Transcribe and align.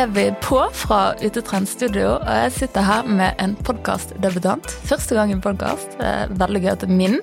er 0.00 0.12
vi 0.14 0.22
på 0.40 0.58
fra 0.72 1.12
Utetrendstudio, 1.20 2.14
og 2.22 2.28
jeg 2.38 2.52
sitter 2.54 2.84
her 2.86 3.08
med 3.08 3.36
en 3.42 3.52
podkastdebutant. 3.66 4.64
Første 4.88 5.16
gang 5.16 5.32
i 5.34 5.36
podkast. 5.44 5.98
Veldig 6.40 6.62
gøy 6.62 6.70
at 6.72 6.84
det 6.84 6.88
er 6.88 6.96
min. 6.96 7.18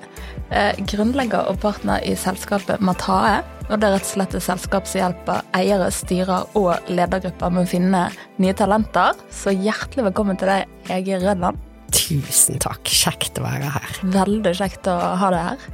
Eh, 0.54 0.78
grunnlegger 0.92 1.50
og 1.50 1.58
partner 1.64 2.04
i 2.06 2.14
selskapet 2.20 2.84
Matae. 2.84 3.40
Og 3.72 3.80
det 3.80 3.88
er 3.88 3.96
rett 3.96 4.06
og 4.06 4.12
slett 4.12 4.38
et 4.38 4.46
selskap 4.46 4.86
som 4.86 5.02
hjelper 5.02 5.42
eiere, 5.58 5.90
styrer 5.96 6.46
og 6.60 6.92
ledergrupper 6.92 7.56
med 7.56 7.66
å 7.66 7.72
finne 7.72 8.04
nye 8.44 8.54
talenter. 8.62 9.18
Så 9.34 9.56
hjertelig 9.56 10.12
velkommen 10.12 10.38
til 10.38 10.54
deg, 10.54 10.78
Hege 10.92 11.18
Rødland. 11.26 11.58
Tusen 11.98 12.62
takk. 12.62 12.86
Kjekt 12.86 13.42
å 13.42 13.48
være 13.48 13.74
her. 13.74 14.00
Veldig 14.22 14.54
kjekt 14.62 14.92
å 14.92 15.00
ha 15.18 15.34
deg 15.34 15.50
her. 15.50 15.70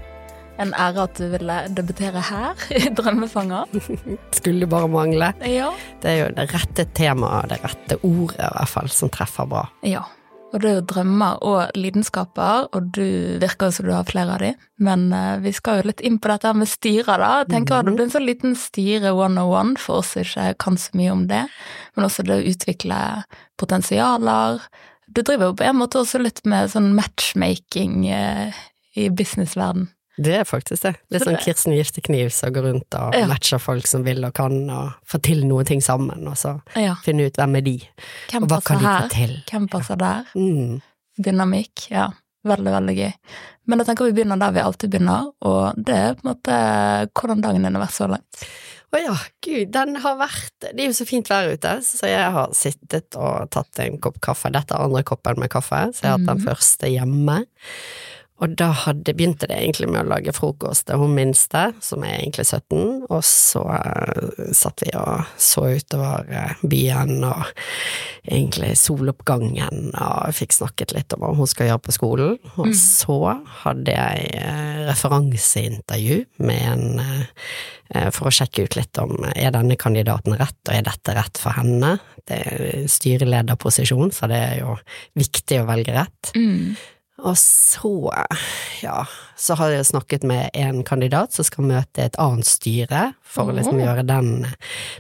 En 0.64 0.74
ære 0.80 1.06
at 1.10 1.20
du 1.20 1.28
ville 1.34 1.60
debutere 1.76 2.24
her, 2.30 2.66
i 2.72 2.90
Drømmefanger. 2.96 3.70
Skulle 4.40 4.68
bare 4.72 4.90
mangle. 4.92 5.34
Ja. 5.44 5.70
Det 6.02 6.12
er 6.12 6.20
jo 6.22 6.34
det 6.38 6.50
rette 6.54 6.88
temaet, 6.96 7.52
det 7.52 7.62
rette 7.64 8.00
ordet 8.02 8.40
i 8.40 8.52
hvert 8.58 8.76
fall, 8.78 8.92
som 8.92 9.12
treffer 9.14 9.50
bra. 9.50 9.68
ja. 9.86 10.06
Og 10.54 10.62
det 10.62 10.70
er 10.70 10.76
jo 10.78 10.86
drømmer 10.86 11.40
og 11.50 11.72
lidenskaper, 11.74 12.68
og 12.78 12.92
du 12.94 13.40
virker 13.42 13.72
som 13.74 13.88
du 13.88 13.94
har 13.96 14.06
flere 14.06 14.36
av 14.36 14.44
de. 14.44 14.52
Men 14.86 15.08
eh, 15.10 15.40
vi 15.42 15.50
skal 15.58 15.80
jo 15.80 15.88
litt 15.90 16.04
inn 16.06 16.20
på 16.22 16.30
dette 16.30 16.52
med 16.54 16.70
styrer, 16.70 17.24
da. 17.24 17.30
Jeg 17.42 17.50
tenker 17.56 17.80
at 17.80 17.88
Det 17.88 17.96
blir 17.96 18.06
en 18.06 18.14
sånn 18.14 18.28
liten 18.28 18.54
styre 18.60 19.16
101 19.16 19.74
for 19.82 20.04
oss 20.04 20.14
som 20.14 20.22
ikke 20.22 20.52
kan 20.62 20.78
så 20.78 20.94
mye 21.00 21.16
om 21.16 21.24
det. 21.32 21.42
Men 21.96 22.06
også 22.06 22.28
det 22.28 22.38
å 22.38 22.46
utvikle 22.54 23.00
potensialer. 23.58 24.62
Du 25.10 25.24
driver 25.24 25.50
jo 25.50 25.58
på 25.58 25.66
en 25.66 25.80
måte 25.82 26.04
også 26.04 26.22
litt 26.22 26.44
med 26.46 26.70
sånn 26.70 26.94
matchmaking 27.00 28.06
eh, 28.14 28.62
i 28.94 29.10
businessverden. 29.10 29.90
Det 30.18 30.34
er 30.40 30.44
faktisk 30.46 30.82
det. 30.84 30.96
Litt 31.10 31.22
Så 31.24 31.30
sånn 31.32 31.40
Kirsten 31.42 31.74
Giftekniv 31.74 32.32
som 32.32 32.54
går 32.54 32.64
rundt 32.68 32.94
og 33.00 33.16
Ja. 33.16 33.26
matcher 33.28 33.60
folk 33.60 33.88
som 33.88 34.04
vil 34.04 34.24
og 34.26 34.34
kan, 34.34 34.70
og 34.70 34.94
får 35.10 35.22
til 35.24 35.44
noen 35.46 35.66
ting 35.66 35.82
sammen, 35.82 36.28
og 36.28 36.36
så 36.36 36.62
Ja. 36.76 36.96
finne 37.04 37.26
ut 37.26 37.34
hvem 37.34 37.58
er 37.58 37.62
de, 37.62 37.78
Hvem 38.30 38.44
og 38.44 38.50
hva 38.50 38.64
kan 38.64 38.78
de 38.78 38.86
her? 38.86 39.02
få 39.02 39.10
til. 39.10 39.44
Hvem 39.50 39.68
passer 39.70 39.96
der? 39.98 40.26
Mm. 40.36 40.82
Dynamikk, 41.20 41.90
ja. 41.92 42.10
Veldig, 42.46 42.66
veldig 42.74 42.96
gøy. 42.98 43.14
Men 43.68 43.80
jeg 43.80 43.88
tenker 43.88 44.06
vi 44.12 44.22
begynner 44.24 44.38
der 44.38 44.52
vi 44.52 44.60
alltid 44.60 44.92
begynner, 44.92 45.32
og 45.42 45.76
det 45.82 45.96
er 45.96 46.14
på 46.16 46.26
en 46.26 46.34
måte 46.36 47.10
hvordan 47.16 47.42
dagen 47.42 47.64
din 47.64 47.74
har 47.76 47.82
vært 47.86 47.96
så 47.96 48.10
langt. 48.10 48.44
Å 48.94 49.00
ja, 49.02 49.16
gud, 49.42 49.72
den 49.72 49.96
har 49.96 50.18
vært 50.18 50.52
Det 50.60 50.80
er 50.80 50.86
jo 50.92 50.92
så 50.94 51.08
fint 51.08 51.28
vær 51.28 51.52
ute, 51.52 51.78
så 51.82 52.06
jeg 52.06 52.32
har 52.32 52.50
sittet 52.54 53.16
og 53.16 53.50
tatt 53.50 53.80
en 53.80 53.98
kopp 53.98 54.20
kaffe. 54.22 54.52
Dette 54.52 54.72
er 54.76 54.84
andre 54.84 55.02
koppen 55.04 55.40
med 55.40 55.50
kaffe, 55.50 55.88
så 55.96 56.02
jeg 56.04 56.12
har 56.12 56.18
hatt 56.20 56.28
den 56.28 56.38
Mhm. 56.38 56.46
første 56.46 56.92
hjemme. 56.92 57.46
Og 58.42 58.56
da 58.58 58.72
hadde, 58.76 59.14
begynte 59.16 59.46
det 59.48 59.56
egentlig 59.60 59.88
med 59.94 60.02
å 60.02 60.10
lage 60.10 60.34
frokost 60.36 60.88
til 60.88 60.98
hun 61.00 61.14
minste, 61.16 61.68
som 61.86 62.02
er 62.04 62.18
egentlig 62.18 62.48
17, 62.50 63.06
og 63.06 63.22
så 63.24 63.62
eh, 63.78 64.50
satt 64.58 64.82
vi 64.84 64.90
og 65.00 65.28
så 65.40 65.68
utover 65.78 66.26
eh, 66.34 66.64
byen 66.66 67.22
og 67.30 67.46
egentlig 68.26 68.74
soloppgangen, 68.80 69.94
og 69.94 70.34
fikk 70.36 70.58
snakket 70.58 70.96
litt 70.98 71.14
om 71.16 71.24
hva 71.24 71.32
hun 71.38 71.50
skal 71.50 71.70
gjøre 71.70 71.84
på 71.86 71.96
skolen. 71.96 72.40
Og 72.58 72.72
Mm. 72.74 72.76
så 72.80 73.18
hadde 73.64 73.94
jeg 73.94 74.28
eh, 74.40 74.84
referanseintervju 74.90 76.20
med 76.44 76.62
en 76.74 77.04
for 78.16 78.26
å 78.26 78.34
sjekke 78.34 78.64
ut 78.66 78.76
litt 78.80 78.98
om 78.98 79.12
er 79.36 79.52
denne 79.54 79.76
kandidaten 79.78 80.34
rett, 80.40 80.56
og 80.66 80.74
er 80.74 80.86
dette 80.88 81.14
rett 81.14 81.38
for 81.38 81.54
henne. 81.54 81.92
Det 82.26 82.40
er 82.40 82.88
styrelederposisjon, 82.90 84.10
så 84.16 84.26
det 84.32 84.40
er 84.40 84.56
jo 84.64 84.74
viktig 85.20 85.60
å 85.62 85.68
velge 85.68 85.94
rett. 85.94 86.32
Mm. 86.34 86.74
Og 87.24 87.38
så, 87.40 88.12
ja, 88.84 89.04
så 89.44 89.58
har 89.60 89.74
jeg 89.74 89.90
snakket 89.90 90.24
med 90.28 90.50
en 90.56 90.84
kandidat 90.88 91.36
som 91.36 91.44
skal 91.48 91.68
møte 91.68 92.06
et 92.06 92.16
annet 92.22 92.48
styre, 92.48 93.10
for 93.34 93.50
å 93.50 93.56
liksom 93.58 93.80
gjøre 93.82 94.06
den 94.08 94.46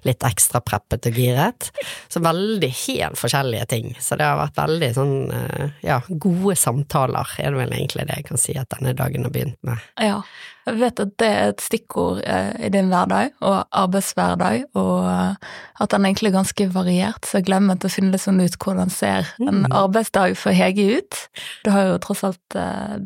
litt 0.07 0.25
ekstra 0.25 0.59
preppet 0.65 1.07
og 1.07 1.19
giret. 1.21 1.69
Så 2.11 2.19
veldig 2.23 2.69
helt 2.83 3.19
forskjellige 3.21 3.67
ting. 3.71 3.91
Så 4.03 4.17
det 4.19 4.25
har 4.27 4.41
vært 4.41 4.57
veldig 4.59 4.89
sånn, 4.97 5.13
eh, 5.37 5.69
ja, 5.85 6.01
gode 6.09 6.57
samtaler, 6.59 7.29
er 7.39 7.53
det 7.53 7.61
vel 7.61 7.77
egentlig 7.77 8.07
det 8.09 8.17
jeg 8.19 8.27
kan 8.31 8.41
si 8.41 8.57
at 8.59 8.73
denne 8.73 8.95
dagen 8.97 9.23
har 9.29 9.31
begynt 9.35 9.61
med. 9.63 9.85
Ja. 10.01 10.19
Jeg 10.63 10.77
vet 10.79 10.99
at 11.03 11.09
det 11.19 11.27
er 11.27 11.49
et 11.51 11.59
stikkord 11.59 12.21
eh, 12.23 12.53
i 12.63 12.69
din 12.71 12.87
hverdag, 12.87 13.33
og 13.43 13.65
arbeidshverdag, 13.75 14.61
og 14.79 15.09
eh, 15.11 15.49
at 15.83 15.91
den 15.91 16.05
er 16.05 16.13
egentlig 16.13 16.31
er 16.31 16.37
ganske 16.37 16.67
variert, 16.71 17.27
så 17.27 17.41
jeg 17.41 17.49
glemmer 17.49 17.75
til 17.75 17.91
å 17.91 17.95
finne 17.97 18.13
litt 18.15 18.23
sånn 18.23 18.39
ut 18.39 18.55
hvordan 18.63 18.91
ser 18.91 19.27
en 19.43 19.63
Mm. 19.63 19.67
arbeidsdag 19.75 20.37
for 20.39 20.55
Hege 20.55 20.85
ut. 20.97 21.19
Du 21.65 21.69
har 21.71 21.91
jo 21.91 21.99
tross 22.01 22.23
alt 22.23 22.57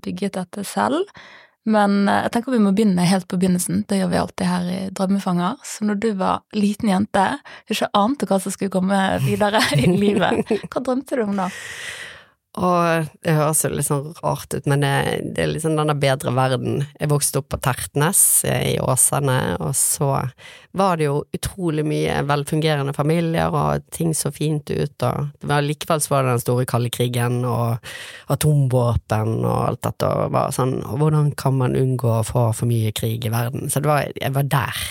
bygget 0.06 0.38
dette 0.38 0.64
selv. 0.66 1.04
Men 1.68 2.08
eh, 2.08 2.24
jeg 2.26 2.34
tenker 2.36 2.56
vi 2.56 2.64
må 2.64 2.74
begynne 2.76 3.08
helt 3.10 3.28
på 3.28 3.40
begynnelsen, 3.40 3.84
det 3.90 4.02
gjør 4.02 4.12
vi 4.14 4.20
alltid 4.22 4.50
her 4.52 4.72
i 4.72 4.80
Drømmefanger. 4.96 5.62
Så 5.68 5.88
når 5.88 6.02
du 6.04 6.10
var 6.20 6.44
liten 6.56 6.92
jente, 6.92 7.28
ikke 7.68 7.92
ante 7.98 8.30
hva 8.30 8.40
som 8.44 8.56
skulle 8.56 8.74
komme 8.74 9.02
videre 9.26 9.62
i 9.76 9.88
livet, 9.92 10.48
hva 10.72 10.84
drømte 10.84 11.20
du 11.20 11.26
om 11.28 11.36
da? 11.44 11.50
Og 12.58 13.10
det 13.22 13.36
høres 13.38 13.60
jo 13.62 13.70
litt 13.70 13.86
sånn 13.86 14.16
rart 14.24 14.54
ut, 14.56 14.66
men 14.70 14.82
det, 14.82 14.94
det 15.36 15.44
er 15.44 15.52
liksom 15.52 15.76
denne 15.78 15.94
bedre 16.00 16.32
verden. 16.34 16.80
Jeg 16.98 17.12
vokste 17.12 17.42
opp 17.42 17.52
på 17.54 17.60
Tertnes 17.62 18.22
eh, 18.50 18.72
i 18.72 18.78
Åsane, 18.82 19.38
og 19.62 19.76
så 19.78 20.10
var 20.78 20.98
det 20.98 21.06
jo 21.06 21.20
utrolig 21.38 21.86
mye 21.86 22.16
velfungerende 22.26 22.96
familier, 22.98 23.54
og 23.54 23.86
ting 23.94 24.16
så 24.18 24.32
fint 24.34 24.72
ut, 24.74 25.06
og 25.06 25.54
likevel 25.68 26.02
så 26.02 26.16
var 26.16 26.26
det 26.26 26.34
den 26.36 26.46
store 26.48 26.66
kalde 26.70 26.92
krigen, 26.94 27.44
og 27.46 27.78
atomvåpen 28.34 29.36
og 29.44 29.60
alt 29.68 29.84
dette, 29.86 30.10
og 30.10 30.34
var 30.34 30.56
sånn, 30.56 30.80
hvordan 30.98 31.36
kan 31.38 31.60
man 31.62 31.78
unngå 31.78 32.10
å 32.20 32.26
få 32.26 32.50
for 32.58 32.70
mye 32.70 32.94
krig 32.98 33.26
i 33.26 33.34
verden? 33.34 33.70
Så 33.70 33.86
var, 33.86 34.10
jeg 34.18 34.34
var 34.34 34.50
der. 34.50 34.82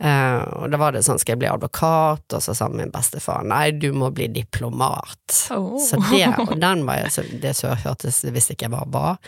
Eh, 0.00 0.42
og 0.56 0.70
da 0.72 0.78
var 0.80 0.94
det 0.94 1.02
sånn, 1.04 1.18
skal 1.20 1.34
jeg 1.34 1.42
bli 1.42 1.48
advokat? 1.50 2.24
Og 2.32 2.40
så 2.40 2.54
sa 2.56 2.70
min 2.72 2.92
bestefar 2.92 3.44
nei, 3.44 3.66
du 3.76 3.90
må 3.92 4.08
bli 4.16 4.30
diplomat. 4.32 5.34
Oh. 5.52 5.76
Så 5.82 5.98
det, 6.08 6.22
og 6.40 6.54
den 6.64 6.86
var 6.88 7.02
jeg, 7.02 7.12
så 7.12 7.24
det 7.42 7.52
så 7.58 7.74
hørtes 7.82 8.22
visste 8.32 8.56
ikke 8.56 8.70
jeg 8.70 8.72
hva 8.72 8.86
var. 8.88 9.18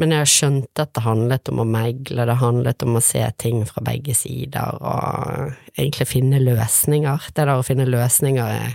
Men 0.00 0.14
jeg 0.16 0.30
skjønte 0.32 0.86
at 0.86 0.94
det 0.96 1.04
handlet 1.04 1.52
om 1.52 1.60
å 1.60 1.68
megle, 1.68 2.28
det 2.28 2.38
handlet 2.40 2.86
om 2.86 2.96
å 2.96 3.04
se 3.04 3.20
ting 3.42 3.60
fra 3.68 3.84
begge 3.84 4.16
sider, 4.16 4.80
og 4.80 5.76
egentlig 5.76 6.08
finne 6.08 6.40
løsninger. 6.40 7.28
Det 7.28 7.44
der 7.44 7.52
å 7.52 7.66
finne 7.66 7.88
løsninger 7.88 8.54
jeg, 8.54 8.72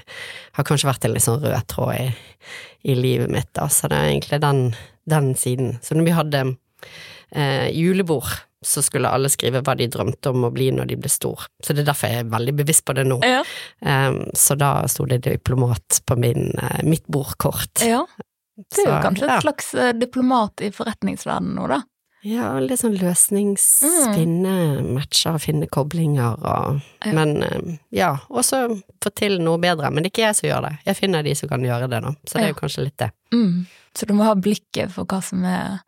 har 0.60 0.68
kanskje 0.68 0.92
vært 0.92 1.08
en 1.08 1.16
litt 1.16 1.26
sånn 1.26 1.42
rød 1.42 1.68
tråd 1.74 1.96
i, 1.98 2.08
i 2.92 3.00
livet 3.00 3.34
mitt, 3.34 3.50
da. 3.58 3.66
Så 3.72 3.90
det 3.90 3.98
er 3.98 4.14
egentlig 4.14 4.42
den, 4.46 4.64
den 5.10 5.34
siden. 5.40 5.80
Så 5.82 5.98
når 5.98 6.06
vi 6.06 6.18
hadde 6.20 6.46
eh, 7.34 7.68
julebord, 7.74 8.30
så 8.66 8.82
skulle 8.86 9.10
alle 9.10 9.30
skrive 9.30 9.64
hva 9.66 9.74
de 9.78 9.88
drømte 9.90 10.30
om 10.30 10.46
å 10.46 10.52
bli 10.54 10.70
når 10.76 10.92
de 10.92 10.98
ble 11.02 11.10
stor. 11.10 11.48
Så 11.64 11.74
det 11.74 11.82
er 11.84 11.92
derfor 11.92 12.12
jeg 12.14 12.26
er 12.26 12.34
veldig 12.34 12.54
bevisst 12.60 12.86
på 12.86 12.94
det 12.94 13.08
nå. 13.10 13.18
Ja. 13.26 13.42
Um, 13.82 14.24
så 14.38 14.58
da 14.60 14.74
sto 14.92 15.08
det 15.10 15.24
diplomat 15.26 16.02
på 16.06 16.18
min, 16.22 16.52
uh, 16.62 16.82
mitt 16.86 17.08
bordkort. 17.08 17.82
ja. 17.86 18.06
Det 18.62 18.84
er 18.84 18.86
jo 18.86 18.94
Så, 18.94 19.02
kanskje 19.02 19.26
ja. 19.26 19.36
et 19.38 19.42
slags 19.42 19.74
eh, 19.74 19.94
diplomat 19.98 20.62
i 20.62 20.68
forretningsverdenen 20.76 21.56
nå, 21.58 21.64
da. 21.72 21.80
Ja, 22.22 22.60
litt 22.62 22.78
sånn 22.84 22.98
løsningsfinne 23.00 24.52
Mm. 24.82 24.92
Matcher, 24.94 25.40
finne 25.42 25.66
koblinger 25.72 26.36
og 26.38 26.82
Ja. 27.06 27.14
Men 27.16 27.42
um, 27.42 27.80
ja, 27.90 28.12
også 28.30 28.82
få 29.02 29.10
til 29.18 29.40
noe 29.42 29.58
bedre. 29.58 29.90
Men 29.90 30.04
det 30.04 30.12
er 30.12 30.14
ikke 30.14 30.28
jeg 30.28 30.38
som 30.38 30.50
gjør 30.50 30.68
det. 30.68 30.74
Jeg 30.86 31.00
finner 31.00 31.24
de 31.26 31.34
som 31.36 31.50
kan 31.50 31.66
gjøre 31.66 31.90
det, 31.90 32.02
da. 32.04 32.14
Så 32.28 32.38
det 32.38 32.44
er 32.44 32.54
jo 32.54 32.60
kanskje 32.60 32.86
litt 32.86 32.98
det. 33.02 33.10
Mm. 33.34 33.66
Så 33.98 34.06
du 34.06 34.14
må 34.14 34.28
ha 34.30 34.36
blikket 34.36 34.94
for 34.94 35.10
hva 35.10 35.22
som 35.26 35.44
er 35.48 35.80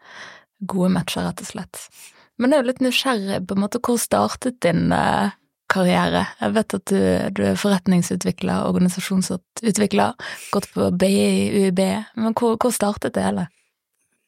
gode 0.65 0.89
matcher, 0.95 1.27
rett 1.27 1.43
og 1.43 1.51
slett. 1.51 1.83
Men 2.41 2.51
jeg 2.51 2.59
er 2.59 2.63
jo 2.63 2.69
litt 2.71 2.83
nysgjerrig 2.83 3.39
på 3.47 3.55
en 3.55 3.63
måte 3.63 3.81
hvor 3.83 3.99
startet 4.01 4.59
din 4.65 4.93
eh, 4.95 5.33
karriere? 5.73 6.25
Jeg 6.41 6.55
vet 6.57 6.77
at 6.77 6.85
du, 6.91 7.01
du 7.37 7.41
er 7.51 7.59
forretningsutvikler, 7.59 8.67
organisasjonsutvikler, 8.69 10.15
gått 10.53 10.69
på 10.73 10.89
BI, 10.97 11.27
UiB, 11.63 11.83
men 12.17 12.37
hvor, 12.37 12.57
hvor 12.57 12.73
startet 12.73 13.15
det 13.17 13.27
hele? 13.27 13.47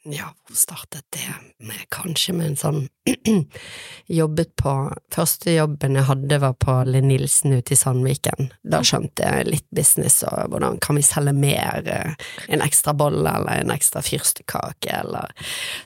Ja, 0.07 0.27
hvor 0.45 0.55
startet 0.55 1.01
det? 1.09 1.77
Kanskje 1.89 2.33
med 2.37 2.51
en 2.51 2.57
sånn 2.59 2.81
Jobbet 4.19 4.51
på 4.61 4.73
Første 5.13 5.55
jobben 5.55 5.97
jeg 5.97 6.05
hadde 6.05 6.37
var 6.43 6.53
på 6.61 6.75
Linn 6.85 7.07
Nilsen 7.09 7.55
ute 7.55 7.73
i 7.73 7.77
Sandviken. 7.79 8.51
Da 8.61 8.83
skjønte 8.85 9.25
jeg 9.25 9.47
litt 9.49 9.65
business 9.73 10.19
og 10.27 10.53
hvordan 10.53 10.77
kan 10.83 10.99
vi 10.99 11.05
selge 11.05 11.33
mer, 11.33 11.89
eh, 11.89 12.29
en 12.53 12.61
ekstra 12.61 12.93
bolle 12.93 13.33
eller 13.39 13.63
en 13.63 13.73
ekstra 13.73 14.03
fyrstekake 14.05 14.93
eller 14.93 15.33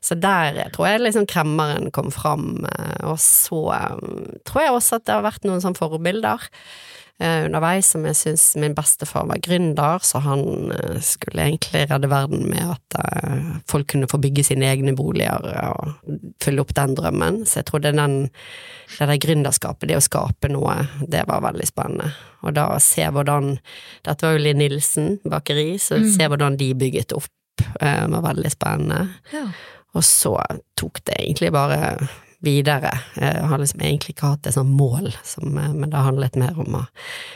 Så 0.04 0.20
der 0.20 0.66
tror 0.76 0.90
jeg 0.90 1.06
liksom 1.06 1.30
kremmeren 1.30 1.88
kom 1.96 2.12
fram, 2.12 2.66
eh, 2.68 3.08
og 3.08 3.22
så 3.24 3.64
eh, 3.78 3.98
tror 4.44 4.66
jeg 4.66 4.76
også 4.76 5.00
at 5.00 5.08
det 5.08 5.16
har 5.16 5.28
vært 5.30 5.48
noen 5.48 5.64
sånne 5.64 5.80
forbilder 5.80 6.52
underveis 7.20 7.90
som 7.92 8.06
jeg 8.08 8.16
syns 8.16 8.44
min 8.56 8.74
bestefar 8.78 9.26
var 9.28 9.42
gründer, 9.44 10.00
så 10.08 10.22
han 10.24 10.72
eh, 10.72 11.00
skulle 11.04 11.44
egentlig 11.50 11.82
redde 11.90 12.08
verden 12.12 12.46
med 12.48 12.64
at 12.78 12.96
eh, 13.02 13.50
folk 13.68 13.90
kunne 13.92 14.08
få 14.08 14.22
bygge 14.24 14.46
sine 14.48 14.70
egne 14.72 14.94
boliger 14.96 15.44
og 15.74 16.14
fylle 16.44 16.64
opp 16.64 16.72
den 16.78 16.96
drømmen. 16.96 17.42
Så 17.46 17.60
jeg 17.60 17.68
trodde 17.72 17.92
den, 17.98 18.16
det 18.98 19.10
der 19.12 19.20
gründerskapet, 19.26 19.90
det 19.92 19.98
å 20.00 20.06
skape 20.06 20.48
noe, 20.54 20.78
det 21.12 21.26
var 21.28 21.44
veldig 21.44 21.68
spennende. 21.68 22.14
Og 22.48 22.56
da 22.56 22.70
se 22.80 23.04
hvordan 23.12 23.58
Dette 24.08 24.24
var 24.24 24.38
jo 24.38 24.44
Linn 24.46 24.62
Nilsen 24.64 25.18
bakeri, 25.28 25.74
så 25.78 26.00
Mm. 26.00 26.08
se 26.16 26.28
hvordan 26.32 26.56
de 26.58 26.72
bygget 26.74 27.12
opp, 27.18 27.28
eh, 27.82 28.08
var 28.08 28.22
veldig 28.32 28.52
spennende. 28.52 29.10
Ja. 29.34 29.46
Og 29.94 30.04
så 30.08 30.38
tok 30.80 31.04
det 31.04 31.16
egentlig 31.20 31.52
bare 31.52 31.98
videre. 32.46 32.92
Jeg 33.20 33.44
har 33.52 33.60
liksom 33.60 33.82
egentlig 33.84 34.14
ikke 34.16 34.30
hatt 34.32 34.48
et 34.48 34.56
sånt 34.56 34.72
mål, 34.72 35.10
som, 35.28 35.58
eh, 35.58 35.74
men 35.74 35.90
det 35.90 35.98
har 36.00 36.08
handlet 36.08 36.36
mer 36.40 36.56
om 36.60 36.78
å 36.80 36.88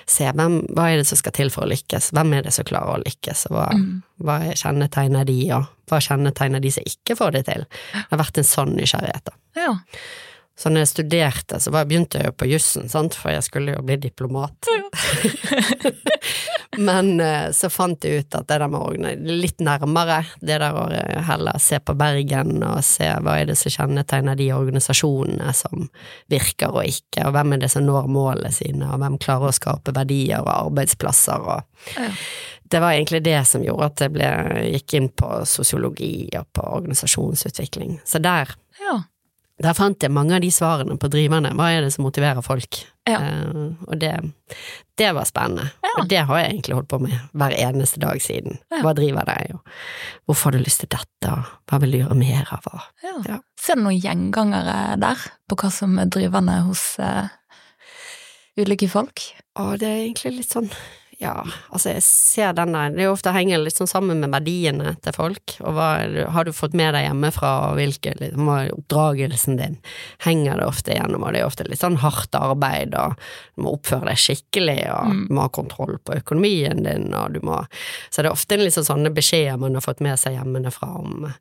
se 0.08 0.30
hvem, 0.32 0.60
hva 0.74 0.86
er 0.92 0.98
det 1.02 1.08
som 1.10 1.20
skal 1.20 1.36
til 1.36 1.50
for 1.54 1.66
å 1.66 1.72
lykkes, 1.74 2.12
hvem 2.16 2.34
er 2.38 2.44
det 2.48 2.54
som 2.56 2.64
klarer 2.70 2.96
å 2.98 3.04
lykkes, 3.04 3.46
og 3.52 3.58
hva, 3.58 3.68
Mm. 3.74 4.04
hva 4.24 4.38
kjennetegner 4.56 5.26
de, 5.26 5.52
og 5.52 5.66
hva 5.92 6.00
kjennetegner 6.00 6.62
de 6.62 6.72
som 6.72 6.84
ikke 6.88 7.18
får 7.20 7.32
det 7.36 7.46
til. 7.46 7.66
Det 7.94 8.06
har 8.12 8.18
vært 8.24 8.38
en 8.38 8.44
sånn 8.44 8.76
nysgjerrighet, 8.78 9.26
da. 9.26 9.34
Ja. 9.56 9.76
Så 10.60 10.70
når 10.70 10.84
jeg 10.84 10.90
studerte, 10.92 11.58
så 11.60 11.72
begynte 11.74 12.20
jeg 12.20 12.30
jo 12.30 12.36
på 12.38 12.48
jussen, 12.52 12.86
sant, 12.90 13.16
for 13.18 13.34
jeg 13.34 13.46
skulle 13.46 13.74
jo 13.74 13.82
bli 13.86 13.98
diplomat. 14.04 14.70
Men 16.78 17.20
eh, 17.22 17.50
så 17.54 17.70
fant 17.74 18.06
jeg 18.06 18.22
ut 18.22 18.38
at 18.38 18.48
det 18.50 18.60
der 18.62 18.70
med 18.72 18.82
å 18.82 19.16
litt 19.34 19.62
nærmere, 19.66 20.24
det 20.42 20.60
der 20.62 20.78
å 20.78 20.86
eh, 20.94 21.20
heller 21.26 21.58
se 21.62 21.80
på 21.82 21.96
Bergen 21.98 22.64
og 22.66 22.82
se 22.86 23.10
hva 23.26 23.36
er 23.42 23.50
det 23.50 23.58
som 23.60 23.74
kjennetegner 23.74 24.38
de 24.38 24.52
organisasjonene 24.56 25.54
som 25.58 25.88
virker 26.34 26.74
og 26.74 26.90
ikke, 26.90 27.28
og 27.28 27.36
hvem 27.36 27.58
er 27.58 27.66
det 27.66 27.72
som 27.74 27.86
når 27.86 28.10
målene 28.14 28.54
sine, 28.54 28.90
og 28.90 29.02
hvem 29.02 29.20
klarer 29.22 29.50
å 29.50 29.58
skape 29.58 29.94
verdier 29.96 30.42
og 30.46 30.54
arbeidsplasser 30.56 31.54
og 31.58 31.70
Ja. 31.98 32.10
Det 32.74 32.80
var 32.82 32.96
egentlig 32.96 33.20
det 33.22 33.38
som 33.46 33.62
gjorde 33.62 33.86
at 33.86 34.02
jeg 34.02 34.12
ble, 34.16 34.28
gikk 34.72 34.94
inn 34.98 35.10
på 35.14 35.28
sosiologi 35.46 36.26
og 36.40 36.48
på 36.58 36.64
organisasjonsutvikling. 36.80 38.00
Så 38.08 38.18
der 38.24 38.50
ja. 38.80 38.96
Der 39.62 39.76
fant 39.78 40.02
jeg 40.02 40.12
mange 40.12 40.34
av 40.34 40.42
de 40.42 40.50
svarene 40.52 40.96
på 40.98 41.10
driverne. 41.14 41.52
Hva 41.58 41.68
er 41.76 41.86
det 41.86 41.92
som 41.94 42.08
motiverer 42.08 42.42
folk? 42.46 42.80
Ja. 43.06 43.20
Uh, 43.22 43.76
og 43.86 44.00
det, 44.02 44.12
det 44.98 45.12
var 45.14 45.28
spennende. 45.30 45.68
Ja. 45.84 45.92
Og 46.02 46.10
det 46.10 46.24
har 46.26 46.42
jeg 46.42 46.50
egentlig 46.50 46.78
holdt 46.80 46.90
på 46.90 47.00
med 47.04 47.14
hver 47.38 47.54
eneste 47.62 48.02
dag 48.02 48.22
siden. 48.24 48.58
Ja. 48.74 48.82
Hva 48.86 48.96
driver 48.98 49.28
deg, 49.30 49.54
og 49.54 49.62
hvorfor 50.26 50.50
har 50.50 50.58
du 50.58 50.66
lyst 50.66 50.82
til 50.82 50.92
dette, 50.96 51.30
og 51.30 51.70
hva 51.70 51.80
vil 51.84 51.94
du 51.94 52.00
gjøre 52.02 52.18
mer 52.18 52.50
av? 52.58 52.72
Ja. 53.06 53.38
Ser 53.62 53.78
du 53.78 53.86
noen 53.86 54.02
gjengangere 54.02 54.98
der, 55.04 55.30
på 55.46 55.60
hva 55.62 55.72
som 55.76 55.96
er 56.02 56.10
drivende 56.12 56.58
hos 56.66 56.88
uh, 57.04 57.30
ulike 58.58 58.90
folk? 58.90 59.28
Å, 59.54 59.76
det 59.78 59.90
er 59.90 60.04
egentlig 60.08 60.40
litt 60.40 60.58
sånn 60.58 60.72
ja, 61.24 61.34
altså 61.72 61.94
jeg 61.94 62.04
ser 62.06 62.54
den 62.58 62.74
der, 62.76 62.90
det 62.94 63.04
er 63.04 63.08
jo 63.08 63.14
ofte 63.16 63.32
henger 63.36 63.62
litt 63.64 63.78
sånn 63.80 63.88
sammen 63.90 64.20
med 64.20 64.34
verdiene 64.34 64.94
til 65.04 65.16
folk, 65.16 65.56
og 65.64 65.78
hva 65.78 65.88
har 66.36 66.48
du 66.48 66.52
fått 66.56 66.76
med 66.78 66.94
deg 66.98 67.06
hjemmefra, 67.08 67.52
og 67.70 67.78
hvilken 67.80 68.20
liksom, 68.20 68.50
oppdragelsen 68.76 69.58
din, 69.62 69.78
henger 70.26 70.60
det 70.60 70.68
ofte 70.68 70.98
gjennom. 70.98 71.24
og 71.24 71.34
det 71.34 71.42
er 71.42 71.48
ofte 71.48 71.68
litt 71.70 71.80
sånn 71.82 71.98
hardt 72.04 72.36
arbeid, 72.36 72.94
og 73.00 73.16
du 73.56 73.64
må 73.64 73.76
oppføre 73.78 74.10
deg 74.12 74.20
skikkelig, 74.20 74.80
og 74.92 75.12
Mm. 75.14 75.28
du 75.28 75.34
må 75.36 75.42
ha 75.48 75.50
kontroll 75.50 75.98
på 76.04 76.16
økonomien 76.20 76.84
din, 76.84 77.14
og 77.14 77.34
du 77.34 77.40
må, 77.46 77.62
så 78.10 78.22
det 78.22 78.30
er 78.30 78.36
ofte 78.36 78.58
sånn 78.74 78.86
sånne 78.92 79.14
beskjeder 79.14 79.60
man 79.60 79.74
har 79.76 79.82
fått 79.86 80.02
med 80.02 80.20
seg 80.20 80.36
hjemmefra 80.38 80.88
om, 81.00 81.34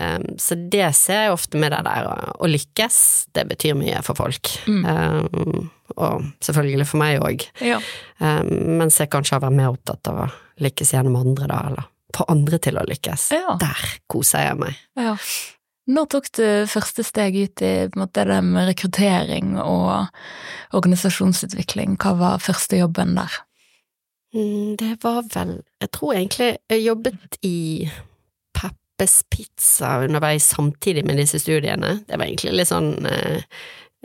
um, 0.00 0.24
så 0.38 0.54
det 0.70 0.94
ser 0.94 1.26
jeg 1.26 1.32
ofte 1.32 1.58
med 1.58 1.72
det 1.72 1.82
der, 1.84 2.06
å- 2.06 2.46
lykkes, 2.46 3.26
det 3.34 3.48
betyr 3.48 3.74
mye 3.74 4.02
for 4.06 4.14
folk, 4.14 4.50
um, 4.68 5.70
og 5.94 6.24
selvfølgelig 6.44 6.88
for 6.90 7.02
meg 7.02 7.20
òg. 7.24 7.44
Ja. 7.64 7.80
Um, 8.18 8.78
mens 8.80 8.98
jeg 9.00 9.12
kanskje 9.12 9.36
har 9.36 9.44
vært 9.46 9.58
mer 9.58 9.74
opptatt 9.74 10.10
av 10.10 10.24
å 10.24 10.30
lykkes 10.64 10.94
gjennom 10.94 11.18
andre, 11.20 11.48
da, 11.50 11.60
eller 11.70 11.90
få 12.16 12.26
andre 12.32 12.58
til 12.62 12.80
å 12.80 12.86
lykkes. 12.88 13.28
Ja. 13.36 13.58
Der 13.60 13.92
koser 14.10 14.48
jeg 14.50 14.62
meg. 14.62 14.80
ja. 14.98 15.14
Når 15.86 16.06
tok 16.10 16.24
du 16.34 16.46
første 16.66 17.04
steg 17.06 17.36
ut 17.38 17.62
i 17.62 17.72
måte, 17.94 18.24
det 18.26 18.40
med 18.42 18.66
rekruttering 18.66 19.52
og 19.62 20.08
organisasjonsutvikling? 20.74 21.94
Hva 22.02 22.16
var 22.18 22.42
første 22.42 22.80
jobben 22.80 23.14
der? 23.14 23.36
Mm, 24.34 24.74
det 24.80 24.96
var 25.04 25.22
vel 25.30 25.60
Jeg 25.80 25.92
tror 25.94 26.16
egentlig 26.16 26.48
jeg 26.72 26.82
jobbet 26.82 27.38
i 27.46 27.86
Peppes 28.56 29.20
Pizza 29.30 30.00
underveis 30.02 30.50
samtidig 30.50 31.06
med 31.06 31.20
disse 31.22 31.38
studiene. 31.38 32.00
Det 32.08 32.18
var 32.18 32.26
egentlig 32.26 32.56
litt 32.58 32.72
sånn 32.72 33.06
eh, 33.06 33.46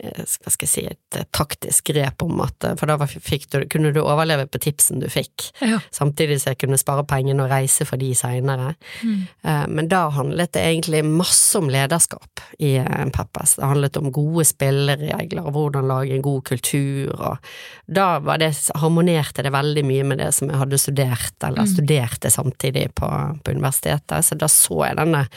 hva 0.02 0.50
skal 0.50 0.66
jeg 0.66 0.72
si, 0.72 0.82
et 0.90 1.16
eh, 1.18 1.24
taktisk 1.32 1.84
grep 1.92 2.22
om 2.26 2.40
at 2.42 2.64
eh, 2.64 2.74
For 2.80 2.90
da 2.90 2.96
du, 2.98 3.66
kunne 3.70 3.92
du 3.94 4.00
overleve 4.02 4.46
på 4.50 4.58
tipsen 4.58 5.00
du 5.00 5.06
fikk, 5.08 5.50
Ja. 5.60 5.78
samtidig 5.94 6.40
som 6.42 6.50
jeg 6.52 6.58
kunne 6.64 6.78
spare 6.80 7.04
pengene 7.06 7.44
og 7.44 7.50
reise 7.50 7.86
for 7.86 7.96
de 7.96 8.12
seinere. 8.18 8.74
Mm. 9.02 9.28
Eh, 9.44 9.66
Men 9.68 9.88
da 9.88 10.08
handlet 10.10 10.52
det 10.52 10.62
egentlig 10.66 11.04
masse 11.06 11.56
om 11.58 11.68
lederskap 11.70 12.40
i 12.58 12.76
eh, 12.82 13.04
Peppes. 13.14 13.56
Det 13.56 13.64
handlet 13.70 13.96
om 13.96 14.10
gode 14.12 14.44
spilleregler 14.44 15.46
og 15.46 15.52
hvordan 15.54 15.86
lage 15.88 16.14
en 16.16 16.22
god 16.22 16.42
kultur, 16.44 17.12
og 17.20 17.38
da 17.86 18.18
var 18.18 18.38
det, 18.38 18.52
harmonerte 18.74 19.42
det 19.42 19.52
veldig 19.52 19.84
mye 19.84 20.04
med 20.04 20.18
det 20.18 20.32
som 20.34 20.48
jeg 20.50 20.58
hadde 20.58 20.78
studert, 20.78 21.34
eller 21.42 21.62
Mm. 21.62 21.68
studerte 21.74 22.30
samtidig 22.30 22.88
på, 22.94 23.06
på 23.44 23.50
universitetet, 23.54 24.24
så 24.24 24.34
da 24.38 24.46
så 24.50 24.86
jeg 24.88 24.96
denne 24.96 25.28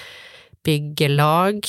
bygge 0.66 1.10
lag. 1.16 1.62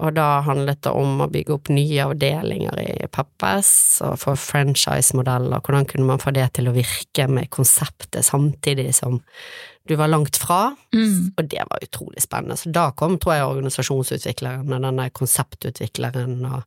Og 0.00 0.14
da 0.16 0.40
handlet 0.46 0.80
det 0.86 0.92
om 0.96 1.20
å 1.20 1.30
bygge 1.30 1.56
opp 1.58 1.68
nye 1.72 2.06
avdelinger 2.08 2.78
i 2.80 3.08
Peppes, 3.12 3.72
og 4.06 4.16
få 4.22 4.32
franchise-modeller, 4.40 5.60
hvordan 5.60 5.88
kunne 5.90 6.08
man 6.08 6.22
få 6.22 6.32
det 6.36 6.46
til 6.56 6.70
å 6.70 6.76
virke 6.76 7.28
med 7.28 7.50
konseptet 7.52 8.24
samtidig 8.24 8.94
som 8.96 9.20
du 9.88 9.96
var 9.96 10.10
langt 10.12 10.36
fra, 10.38 10.76
Mm. 10.94 11.32
og 11.36 11.48
det 11.48 11.62
var 11.68 11.80
utrolig 11.82 12.20
spennende. 12.22 12.56
Så 12.56 12.70
da 12.70 12.90
kom, 12.92 13.16
tror 13.18 13.34
jeg, 13.34 13.46
organisasjonsutvikleren 13.48 14.72
og 14.72 14.82
denne 14.84 15.06
konseptutvikleren 15.10 16.44
og 16.46 16.62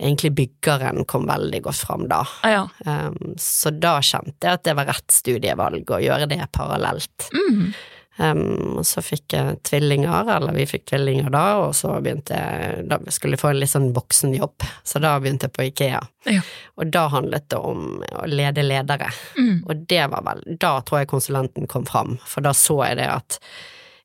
egentlig 0.00 0.32
byggeren 0.34 1.04
kom 1.08 1.26
veldig 1.28 1.60
godt 1.66 1.82
fram 1.86 2.06
da. 2.08 2.22
Ja. 2.44 2.66
Um, 2.86 3.34
så 3.36 3.70
da 3.74 3.98
kjente 4.00 4.46
jeg 4.46 4.60
at 4.60 4.64
det 4.64 4.76
var 4.78 4.88
rett 4.92 5.12
studievalg 5.12 5.84
å 5.90 6.00
gjøre 6.02 6.28
det 6.30 6.40
parallelt. 6.52 7.28
Mm. 7.34 7.74
Um, 8.16 8.78
og 8.80 8.86
så 8.88 9.02
fikk 9.04 9.34
jeg 9.36 9.58
tvillinger, 9.68 10.30
eller 10.36 10.56
vi 10.56 10.64
fikk 10.68 10.86
tvillinger 10.88 11.28
da, 11.34 11.44
og 11.66 11.74
så 11.76 11.98
begynte 12.00 12.38
jeg 12.38 12.86
Da 12.88 12.96
skulle 13.12 13.36
jeg 13.36 13.42
få 13.42 13.50
en 13.52 13.60
litt 13.60 13.72
sånn 13.72 13.90
voksenjobb, 13.96 14.64
så 14.88 15.02
da 15.04 15.14
begynte 15.20 15.50
jeg 15.50 15.56
på 15.56 15.66
Ikea. 15.68 16.00
Ja. 16.32 16.40
Og 16.80 16.92
da 16.94 17.06
handlet 17.12 17.50
det 17.52 17.60
om 17.60 18.00
å 18.00 18.26
lede 18.30 18.64
ledere. 18.64 19.10
Mm. 19.36 19.64
Og 19.68 19.86
det 19.90 20.04
var 20.12 20.24
vel 20.26 20.44
Da 20.60 20.78
tror 20.80 21.02
jeg 21.02 21.12
konsulenten 21.12 21.68
kom 21.68 21.84
fram, 21.88 22.16
for 22.24 22.46
da 22.46 22.54
så 22.56 22.80
jeg 22.86 23.02
det 23.02 23.10
at 23.12 23.40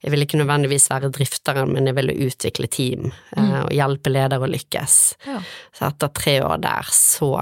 jeg 0.01 0.11
ville 0.11 0.25
ikke 0.25 0.39
nødvendigvis 0.39 0.87
være 0.89 1.11
drifteren, 1.13 1.75
men 1.75 1.85
jeg 1.85 1.93
ville 1.93 2.17
utvikle 2.25 2.67
team 2.73 3.11
mm. 3.37 3.51
og 3.67 3.73
hjelpe 3.75 4.09
ledere 4.09 4.47
å 4.47 4.49
lykkes. 4.49 4.95
Ja. 5.27 5.37
Så 5.77 5.85
etter 5.91 6.09
tre 6.17 6.39
år 6.41 6.57
der, 6.63 6.89
så 6.89 7.35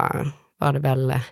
var 0.60 0.76
det 0.76 0.84
vel 0.84 1.14
eh, 1.16 1.30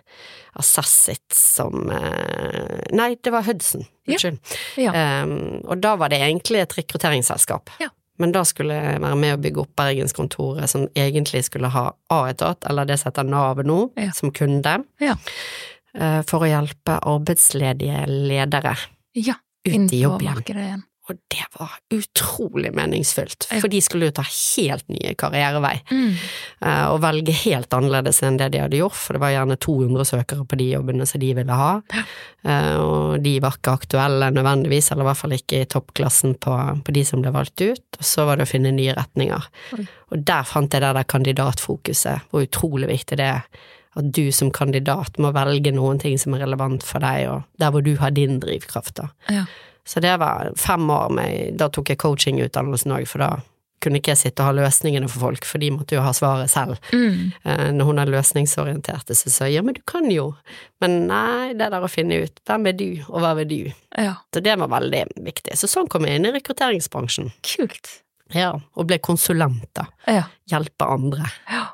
Assassit 0.54 1.34
som 1.34 1.90
eh, 1.90 2.86
Nei, 2.96 3.16
det 3.22 3.30
var 3.34 3.42
Hudson. 3.46 3.84
Unnskyld. 4.08 4.38
Ja. 4.80 4.92
Um, 5.24 5.60
og 5.68 5.80
da 5.84 5.96
var 6.00 6.08
det 6.12 6.20
egentlig 6.24 6.62
et 6.62 6.76
rekrutteringsselskap. 6.78 7.70
Ja. 7.82 7.90
Men 8.18 8.32
da 8.34 8.42
skulle 8.48 8.74
jeg 8.74 9.00
være 9.04 9.16
med 9.20 9.36
å 9.36 9.40
bygge 9.44 9.62
opp 9.62 9.74
Bergenskontoret, 9.78 10.66
som 10.72 10.88
egentlig 10.98 11.44
skulle 11.46 11.68
ha 11.70 11.84
A-etat, 12.10 12.64
eller 12.66 12.88
det 12.88 12.96
som 12.98 13.12
heter 13.12 13.28
Nav 13.28 13.60
nå, 13.62 13.90
Ja. 13.96 14.10
som 14.16 14.32
kunde, 14.32 14.84
Ja. 14.98 15.14
eh, 15.94 16.22
for 16.26 16.40
å 16.40 16.48
hjelpe 16.50 16.98
arbeidsledige 16.98 18.06
ledere 18.08 18.76
ja. 19.14 19.34
ut 19.64 19.92
i 19.92 20.00
jobb 20.02 20.22
igjen. 20.22 20.82
Og 21.08 21.16
det 21.32 21.44
var 21.58 21.70
utrolig 21.94 22.68
meningsfylt, 22.76 23.46
for 23.62 23.68
de 23.72 23.78
skulle 23.80 24.10
jo 24.10 24.14
ta 24.18 24.24
helt 24.28 24.84
nye 24.92 25.14
karrierevei, 25.16 25.78
Mm. 25.90 26.10
eh, 26.60 26.84
og 26.92 27.00
velge 27.00 27.32
helt 27.32 27.72
annerledes 27.72 28.22
enn 28.22 28.36
det 28.36 28.50
de 28.52 28.58
hadde 28.60 28.76
gjort, 28.76 28.92
for 28.94 29.14
det 29.16 29.20
var 29.22 29.30
gjerne 29.32 29.56
200 29.58 30.04
søkere 30.04 30.44
på 30.46 30.58
de 30.60 30.66
jobbene 30.74 31.06
som 31.08 31.20
de 31.20 31.30
ville 31.34 31.56
ha, 31.56 31.80
Ja. 31.94 32.04
og 32.78 33.22
de 33.22 33.38
var 33.40 33.56
ikke 33.56 33.72
aktuelle 33.80 34.28
nødvendigvis, 34.36 34.90
eller 34.92 35.02
i 35.06 35.08
hvert 35.08 35.16
fall 35.22 35.30
ikke 35.38 35.62
i 35.62 35.64
toppklassen 35.72 36.34
på, 36.38 36.54
på 36.84 36.92
de 36.92 37.04
som 37.04 37.22
ble 37.24 37.32
valgt 37.32 37.60
ut, 37.64 37.80
og 37.98 38.04
så 38.04 38.26
var 38.28 38.36
det 38.36 38.44
å 38.46 38.52
finne 38.52 38.72
nye 38.76 38.94
retninger. 38.94 39.48
Mm. 39.72 39.88
Og 40.12 40.24
der 40.28 40.42
fant 40.44 40.72
jeg 40.72 40.82
det 40.84 40.94
der 40.94 41.04
kandidatfokuset, 41.04 42.20
hvor 42.30 42.44
utrolig 42.46 42.88
viktig 42.92 43.16
det 43.16 43.30
er 43.32 43.42
at 43.98 44.12
du 44.14 44.28
som 44.30 44.50
kandidat 44.54 45.16
må 45.18 45.32
velge 45.34 45.72
noen 45.74 45.98
ting 45.98 46.18
som 46.20 46.34
er 46.36 46.44
relevant 46.44 46.84
for 46.86 47.02
deg, 47.02 47.24
og 47.32 47.42
der 47.58 47.72
hvor 47.74 47.82
du 47.82 47.96
har 47.98 48.12
din 48.14 48.38
drivkraft, 48.38 48.94
da. 49.00 49.08
Ja. 49.32 49.46
Så 49.88 50.02
det 50.04 50.16
var 50.20 50.50
fem 50.60 50.90
år 50.92 51.08
med 51.16 51.54
Da 51.56 51.70
tok 51.72 51.88
jeg 51.94 51.98
coachingutdannelsen 52.02 52.92
òg, 52.92 53.06
for 53.08 53.24
da 53.24 53.30
kunne 53.78 54.00
ikke 54.00 54.10
jeg 54.10 54.18
sitte 54.18 54.42
og 54.42 54.48
ha 54.50 54.54
løsningene 54.58 55.06
for 55.06 55.22
folk, 55.22 55.44
for 55.46 55.62
de 55.62 55.68
måtte 55.70 55.94
jo 55.94 56.00
ha 56.02 56.10
svaret 56.12 56.50
selv. 56.50 56.80
Mm. 56.90 57.28
Eh, 57.46 57.68
Når 57.76 57.86
hun 57.86 58.00
er 58.02 58.10
løsningsorientert, 58.10 59.12
så 59.14 59.30
sa 59.30 59.46
jeg 59.46 59.54
ja, 59.60 59.62
men 59.62 59.76
du 59.76 59.80
kan 59.86 60.08
jo. 60.10 60.32
Men 60.82 60.96
nei, 61.06 61.52
det 61.54 61.68
der 61.70 61.86
å 61.86 61.90
finne 61.90 62.18
ut 62.26 62.42
hvem 62.50 62.66
er 62.72 62.74
du, 62.74 62.88
og 63.06 63.22
hva 63.22 63.30
vil 63.38 63.48
du? 63.52 63.60
ja. 63.96 64.16
Så 64.34 64.42
det 64.42 64.56
var 64.58 64.68
veldig 64.74 65.04
viktig. 65.24 65.54
Så 65.56 65.70
sånn 65.70 65.86
kom 65.88 66.04
jeg 66.08 66.18
inn 66.18 66.26
i 66.26 66.34
rekrutteringsbransjen. 66.34 67.30
Kult. 67.46 67.94
Ja, 68.34 68.50
og 68.74 68.90
ble 68.90 68.98
konsulent, 69.00 69.70
da. 69.78 69.86
Ja. 70.10 70.26
Hjelpe 70.50 70.84
andre. 70.98 71.30
ja. 71.48 71.68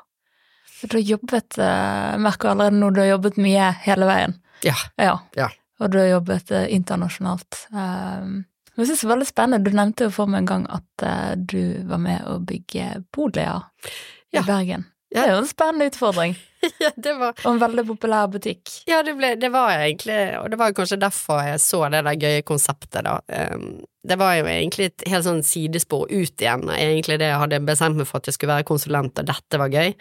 for 0.77 0.87
du 0.93 0.97
har 1.01 1.07
jobbet 1.09 1.57
jeg 1.57 2.19
Merker 2.21 2.53
allerede 2.53 2.77
nå 2.79 2.89
du 2.93 3.01
har 3.01 3.09
jobbet 3.15 3.37
mye 3.41 3.73
hele 3.89 4.05
veien. 4.07 4.37
Ja. 4.63 4.75
Ja. 5.01 5.17
Ja. 5.35 5.49
Og 5.79 5.91
du 5.91 5.97
har 5.99 6.07
jobbet 6.07 6.51
eh, 6.55 6.67
internasjonalt. 6.75 7.65
Um, 7.71 8.45
jeg 8.75 8.87
synes 8.89 9.01
det 9.01 9.07
er 9.07 9.13
veldig 9.13 9.27
spennende. 9.29 9.63
Du 9.65 9.75
nevnte 9.75 10.07
jo 10.07 10.13
for 10.15 10.31
meg 10.31 10.43
en 10.43 10.49
gang 10.51 10.65
at 10.71 11.03
eh, 11.07 11.33
du 11.35 11.59
var 11.89 11.99
med 12.03 12.25
å 12.27 12.37
bygge 12.43 12.89
boliger 13.15 13.67
i 13.85 14.39
Ja. 14.39 14.43
Bergen. 14.47 14.85
Ja. 15.11 15.21
Det 15.21 15.25
er 15.29 15.33
jo 15.35 15.41
en 15.43 15.47
spennende 15.51 15.87
utfordring. 15.91 16.35
Ja, 16.83 16.91
det 16.95 17.15
var 17.19 17.35
Og 17.43 17.55
en 17.55 17.61
veldig 17.65 17.85
populær 17.93 18.29
butikk. 18.33 18.77
Ja, 18.89 19.01
det, 19.05 19.15
ble, 19.19 19.33
det 19.39 19.51
var 19.53 19.73
egentlig 19.75 20.19
Og 20.41 20.49
det 20.53 20.59
var 20.61 20.75
kanskje 20.77 21.01
derfor 21.01 21.43
jeg 21.45 21.61
så 21.63 21.83
det 21.93 22.05
der 22.07 22.21
gøye 22.21 22.45
konseptet, 22.47 23.03
da. 23.05 23.19
Um, 23.55 23.83
det 24.05 24.19
var 24.21 24.35
jo 24.37 24.45
egentlig 24.45 24.91
et 24.91 25.03
helt 25.09 25.25
sånn 25.25 25.39
sidespor 25.41 26.03
ut 26.11 26.41
igjen, 26.41 26.67
egentlig 26.69 27.15
det 27.17 27.29
jeg 27.31 27.39
hadde 27.41 27.57
bestemt 27.65 27.97
meg 27.97 28.05
for 28.05 28.21
at 28.21 28.27
jeg 28.29 28.35
skulle 28.35 28.53
være 28.53 28.67
konsulent, 28.69 29.17
og 29.17 29.25
dette 29.25 29.57
var 29.57 29.71
gøy, 29.73 29.95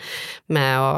med 0.53 0.83
å 0.83 0.91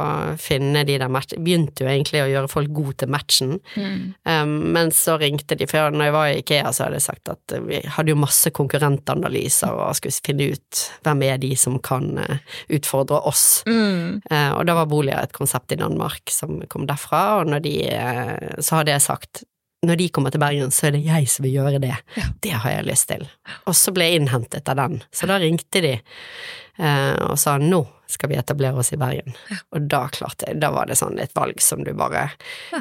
finne 0.43 0.83
de 0.89 0.97
der 0.99 1.13
matchene 1.13 1.45
Begynte 1.47 1.85
jo 1.85 1.91
egentlig 1.93 2.25
å 2.25 2.29
gjøre 2.33 2.51
folk 2.51 2.73
gode 2.75 2.97
til 3.05 3.13
matchen, 3.15 3.53
Mm. 3.77 4.15
um, 4.27 4.55
men 4.75 4.91
så 4.91 5.15
ringte 5.21 5.55
de, 5.59 5.69
for 5.71 5.95
når 5.95 6.09
jeg 6.09 6.15
var 6.17 6.27
i 6.33 6.41
Ikea, 6.41 6.73
så 6.75 6.87
hadde 6.87 6.99
jeg 6.99 7.07
sagt 7.07 7.31
at 7.31 7.55
vi 7.69 7.79
hadde 7.95 8.11
jo 8.11 8.19
masse 8.19 8.51
konkurrentanalyser 8.51 9.71
og 9.71 9.95
skulle 9.99 10.27
finne 10.27 10.51
ut 10.57 10.83
hvem 11.07 11.23
er 11.29 11.39
de 11.43 11.53
som 11.59 11.79
kan 11.79 12.19
eh, 12.19 12.39
utfordre 12.79 13.21
oss. 13.29 13.63
Mm. 13.69 14.23
uh, 14.31 14.53
og 14.57 14.67
da 14.67 14.75
var 14.81 14.91
boliger 14.91 15.23
et 15.23 15.33
konsept 15.37 15.56
i 15.73 15.79
Danmark 15.81 16.33
som 16.33 16.61
kom 16.73 16.87
derfra, 16.89 17.41
og 17.41 17.53
når 17.53 17.65
de, 17.65 17.75
eh, 17.91 18.57
så 18.61 18.81
hadde 18.81 18.95
jeg 18.95 19.07
sagt 19.07 19.45
når 19.87 20.01
de 20.01 20.09
kommer 20.09 20.33
til 20.35 20.41
Bergen, 20.43 20.73
så 20.75 20.89
er 20.89 20.97
det 20.97 21.05
jeg 21.07 21.29
som 21.31 21.45
vil 21.45 21.59
gjøre 21.59 21.81
det. 21.83 21.95
Det 22.43 22.55
har 22.63 22.73
jeg 22.73 22.87
lyst 22.89 23.09
til. 23.11 23.27
Og 23.69 23.77
så 23.77 23.93
ble 23.95 24.09
jeg 24.09 24.23
innhentet 24.23 24.69
av 24.73 24.79
den, 24.81 25.03
så 25.15 25.29
da 25.31 25.37
ringte 25.39 25.83
de 25.85 25.93
eh, 25.97 27.15
og 27.29 27.37
sa 27.39 27.59
nå 27.61 27.85
skal 28.11 28.31
vi 28.31 28.39
etablere 28.39 28.81
oss 28.81 28.93
i 28.95 29.01
Bergen. 29.01 29.37
Og 29.75 29.89
da 29.91 30.07
klarte 30.15 30.49
jeg, 30.49 30.61
da 30.63 30.71
var 30.75 30.89
det 30.91 30.99
sånn 30.99 31.19
et 31.23 31.35
valg 31.37 31.61
som 31.63 31.83
du 31.85 31.93
bare 31.99 32.29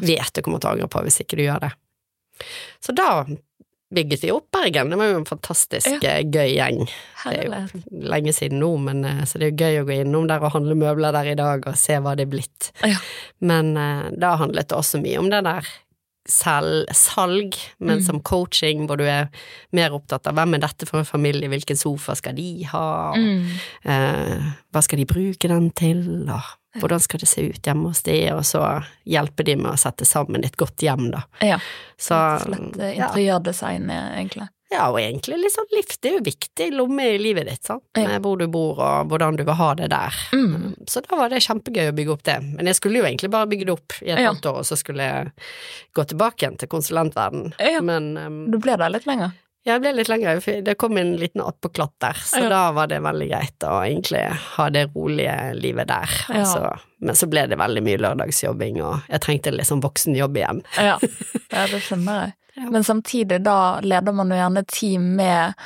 vet 0.02 0.34
du 0.34 0.44
kommer 0.46 0.62
til 0.62 0.72
å 0.72 0.76
angre 0.76 0.90
på 0.92 1.02
hvis 1.06 1.22
ikke 1.24 1.40
du 1.40 1.46
gjør 1.48 1.66
det. 1.66 1.72
Så 2.84 2.94
da 2.96 3.26
bygget 3.96 4.22
de 4.26 4.32
opp 4.36 4.50
Bergen, 4.56 4.92
det 4.92 4.98
var 5.00 5.10
jo 5.14 5.20
en 5.22 5.28
fantastisk 5.30 6.04
ja. 6.04 6.18
gøy 6.22 6.52
gjeng. 6.58 6.84
Det 7.26 7.38
er 7.40 7.48
jo 7.48 7.82
lenge 8.12 8.34
siden 8.36 8.60
nå, 8.62 8.70
men 8.86 9.02
eh, 9.08 9.24
så 9.26 9.40
det 9.42 9.48
er 9.48 9.54
jo 9.54 9.64
gøy 9.64 9.80
å 9.82 9.88
gå 9.88 9.96
innom 10.04 10.28
der 10.30 10.44
og 10.46 10.54
handle 10.54 10.76
møbler 10.78 11.16
der 11.16 11.32
i 11.34 11.38
dag 11.40 11.66
og 11.72 11.80
se 11.80 11.98
hva 12.04 12.14
det 12.20 12.28
er 12.28 12.34
blitt. 12.36 12.70
Ja. 12.86 13.00
Men 13.42 13.74
eh, 13.80 14.12
da 14.22 14.36
handlet 14.42 14.70
det 14.70 14.78
også 14.78 15.02
mye 15.04 15.18
om 15.24 15.32
det 15.34 15.42
der 15.48 15.72
selv, 16.28 16.88
salg, 16.98 17.54
men 17.80 18.00
Mm. 18.00 18.04
som 18.06 18.20
coaching, 18.26 18.88
hvor 18.88 18.98
du 18.98 19.04
er 19.06 19.28
mer 19.78 19.94
opptatt 19.94 20.26
av 20.28 20.34
hvem 20.34 20.56
er 20.56 20.64
dette 20.64 20.88
for 20.90 20.98
en 21.00 21.06
familie, 21.06 21.48
hvilken 21.52 21.78
sofa 21.78 22.16
skal 22.18 22.34
de 22.34 22.64
ha, 22.72 23.14
Mm. 23.14 23.44
eh, 23.86 24.40
hva 24.74 24.82
skal 24.82 24.98
de 24.98 25.06
bruke 25.06 25.48
den 25.48 25.70
til, 25.78 26.26
og 26.30 26.42
hvordan 26.82 27.00
skal 27.04 27.20
det 27.24 27.28
se 27.32 27.46
ut 27.50 27.62
hjemme 27.70 27.88
hos 27.92 28.02
de, 28.08 28.18
og 28.34 28.44
så 28.48 28.64
hjelpe 29.06 29.46
de 29.48 29.56
med 29.60 29.72
å 29.74 29.78
sette 29.80 30.06
sammen 30.06 30.44
et 30.46 30.58
godt 30.60 30.82
hjem, 30.86 31.10
da. 31.14 31.24
Ja. 31.46 31.60
Så 31.98 32.18
slett 32.44 32.76
interiørdesign, 32.82 33.90
ja. 33.90 34.02
eh, 34.12 34.20
egentlig. 34.20 34.50
Ja, 34.74 34.88
og 34.90 34.98
egentlig 35.00 35.38
litt 35.40 35.54
sånn 35.54 35.70
liv, 35.72 35.92
det 36.02 36.10
er 36.10 36.16
jo 36.18 36.24
viktig 36.26 36.66
lomme 36.74 37.04
i 37.14 37.20
livet 37.22 37.46
ditt, 37.48 37.62
sant, 37.68 37.84
med 37.96 38.18
hvor 38.26 38.40
du 38.42 38.48
bor 38.52 38.80
og 38.82 39.12
hvordan 39.12 39.38
du 39.38 39.44
vil 39.46 39.56
ha 39.60 39.68
det 39.78 39.92
der. 39.94 40.18
Mm. 40.34 40.74
Så 40.90 41.04
da 41.06 41.20
var 41.20 41.30
det 41.32 41.44
kjempegøy 41.46 41.92
å 41.92 41.96
bygge 41.96 42.12
opp 42.16 42.24
det, 42.28 42.40
men 42.58 42.66
jeg 42.72 42.80
skulle 42.80 43.00
jo 43.00 43.06
egentlig 43.06 43.30
bare 43.32 43.48
bygge 43.52 43.68
det 43.70 43.76
opp 43.76 43.94
i 44.02 44.10
et 44.10 44.20
Ja. 44.20 44.32
halvt 44.34 44.50
år, 44.50 44.58
og 44.64 44.66
så 44.66 44.76
skulle 44.82 45.06
jeg 45.06 45.32
gå 45.96 46.08
tilbake 46.10 46.42
igjen 46.44 46.58
til 46.58 46.68
konsulentverden. 46.74 47.54
Ja. 47.62 47.80
Men 47.86 48.18
um, 48.18 48.52
Du 48.52 48.58
ble 48.58 48.76
der 48.82 48.90
litt 48.90 49.06
lenger. 49.06 49.38
Jeg 49.66 49.82
ble 49.82 49.92
litt 49.98 50.10
lenger, 50.12 50.40
for 50.46 50.62
det 50.66 50.76
kom 50.78 50.98
en 51.02 51.16
liten 51.18 51.42
attpåklatt 51.42 51.94
der, 52.04 52.20
så 52.22 52.44
Ja. 52.44 52.50
da 52.50 52.62
var 52.72 52.88
det 52.92 53.00
veldig 53.02 53.30
greit 53.32 53.66
å 53.66 53.80
egentlig 53.82 54.24
ha 54.56 54.70
det 54.70 54.86
rolige 54.94 55.54
livet 55.58 55.88
der. 55.90 56.10
Ja. 56.30 56.44
Altså, 56.44 56.80
men 57.02 57.16
så 57.16 57.28
ble 57.30 57.48
det 57.50 57.58
veldig 57.58 57.84
mye 57.84 58.02
lørdagsjobbing, 58.06 58.82
og 58.86 59.02
jeg 59.10 59.22
trengte 59.26 59.54
litt 59.56 59.68
sånn 59.68 59.82
voksenjobb 59.82 60.38
igjen. 60.38 60.62
Ja, 60.78 61.00
ja 61.56 61.66
det 61.72 61.82
skjønner 61.82 62.22
jeg. 62.22 62.36
Ja. 62.56 62.70
Men 62.72 62.84
samtidig, 62.88 63.42
da 63.44 63.80
leder 63.84 64.14
man 64.16 64.30
jo 64.32 64.38
gjerne 64.38 64.64
team 64.72 65.16
med 65.18 65.58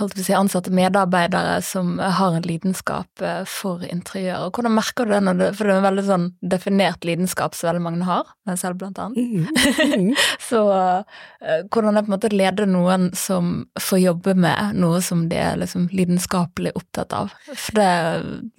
holdt 0.00 0.16
på 0.16 0.22
å 0.22 0.26
si, 0.26 0.34
ansatte 0.34 0.72
medarbeidere 0.74 1.60
som 1.62 1.98
har 2.00 2.34
en 2.34 2.46
lidenskap 2.46 3.22
eh, 3.22 3.42
for 3.48 3.84
interiør. 3.86 4.48
Og 4.48 4.58
hvordan 4.58 4.74
merker 4.74 5.06
du 5.06 5.14
det 5.14 5.20
når 5.24 5.38
du 5.38 5.44
For 5.56 5.66
det 5.66 5.74
er 5.74 5.80
en 5.80 5.86
veldig 5.86 6.04
sånn 6.08 6.26
definert 6.52 7.06
lidenskap 7.06 7.54
som 7.56 7.70
veldig 7.70 7.84
mange 7.84 8.08
har, 8.08 8.32
meg 8.48 8.58
selv 8.60 8.80
blant 8.80 8.98
annet. 9.02 9.20
Mm. 9.20 10.10
Så 10.50 10.64
eh, 10.74 11.62
hvordan 11.70 11.98
det 11.98 12.04
på 12.06 12.10
en 12.10 12.16
måte 12.16 12.32
å 12.32 12.40
lede 12.40 12.66
noen 12.70 13.10
som 13.18 13.52
får 13.80 14.02
jobbe 14.02 14.34
med 14.46 14.80
noe 14.80 15.00
som 15.04 15.28
de 15.30 15.38
er 15.38 15.60
liksom 15.60 15.86
lidenskapelig 15.94 16.74
opptatt 16.78 17.14
av? 17.16 17.30
For 17.52 17.78
det, 17.78 17.92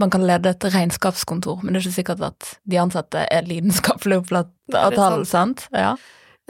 man 0.02 0.14
kan 0.14 0.26
lede 0.28 0.56
et 0.56 0.70
regnskapskontor, 0.72 1.62
men 1.64 1.74
det 1.74 1.82
er 1.82 1.90
ikke 1.90 2.00
sikkert 2.00 2.26
at 2.32 2.56
de 2.64 2.80
ansatte 2.82 3.28
er 3.28 3.48
lidenskapelig 3.50 4.24
opptatt 4.24 4.80
av 4.80 4.96
tall, 4.96 5.26
sant? 5.28 5.68
Ja. 5.76 5.98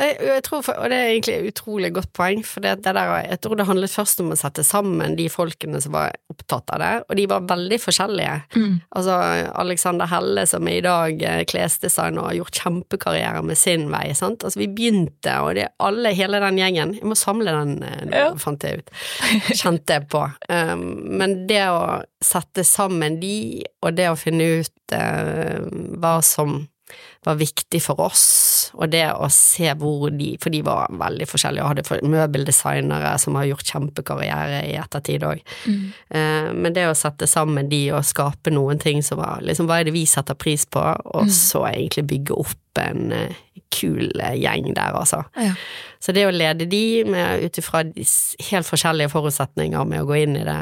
Jeg, 0.01 0.43
tror, 0.47 0.61
for- 0.65 0.77
og 0.81 0.89
det 0.89 0.97
er 0.97 1.09
egentlig 1.11 1.35
et 1.37 1.49
utrolig 1.53 1.91
godt 1.93 2.11
poeng, 2.17 2.41
for 2.47 2.63
det, 2.65 2.77
det 2.85 2.93
der, 2.97 3.11
jeg 3.27 3.39
tror 3.43 3.55
det 3.59 3.65
handlet 3.69 3.91
først 3.93 4.19
om 4.23 4.31
å 4.33 4.37
sette 4.39 4.63
sammen 4.65 5.15
de 5.19 5.27
folkene 5.29 5.81
som 5.83 5.93
var 5.93 6.15
opptatt 6.31 6.71
av 6.73 6.79
det, 6.81 6.91
og 7.09 7.15
de 7.19 7.25
var 7.29 7.45
veldig 7.49 7.79
forskjellige. 7.83 8.35
Mm. 8.55 8.75
Altså 8.97 9.17
Alexander 9.61 10.09
Helle, 10.11 10.45
som 10.49 10.67
er 10.71 10.79
i 10.79 10.83
dag 10.85 11.21
klesdesigner 11.51 12.21
og 12.23 12.29
har 12.31 12.39
gjort 12.39 12.61
kjempekarriere 12.63 13.43
med 13.45 13.57
sin 13.59 13.87
vei, 13.93 14.07
sant. 14.17 14.43
Altså 14.47 14.59
vi 14.63 14.69
begynte, 14.71 15.37
og 15.45 15.53
det 15.59 15.67
er 15.67 15.73
alle, 15.79 16.13
hele 16.17 16.39
den 16.41 16.57
gjengen 16.61 16.93
Jeg 16.97 17.07
må 17.07 17.15
samle 17.19 17.53
den 17.53 17.77
eh, 17.83 18.01
nå, 18.09 18.15
Ja. 18.17 18.27
fant 18.41 18.63
jeg 18.65 18.81
ut. 18.81 18.91
Kjente 19.53 19.99
jeg 19.99 20.07
på. 20.11 20.23
Um, 20.49 20.85
men 21.21 21.45
det 21.49 21.63
å 21.69 22.01
sette 22.23 22.63
sammen 22.67 23.19
de, 23.21 23.63
og 23.83 23.95
det 23.97 24.09
å 24.11 24.17
finne 24.19 24.47
ut 24.61 24.95
uh, 24.95 25.61
hva 26.01 26.17
som 26.25 26.63
var 27.25 27.35
viktig 27.37 27.81
for 27.85 27.99
oss, 28.01 28.71
og 28.73 28.89
det 28.89 29.03
å 29.13 29.27
se 29.29 29.69
hvor 29.77 30.09
de 30.09 30.31
For 30.41 30.49
de 30.49 30.61
var 30.65 30.87
veldig 30.89 31.27
forskjellige, 31.29 31.61
og 31.61 31.75
hadde 31.75 32.07
møbeldesignere 32.09 33.11
som 33.21 33.35
har 33.37 33.45
gjort 33.45 33.67
kjempekarriere 33.69 34.63
i 34.71 34.75
ettertid 34.81 35.21
òg. 35.27 35.41
Mm. 35.67 35.83
Eh, 36.09 36.49
Men 36.53 36.73
det 36.73 36.87
å 36.89 36.95
sette 36.97 37.27
sammen 37.29 37.69
de 37.69 37.91
og 37.91 38.03
skape 38.07 38.51
noen 38.53 38.79
ting 38.81 39.03
som 39.05 39.19
var 39.21 39.41
liksom 39.45 39.67
hva 39.69 39.79
er 39.81 39.83
det 39.89 39.93
vi 39.93 40.05
setter 40.09 40.33
pris 40.33 40.65
på, 40.65 40.81
og 40.81 41.25
Mm. 41.27 41.29
så 41.29 41.65
egentlig 41.69 42.07
bygge 42.07 42.37
opp 42.39 42.57
en 42.81 43.11
eh, 43.11 43.33
kul 43.73 44.11
eh, 44.21 44.35
gjeng 44.41 44.71
der, 44.75 44.95
altså. 44.97 45.23
Ja. 45.39 45.53
Så 46.01 46.13
det 46.17 46.23
å 46.25 46.31
lede 46.33 46.65
de 46.65 46.79
ut 47.45 47.57
ifra 47.61 47.83
helt 47.85 48.65
forskjellige 48.67 49.11
forutsetninger 49.13 49.83
med 49.85 50.01
å 50.01 50.07
gå 50.09 50.15
inn 50.23 50.33
i 50.39 50.45
det 50.47 50.55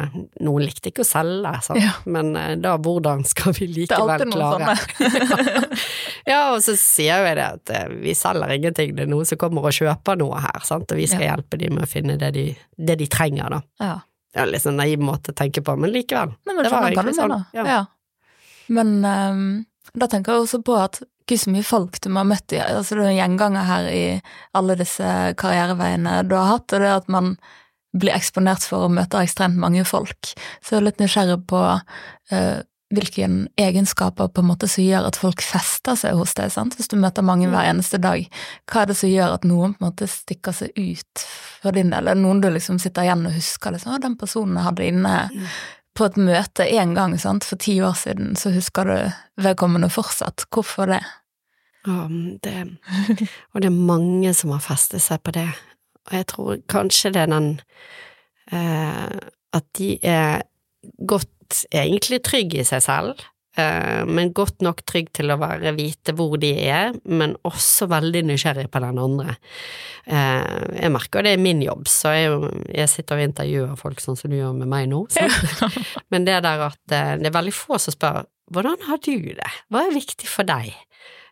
Noen 0.44 0.66
likte 0.66 0.92
ikke 0.92 1.06
å 1.06 1.08
selge, 1.08 1.54
sant? 1.64 1.80
Ja. 1.80 1.94
men 2.12 2.34
eh, 2.36 2.56
da 2.60 2.74
hvordan 2.76 3.24
skal 3.28 3.56
vi 3.56 3.70
Det 3.72 3.86
er 3.88 4.04
likevel 4.04 4.12
alltid 4.16 4.34
noen 4.34 4.36
klare 4.36 4.76
sånne. 4.76 5.80
Ja, 6.30 6.42
og 6.54 6.60
så 6.62 6.76
sier 6.78 7.24
jeg 7.26 7.38
det 7.40 7.46
at 7.46 7.72
eh, 7.74 7.88
vi 8.04 8.14
selger 8.18 8.52
ingenting, 8.54 8.92
det 8.98 9.06
er 9.08 9.12
noen 9.14 9.26
som 9.30 9.40
kommer 9.42 9.66
og 9.70 9.74
kjøper 9.76 10.20
noe 10.20 10.42
her, 10.44 10.60
sant, 10.68 10.92
og 10.92 11.00
vi 11.00 11.08
skal 11.10 11.24
Ja. 11.26 11.32
hjelpe 11.36 11.58
dem 11.62 11.78
med 11.80 11.88
å 11.88 11.90
finne 11.90 12.18
det 12.22 12.34
de, 12.36 12.46
det 12.78 13.00
de 13.00 13.08
trenger, 13.10 13.50
da. 13.56 13.62
Ja. 13.82 13.96
Det 14.36 14.44
er 14.44 14.52
litt 14.52 14.62
sånn 14.62 14.78
naiv 14.78 15.02
måte 15.02 15.32
å 15.34 15.38
tenke 15.40 15.64
på, 15.66 15.74
men 15.80 15.90
likevel. 15.96 16.36
Nei, 16.46 16.54
men 16.54 16.68
Det 16.68 16.72
var 16.76 16.86
egentlig 16.92 17.16
sånn, 17.18 17.34
ja. 17.56 17.64
Ja. 17.66 17.80
Men 18.70 18.92
um, 19.02 19.48
da 19.98 20.06
tenker 20.12 20.36
jeg 20.36 20.44
også 20.46 20.60
på 20.62 20.76
at 20.78 21.00
gud 21.30 21.42
så 21.42 21.54
mye 21.54 21.66
folk 21.66 22.02
du 22.04 22.10
må 22.12 22.24
ha 22.24 22.30
møtt 22.32 22.56
altså 22.58 22.98
det 22.98 23.06
er 23.06 23.12
en 23.14 23.20
gjenganger 23.20 23.68
her 23.70 23.90
i 23.94 24.04
alle 24.58 24.78
disse 24.80 25.10
karriereveiene 25.40 26.22
du 26.28 26.36
har 26.38 26.56
hatt, 26.56 26.68
og 26.74 26.82
det 26.82 26.90
er 26.90 26.98
at 27.00 27.12
man 27.12 27.36
blir 27.98 28.14
eksponert 28.14 28.66
for 28.70 28.86
og 28.86 28.94
møter 28.94 29.24
ekstremt 29.24 29.58
mange 29.58 29.82
folk. 29.88 30.34
Så 30.62 30.76
jeg 30.76 30.82
er 30.82 30.88
litt 30.92 31.00
nysgjerrig 31.02 31.40
på 31.50 31.62
uh, 31.80 32.60
hvilke 32.94 33.28
egenskaper 33.62 34.30
på 34.34 34.42
en 34.42 34.50
måte 34.50 34.70
som 34.70 34.84
gjør 34.84 35.10
at 35.10 35.18
folk 35.22 35.42
fester 35.46 35.98
seg 35.98 36.18
hos 36.18 36.34
deg, 36.38 36.50
sant? 36.54 36.78
hvis 36.78 36.90
du 36.90 36.98
møter 37.02 37.26
mange 37.26 37.50
hver 37.50 37.70
eneste 37.70 38.00
dag. 38.02 38.26
Hva 38.70 38.84
er 38.84 38.92
det 38.92 38.98
som 38.98 39.12
gjør 39.12 39.36
at 39.38 39.46
noen 39.46 39.76
på 39.76 39.84
en 39.84 39.90
måte 39.92 40.10
stikker 40.10 40.56
seg 40.58 40.74
ut 40.78 41.26
for 41.62 41.78
din 41.78 41.94
del? 41.94 42.10
Er 42.10 42.18
det 42.18 42.24
noen 42.24 42.42
du 42.42 42.50
liksom 42.54 42.82
sitter 42.82 43.06
igjen 43.06 43.28
og 43.30 43.38
husker 43.38 43.76
liksom, 43.76 43.94
å, 43.94 44.02
den 44.02 44.18
personen 44.22 44.58
jeg 44.58 44.70
hadde 44.70 44.90
inne 44.90 45.16
på 45.98 46.08
et 46.08 46.18
møte 46.22 46.66
én 46.66 46.96
gang 46.98 47.14
sant, 47.22 47.46
for 47.46 47.62
ti 47.62 47.78
år 47.84 47.98
siden, 48.00 48.34
så 48.40 48.54
husker 48.56 48.90
du 48.90 49.44
vedkommende 49.44 49.92
fortsatt. 49.94 50.48
Hvorfor 50.54 50.90
det? 50.90 51.02
Ja, 51.90 52.06
det, 52.46 52.56
og 53.54 53.64
det 53.64 53.72
er 53.72 53.82
mange 53.90 54.34
som 54.38 54.54
har 54.54 54.62
festet 54.62 55.02
seg 55.02 55.24
på 55.26 55.34
det, 55.34 55.48
og 56.10 56.16
jeg 56.20 56.30
tror 56.30 56.62
kanskje 56.70 57.14
det 57.16 57.26
er 57.26 57.34
den 57.34 57.50
eh, 58.54 59.18
at 59.56 59.68
de 59.80 59.96
er 60.06 60.44
godt 61.10 61.66
egentlig 61.74 62.22
trygge 62.26 62.62
i 62.62 62.68
seg 62.68 62.84
selv, 62.86 63.24
eh, 63.58 64.06
men 64.06 64.34
godt 64.38 64.62
nok 64.66 64.84
trygg 64.88 65.12
til 65.18 65.34
å 65.34 65.40
være 65.42 65.74
vite 65.78 66.14
hvor 66.18 66.38
de 66.42 66.52
er, 66.70 66.94
men 67.10 67.36
også 67.48 67.90
veldig 67.90 68.24
nysgjerrig 68.30 68.68
på 68.72 68.82
den 68.84 69.02
andre. 69.02 69.38
Eh, 70.06 70.82
jeg 70.84 70.94
merker 70.94 71.26
det 71.26 71.36
er 71.36 71.42
min 71.42 71.64
jobb, 71.66 71.88
så 71.90 72.14
jeg, 72.16 72.52
jeg 72.76 72.92
sitter 72.94 73.18
og 73.18 73.30
intervjuer 73.30 73.80
folk 73.80 74.04
sånn 74.04 74.20
som 74.20 74.34
du 74.34 74.40
gjør 74.40 74.58
med 74.62 74.70
meg 74.72 74.90
nå, 74.92 75.06
Så. 75.14 75.26
men 76.14 76.28
det 76.30 76.42
der 76.46 76.68
at 76.70 76.84
eh, 76.94 77.16
det 77.22 77.32
er 77.32 77.40
veldig 77.40 77.56
få 77.56 77.82
som 77.82 77.96
spør 77.96 78.28
hvordan 78.50 78.80
har 78.88 78.98
du 79.06 79.14
det, 79.38 79.50
hva 79.70 79.86
er 79.86 79.94
viktig 79.94 80.26
for 80.26 80.48
deg? 80.48 80.72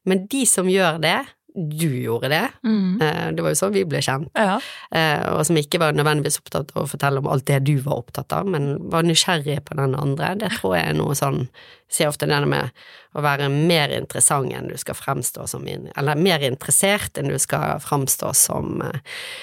Men 0.08 0.26
de 0.32 0.46
som 0.50 0.70
gjør 0.72 1.02
det, 1.04 1.18
du 1.58 1.88
gjorde 1.90 2.30
det, 2.30 2.44
Mm. 2.64 3.02
eh, 3.02 3.32
det 3.34 3.42
var 3.42 3.50
jo 3.50 3.58
sånn 3.58 3.74
vi 3.74 3.82
ble 3.90 3.98
kjent, 3.98 4.30
Ja. 4.38 4.60
eh, 4.94 5.24
og 5.34 5.44
som 5.48 5.56
ikke 5.58 5.80
var 5.82 5.92
nødvendigvis 5.98 6.38
opptatt 6.38 6.70
av 6.76 6.84
å 6.84 6.88
fortelle 6.92 7.18
om 7.18 7.28
alt 7.28 7.46
det 7.50 7.64
du 7.66 7.80
var 7.82 7.98
opptatt 8.04 8.32
av, 8.32 8.46
men 8.46 8.78
var 8.92 9.02
nysgjerrig 9.02 9.64
på 9.66 9.76
den 9.76 9.96
andre, 9.98 10.36
det 10.38 10.52
tror 10.60 10.76
jeg 10.78 10.86
er 10.92 10.94
noe 10.94 11.16
sånn, 11.18 11.48
sier 11.90 12.10
ofte 12.12 12.28
det 12.30 12.48
med 12.48 12.70
å 13.16 13.22
være 13.24 13.50
mer 13.50 13.90
interessant 13.90 14.54
enn 14.54 14.68
du 14.70 14.78
skal 14.78 14.94
fremstå 14.94 15.48
som, 15.50 15.66
eller 15.98 16.16
mer 16.16 16.40
interessert 16.46 17.18
enn 17.18 17.30
du 17.30 17.40
skal 17.40 17.80
fremstå 17.80 18.36
som, 18.36 18.80
eh, 18.84 19.00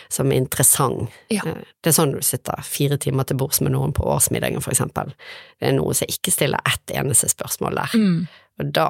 som 0.09 0.30
interessant. 0.30 1.11
Ja. 1.30 1.42
Det 1.42 1.90
er 1.90 1.90
sånn 1.90 2.12
du 2.12 2.21
sitter 2.21 2.62
fire 2.62 2.97
timer 2.97 3.25
til 3.26 3.37
bords 3.38 3.61
med 3.61 3.73
noen 3.73 3.92
på 3.92 4.04
årsmiddagen, 4.06 4.62
for 4.62 4.71
eksempel. 4.71 5.12
Det 5.61 5.68
er 5.71 5.73
noen 5.73 5.94
som 5.94 6.06
ikke 6.06 6.30
stiller 6.30 6.61
ett 6.64 6.94
eneste 6.94 7.26
spørsmål 7.28 7.75
der. 7.75 7.90
Mm. 7.99 8.28
Og 8.61 8.70
da, 8.73 8.88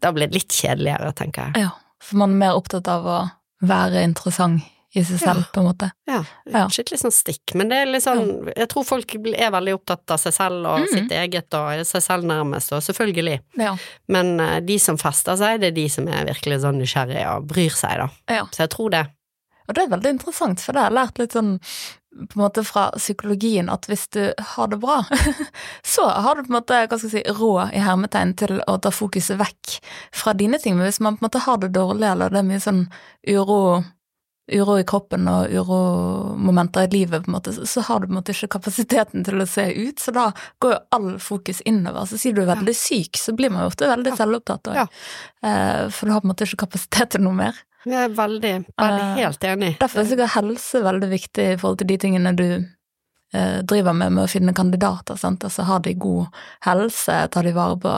da 0.00 0.12
blir 0.14 0.28
det 0.30 0.34
litt 0.42 0.54
kjedeligere, 0.54 1.12
tenker 1.18 1.50
jeg. 1.52 1.64
Ja, 1.66 1.70
for 2.02 2.16
man 2.22 2.36
er 2.36 2.40
mer 2.46 2.56
opptatt 2.60 2.86
av 2.88 3.04
å 3.10 3.18
være 3.66 4.02
interessant 4.06 4.62
i 4.96 5.02
seg 5.04 5.18
selv, 5.20 5.40
Ja. 5.42 5.50
på 5.52 5.60
en 5.60 5.66
måte. 5.66 5.90
Ja, 6.08 6.20
Ja. 6.46 6.66
Skikkelig 6.72 7.00
sånn 7.02 7.12
stikk, 7.12 7.54
men 7.54 7.68
det 7.68 7.76
er 7.82 7.86
litt 7.90 8.02
sånn 8.04 8.46
Jeg 8.56 8.68
tror 8.70 8.84
folk 8.86 9.14
er 9.14 9.50
veldig 9.50 9.74
opptatt 9.74 10.10
av 10.14 10.18
seg 10.22 10.32
selv 10.32 10.64
og 10.66 10.80
Mhm. 10.80 10.88
sitt 10.94 11.10
eget 11.12 11.52
og 11.54 11.84
seg 11.84 12.00
selv 12.02 12.24
nærmest, 12.24 12.72
og 12.72 12.80
selvfølgelig. 12.80 13.40
Ja. 13.58 13.76
Men 14.08 14.38
eh, 14.40 14.60
de 14.60 14.78
som 14.78 14.96
fester 14.96 15.36
seg, 15.36 15.60
det 15.60 15.66
er 15.68 15.76
de 15.82 15.88
som 15.88 16.08
er 16.08 16.24
virkelig 16.24 16.60
sånn 16.62 16.80
nysgjerrige 16.80 17.26
og 17.36 17.46
bryr 17.48 17.70
seg, 17.76 17.98
da. 17.98 18.08
ja. 18.28 18.44
Så 18.46 18.58
jeg 18.64 18.70
tror 18.70 18.90
det. 18.90 19.06
Og 19.68 19.74
det 19.74 19.82
er 19.84 19.96
veldig 19.96 20.10
interessant, 20.20 20.60
for 20.60 20.72
det 20.72 20.80
har 20.82 20.90
jeg 20.90 20.96
lært 20.96 21.18
litt 21.18 21.32
sånn 21.32 21.60
på 22.16 22.38
en 22.38 22.42
måte 22.46 22.62
fra 22.64 22.86
psykologien 22.96 23.68
at 23.72 23.86
hvis 23.90 24.06
du 24.16 24.22
har 24.54 24.68
det 24.72 24.78
bra, 24.82 25.02
så 25.94 26.06
har 26.08 26.36
du 26.38 26.44
på 26.46 26.50
en 26.52 26.58
måte 26.60 26.78
hva 26.88 26.98
skal 26.98 27.10
jeg 27.10 27.26
si, 27.26 27.34
råd 27.40 27.74
i 27.76 27.82
hermetegn 27.84 28.32
til 28.40 28.60
å 28.66 28.78
ta 28.80 28.90
fokuset 28.94 29.36
vekk 29.40 29.76
fra 30.16 30.32
dine 30.32 30.58
ting. 30.62 30.76
Men 30.78 30.88
hvis 30.88 31.00
man 31.04 31.16
på 31.18 31.24
en 31.24 31.28
måte 31.28 31.44
har 31.46 31.60
det 31.62 31.74
dårlig, 31.76 32.08
eller 32.14 32.32
det 32.32 32.40
er 32.40 32.48
mye 32.48 32.62
sånn 32.64 32.86
uro, 33.28 33.60
uro 34.46 34.76
i 34.78 34.84
kroppen 34.86 35.26
og 35.26 35.50
uromomenter 35.50 36.86
i 36.86 36.90
livet, 36.92 37.24
på 37.24 37.30
en 37.30 37.36
måte, 37.36 37.52
så- 37.66 37.82
har 37.82 38.00
du 38.00 38.06
på 38.06 38.12
en 38.14 38.20
måte 38.22 38.32
ikke 38.34 38.48
kapasiteten 38.58 39.24
til 39.26 39.42
å 39.42 39.46
se 39.48 39.64
ut, 39.74 39.96
så 39.98 40.12
da 40.14 40.32
går 40.60 40.72
jo 40.72 40.78
all 40.92 41.08
fokus 41.18 41.60
innover. 41.66 42.06
Så 42.06 42.18
sier 42.18 42.32
du 42.34 42.42
er 42.42 42.54
veldig 42.54 42.74
syk, 42.76 43.16
så 43.18 43.34
blir 43.36 43.50
man 43.50 43.62
jo 43.64 43.70
ofte 43.72 43.88
veldig 43.90 44.16
selvopptatt 44.16 44.62
òg. 44.72 44.76
Eh, 45.42 45.88
For 45.90 46.06
du 46.06 46.12
har 46.12 46.20
på 46.20 46.24
en 46.30 46.34
måte 46.34 46.46
ikke 46.46 46.64
kapasitet 46.66 47.10
til 47.10 47.20
noe 47.22 47.32
mer. 47.34 47.54
Jeg 47.86 48.02
er 48.02 48.14
veldig, 48.18 48.54
veldig 48.80 49.02
Eh, 49.02 49.18
helt 49.22 49.44
enig. 49.46 49.74
Derfor 49.78 50.02
er 50.02 50.08
sikkert 50.10 50.34
helse 50.34 50.80
veldig 50.82 51.10
viktig 51.10 51.44
i 51.52 51.58
forhold 51.60 51.78
til 51.78 51.90
de 51.92 51.98
tingene 52.02 52.32
du 52.36 52.48
eh, 52.56 53.60
driver 53.62 53.94
med, 53.94 54.12
med 54.16 54.24
å 54.24 54.30
finne 54.30 54.54
kandidater. 54.56 55.18
Sant? 55.20 55.44
Altså 55.46 55.62
har 55.68 55.84
de 55.84 55.94
god 55.94 56.26
helse, 56.66 57.20
tar 57.30 57.46
de 57.46 57.54
vare 57.54 57.78
på 57.78 57.94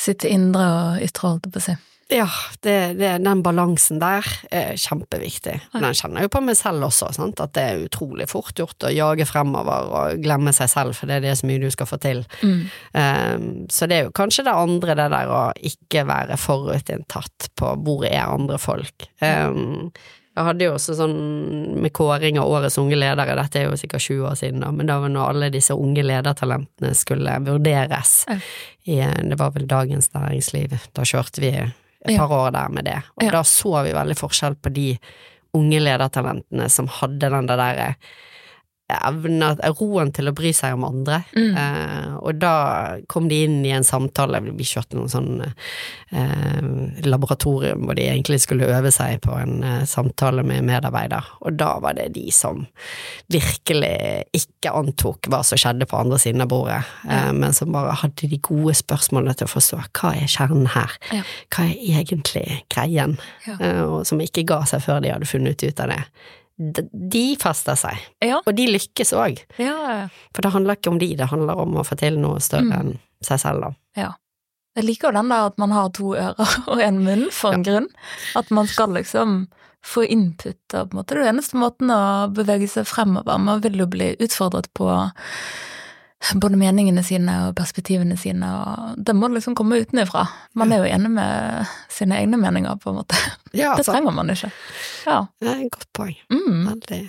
sitt 0.00 0.24
indre 0.24 0.66
og 0.66 1.06
ytre, 1.06 1.28
holdt 1.28 1.46
jeg 1.46 1.54
på 1.54 1.62
å 1.62 1.66
si. 1.68 1.76
Ja, 2.10 2.26
det, 2.60 2.76
det, 2.98 3.10
den 3.22 3.42
balansen 3.42 4.00
der 4.02 4.26
er 4.50 4.74
kjempeviktig. 4.78 5.56
Den 5.72 5.94
kjenner 5.94 6.20
jeg 6.20 6.28
jo 6.28 6.32
på 6.34 6.42
meg 6.42 6.58
selv 6.58 6.88
også, 6.88 7.12
sant? 7.14 7.40
at 7.42 7.54
det 7.54 7.64
er 7.64 7.84
utrolig 7.86 8.26
fort 8.30 8.58
gjort 8.58 8.86
å 8.88 8.92
jage 8.92 9.26
fremover 9.30 9.90
og 9.94 10.22
glemme 10.24 10.52
seg 10.56 10.72
selv, 10.72 10.96
for 10.98 11.10
det 11.10 11.20
er 11.20 11.28
det 11.28 11.36
så 11.38 11.48
mye 11.48 11.62
du 11.62 11.68
skal 11.70 11.88
få 11.90 12.00
til. 12.02 12.24
Mm. 12.42 12.62
Um, 12.98 13.50
så 13.70 13.86
det 13.86 13.98
er 13.98 14.08
jo 14.08 14.14
kanskje 14.16 14.46
det 14.48 14.56
andre, 14.58 14.96
det 14.98 15.10
der 15.14 15.30
å 15.30 15.42
ikke 15.70 16.06
være 16.10 16.38
forutinntatt 16.40 17.52
på 17.58 17.74
hvor 17.86 18.06
er 18.08 18.24
andre 18.26 18.58
folk. 18.60 19.06
Um, 19.22 19.92
jeg 20.30 20.46
hadde 20.46 20.66
jo 20.66 20.74
også 20.76 20.94
sånn 20.96 21.16
med 21.82 21.92
kåring 21.94 22.38
av 22.40 22.48
årets 22.50 22.78
unge 22.80 22.96
ledere, 22.98 23.34
dette 23.38 23.60
er 23.60 23.66
jo 23.66 23.78
sikkert 23.78 24.06
20 24.06 24.28
år 24.30 24.38
siden, 24.38 24.62
da, 24.64 24.70
men 24.74 24.88
da 24.88 25.00
var 25.02 25.10
når 25.12 25.32
alle 25.34 25.50
disse 25.52 25.74
unge 25.76 26.04
ledertalentene 26.06 26.94
skulle 26.96 27.34
vurderes 27.44 28.14
i, 28.30 29.00
det 29.02 29.38
var 29.38 29.52
vel 29.56 29.66
Dagens 29.70 30.12
Næringsliv, 30.14 30.78
da 30.96 31.06
kjørte 31.06 31.42
vi 31.42 31.52
et 32.08 32.16
par 32.16 32.32
år 32.32 32.50
der 32.54 32.72
med 32.72 32.86
det, 32.88 32.96
og 33.16 33.26
da 33.32 33.42
så 33.44 33.82
vi 33.84 33.92
veldig 33.96 34.16
forskjell 34.16 34.56
på 34.62 34.72
de 34.72 34.88
unge 35.56 35.80
ledertalentene 35.82 36.68
som 36.72 36.88
hadde 37.00 37.28
den 37.32 37.48
der 37.50 37.60
derre 37.60 37.88
evne, 38.94 39.52
roen 39.78 40.10
til 40.16 40.28
å 40.30 40.34
bry 40.36 40.52
seg 40.56 40.74
om 40.76 40.84
andre. 40.88 41.22
Mm. 41.36 41.56
Eh, 41.56 42.14
og 42.20 42.38
da 42.42 42.54
kom 43.10 43.28
de 43.30 43.42
inn 43.46 43.60
i 43.66 43.72
en 43.76 43.86
samtale, 43.86 44.40
vi 44.50 44.64
kjørte 44.66 44.96
noen 44.98 45.08
sånn 45.12 45.30
eh, 45.44 46.60
laboratorium 47.06 47.86
hvor 47.86 47.96
de 47.98 48.06
egentlig 48.08 48.40
skulle 48.44 48.68
øve 48.70 48.92
seg 48.94 49.20
på 49.24 49.34
en 49.38 49.62
eh, 49.66 49.84
samtale 49.88 50.44
med 50.46 50.64
medarbeider, 50.68 51.26
og 51.40 51.56
da 51.60 51.72
var 51.82 51.96
det 51.98 52.10
de 52.16 52.26
som 52.34 52.64
virkelig 53.32 53.94
ikke 54.36 54.72
antok 54.76 55.28
hva 55.30 55.42
som 55.46 55.60
skjedde 55.60 55.86
på 55.90 55.98
andre 56.00 56.18
siden 56.22 56.44
av 56.44 56.50
bordet, 56.52 56.82
eh, 57.08 57.30
men 57.36 57.54
som 57.56 57.72
bare 57.74 57.96
hadde 58.02 58.30
de 58.30 58.40
gode 58.44 58.74
spørsmålene 58.78 59.36
til 59.38 59.48
å 59.48 59.54
forstå 59.54 59.80
hva 60.00 60.14
er 60.16 60.30
kjernen 60.30 60.70
her, 60.74 60.96
Ja. 61.12 61.22
hva 61.54 61.64
er 61.70 62.02
egentlig 62.04 62.62
greien, 62.72 63.18
Ja. 63.46 63.56
eh, 63.60 63.82
og 63.82 64.06
som 64.06 64.18
ikke 64.20 64.44
ga 64.46 64.62
seg 64.64 64.82
før 64.82 65.00
de 65.02 65.10
hadde 65.12 65.26
funnet 65.26 65.62
ut 65.62 65.80
av 65.80 65.88
det. 65.88 66.04
De, 66.60 67.22
fester 67.40 67.74
seg, 67.80 67.96
Ja. 68.20 68.42
og 68.44 68.54
de 68.54 68.66
lykkes 68.68 69.14
òg. 69.16 69.38
ja. 69.58 70.08
For 70.34 70.42
det 70.44 70.52
handler 70.52 70.76
ikke 70.76 70.90
om 70.92 70.98
de, 71.00 71.14
det 71.16 71.30
handler 71.30 71.56
om 71.56 71.78
å 71.80 71.84
få 71.88 71.96
til 71.96 72.18
noe 72.20 72.40
større 72.44 72.68
Mm. 72.68 72.80
enn 72.80 72.98
seg 73.24 73.40
selv, 73.40 73.60
da. 73.96 74.14
Jeg 74.76 74.84
liker 74.86 75.08
jo 75.10 75.16
den 75.18 75.28
der 75.32 75.46
at 75.48 75.56
man 75.58 75.72
har 75.74 75.88
to 75.90 76.12
ører 76.14 76.36
og 76.70 76.80
en 76.80 77.00
munn 77.02 77.24
for 77.34 77.52
en 77.56 77.64
grunn. 77.64 77.88
At 78.36 78.50
man 78.54 78.66
skal 78.70 78.92
liksom 78.94 79.48
få 79.82 80.04
input 80.06 80.60
og 80.76 80.90
på 80.90 80.94
en 80.94 80.98
måte 81.00 81.08
det 81.08 81.16
er 81.16 81.24
den 81.24 81.34
eneste 81.34 81.56
måten 81.58 81.90
å 81.90 82.28
bevege 82.32 82.68
seg 82.68 82.86
fremover. 82.86 83.38
Man 83.40 83.60
vil 83.64 83.78
jo 83.80 83.86
bli 83.90 84.12
utfordret 84.20 84.68
på 84.76 84.86
både 86.36 86.58
meningene 86.60 87.02
sine 87.06 87.34
og 87.48 87.54
perspektivene 87.56 88.16
sine, 88.20 88.44
og 88.44 88.98
det 89.04 89.14
må 89.16 89.28
liksom 89.32 89.54
komme 89.56 89.78
utenfra. 89.80 90.26
Man 90.54 90.72
er 90.72 90.82
jo 90.84 90.90
enig 90.94 91.10
med 91.14 91.66
sine 91.88 92.18
egne 92.20 92.36
meninger, 92.40 92.76
på 92.82 92.90
en 92.92 92.98
måte. 93.00 93.16
Ja, 93.56 93.72
Det 93.76 93.86
trenger 93.88 94.12
man 94.14 94.28
ikke. 94.30 94.50
Ja. 95.06 95.22
Det 95.40 95.48
er 95.48 95.64
et 95.64 95.72
godt 95.72 95.88
poeng. 95.96 96.16
Mm. 96.30 96.66
Veldig. 96.68 97.00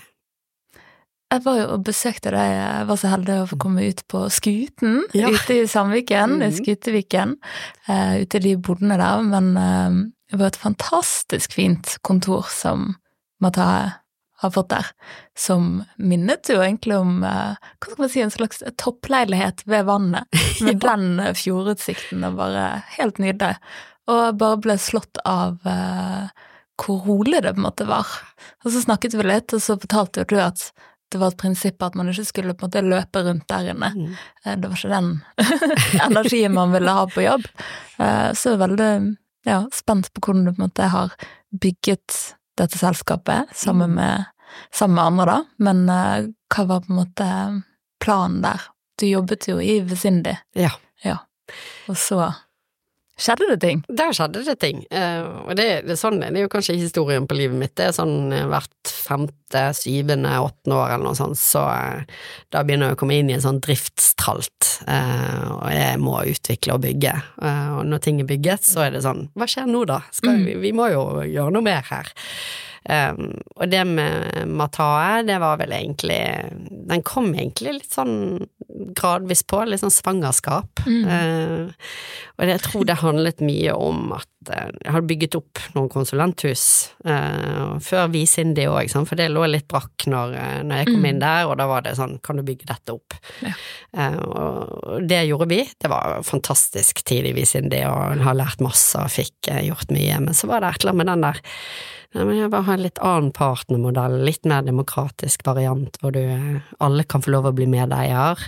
Jeg 1.32 1.44
var 1.46 1.58
jo 1.62 1.68
og 1.78 1.84
besøkte 1.88 2.32
deg, 2.34 2.50
jeg 2.58 2.88
var 2.90 2.98
så 3.00 3.08
heldig 3.14 3.36
å 3.40 3.48
få 3.48 3.58
komme 3.62 3.86
ut 3.88 4.02
på 4.12 4.26
Skuten 4.36 4.98
Ja. 5.16 5.30
ute 5.32 5.62
i 5.62 5.68
Sandviken, 5.68 6.42
i 6.42 6.50
Mhm. 6.50 6.58
Skuteviken, 6.58 7.38
Uh, 7.88 8.22
ute 8.24 8.36
i 8.38 8.40
de 8.40 8.56
bodene 8.58 8.98
der, 8.98 9.22
men 9.24 9.58
uh, 9.58 10.10
det 10.32 10.40
var 10.40 10.48
et 10.48 10.60
fantastisk 10.60 11.54
fint 11.54 11.98
kontor 12.04 12.48
som 12.50 12.96
Matahe 13.42 13.94
har 14.42 14.52
fått 14.52 14.70
der, 14.74 14.88
som 15.38 15.84
minnet 16.02 16.50
jo 16.50 16.60
egentlig 16.64 16.96
om, 16.98 17.24
eh, 17.24 17.56
hva 17.78 17.90
skal 17.92 18.02
man 18.04 18.10
si, 18.10 18.22
en 18.24 18.34
slags 18.34 18.64
toppleilighet 18.82 19.64
ved 19.70 19.86
vannet, 19.86 20.26
med 20.66 20.80
den 20.82 21.20
eh, 21.22 21.34
fjordutsikten, 21.38 22.24
og 22.26 22.40
bare 22.40 22.68
helt 22.98 23.22
nydelig. 23.22 23.56
Og 24.10 24.38
bare 24.42 24.58
ble 24.64 24.76
slått 24.82 25.22
av 25.30 25.60
eh, 25.70 26.32
hvor 26.82 27.04
rolig 27.06 27.44
det 27.46 27.54
på 27.54 27.62
en 27.62 27.68
måte 27.68 27.86
var. 27.86 28.08
Og 28.66 28.72
så 28.74 28.82
snakket 28.82 29.14
vi 29.20 29.28
litt, 29.30 29.54
og 29.54 29.62
så 29.62 29.78
fortalte 29.78 30.26
du 30.26 30.40
at 30.42 30.72
det 31.12 31.20
var 31.20 31.34
et 31.34 31.38
prinsipp 31.42 31.84
at 31.84 31.94
man 32.00 32.08
ikke 32.10 32.24
skulle 32.26 32.54
på 32.56 32.64
en 32.66 32.70
måte 32.72 32.82
løpe 32.88 33.22
rundt 33.28 33.46
der 33.52 33.74
inne. 33.74 33.90
Mm. 33.94 34.12
Eh, 34.46 34.56
Det 34.58 34.70
var 34.72 34.78
ikke 34.80 34.94
den 34.98 35.10
energien 36.08 36.54
man 36.56 36.72
ville 36.74 36.94
ha 36.98 37.06
på 37.12 37.26
jobb. 37.26 37.46
Så 38.00 38.54
jeg 38.54 38.56
er 38.58 38.62
veldig 38.64 38.92
ja, 39.46 39.58
spent 39.76 40.08
på 40.16 40.22
hvordan 40.24 40.46
du 40.48 40.52
på 40.54 40.62
en 40.62 40.66
måte 40.70 40.88
har 40.94 41.14
bygget 41.52 42.18
dette 42.58 42.78
selskapet 42.80 43.52
sammen 43.58 43.92
Mm. 43.92 43.96
med, 44.00 44.26
sammen 44.74 44.96
med 44.96 45.06
andre, 45.12 45.26
da. 45.26 45.40
Men 45.68 45.84
uh, 45.90 46.30
hva 46.56 46.68
var 46.70 46.86
på 46.86 46.92
en 46.94 47.02
måte 47.02 47.32
planen 48.04 48.42
der? 48.46 48.62
Du 49.00 49.08
jobbet 49.10 49.48
jo 49.50 49.60
i 49.64 49.80
Visindi, 49.82 50.36
Ja. 50.56 50.72
og 51.90 51.98
så 52.00 52.30
skjedde 53.22 53.48
det 53.52 53.58
ting. 53.62 53.82
Der 53.92 54.14
skjedde 54.16 54.42
det 54.46 54.56
ting, 54.62 54.84
Uh, 54.92 55.44
og 55.50 55.56
det, 55.60 55.66
det 55.86 55.94
er 55.94 56.00
sånn, 56.00 56.20
det 56.22 56.30
er 56.40 56.46
jo 56.46 56.50
kanskje 56.52 56.76
historien 56.80 57.26
på 57.30 57.36
livet 57.38 57.58
mitt, 57.60 57.74
det 57.78 57.90
er 57.90 57.94
sånn 57.96 58.32
eh, 58.34 58.46
hvert 58.50 58.90
femte, 58.92 59.62
syvende, 59.78 60.32
åttende 60.42 60.78
år 60.80 60.94
eller 60.96 61.06
noe 61.10 61.18
sånt, 61.20 61.38
så 61.40 61.62
uh, 61.70 62.02
da 62.54 62.64
begynner 62.66 62.92
jeg 62.92 62.98
å 62.98 63.02
komme 63.02 63.18
inn 63.20 63.30
i 63.30 63.36
en 63.38 63.44
sånn 63.44 63.60
driftstralt, 63.64 64.72
uh, 64.88 65.60
og 65.60 65.70
jeg 65.76 66.00
må 66.02 66.16
utvikle 66.34 66.78
og 66.78 66.84
bygge, 66.88 67.14
og 67.42 67.84
når 67.92 68.04
ting 68.08 68.22
er 68.24 68.30
bygget, 68.32 68.66
så 68.72 68.88
er 68.88 68.96
det 68.98 69.04
sånn, 69.06 69.28
hva 69.38 69.48
skjer 69.50 69.70
nå 69.70 69.84
da? 69.90 70.02
Skal, 70.14 70.38
Mm. 70.42 70.46
vi, 70.48 70.56
vi 70.70 70.72
må 70.78 70.90
jo 70.94 71.04
gjøre 71.28 71.52
noe 71.58 71.66
mer 71.66 71.86
her. 71.92 72.10
Um, 72.90 73.36
og 73.62 73.70
det 73.70 73.84
med 73.86 74.48
Matae, 74.50 75.20
det 75.28 75.36
var 75.38 75.60
vel 75.62 75.70
egentlig 75.78 76.18
Den 76.90 77.04
kom 77.06 77.28
egentlig 77.36 77.76
litt 77.76 77.94
sånn 77.94 78.48
gradvis 78.98 79.44
på, 79.46 79.60
litt 79.70 79.84
sånn 79.84 79.94
svangerskap. 79.94 80.82
Mm. 80.88 81.04
Eh, 81.06 81.92
og 82.40 82.42
det, 82.48 82.56
jeg 82.56 82.64
tror 82.66 82.86
det 82.90 82.96
handlet 83.04 83.44
mye 83.46 83.76
om 83.78 84.16
at 84.16 84.50
eh, 84.50 84.72
jeg 84.82 84.94
hadde 84.96 85.10
bygget 85.12 85.38
opp 85.38 85.62
noen 85.76 85.92
konsulenthus 85.94 86.64
før 87.06 87.78
før 87.86 88.10
Visindi 88.16 88.66
òg, 88.72 88.90
for 89.06 89.20
det 89.20 89.28
lå 89.30 89.44
litt 89.52 89.68
brakk 89.70 90.08
når, 90.10 90.34
eh, 90.40 90.58
når 90.66 90.82
jeg 90.82 90.90
kom 90.90 91.00
Mm. 91.02 91.10
inn 91.12 91.22
der, 91.22 91.46
og 91.52 91.58
da 91.62 91.68
var 91.70 91.86
det 91.86 91.96
sånn, 92.00 92.18
kan 92.26 92.40
du 92.40 92.44
bygge 92.48 92.66
dette 92.72 92.96
opp? 92.98 93.14
Ja. 93.46 93.54
Eh, 93.94 94.18
og 94.18 95.06
det 95.08 95.22
gjorde 95.30 95.50
vi, 95.54 95.62
det 95.78 95.92
var 95.92 96.24
fantastisk 96.26 97.04
tid 97.06 97.30
i 97.30 97.36
Visindi, 97.38 97.84
og 97.86 98.16
jeg 98.18 98.26
har 98.26 98.40
lært 98.42 98.64
masse 98.66 98.98
og 98.98 99.12
fikk 99.14 99.52
eh, 99.54 99.66
gjort 99.70 99.92
mye, 99.94 100.18
men 100.26 100.34
så 100.34 100.50
var 100.50 100.62
det 100.66 100.74
et 100.74 100.82
eller 100.86 100.96
annet 100.96 101.04
med 101.06 101.12
den 101.14 101.28
der 101.30 101.42
Nei, 102.12 102.26
men 102.28 102.36
jeg 102.36 102.52
vil 102.52 102.66
ha 102.68 102.74
en 102.76 102.84
litt 102.84 103.00
annen 103.08 103.32
partnermodell, 103.36 104.18
litt 104.28 104.48
mer 104.50 104.66
demokratisk 104.68 105.46
variant, 105.48 105.96
hvor 106.02 106.12
du 106.12 106.20
eh, 106.20 106.74
alle 106.84 107.06
kan 107.08 107.24
få 107.24 107.32
lov 107.32 107.48
å 107.48 107.54
bli 107.56 107.70
medeier. 107.72 108.42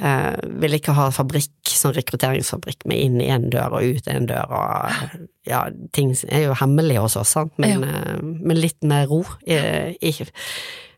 Eh, 0.00 0.32
vil 0.62 0.78
ikke 0.78 0.94
ha 0.96 1.10
fabrikk, 1.12 1.52
sånn 1.68 1.92
rekrutteringsfabrikk 1.98 2.86
med 2.88 3.02
inn 3.02 3.20
en 3.20 3.50
dør 3.52 3.76
og 3.76 3.98
ut 3.98 4.08
en 4.08 4.30
dør, 4.30 4.56
og 4.56 5.20
ja, 5.46 5.66
ting 5.92 6.14
er 6.30 6.48
jo 6.48 6.56
hemmelig 6.56 6.96
hos 7.04 7.18
oss, 7.20 7.36
sant, 7.36 7.52
men, 7.60 7.84
eh, 7.84 8.16
men 8.22 8.64
litt 8.64 8.80
mer 8.80 9.04
ro. 9.12 9.20
Jeg, 9.44 9.98
jeg 10.00 10.32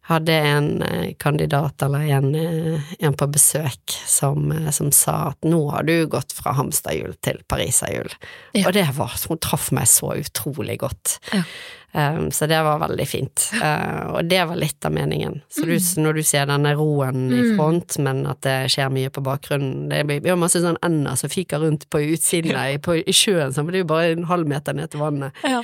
hadde 0.08 0.32
en 0.32 0.68
eh, 0.82 1.14
kandidat 1.20 1.82
eller 1.84 2.06
en, 2.16 2.34
eh, 2.34 2.92
en 2.98 3.16
på 3.16 3.26
besøk 3.28 3.96
som, 4.08 4.52
eh, 4.52 4.70
som, 4.72 4.88
sa 4.92 5.16
at 5.32 5.44
nå 5.44 5.60
har 5.74 5.84
du 5.84 6.06
gått 6.08 6.32
fra 6.32 6.54
hamsterhjul 6.56 7.18
til 7.24 7.42
pariserhjul. 7.50 8.08
Ja. 8.56 8.68
Og 8.68 8.72
det 8.76 8.86
var, 8.96 9.18
hun 9.28 9.40
traff 9.44 9.68
meg 9.76 9.90
så 9.90 10.14
utrolig 10.16 10.78
godt. 10.80 11.18
Ja. 11.34 11.44
Um, 11.92 12.30
så 12.30 12.46
det 12.46 12.58
var 12.62 12.78
veldig 12.82 13.06
fint. 13.08 13.46
Uh, 13.62 14.18
og 14.18 14.28
det 14.28 14.42
var 14.50 14.60
litt 14.60 14.84
av 14.84 14.92
meningen. 14.92 15.40
Så 15.48 15.64
du, 15.64 15.72
mm. 15.78 16.02
når 16.04 16.18
du 16.18 16.22
ser 16.26 16.50
denne 16.50 16.74
roen 16.76 17.30
i 17.32 17.40
mm. 17.46 17.54
front, 17.56 17.96
men 18.04 18.26
at 18.28 18.42
det 18.44 18.58
skjer 18.74 18.92
mye 18.92 19.12
på 19.12 19.24
bakgrunnen 19.24 19.88
det 19.88 20.02
blir, 20.08 20.26
har 20.28 20.40
masse 20.40 20.60
sånn 20.62 20.80
ender 20.84 21.16
som 21.18 21.32
fyker 21.32 21.64
rundt 21.64 21.88
på 21.90 22.02
utsiden 22.12 22.52
ja. 22.52 22.66
i, 22.74 22.76
i 22.78 23.16
sjøen, 23.16 23.54
så 23.54 23.64
er 23.64 23.80
jo 23.80 23.88
bare 23.88 24.12
en 24.12 24.28
halv 24.28 24.50
meter 24.50 24.76
ned 24.76 24.92
til 24.92 25.02
vannet. 25.02 25.42
Ja. 25.48 25.62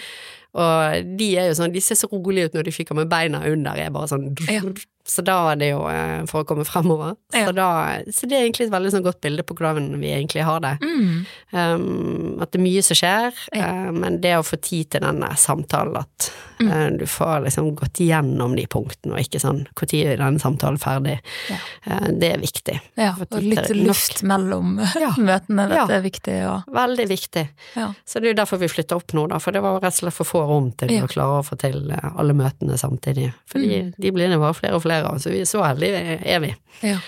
Og 0.55 1.15
de 1.19 1.29
er 1.35 1.49
jo 1.51 1.55
sånn, 1.59 1.73
de 1.75 1.83
ser 1.83 1.99
så 1.99 2.09
rolige 2.13 2.49
ut 2.49 2.57
når 2.57 2.69
de 2.69 2.75
fyker 2.75 2.97
med 2.97 3.11
beina 3.11 3.41
under, 3.49 3.75
er 3.75 3.95
bare 3.95 4.11
sånn 4.13 4.29
ja. 4.47 4.63
Så 5.05 5.21
da 5.21 5.35
er 5.51 5.59
det 5.61 5.67
jo 5.69 5.83
eh, 5.91 6.23
for 6.31 6.41
å 6.41 6.47
komme 6.49 6.65
fremover. 6.65 7.19
Ja. 7.35 7.43
Så, 7.45 7.53
da, 7.59 7.67
så, 8.09 8.29
det 8.31 8.39
er 8.39 8.47
egentlig 8.47 8.71
et 8.71 8.73
veldig 8.73 8.93
sånn 8.95 9.05
godt 9.05 9.19
bilde 9.27 9.45
på 9.45 9.57
hvordan 9.59 9.91
vi 10.01 10.15
egentlig 10.15 10.47
har 10.47 10.63
det. 10.65 10.79
Mm. 10.81 11.27
Um, 11.55 12.41
at 12.43 12.51
det 12.51 12.59
er 12.59 12.65
mye 12.65 12.83
som 12.83 12.99
skjer, 12.99 13.37
ja. 13.55 13.69
uh, 13.69 13.91
men 13.95 14.17
det 14.23 14.33
å 14.39 14.45
få 14.47 14.57
tid 14.63 14.89
til 14.95 15.05
denne 15.05 15.29
samtalen, 15.39 16.01
at 16.01 16.29
mm. 16.59 16.71
uh, 16.71 16.87
du 16.99 17.05
får 17.11 17.45
liksom 17.45 17.69
gått 17.79 18.01
gjennom 18.03 18.57
de 18.59 18.65
punktene, 18.71 19.15
og 19.15 19.23
ikke 19.23 19.43
sånn 19.43 19.63
når 19.69 19.95
er 20.01 20.19
denne 20.19 20.43
samtalen 20.43 20.81
ferdig, 20.83 21.19
ja. 21.53 21.59
uh, 21.87 22.09
det 22.11 22.33
er 22.35 22.43
viktig. 22.43 22.79
Ja, 22.99 23.13
og 23.21 23.37
litt 23.45 23.71
luft 23.77 24.25
mellom 24.27 24.81
møtene, 25.29 25.69
dette 25.71 25.99
er 25.99 26.03
viktig. 26.05 26.41
Veldig 26.75 27.07
viktig. 27.13 27.47
Så 27.77 28.19
det 28.19 28.31
er 28.31 28.33
jo 28.33 28.41
derfor 28.41 28.63
vi 28.63 28.73
flytta 28.73 28.99
opp 28.99 29.15
nå, 29.15 29.29
da, 29.31 29.39
for 29.43 29.55
det 29.55 29.63
var 29.63 29.79
rett 29.79 29.95
og 29.95 30.01
slett 30.03 30.19
for 30.19 30.33
få 30.35 30.43
rom 30.49 30.73
til 30.81 30.97
å 31.05 31.11
klare 31.11 31.39
å 31.39 31.47
få 31.47 31.61
til 31.61 31.93
alle 31.95 32.35
møtene 32.35 32.81
samtidig. 32.81 33.31
Fordi 33.51 33.71
mm. 33.85 33.95
de 34.01 34.15
blir 34.17 34.33
det 34.33 34.43
bare 34.43 34.59
flere 34.59 34.81
og 34.81 34.85
flere 34.87 35.13
av, 35.13 35.23
så 35.23 35.31
vi 35.31 35.45
så 35.49 35.63
heldige 35.67 36.19
er 36.19 36.43
vi. 36.43 36.55
Ja. 36.83 36.99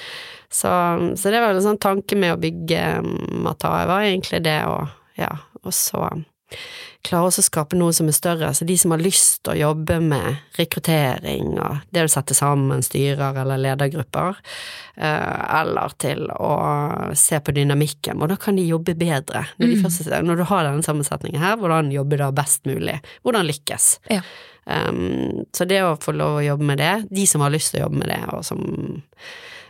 Så, 0.49 0.71
så, 1.17 1.33
det 1.33 1.43
var 1.43 1.55
en 1.55 1.65
sånn 1.65 1.83
tanke 1.83 2.19
med 2.19 2.37
å 2.37 2.41
bygge 2.41 2.83
Matae, 3.43 3.87
var 3.89 4.07
egentlig 4.07 4.45
det 4.47 4.61
å 4.69 4.79
Ja, 5.17 5.31
og 5.65 5.73
så 5.73 6.11
klare 7.07 7.31
å 7.31 7.45
skape 7.45 7.79
noe 7.79 7.95
som 7.95 8.09
er 8.11 8.17
større. 8.17 8.51
Så 8.55 8.67
de 8.69 8.77
som 8.79 8.93
har 8.95 9.03
lyst 9.03 9.43
til 9.45 9.55
å 9.55 9.61
jobbe 9.71 9.99
med 10.03 10.59
rekruttering 10.59 11.55
og 11.55 11.85
det 11.95 12.07
å 12.07 12.11
sette 12.11 12.37
sammen 12.37 12.85
styrer 12.85 13.39
eller 13.43 13.61
ledergrupper, 13.63 14.41
eh, 14.97 15.61
eller 15.61 15.95
til 16.03 16.27
å 16.33 16.53
se 17.19 17.41
på 17.41 17.55
dynamikken, 17.57 18.23
da 18.27 18.39
kan 18.41 18.59
de 18.59 18.67
jobbe 18.67 18.97
bedre. 18.99 19.47
Når, 19.57 19.73
de 19.73 19.81
først, 19.85 20.13
når 20.27 20.43
du 20.43 20.45
har 20.51 20.67
denne 20.67 20.87
sammensetningen 20.87 21.43
her, 21.43 21.59
hvordan 21.61 21.95
jobbe 21.95 22.21
da 22.21 22.33
best 22.35 22.67
mulig? 22.69 22.99
Hvordan 23.27 23.49
lykkes? 23.51 23.91
Ja. 24.13 24.23
Um, 24.67 25.45
så 25.55 25.63
det 25.69 25.85
å 25.87 25.95
få 26.03 26.11
lov 26.17 26.41
å 26.41 26.47
jobbe 26.47 26.67
med 26.67 26.81
det, 26.83 26.95
de 27.15 27.27
som 27.31 27.45
har 27.45 27.53
lyst 27.55 27.71
til 27.71 27.85
å 27.85 27.87
jobbe 27.87 28.01
med 28.03 28.11
det, 28.11 28.23
og 28.35 28.43
som 28.47 28.65
um, 28.67 28.97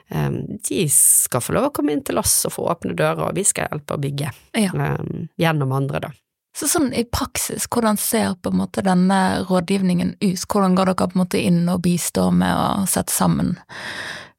de 0.08 0.84
skal 0.92 1.42
få 1.42 1.56
lov 1.56 1.68
å 1.68 1.72
komme 1.74 1.96
inn 1.96 2.04
til 2.06 2.20
oss 2.20 2.44
og 2.46 2.54
få 2.54 2.68
åpne 2.70 2.94
dører, 2.94 3.24
og 3.28 3.38
vi 3.38 3.42
skal 3.46 3.66
hjelpe 3.70 3.96
å 3.96 4.02
bygge 4.02 4.30
ja. 4.54 4.70
um, 4.70 5.26
gjennom 5.40 5.74
andre, 5.74 6.04
da. 6.06 6.12
Så 6.56 6.68
sånn 6.70 6.88
i 6.96 7.02
praksis, 7.04 7.66
hvordan 7.68 7.98
ser 8.00 8.36
på 8.40 8.48
en 8.48 8.62
måte 8.62 8.80
denne 8.84 9.42
rådgivningen 9.44 10.14
ut? 10.22 10.44
Hvordan 10.48 10.76
går 10.78 10.88
dere 10.88 11.08
på 11.10 11.18
en 11.18 11.20
måte 11.20 11.40
inn 11.42 11.66
og 11.68 11.82
bistår 11.84 12.30
med 12.32 12.54
å 12.56 12.86
sette 12.88 13.12
sammen 13.12 13.58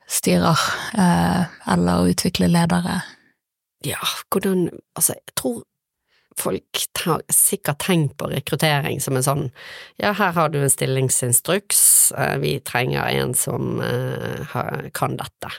styrer, 0.10 0.58
eh, 0.98 1.44
eller 1.74 2.10
utvikle 2.10 2.50
ledere? 2.50 3.04
Ja, 3.86 4.02
hvordan 4.34 4.70
Altså, 4.98 5.14
jeg 5.14 5.36
tror 5.38 5.62
folk 6.40 6.84
har 7.06 7.22
sikkert 7.34 7.80
tenkt 7.86 8.18
på 8.18 8.30
rekruttering 8.32 9.02
som 9.02 9.18
en 9.18 9.26
sånn 9.26 9.46
ja, 10.02 10.14
her 10.14 10.36
har 10.38 10.52
du 10.54 10.60
en 10.62 10.72
stillingsinstruks, 10.72 12.12
eh, 12.18 12.36
vi 12.44 12.58
trenger 12.60 13.08
en 13.10 13.34
som 13.38 13.80
uh, 13.82 14.90
kan 14.94 15.18
dette. 15.18 15.52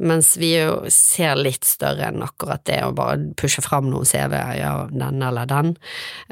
Mens 0.00 0.32
vi 0.40 0.54
jo 0.56 0.88
ser 0.90 1.36
litt 1.36 1.66
større 1.68 2.08
enn 2.08 2.24
akkurat 2.24 2.62
det 2.66 2.78
å 2.86 2.94
bare 2.96 3.18
pushe 3.38 3.62
fram 3.62 3.90
noen 3.90 4.08
CV-er, 4.08 4.54
ja, 4.56 4.72
den 4.90 5.20
eller 5.22 5.48
den. 5.50 5.74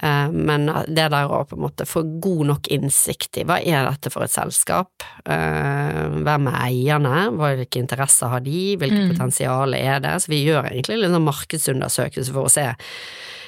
Uh, 0.01 0.33
men 0.33 0.67
det 0.89 1.11
der 1.13 1.29
å 1.29 1.43
på 1.47 1.59
en 1.59 1.65
måte 1.67 1.87
få 1.89 2.03
god 2.25 2.47
nok 2.55 2.71
innsikt 2.73 3.43
i 3.43 3.47
hva 3.49 3.61
er 3.61 3.85
dette 3.87 4.13
for 4.13 4.25
et 4.25 4.35
selskap, 4.35 5.05
uh, 5.29 6.07
hvem 6.25 6.51
er 6.51 6.61
eierne, 6.71 7.27
hvilke 7.37 7.83
interesser 7.83 8.33
har 8.33 8.45
de, 8.47 8.63
hvilket 8.81 9.05
mm. 9.05 9.13
potensial 9.13 9.77
er 9.77 10.01
det, 10.03 10.17
så 10.25 10.33
vi 10.33 10.45
gjør 10.47 10.73
egentlig 10.73 11.03
litt 11.03 11.15
sånn 11.15 11.29
markedsundersøkelse 11.29 12.37
for 12.37 12.49
å 12.49 12.55
se 12.57 12.71
Eh, 12.71 13.40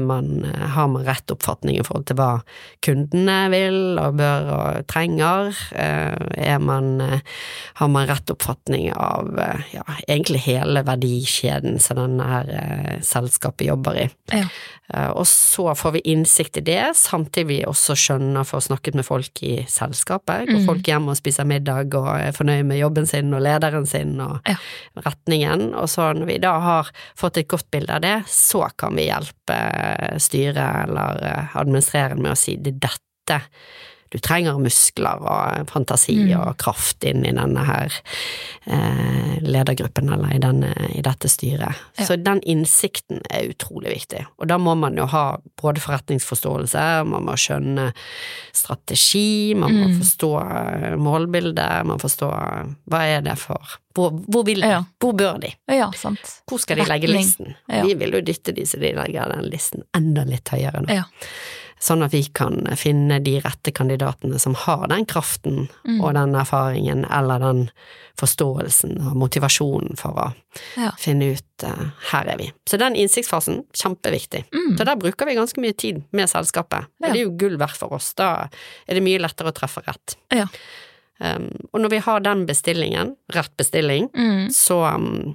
man, 0.00 0.44
har 0.74 0.88
man 0.88 1.04
rett 1.04 1.30
oppfatning 1.30 1.78
i 1.78 1.84
forhold 1.84 2.06
til 2.06 2.18
hva 2.20 2.30
kundene 2.84 3.38
vil 3.52 3.98
og 4.00 4.18
bør 4.20 4.50
og 4.56 4.86
trenger? 4.90 5.50
Eh, 5.74 6.14
er 6.38 6.58
man, 6.62 7.00
eh, 7.00 7.24
har 7.80 7.90
man 7.90 8.06
rett 8.06 8.30
oppfatning 8.30 8.92
av 8.94 9.34
ja, 9.72 9.84
egentlig 10.06 10.44
hele 10.46 10.84
verdikjeden 10.86 11.80
som 11.82 11.98
denne 11.98 12.28
her 12.30 13.02
selskapet 13.02 13.66
jobber 13.66 14.04
i? 14.04 14.08
Ja. 14.32 14.46
Og 15.16 15.24
så 15.26 15.70
får 15.78 15.94
vi 15.94 16.00
innsikt 16.12 16.58
i 16.60 16.64
det, 16.66 16.92
samtidig 16.98 17.48
vi 17.48 17.58
også 17.64 17.94
skjønner 17.96 18.44
for 18.44 18.60
å 18.60 18.64
snakke 18.66 18.92
med 18.96 19.06
folk 19.06 19.40
i 19.46 19.62
selskapet. 19.70 20.46
Går 20.50 20.60
mm. 20.60 20.66
folk 20.68 20.88
hjem 20.88 21.08
og 21.08 21.16
spiser 21.18 21.48
middag 21.48 21.94
og 21.96 22.10
er 22.12 22.34
fornøyd 22.36 22.66
med 22.68 22.80
jobben 22.80 23.08
sin 23.08 23.32
og 23.32 23.40
lederen 23.44 23.86
sin 23.88 24.18
og 24.22 24.48
ja. 24.48 24.58
retningen. 25.06 25.70
Og 25.78 25.88
så 25.92 26.10
når 26.16 26.28
vi 26.28 26.38
da 26.42 26.52
har 26.62 26.92
fått 27.18 27.40
et 27.40 27.48
godt 27.50 27.70
bilde 27.72 27.96
av 27.96 28.04
det, 28.04 28.18
så 28.30 28.66
kan 28.76 28.91
kan 28.92 28.98
vi 29.00 29.08
hjelpe 29.08 29.58
styret 30.20 30.88
eller 30.88 31.22
eh, 31.24 31.56
administrerende 31.56 32.26
med 32.26 32.34
å 32.34 32.38
si 32.38 32.58
det 32.60 32.74
er 32.74 32.82
dette 32.90 33.38
du 34.12 34.18
trenger 34.20 34.58
muskler 34.60 35.22
og 35.24 35.70
fantasi 35.72 36.16
mm. 36.18 36.32
og 36.36 36.56
kraft 36.60 37.04
inn 37.08 37.24
i 37.24 37.32
denne 37.32 37.64
her 37.64 37.94
eh, 38.66 39.38
ledergruppen 39.40 40.10
eller 40.12 40.34
i, 40.36 40.40
denne, 40.42 40.72
i 40.92 41.00
dette 41.04 41.30
styret. 41.32 41.80
Ja. 41.96 42.06
Så 42.08 42.18
den 42.20 42.42
innsikten 42.44 43.22
er 43.32 43.48
utrolig 43.52 43.94
viktig, 43.94 44.26
og 44.36 44.50
da 44.52 44.58
må 44.60 44.76
man 44.78 44.98
jo 45.00 45.08
ha 45.10 45.24
både 45.60 45.82
forretningsforståelse, 45.82 46.84
man 47.08 47.28
må 47.28 47.36
skjønne 47.40 47.90
strategi, 48.52 49.54
man 49.56 49.72
må 49.78 49.88
mm. 49.92 49.96
forstå 50.02 50.32
eh, 50.42 50.90
målbildet, 51.00 51.88
man 51.88 52.02
forstå 52.02 52.30
hva 52.92 53.06
er 53.08 53.24
det 53.24 53.38
for 53.40 53.78
hvor, 53.92 54.12
hvor, 54.32 54.44
vil, 54.48 54.62
ja. 54.64 54.78
hvor 55.00 55.12
bør 55.12 55.36
de? 55.42 55.50
Ja, 55.68 55.90
hvor 56.48 56.60
skal 56.60 56.80
de 56.80 56.86
legge 56.88 57.10
listen? 57.10 57.52
Vi 57.68 57.92
vil 58.00 58.16
jo 58.16 58.22
dytte 58.24 58.54
de 58.56 58.64
så 58.68 58.80
de 58.80 58.94
legger 58.96 59.28
den 59.34 59.50
listen 59.52 59.84
enda 59.96 60.24
litt 60.28 60.48
høyere 60.52 60.80
nå. 60.86 60.96
Sånn 61.82 62.04
at 62.06 62.12
vi 62.14 62.22
kan 62.30 62.60
finne 62.78 63.18
de 63.24 63.40
rette 63.42 63.72
kandidatene 63.74 64.38
som 64.38 64.54
har 64.54 64.84
den 64.92 65.02
kraften 65.10 65.64
mm. 65.82 65.96
og 65.98 66.12
den 66.14 66.36
erfaringen 66.38 67.02
eller 67.10 67.42
den 67.42 67.64
forståelsen 68.20 69.00
og 69.00 69.16
motivasjonen 69.18 69.98
for 69.98 70.20
å 70.22 70.28
ja. 70.78 70.92
finne 71.00 71.32
ut 71.34 71.66
uh, 71.66 71.88
her 72.12 72.30
er 72.30 72.38
vi. 72.38 72.46
Så 72.70 72.78
den 72.78 72.94
innsiktsfasen, 73.02 73.64
kjempeviktig. 73.74 74.44
Mm. 74.54 74.76
Så 74.78 74.86
der 74.86 75.00
bruker 75.00 75.26
vi 75.26 75.34
ganske 75.40 75.64
mye 75.64 75.74
tid 75.74 76.04
med 76.14 76.30
selskapet. 76.30 76.86
Ja. 77.02 77.08
Det 77.08 77.16
er 77.16 77.24
jo 77.24 77.34
gull 77.40 77.58
verdt 77.58 77.80
for 77.80 77.98
oss. 77.98 78.12
Da 78.18 78.30
er 78.86 79.00
det 79.00 79.02
mye 79.02 79.18
lettere 79.22 79.50
å 79.50 79.56
treffe 79.56 79.82
rett. 79.88 80.16
Ja. 80.30 80.46
Um, 81.18 81.50
og 81.72 81.82
når 81.82 81.96
vi 81.96 82.02
har 82.06 82.22
den 82.22 82.46
bestillingen, 82.46 83.16
rett 83.34 83.56
bestilling, 83.58 84.06
mm. 84.14 84.50
så 84.54 84.84
um, 84.94 85.34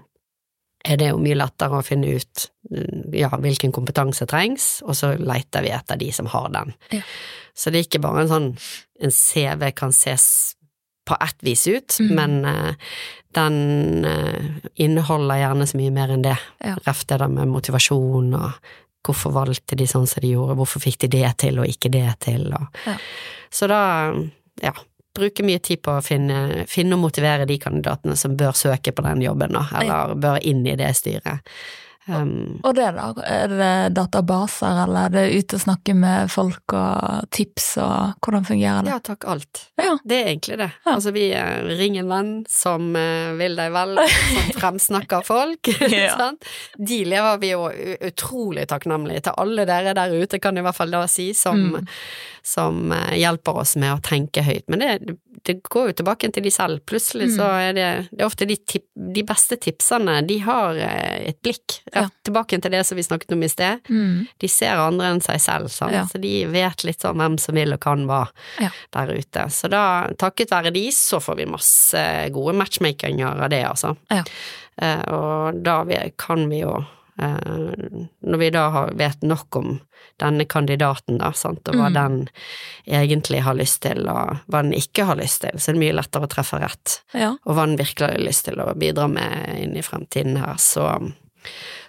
er 0.87 0.99
det 0.99 1.11
jo 1.11 1.19
mye 1.21 1.37
lettere 1.37 1.79
å 1.79 1.85
finne 1.85 2.15
ut 2.17 2.47
ja, 3.15 3.29
hvilken 3.41 3.73
kompetanse 3.75 4.27
trengs, 4.29 4.77
og 4.87 4.95
så 4.97 5.13
leter 5.19 5.65
vi 5.65 5.73
etter 5.75 5.99
de 5.99 6.09
som 6.15 6.29
har 6.31 6.49
den. 6.53 6.73
Ja. 6.95 7.03
Så 7.57 7.71
det 7.71 7.79
er 7.79 7.87
ikke 7.87 8.03
bare 8.03 8.25
en 8.25 8.31
sånn 8.31 8.49
en 9.03 9.13
CV 9.13 9.69
kan 9.77 9.93
ses 9.93 10.27
på 11.07 11.15
ett 11.23 11.43
vis 11.45 11.67
ut, 11.69 11.99
mm. 11.99 12.09
men 12.17 12.33
uh, 12.45 12.73
den 13.37 14.05
uh, 14.05 14.57
inneholder 14.75 15.39
gjerne 15.39 15.67
så 15.69 15.79
mye 15.79 15.93
mer 15.95 16.11
enn 16.13 16.25
det. 16.25 16.35
Ja. 16.63 16.75
Ref 16.87 17.05
det 17.07 17.21
der 17.21 17.31
med 17.31 17.51
motivasjon 17.53 18.33
og 18.35 18.73
hvorfor 19.07 19.31
valgte 19.31 19.77
de 19.79 19.87
sånn 19.87 20.07
som 20.09 20.23
de 20.23 20.33
gjorde, 20.33 20.57
hvorfor 20.59 20.83
fikk 20.83 21.05
de 21.05 21.13
det 21.21 21.29
til 21.45 21.61
og 21.61 21.69
ikke 21.71 21.93
det 21.93 22.09
til, 22.27 22.49
og 22.51 22.83
ja. 22.87 22.97
Så 23.53 23.69
da, 23.71 23.79
ja, 24.59 24.73
bruker 25.17 25.47
mye 25.47 25.61
tid 25.63 25.81
på 25.85 25.97
å 25.97 26.05
finne, 26.05 26.65
finne, 26.69 26.95
og 26.97 27.03
motivere 27.07 27.47
de 27.49 27.57
kandidatene 27.61 28.15
som 28.19 28.37
bør 28.37 28.55
søke 28.57 28.93
på 28.95 29.05
den 29.05 29.25
jobben, 29.25 29.57
da, 29.57 29.65
eller 29.81 30.15
bør 30.21 30.39
inn 30.45 30.63
i 30.67 30.77
det 30.79 30.93
styret. 30.97 31.45
Um, 32.07 32.59
og 32.63 32.75
det, 32.77 32.87
da? 32.95 33.07
Er 33.27 33.51
det 33.51 33.71
databaser, 33.97 34.83
eller 34.85 35.07
er 35.07 35.15
det 35.15 35.41
ute 35.41 35.57
og 35.57 35.63
snakke 35.65 35.95
med 35.97 36.31
folk 36.31 36.75
og 36.77 37.27
tips, 37.35 37.65
og 37.83 38.23
hvordan 38.23 38.47
fungerer 38.47 38.87
det? 38.87 38.93
Ja 38.93 38.99
takk, 39.03 39.27
alt. 39.27 39.63
Ja. 39.75 39.97
Det 40.07 40.21
er 40.21 40.31
egentlig 40.31 40.59
det. 40.63 40.69
Ja. 40.85 40.93
Altså, 40.93 41.13
vi 41.15 41.25
ringer 41.33 42.05
en 42.05 42.13
venn 42.13 42.31
som 42.51 42.89
uh, 42.95 43.35
vil 43.39 43.59
deg 43.59 43.75
vel, 43.75 43.99
som 44.35 44.55
fremsnakker 44.61 45.27
folk. 45.27 45.73
ja. 45.91 46.31
De 46.77 47.01
lever 47.07 47.43
vi 47.43 47.51
jo 47.53 47.67
utrolig 48.11 48.67
takknemlig 48.71 49.21
til. 49.25 49.35
Alle 49.37 49.67
dere 49.67 49.95
der 49.97 50.15
ute, 50.15 50.39
kan 50.39 50.55
jeg 50.55 50.63
i 50.63 50.69
hvert 50.69 50.79
fall 50.79 50.95
da 50.95 51.05
si, 51.11 51.31
som, 51.37 51.69
mm 51.75 51.93
som 52.47 52.91
eh, 52.91 53.17
hjelper 53.19 53.57
oss 53.61 53.75
med 53.75 53.91
å 53.91 54.03
tenke 54.03 54.43
høyt. 54.45 54.63
Men 54.71 54.83
det, 54.83 55.17
det 55.45 55.61
går 55.63 55.91
jo 55.91 55.95
tilbake 56.01 56.29
til 56.33 56.43
de 56.43 56.51
selv. 56.51 56.81
Plutselig 56.89 57.29
så 57.35 57.45
mm. 57.45 57.59
er 57.61 57.75
det, 57.77 57.87
det 58.11 58.23
er 58.23 58.27
ofte 58.27 58.47
de, 58.49 58.57
tip, 58.57 58.85
de, 58.95 59.23
beste 59.27 59.57
tipsene, 59.61 60.19
de 60.27 60.39
har 60.45 60.79
eh, 60.81 61.29
et 61.31 61.39
blikk, 61.45 61.79
Ja. 61.93 62.07
tilbake 62.25 62.59
til 62.61 62.73
det 62.73 62.83
som 62.85 62.97
vi 62.97 63.05
snakket 63.05 63.31
om 63.35 63.43
i 63.43 63.49
sted. 63.51 63.79
Mm. 63.89 64.25
De 64.41 64.49
ser 64.51 64.81
andre 64.81 65.11
enn 65.13 65.23
seg 65.23 65.39
selv? 65.43 65.71
Ja. 65.93 66.03
så 66.09 66.19
de 66.21 66.33
vet 66.51 66.83
litt 66.87 67.03
sånn 67.03 67.19
hvem 67.19 67.37
som 67.41 67.55
vil 67.57 67.75
og 67.75 67.81
kan 67.83 68.05
hva 68.09 68.25
Ja. 68.61 68.71
der 68.93 69.13
ute. 69.15 69.47
Så 69.53 69.69
da, 69.71 70.09
takket 70.17 70.51
være 70.51 70.73
de, 70.75 70.87
så 70.91 71.21
får 71.23 71.39
vi 71.39 71.49
masse 71.49 72.03
gode 72.35 72.55
matchmakinger 72.57 73.43
av 73.43 73.49
det, 73.53 73.63
altså. 73.67 73.95
Ja. 74.11 74.23
Eh, 74.81 75.03
og 75.13 75.63
da 75.65 75.81
vi, 75.87 75.97
kan 76.17 76.49
vi 76.49 76.61
jo 76.61 76.75
Når 77.17 78.37
vi 78.37 78.49
da 78.53 78.85
vet 78.93 79.21
nok 79.25 79.55
om 79.55 79.79
denne 80.21 80.45
kandidaten, 80.49 81.17
da, 81.21 81.31
sant, 81.37 81.67
og 81.69 81.75
hva 81.77 81.89
Mm. 81.89 81.93
den 81.93 82.29
egentlig 82.87 83.41
har 83.45 83.53
lyst 83.57 83.81
til, 83.81 84.07
og 84.09 84.37
hva 84.47 84.61
den 84.63 84.73
ikke 84.73 85.05
har 85.05 85.15
lyst 85.15 85.41
til, 85.41 85.51
så 85.59 85.69
er 85.69 85.73
det 85.77 85.83
mye 85.85 85.95
lettere 85.97 86.25
å 86.25 86.31
treffe 86.31 86.59
rett 86.61 87.01
Ja. 87.13 87.35
og 87.45 87.55
hva 87.55 87.65
den 87.65 87.77
virkelig 87.77 88.11
har 88.11 88.17
lyst 88.25 88.45
til 88.45 88.55
å 88.55 88.73
bidra 88.77 89.07
med 89.09 89.59
inn 89.59 89.75
i 89.77 89.81
fremtiden 89.81 90.37
her, 90.37 90.55
så 90.57 91.13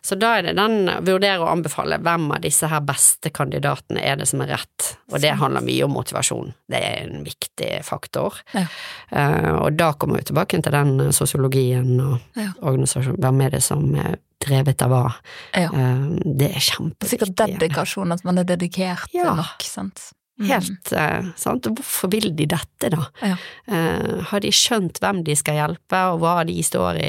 så 0.02 0.14
da 0.16 0.36
er 0.38 0.42
det 0.42 0.52
den 0.56 0.86
vurderer 1.02 1.40
og 1.42 1.48
anbefale 1.50 1.98
hvem 1.98 2.30
av 2.30 2.40
disse 2.40 2.68
her 2.70 2.80
beste 2.80 3.30
kandidatene 3.34 3.98
er 4.00 4.14
det 4.16 4.28
som 4.28 4.40
er 4.40 4.46
rett, 4.54 4.96
og 5.12 5.20
det 5.20 5.32
handler 5.40 5.60
mye 5.66 5.82
om 5.84 5.90
motivasjon. 5.96 6.52
Det 6.70 6.78
er 6.78 7.02
en 7.08 7.24
viktig 7.24 7.82
faktor. 7.84 8.34
Ja. 8.54 8.66
Uh, 9.10 9.64
og 9.64 9.76
da 9.76 9.92
kommer 9.94 10.18
vi 10.20 10.28
tilbake 10.30 10.62
til 10.62 10.72
den 10.72 11.12
sosiologien 11.12 11.98
og 12.00 12.20
Ja. 12.36 12.52
organisasjonen. 12.62 13.18
hvem 13.18 13.42
er 13.46 13.50
det 13.50 13.62
som 13.64 13.94
er 13.96 14.18
drevet 14.44 14.82
av 14.82 14.90
hva. 14.90 15.14
ja. 15.54 15.70
Eh, 15.72 16.04
det 16.38 16.52
er 16.54 16.60
Sikkert 16.60 17.34
dedikasjon, 17.36 18.12
at 18.12 18.24
man 18.24 18.38
er 18.38 18.44
dedikert 18.44 19.12
Ja. 19.14 19.34
nok, 19.34 19.62
sant. 19.62 20.12
Mm. 20.38 20.46
Helt 20.46 20.92
eh, 20.94 21.24
sant, 21.34 21.64
hvorfor 21.66 22.12
vil 22.12 22.28
de 22.36 22.44
dette, 22.46 22.90
da? 22.94 23.00
Ja. 23.26 23.34
Eh, 23.66 24.20
har 24.30 24.38
de 24.44 24.52
skjønt 24.54 25.00
hvem 25.02 25.24
de 25.26 25.34
skal 25.34 25.56
hjelpe, 25.58 25.98
og 26.12 26.20
hva 26.22 26.46
de 26.46 26.54
står 26.62 26.94
i, 27.02 27.08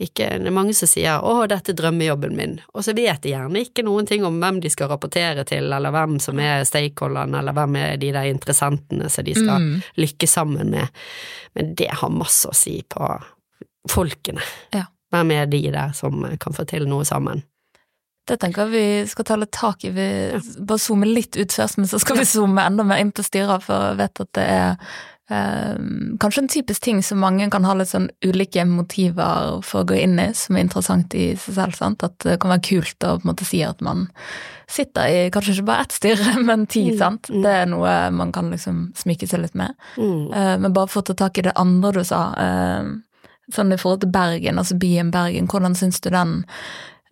ikke 0.00 0.38
Det 0.40 0.46
er 0.48 0.50
mange 0.50 0.72
som 0.74 0.88
sier 0.88 1.20
'Å, 1.20 1.46
dette 1.46 1.72
er 1.72 1.76
drømmejobben 1.76 2.34
min', 2.34 2.60
og 2.74 2.82
så 2.82 2.94
vet 2.96 3.20
de 3.20 3.34
gjerne 3.34 3.60
ikke 3.60 3.84
noen 3.84 4.06
ting 4.06 4.24
om 4.24 4.40
hvem 4.40 4.60
de 4.62 4.70
skal 4.70 4.88
rapportere 4.88 5.44
til, 5.44 5.70
eller 5.70 5.90
hvem 5.92 6.18
som 6.18 6.38
er 6.40 6.64
stakeholderen, 6.64 7.34
eller 7.38 7.52
hvem 7.52 7.76
er 7.76 7.96
de 7.98 8.10
der 8.10 8.32
interessentene 8.32 9.10
som 9.10 9.24
de 9.24 9.34
skal 9.34 9.60
Mm. 9.60 9.82
lykkes 9.98 10.30
sammen 10.32 10.70
med. 10.70 10.88
Men 11.54 11.74
det 11.74 11.90
har 11.90 12.08
masse 12.08 12.46
å 12.48 12.54
si 12.54 12.82
på 12.88 13.22
folkene. 13.86 14.40
Ja. 14.72 14.84
Hvem 15.10 15.30
er 15.34 15.46
de 15.50 15.62
der 15.74 15.92
som 15.96 16.22
kan 16.38 16.52
få 16.56 16.64
til 16.70 16.86
noe 16.90 17.04
sammen? 17.08 17.42
Det 18.28 18.36
tenker 18.38 18.68
jeg 18.68 18.70
vi 18.74 19.06
skal 19.10 19.24
ta 19.26 19.36
litt 19.40 19.50
tak 19.56 19.82
i. 19.88 19.90
Vi 19.90 20.04
bare 20.62 20.78
zoome 20.78 21.08
litt 21.08 21.34
ut 21.40 21.50
først, 21.56 21.78
men 21.80 21.88
så 21.90 21.98
skal 21.98 22.20
vi 22.20 22.26
zoome 22.28 22.62
enda 22.62 22.84
mer 22.86 23.00
inn 23.02 23.10
på 23.16 23.24
styret, 23.26 23.64
for 23.66 23.88
jeg 23.90 23.98
vet 23.98 24.20
at 24.22 24.30
det 24.38 24.44
er 24.44 24.76
eh, 25.34 25.80
kanskje 26.22 26.44
en 26.44 26.50
typisk 26.52 26.84
ting 26.84 27.00
som 27.02 27.18
mange 27.24 27.48
kan 27.50 27.66
ha 27.66 27.74
litt 27.74 27.90
sånn 27.90 28.06
ulike 28.22 28.62
motiver 28.70 29.58
for 29.66 29.82
å 29.82 29.88
gå 29.90 29.98
inn 30.04 30.18
i, 30.22 30.28
som 30.36 30.54
er 30.60 30.66
interessant 30.68 31.14
i 31.18 31.32
seg 31.34 31.56
selv. 31.58 31.74
sant? 31.80 32.04
At 32.06 32.18
det 32.22 32.38
kan 32.42 32.52
være 32.54 32.66
kult 32.70 33.02
å 33.08 33.16
på 33.18 33.24
en 33.24 33.32
måte 33.32 33.48
si 33.48 33.64
at 33.66 33.82
man 33.82 34.06
sitter 34.70 35.10
i 35.10 35.20
kanskje 35.34 35.56
ikke 35.56 35.66
bare 35.72 35.88
ett 35.88 35.98
styre, 35.98 36.36
men 36.52 36.66
ti, 36.70 36.84
Mm, 36.92 36.98
sant. 37.02 37.30
mm. 37.34 37.42
Det 37.42 37.56
er 37.64 37.66
noe 37.72 37.98
man 38.14 38.30
kan 38.36 38.52
liksom 38.52 38.92
smyke 38.94 39.26
seg 39.26 39.42
litt 39.48 39.54
med. 39.58 39.74
Mm. 39.98 40.30
Eh, 40.30 40.56
Men 40.62 40.72
bare 40.76 40.86
for 40.92 41.02
å 41.02 41.10
ta 41.10 41.14
tak 41.26 41.38
i 41.38 41.48
det 41.48 41.56
andre 41.58 41.90
du 41.98 42.04
sa, 42.06 42.28
eh, 42.38 42.84
sånn 43.54 43.74
i 43.74 43.78
forhold 43.80 44.04
til 44.04 44.14
Bergen, 44.14 44.60
altså 44.60 44.78
byen 44.80 45.10
Bergen, 45.14 45.48
hvordan 45.50 45.76
syns 45.78 46.00
du 46.00 46.10
den 46.12 46.44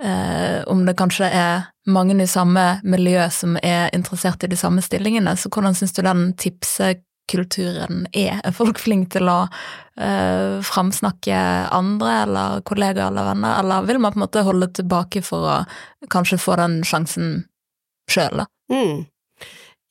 eh, 0.03 0.65
Om 0.67 0.87
det 0.87 0.97
kanskje 0.99 1.31
er 1.33 1.69
mange 1.89 2.17
i 2.23 2.27
samme 2.29 2.81
miljø 2.85 3.29
som 3.33 3.59
er 3.63 3.91
interessert 3.97 4.45
i 4.45 4.51
de 4.53 4.57
samme 4.57 4.83
stillingene, 4.85 5.37
så 5.37 5.51
hvordan 5.51 5.75
syns 5.75 5.97
du 5.97 6.03
den 6.05 6.33
tipsekulturen 6.39 8.07
er? 8.13 8.41
Er 8.45 8.57
folk 8.57 8.79
flinke 8.85 9.19
til 9.19 9.31
å 9.33 9.41
eh, 9.99 10.59
framsnakke 10.65 11.43
andre 11.75 12.17
eller 12.25 12.65
kollegaer 12.69 13.11
eller 13.11 13.31
venner, 13.33 13.61
eller 13.63 13.87
vil 13.89 14.03
man 14.03 14.15
på 14.15 14.21
en 14.21 14.27
måte 14.27 14.47
holde 14.47 14.73
tilbake 14.81 15.25
for 15.27 15.53
å 15.53 15.61
kanskje 16.13 16.41
få 16.43 16.59
den 16.61 16.83
sjansen 16.87 17.47
sjøl, 18.09 18.45
da? 18.45 18.49
Mm. 18.73 19.07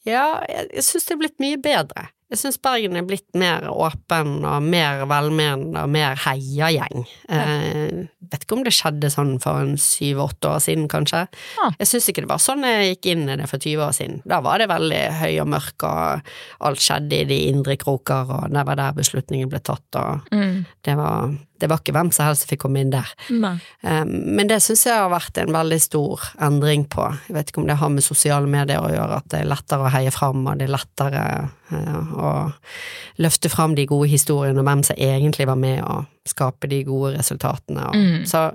Ja, 0.08 0.28
jeg, 0.48 0.84
syns 0.86 1.08
det 1.08 1.18
er 1.18 1.22
blitt 1.26 1.42
mye 1.44 1.60
bedre. 1.60 2.08
Jeg 2.28 2.42
syns 2.42 2.58
Bergen 2.60 2.98
er 3.00 3.06
blitt 3.08 3.28
mer 3.40 3.70
åpen 3.72 4.42
og 4.44 4.66
mer 4.66 5.06
velmenende 5.08 5.86
og 5.86 5.92
mer 5.94 6.18
heiagjeng. 6.26 7.06
Eh, 7.32 8.02
vet 8.28 8.44
ikke 8.44 8.58
om 8.58 8.66
det 8.66 8.74
skjedde 8.76 9.08
sånn 9.14 9.38
for 9.40 9.64
en 9.64 9.78
syv-åtte 9.80 10.50
år 10.52 10.60
siden, 10.66 10.90
kanskje. 10.92 11.24
Ja. 11.56 11.70
Jeg 11.80 11.88
syns 11.88 12.10
ikke 12.12 12.26
det 12.26 12.32
var 12.34 12.44
sånn 12.44 12.66
jeg 12.68 12.98
gikk 12.98 13.10
inn 13.14 13.24
i 13.32 13.38
det 13.40 13.48
for 13.48 13.64
20 13.64 13.86
år 13.86 13.96
siden. 13.96 14.20
Da 14.28 14.42
var 14.44 14.60
det 14.60 14.68
veldig 14.74 15.02
høy 15.22 15.34
og 15.46 15.52
mørk, 15.56 15.88
og 15.88 16.34
alt 16.68 16.84
skjedde 16.84 17.22
i 17.22 17.30
de 17.32 17.40
indre 17.54 17.78
kroker, 17.80 18.28
og 18.28 18.52
det 18.52 18.66
var 18.68 18.82
der 18.82 19.00
beslutningen 19.00 19.54
ble 19.54 19.64
tatt, 19.64 19.88
og 19.96 20.28
det 20.84 20.98
var, 21.00 21.32
det 21.60 21.70
var 21.72 21.82
ikke 21.82 21.96
hvem 21.96 22.12
som 22.16 22.28
helst 22.28 22.46
som 22.46 22.52
fikk 22.52 22.64
komme 22.66 22.82
inn 22.84 22.92
der. 22.94 23.10
Eh, 23.82 24.04
Men 24.06 24.50
det 24.50 24.60
syns 24.64 24.86
jeg 24.88 24.98
har 24.98 25.10
vært 25.12 25.38
en 25.42 25.54
veldig 25.56 25.80
stor 25.82 26.28
endring 26.48 26.86
på. 26.90 27.08
Jeg 27.28 27.38
vet 27.38 27.52
ikke 27.52 27.64
om 27.64 27.70
det 27.70 27.80
har 27.82 27.94
med 27.94 28.06
sosiale 28.06 28.48
medier 28.48 28.84
å 28.84 28.92
gjøre, 28.92 29.22
at 29.22 29.30
det 29.34 29.42
er 29.42 29.52
lettere 29.52 29.88
å 29.88 29.94
heie 29.94 30.14
fram, 30.14 30.46
og 30.48 30.60
det 30.60 30.68
er 30.68 30.76
lettere 30.76 31.24
uh, 31.72 32.14
å 32.18 32.32
løfte 33.24 33.50
fram 33.50 33.76
de 33.78 33.88
gode 33.90 34.10
historiene, 34.12 34.60
om 34.60 34.68
hvem 34.68 34.84
som 34.88 35.00
egentlig 35.00 35.48
var 35.50 35.60
med 35.60 35.84
å 35.84 36.04
skape 36.32 36.70
de 36.72 36.82
gode 36.88 37.14
resultatene. 37.18 37.88
Mm. 37.94 38.26
så, 38.30 38.50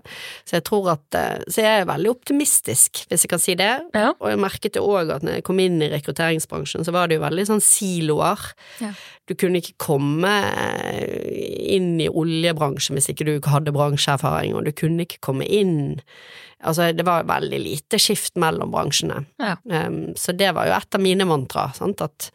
så 0.48 0.58
jeg 0.58 0.66
tror 0.68 0.92
at 0.94 1.18
eh, 1.18 1.42
Så 1.48 1.64
jeg 1.64 1.82
er 1.82 1.88
veldig 1.88 2.11
optimistisk, 2.12 3.04
hvis 3.08 3.24
jeg 3.24 3.32
kan 3.32 3.42
si 3.42 3.56
det. 3.58 3.72
Ja. 3.94 4.12
Og 4.18 4.28
jeg 4.32 4.40
merket 4.42 4.78
jo 4.78 4.85
òg 4.92 5.12
at 5.16 5.26
når 5.26 5.38
jeg 5.38 5.46
kom 5.48 5.61
inn 5.62 5.80
i 5.82 5.90
rekrutteringsbransjen, 5.92 6.87
så 6.87 6.94
var 6.94 7.08
det 7.08 7.18
jo 7.18 7.24
veldig 7.26 7.48
sånn 7.48 7.64
siloer. 7.64 8.52
Ja. 8.82 8.92
Du 9.30 9.37
kunne 9.38 9.62
ikke 9.62 9.78
komme 9.80 10.32
eh, 10.50 11.72
inn 11.76 11.94
i 12.02 12.11
oljebransjen 12.11 12.98
hvis 12.98 13.11
ikke 13.12 13.28
du 13.28 13.35
hadde 13.48 13.74
bransjeerfaring, 13.74 14.56
og 14.56 14.66
du 14.66 14.72
kunne 14.76 15.06
ikke 15.06 15.22
komme 15.24 15.46
inn 15.46 16.00
Altså, 16.62 16.92
det 16.94 17.07
var 17.07 17.27
veldig 17.27 17.59
lite 17.59 17.98
skift 17.98 18.37
mellom 18.40 18.70
bransjene. 18.75 19.25
Ja. 19.42 19.57
Um, 19.66 20.12
så 20.18 20.35
det 20.37 20.53
var 20.57 20.68
jo 20.68 20.77
et 20.77 20.98
av 20.98 21.03
mine 21.03 21.27
mantra, 21.29 21.68
sant, 21.77 22.03
at 22.05 22.31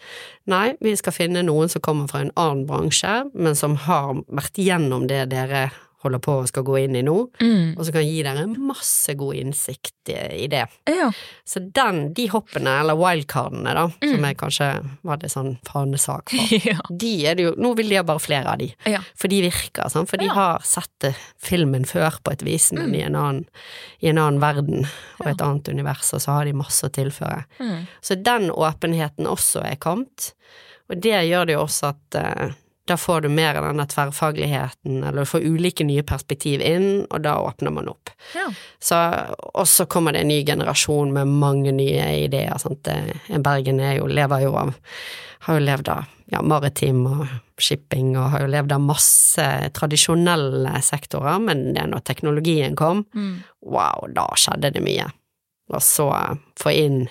nei, 0.52 0.76
vi 0.84 0.96
skal 1.00 1.16
finne 1.16 1.46
noen 1.48 1.72
som 1.72 1.84
kommer 1.84 2.12
fra 2.12 2.26
en 2.26 2.34
annen 2.36 2.66
bransje, 2.68 3.13
men 3.34 3.56
som 3.56 3.78
har 3.88 4.20
vært 4.28 4.60
gjennom 4.60 5.08
det 5.08 5.26
dere 5.32 5.70
holder 6.04 6.20
på 6.22 6.34
og 6.44 6.48
skal 6.48 6.64
gå 6.64 6.76
inn 6.84 6.96
i 6.96 7.02
nå, 7.02 7.16
Mm. 7.42 7.78
og 7.78 7.86
som 7.86 7.94
kan 7.96 8.06
gi 8.06 8.22
dere 8.24 8.46
masse 8.58 9.16
god 9.18 9.36
innsikt 9.36 10.12
i, 10.14 10.44
i 10.44 10.48
det. 10.48 10.66
Ja. 10.86 11.08
Så 11.44 11.60
den, 11.74 12.14
de 12.14 12.28
hoppene, 12.30 12.76
eller 12.84 12.96
wildcardene, 12.96 13.74
da, 13.74 13.88
Mm. 13.88 14.12
som 14.16 14.24
jeg 14.28 14.38
kanskje 14.38 14.68
var 15.04 15.18
det 15.18 15.32
sånn 15.32 15.58
fanesak 15.66 16.30
for, 16.30 16.54
ja. 16.70 16.78
de 16.90 17.26
er 17.26 17.36
det 17.36 17.44
jo 17.48 17.54
Nå 17.58 17.76
vil 17.76 17.90
de 17.90 17.96
ha 17.98 18.04
bare 18.04 18.20
flere 18.22 18.46
av 18.54 18.58
de, 18.60 18.70
Ja. 18.86 19.00
for 19.16 19.28
de 19.28 19.42
virker 19.42 19.90
sånn, 19.90 20.08
for 20.08 20.18
de 20.18 20.28
har 20.28 20.60
sett 20.64 21.10
filmen 21.42 21.84
før 21.86 22.20
på 22.24 22.32
et 22.32 22.44
vis, 22.46 22.72
men 22.74 22.92
Mm. 22.92 22.96
i, 22.96 23.02
en 23.02 23.16
annen, 23.16 23.46
i 24.04 24.08
en 24.10 24.18
annen 24.18 24.40
verden 24.40 24.86
og 25.20 25.28
et 25.28 25.42
annet 25.42 25.68
univers, 25.70 26.14
og 26.14 26.22
så 26.22 26.32
har 26.38 26.46
de 26.46 26.54
masse 26.54 26.84
å 26.86 26.90
tilføre. 26.94 27.44
Mm. 27.60 27.88
Så 28.02 28.16
den 28.22 28.50
åpenheten 28.52 29.26
også 29.26 29.64
er 29.66 29.76
kommet, 29.76 30.34
og 30.90 31.02
det 31.02 31.26
gjør 31.28 31.46
det 31.48 31.54
jo 31.58 31.66
også 31.66 31.90
at 31.90 32.16
eh, 32.22 32.54
da 32.88 32.97
får 32.97 33.21
du 33.26 33.30
mer 33.30 33.60
av 33.60 33.67
denne 33.67 33.86
tverrfagligheten, 33.91 35.04
eller 35.04 35.26
du 35.26 35.30
får 35.30 35.45
ulike 35.45 35.86
nye 35.88 36.04
perspektiv 36.08 36.63
inn, 36.65 37.06
og 37.12 37.21
da 37.26 37.36
åpner 37.43 37.73
man 37.76 37.89
opp. 37.91 38.12
Ja. 38.36 38.47
Så, 38.80 39.00
og 39.54 39.67
så 39.67 39.86
kommer 39.91 40.15
det 40.15 40.23
en 40.23 40.32
ny 40.32 40.41
generasjon 40.47 41.13
med 41.15 41.28
mange 41.28 41.71
nye 41.76 42.10
ideer. 42.26 42.58
Sant? 42.63 42.88
Bergen 43.28 43.82
er 43.84 44.00
jo, 44.00 44.08
lever 44.12 44.47
jo 44.47 44.56
av 44.58 44.76
har 45.47 45.60
jo 45.60 45.63
levd 45.63 45.89
av 45.93 46.08
ja, 46.32 46.41
maritim 46.43 47.06
og 47.08 47.28
shipping, 47.62 48.15
og 48.19 48.32
har 48.34 48.43
jo 48.43 48.50
levd 48.52 48.73
av 48.76 48.84
masse 48.84 49.45
tradisjonelle 49.78 50.73
sektorer, 50.84 51.38
men 51.39 51.69
det 51.71 51.84
er 51.86 51.91
når 51.93 52.04
teknologien 52.08 52.76
kom, 52.76 53.06
Mm. 53.15 53.43
wow, 53.62 54.08
da 54.12 54.28
skjedde 54.36 54.73
det 54.73 54.84
mye. 54.84 55.08
Og 55.71 55.82
så 55.82 56.10
få 56.60 56.73
inn 56.73 57.08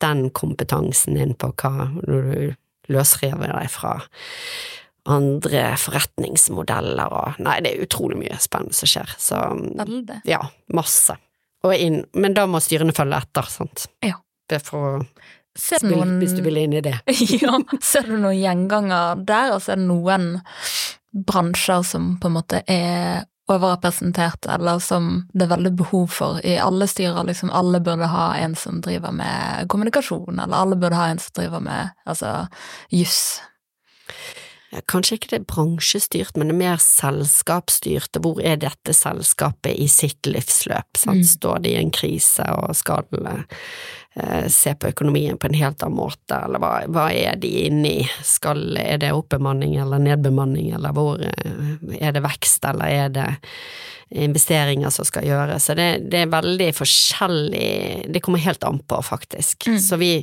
den 0.00 0.30
kompetansen 0.30 1.16
inn 1.16 1.34
på 1.34 1.52
hva 1.62 1.88
du 2.02 2.54
løsriver 2.92 3.52
deg 3.52 3.70
fra 3.70 4.00
andre 5.10 5.72
forretningsmodeller 5.82 7.14
og 7.16 7.40
Nei, 7.42 7.56
det 7.64 7.72
er 7.72 7.84
utrolig 7.86 8.18
mye 8.20 8.38
spennende 8.42 8.76
som 8.76 8.90
skjer, 8.90 9.14
så 9.18 9.40
Veldig. 9.56 10.20
ja, 10.28 10.40
masse. 10.74 11.16
Og 11.66 11.74
inn, 11.74 12.02
men 12.18 12.34
da 12.34 12.46
må 12.50 12.60
styrene 12.62 12.94
følge 12.94 13.18
etter, 13.22 13.48
sant. 13.50 13.86
Ja. 14.02 14.18
Det 14.50 14.58
er 14.60 14.66
for 14.66 14.88
å 14.88 14.92
Ser 15.58 15.82
spille, 15.82 15.98
noen 16.00 16.16
hvis 16.22 16.32
du 16.36 16.40
vil 16.44 16.56
inn 16.62 16.72
i 16.78 16.80
det. 16.84 16.94
ja, 17.42 17.58
ser 17.84 18.06
du 18.08 18.16
noen 18.16 18.38
gjenganger 18.38 19.20
der, 19.26 19.52
og 19.56 19.62
så 19.62 19.74
er 19.74 19.82
det 19.82 19.90
noen 19.90 20.30
bransjer 21.12 21.84
som 21.84 22.16
på 22.22 22.30
en 22.30 22.36
måte 22.38 22.62
er 22.70 23.26
overrepresentert, 23.52 24.46
eller 24.48 24.78
som 24.80 25.26
det 25.34 25.44
er 25.44 25.52
veldig 25.52 25.72
behov 25.76 26.06
for 26.14 26.40
i 26.46 26.54
alle 26.62 26.86
styrer. 26.88 27.24
Liksom 27.28 27.50
alle 27.52 27.82
burde 27.84 28.08
ha 28.08 28.30
en 28.40 28.54
som 28.56 28.80
driver 28.84 29.12
med 29.12 29.68
kommunikasjon, 29.72 30.38
eller 30.38 30.56
alle 30.56 30.78
burde 30.80 30.98
ha 30.98 31.10
en 31.12 31.20
som 31.20 31.34
driver 31.36 31.60
med 31.64 31.90
altså 32.08 32.46
juss. 32.90 33.42
Kanskje 34.88 35.18
ikke 35.18 35.28
det 35.28 35.38
er 35.42 35.48
bransjestyrt, 35.50 36.36
men 36.36 36.48
det 36.48 36.54
er 36.54 36.60
mer 36.62 36.78
selskapsstyrt, 36.80 38.16
og 38.16 38.24
hvor 38.24 38.38
er 38.40 38.56
dette 38.62 38.94
selskapet 38.96 39.76
i 39.76 39.88
sitt 39.90 40.24
livsløp? 40.24 40.96
Sant? 40.96 41.20
Mm. 41.20 41.28
Står 41.28 41.58
de 41.64 41.74
i 41.74 41.80
en 41.80 41.92
krise 41.92 42.46
og 42.56 42.72
skal 42.78 43.04
eh, 43.28 44.46
se 44.48 44.72
på 44.72 44.88
økonomien 44.94 45.36
på 45.36 45.50
en 45.50 45.58
helt 45.60 45.84
annen 45.84 45.98
måte, 45.98 46.38
eller 46.38 46.62
hva, 46.62 46.72
hva 46.88 47.10
er 47.12 47.36
de 47.42 47.50
inne 47.66 47.92
i? 48.00 48.06
Skal, 48.24 48.64
er 48.80 49.02
det 49.02 49.12
oppbemanning 49.12 49.76
eller 49.82 50.00
nedbemanning, 50.00 50.72
eller 50.78 50.96
hvor 50.96 51.20
eh, 51.20 51.76
er 52.00 52.16
det 52.16 52.24
vekst, 52.24 52.64
eller 52.72 52.88
er 53.04 53.12
det 53.12 53.28
investeringer 54.24 54.92
som 54.94 55.04
skal 55.04 55.28
gjøres? 55.28 55.68
Så 55.68 55.76
det, 55.76 55.90
det 56.08 56.24
er 56.24 56.32
veldig 56.32 56.72
forskjellig, 56.80 57.68
det 58.08 58.24
kommer 58.24 58.40
helt 58.40 58.64
an 58.64 58.80
på, 58.80 59.04
faktisk. 59.04 59.68
Mm. 59.68 59.80
Så 59.84 60.00
vi 60.00 60.14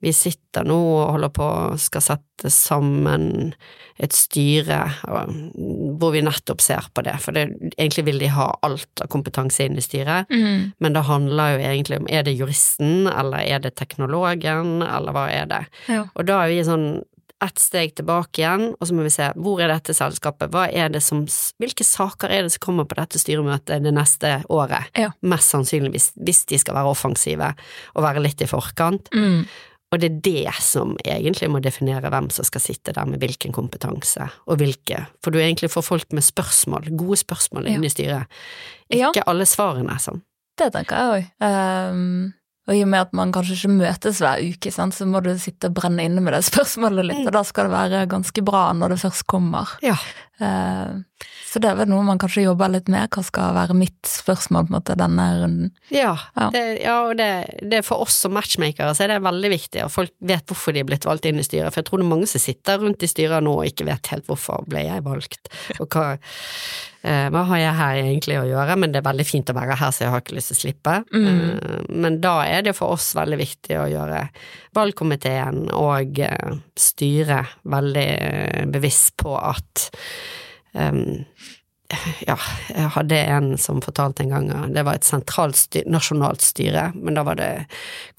vi 0.00 0.12
sitter 0.16 0.64
nå 0.64 0.76
og 0.78 1.12
holder 1.14 1.32
på 1.36 1.46
skal 1.82 2.04
sette 2.04 2.50
sammen 2.52 3.52
et 4.00 4.14
styre 4.16 4.78
hvor 5.04 6.14
vi 6.14 6.22
nettopp 6.24 6.62
ser 6.64 6.86
på 6.96 7.04
det, 7.04 7.18
for 7.20 7.36
det, 7.36 7.50
egentlig 7.76 8.06
vil 8.06 8.22
de 8.22 8.30
ha 8.32 8.46
alt 8.64 9.02
av 9.04 9.10
kompetanse 9.12 9.66
inn 9.66 9.76
i 9.76 9.84
styret, 9.84 10.30
Mm. 10.30 10.72
men 10.80 10.92
det 10.96 11.04
handler 11.04 11.52
jo 11.58 11.64
egentlig 11.68 12.00
om 12.00 12.08
er 12.08 12.24
det 12.24 12.38
juristen, 12.38 13.06
eller 13.12 13.44
er 13.44 13.58
det 13.60 13.74
teknologen, 13.76 14.80
eller 14.82 15.12
hva 15.12 15.28
er 15.30 15.46
det? 15.46 15.64
Ja. 15.88 16.06
Og 16.14 16.24
da 16.26 16.44
er 16.44 16.48
vi 16.54 16.64
sånn 16.64 17.02
ett 17.42 17.58
steg 17.58 17.94
tilbake 17.96 18.42
igjen, 18.42 18.74
og 18.76 18.86
så 18.86 18.92
må 18.96 19.04
vi 19.06 19.12
se 19.14 19.30
hvor 19.40 19.60
er 19.64 19.68
dette 19.72 19.94
selskapet, 19.96 20.50
hva 20.52 20.66
er 20.68 20.90
det 20.92 21.00
som, 21.02 21.22
hvilke 21.60 21.84
saker 21.84 22.28
er 22.28 22.44
det 22.44 22.52
som 22.52 22.60
kommer 22.66 22.84
på 22.84 22.98
dette 22.98 23.20
styremøtet 23.20 23.80
det 23.84 23.92
neste 23.96 24.42
året? 24.52 24.90
Ja. 24.96 25.12
Mest 25.24 25.48
sannsynligvis 25.54 26.10
hvis 26.20 26.44
de 26.50 26.58
skal 26.60 26.76
være 26.76 26.92
offensive 26.92 27.54
og 27.94 28.04
være 28.04 28.20
litt 28.20 28.44
i 28.44 28.48
forkant. 28.50 29.08
Mm. 29.16 29.46
Og 29.90 29.98
det 29.98 30.06
er 30.06 30.18
det 30.22 30.52
som 30.62 30.94
egentlig 31.02 31.48
må 31.50 31.58
definere 31.62 32.12
hvem 32.12 32.28
som 32.30 32.46
skal 32.46 32.62
sitte 32.62 32.94
der 32.94 33.08
med 33.10 33.22
hvilken 33.22 33.54
kompetanse, 33.54 34.28
og 34.46 34.60
hvilke, 34.62 35.02
for 35.24 35.34
du 35.34 35.40
egentlig 35.42 35.72
får 35.72 35.86
folk 35.86 36.12
med 36.14 36.26
spørsmål, 36.26 36.92
gode 36.94 37.18
spørsmål 37.24 37.66
inn 37.72 37.86
i 37.86 37.90
styret. 37.90 38.30
Ja. 38.86 39.10
Ikke 39.10 39.26
alle 39.30 39.48
svarene, 39.50 39.98
sånn. 40.02 40.22
Det 40.60 40.70
tenker 40.74 41.00
jeg 41.00 41.16
òg. 41.16 41.26
Um, 41.42 42.30
og 42.70 42.76
i 42.76 42.84
og 42.84 42.90
med 42.92 43.02
at 43.02 43.14
man 43.16 43.32
kanskje 43.34 43.56
ikke 43.56 43.72
møtes 43.80 44.20
hver 44.22 44.42
uke, 44.46 44.70
sant, 44.70 44.94
så 44.94 45.06
må 45.10 45.22
du 45.24 45.32
sitte 45.42 45.70
og 45.70 45.74
brenne 45.80 46.04
inne 46.06 46.22
med 46.22 46.36
det 46.36 46.44
spørsmålet 46.46 47.08
litt, 47.08 47.24
og 47.24 47.34
da 47.34 47.42
skal 47.46 47.66
det 47.66 47.74
være 47.74 48.04
ganske 48.12 48.44
bra 48.46 48.68
når 48.76 48.94
det 48.94 49.00
først 49.02 49.26
kommer. 49.30 49.74
Ja. 49.82 49.96
Uh, 50.40 51.00
så 51.50 51.58
det 51.58 51.66
er 51.66 51.78
vel 51.80 51.88
noe 51.90 52.04
man 52.06 52.18
kanskje 52.20 52.44
jobber 52.44 52.70
litt 52.70 52.88
med. 52.92 53.10
Hva 53.10 53.24
skal 53.26 53.56
være 53.56 53.74
mitt 53.74 54.06
spørsmål 54.06 54.68
på 54.68 54.70
en 54.70 54.76
måte 54.76 54.96
denne 54.98 55.24
runden? 55.40 55.72
Ja, 55.90 56.12
Ja. 56.36 56.50
Det, 56.54 56.62
ja 56.84 56.94
og 57.08 57.16
det, 57.18 57.30
det 57.62 57.80
er 57.80 57.86
for 57.86 58.04
oss 58.04 58.20
som 58.22 58.36
matchmakere 58.36 58.94
så 58.94 59.04
er 59.04 59.14
det 59.14 59.24
veldig 59.24 59.50
viktig, 59.52 59.82
og 59.84 59.90
folk 59.92 60.14
vet 60.30 60.46
hvorfor 60.46 60.74
de 60.74 60.84
er 60.84 60.86
blitt 60.86 61.08
valgt 61.08 61.26
inn 61.26 61.42
i 61.42 61.46
styret. 61.46 61.72
For 61.72 61.82
jeg 61.82 61.88
tror 61.88 62.00
det 62.00 62.06
er 62.06 62.12
mange 62.12 62.30
som 62.30 62.42
sitter 62.42 62.78
rundt 62.82 63.02
i 63.02 63.10
styret 63.10 63.42
nå 63.42 63.56
og 63.58 63.66
ikke 63.66 63.88
vet 63.88 64.12
helt 64.12 64.30
hvorfor 64.30 64.62
ble 64.70 64.84
jeg 64.86 65.04
valgt, 65.06 65.50
og 65.78 65.90
hva, 65.90 66.06
eh, 67.02 67.26
hva 67.34 67.44
har 67.50 67.62
jeg 67.64 67.78
her 67.80 68.00
egentlig 68.04 68.38
å 68.38 68.46
gjøre, 68.48 68.78
men 68.78 68.94
det 68.94 69.02
er 69.02 69.08
veldig 69.10 69.26
fint 69.26 69.50
å 69.50 69.58
være 69.58 69.78
her, 69.82 69.94
så 69.94 70.06
jeg 70.06 70.14
har 70.14 70.22
ikke 70.22 70.38
lyst 70.38 70.52
til 70.54 70.58
å 70.58 70.62
slippe. 70.62 70.96
Mm. 71.10 71.28
Eh, 71.30 71.78
men 72.06 72.20
da 72.22 72.36
er 72.46 72.66
det 72.66 72.76
for 72.78 72.94
oss 72.94 73.10
veldig 73.18 73.40
viktig 73.42 73.80
å 73.80 73.88
gjøre 73.90 74.22
valgkomiteen 74.78 75.66
og 75.74 76.22
eh, 76.22 76.58
styret 76.78 77.58
veldig 77.66 78.10
eh, 78.14 78.68
bevisst 78.70 79.16
på 79.18 79.34
at 79.34 79.90
um, 80.74 81.24
ja, 82.26 82.36
jeg 82.70 82.90
hadde 82.94 83.18
en 83.34 83.48
som 83.58 83.80
fortalte 83.82 84.22
en 84.22 84.34
gang 84.34 84.74
det 84.74 84.84
var 84.86 85.00
et 85.00 85.06
sentralt 85.06 85.58
styr, 85.58 85.88
nasjonalt 85.90 86.44
styre, 86.44 86.90
men 86.94 87.16
da 87.18 87.24
var 87.26 87.40
det 87.40 87.50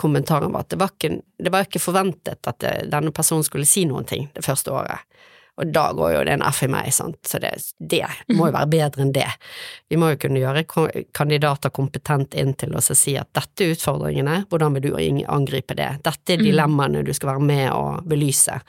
kommentaren 0.02 0.52
var 0.52 0.66
at 0.66 0.74
det 0.74 0.82
var 0.82 0.92
ikke, 0.92 1.22
det 1.40 1.54
var 1.54 1.68
ikke 1.68 1.84
forventet 1.84 2.52
at 2.52 2.60
det, 2.64 2.74
denne 2.92 3.14
personen 3.16 3.48
skulle 3.48 3.70
si 3.70 3.86
noen 3.88 4.08
ting 4.10 4.28
det 4.36 4.44
første 4.46 4.74
året. 4.76 5.08
Og 5.60 5.68
da 5.68 5.90
går 5.94 6.14
jo 6.14 6.22
det 6.26 6.34
en 6.38 6.44
F 6.48 6.62
i 6.66 6.70
meg, 6.72 6.88
sant, 6.96 7.20
så 7.28 7.38
det, 7.44 7.52
det 7.78 8.06
må 8.34 8.48
jo 8.48 8.56
være 8.56 8.72
bedre 8.72 9.04
enn 9.04 9.12
det. 9.14 9.28
Vi 9.92 10.00
må 10.00 10.14
jo 10.14 10.20
kunne 10.24 10.40
gjøre 10.42 10.64
kandidater 11.14 11.74
kompetent 11.76 12.38
inn 12.40 12.56
til 12.58 12.74
oss 12.80 12.90
og 12.94 12.98
si 12.98 13.18
at 13.20 13.30
dette 13.36 13.68
er 13.68 13.76
utfordringene, 13.76 14.46
hvordan 14.50 14.78
vil 14.78 14.88
du 14.88 14.94
angripe 15.30 15.78
det? 15.78 15.90
Dette 16.08 16.38
er 16.38 16.44
dilemmaene 16.44 17.04
du 17.06 17.12
skal 17.14 17.34
være 17.34 17.50
med 17.52 17.66
og 17.76 18.08
belyse. 18.10 18.62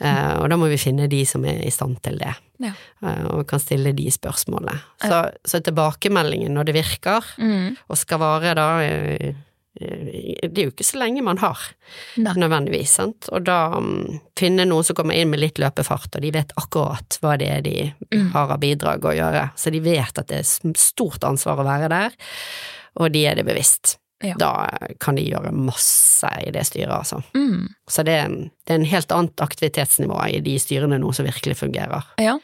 Eh, 0.00 0.32
og 0.42 0.50
da 0.52 0.56
må 0.60 0.68
vi 0.68 0.76
finne 0.76 1.06
de 1.08 1.22
som 1.24 1.44
er 1.48 1.62
i 1.64 1.70
stand 1.72 2.00
til 2.04 2.18
det. 2.20 2.34
Ja. 2.60 2.72
Eh, 3.02 3.24
og 3.32 3.46
kan 3.48 3.60
stille 3.62 3.94
de 3.96 4.10
spørsmålene. 4.12 4.74
Så, 5.00 5.22
så 5.44 5.60
tilbakemeldingen 5.64 6.52
når 6.56 6.64
det 6.68 6.74
virker, 6.76 7.24
Mm. 7.38 7.76
og 7.88 7.96
skal 8.00 8.18
vare 8.20 8.54
da 8.58 8.68
eh, 8.84 9.34
Det 9.76 10.56
er 10.56 10.62
jo 10.64 10.70
ikke 10.72 10.84
så 10.88 10.96
lenge 11.02 11.20
man 11.20 11.36
har, 11.42 11.58
Nei. 12.16 12.32
nødvendigvis, 12.40 12.94
sant. 12.96 13.26
Og 13.28 13.42
da 13.44 13.76
um, 13.76 14.20
finne 14.38 14.64
noen 14.64 14.84
som 14.88 14.96
kommer 14.96 15.12
inn 15.12 15.28
med 15.28 15.40
litt 15.42 15.58
løpefart, 15.60 16.16
og 16.16 16.22
de 16.24 16.30
vet 16.32 16.54
akkurat 16.56 17.18
hva 17.20 17.34
det 17.36 17.50
er 17.58 17.60
de 17.66 17.74
Mm. 18.14 18.30
har 18.32 18.52
av 18.54 18.60
bidrag 18.62 19.04
å 19.04 19.12
gjøre. 19.12 19.50
Så 19.56 19.70
de 19.74 19.80
vet 19.84 20.18
at 20.18 20.28
det 20.28 20.38
er 20.38 20.72
stort 20.80 21.24
ansvar 21.28 21.60
å 21.60 21.64
være 21.68 21.88
der, 21.92 22.10
og 22.96 23.12
de 23.12 23.26
er 23.26 23.34
det 23.36 23.44
bevisst. 23.44 23.98
Ja. 24.24 24.34
Da 24.40 24.50
kan 25.02 25.18
de 25.18 25.26
gjøre 25.26 25.52
masse 25.52 26.28
i 26.40 26.50
det 26.54 26.64
styret, 26.68 26.94
altså. 26.94 27.20
Mm. 27.36 27.68
Så 27.88 28.04
det, 28.06 28.16
det 28.64 28.72
er 28.72 28.80
en 28.80 28.88
helt 28.88 29.12
annet 29.12 29.42
aktivitetsnivå 29.44 30.20
i 30.32 30.40
de 30.44 30.56
styrene 30.62 30.98
nå 31.02 31.12
som 31.12 31.28
virkelig 31.28 31.58
fungerer. 31.60 32.06
Ja. 32.22 32.38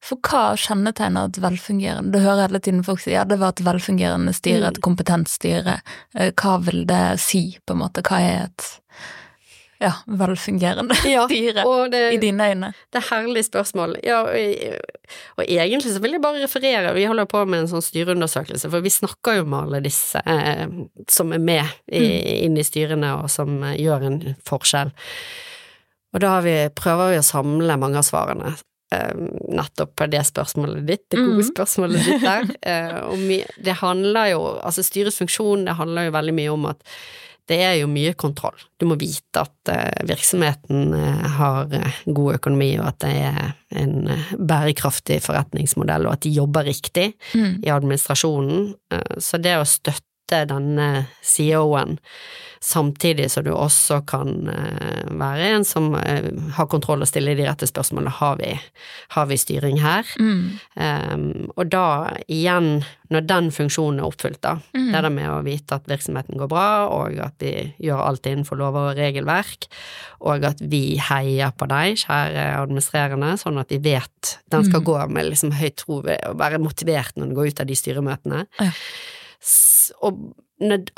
For 0.00 0.16
hva 0.24 0.54
kjennetegner 0.56 1.28
et 1.28 1.38
velfungerende 1.42 2.14
Du 2.14 2.22
hører 2.22 2.46
hele 2.46 2.60
tiden 2.64 2.84
folk 2.86 3.02
si 3.02 3.12
ja, 3.12 3.26
det 3.28 3.36
var 3.42 3.52
et 3.52 3.64
velfungerende 3.66 4.32
styre, 4.32 4.70
et 4.70 4.80
kompetent 4.84 5.28
styre. 5.28 5.80
Eh, 6.14 6.30
Hva 6.32 6.56
vil 6.64 6.86
det 6.88 7.18
si, 7.20 7.42
på 7.66 7.76
en 7.76 7.82
måte? 7.82 8.04
Hva 8.06 8.20
er 8.24 8.46
et 8.46 8.68
ja, 9.80 9.92
velfungerende 10.06 10.94
Ja, 11.08 11.24
styre 11.26 11.64
det, 11.92 12.00
i 12.14 12.18
dine 12.20 12.50
øyne? 12.52 12.72
Det 12.92 13.00
er 13.00 13.06
herlig 13.10 13.44
spørsmål. 13.46 13.96
Ja, 14.04 14.20
og, 14.28 14.80
og 15.40 15.44
egentlig 15.46 15.94
så 15.94 16.02
vil 16.04 16.12
jeg 16.18 16.22
bare 16.24 16.42
referere, 16.44 16.94
vi 16.94 17.06
holder 17.08 17.28
på 17.30 17.44
med 17.48 17.64
en 17.64 17.70
sånn 17.72 17.84
styreundersøkelse, 17.84 18.70
for 18.70 18.84
vi 18.84 18.92
snakker 18.92 19.40
jo 19.40 19.44
med 19.48 19.64
alle 19.64 19.80
disse 19.84 20.20
eh, 20.24 20.66
som 21.08 21.32
er 21.32 21.40
med 21.42 21.64
i, 21.88 22.04
inn 22.46 22.58
i 22.60 22.64
styrene 22.66 23.14
og 23.22 23.30
som 23.32 23.62
eh, 23.64 23.78
gjør 23.80 24.04
en 24.10 24.20
forskjell. 24.48 24.92
Og 26.14 26.20
da 26.24 26.32
har 26.36 26.42
vi, 26.42 26.56
prøver 26.74 27.12
vi 27.14 27.20
å 27.20 27.26
samle 27.26 27.76
mange 27.80 28.00
av 28.00 28.06
svarene. 28.06 28.56
eh, 28.92 29.14
nettopp 29.54 29.92
på 30.00 30.06
det 30.10 30.24
spørsmålet 30.26 30.80
ditt, 30.88 31.04
det 31.14 31.20
gode 31.22 31.44
Mhm. 31.44 31.50
spørsmålet 31.52 32.04
ditt 32.08 32.24
der. 32.24 32.48
Eh, 32.66 33.44
det 33.62 33.76
handler 33.78 34.32
jo, 34.32 34.40
altså 34.66 34.82
styrets 34.82 35.20
funksjon, 35.22 35.64
det 35.64 35.76
handler 35.78 36.08
jo 36.08 36.14
veldig 36.16 36.34
mye 36.34 36.52
om 36.52 36.66
at 36.72 36.82
det 37.50 37.58
er 37.66 37.74
jo 37.80 37.88
mye 37.90 38.12
kontroll. 38.18 38.58
Du 38.78 38.86
må 38.86 38.96
vite 39.00 39.42
at 39.42 39.70
eh, 39.72 40.04
virksomheten 40.08 40.94
eh, 40.96 41.24
har 41.36 41.72
eh, 41.76 42.02
god 42.06 42.38
økonomi, 42.38 42.70
og 42.78 42.86
at 42.92 43.00
det 43.02 43.14
er 43.26 43.40
en 43.80 44.10
bærekraftig 44.38 45.20
forretningsmodell, 45.24 46.06
og 46.06 46.16
at 46.18 46.24
de 46.26 46.34
jobber 46.34 46.66
riktig 46.70 47.12
Mm. 47.34 47.60
i 47.62 47.70
administrasjonen. 47.70 48.72
Så 49.22 49.38
det 49.38 49.52
å 49.60 49.66
støtte 49.68 50.09
denne 50.30 51.06
CEO-en, 51.22 51.98
samtidig 52.60 53.30
så 53.32 53.40
du 53.40 53.54
også 53.56 54.02
kan 54.04 54.34
eh, 54.52 55.06
være 55.16 55.46
en 55.56 55.62
som 55.64 55.94
eh, 55.96 56.26
har 56.58 56.66
kontroll 56.68 57.00
og 57.00 57.08
stille 57.08 57.32
de 57.38 57.46
rette 57.48 57.64
spørsmålene, 57.70 58.12
har 58.18 58.34
vi, 58.36 58.50
har 59.16 59.28
vi 59.30 59.38
styring 59.40 59.78
her? 59.80 60.04
Mm. 60.20 60.42
Um, 60.76 61.22
og 61.56 61.70
da 61.72 61.84
igjen, 62.28 62.82
når 63.10 63.24
den 63.30 63.48
funksjonen 63.56 64.02
er 64.02 64.10
oppfylt, 64.10 64.42
da, 64.44 64.58
Mm. 64.76 64.90
det 64.92 65.00
der 65.02 65.10
med 65.10 65.28
å 65.32 65.38
vite 65.46 65.74
at 65.78 65.88
virksomheten 65.88 66.36
går 66.38 66.48
bra, 66.52 66.66
og 66.92 67.16
at 67.24 67.34
vi 67.42 67.52
gjør 67.82 68.02
alt 68.06 68.26
innenfor 68.28 68.58
lover 68.60 68.90
og 68.92 69.00
regelverk, 69.00 69.66
og 70.20 70.44
at 70.44 70.60
vi 70.60 70.98
heier 71.08 71.50
på 71.56 71.66
deg, 71.70 71.96
kjære 72.04 72.44
administrerende, 72.60 73.32
sånn 73.40 73.58
at 73.60 73.68
de 73.72 73.78
vet 73.82 74.34
den 74.52 74.64
skal 74.68 74.80
Mm. 74.80 74.84
gå 74.84 74.98
med 75.16 75.30
liksom 75.32 75.52
høyt 75.56 75.76
tro 75.80 76.02
og 76.04 76.36
være 76.38 76.60
motivert 76.60 77.16
når 77.16 77.26
den 77.26 77.34
går 77.34 77.46
ut 77.54 77.60
av 77.64 77.66
de 77.66 77.74
styremøtene. 77.80 78.44
Ja. 78.60 78.70
Og 80.02 80.20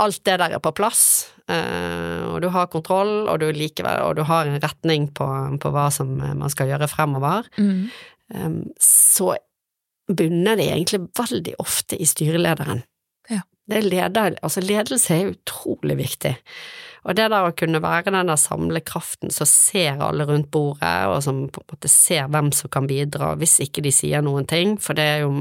alt 0.03 0.25
det 0.27 0.39
der 0.41 0.57
er 0.57 0.63
på 0.63 0.73
plass, 0.75 1.31
eh, 1.49 2.23
og 2.27 2.41
du 2.43 2.49
har 2.51 2.67
kontroll, 2.73 3.29
og 3.31 3.39
du, 3.41 3.47
likevel, 3.55 4.01
og 4.03 4.17
du 4.19 4.25
har 4.27 4.47
en 4.51 4.59
retning 4.63 5.09
på, 5.15 5.27
på 5.63 5.71
hva 5.71 5.87
som 5.95 6.17
eh, 6.21 6.35
man 6.35 6.51
skal 6.51 6.73
gjøre 6.73 6.91
fremover, 6.91 7.47
Mm. 7.59 7.89
um, 8.35 8.59
så 8.81 9.37
bunner 10.09 10.57
det 10.59 10.67
egentlig 10.73 11.05
veldig 11.19 11.55
ofte 11.63 11.97
i 12.01 12.05
styrelederen. 12.09 12.83
Ja. 13.31 13.43
Det 13.69 13.79
er 13.79 13.87
leder, 13.87 14.37
altså 14.43 14.61
ledelse 14.65 15.15
er 15.15 15.31
utrolig 15.37 15.97
viktig. 16.01 16.35
Og 17.03 17.17
det 17.19 17.25
der 17.33 17.49
å 17.49 17.55
kunne 17.59 17.81
være 17.83 18.13
den 18.15 18.29
der 18.31 18.39
samlekraften 18.39 19.33
som 19.35 19.49
ser 19.51 19.99
alle 20.07 20.23
rundt 20.29 20.53
bordet, 20.55 20.93
og 21.11 21.17
som 21.25 21.41
på 21.51 21.63
en 21.65 21.73
måte 21.73 21.91
ser 21.91 22.29
hvem 22.31 22.53
som 22.55 22.71
kan 22.71 22.87
bidra 22.87 23.33
hvis 23.41 23.57
ikke 23.65 23.83
de 23.83 23.91
sier 23.91 24.23
noen 24.23 24.47
ting, 24.47 24.77
for 24.79 24.95
det 24.95 25.09
jo, 25.25 25.33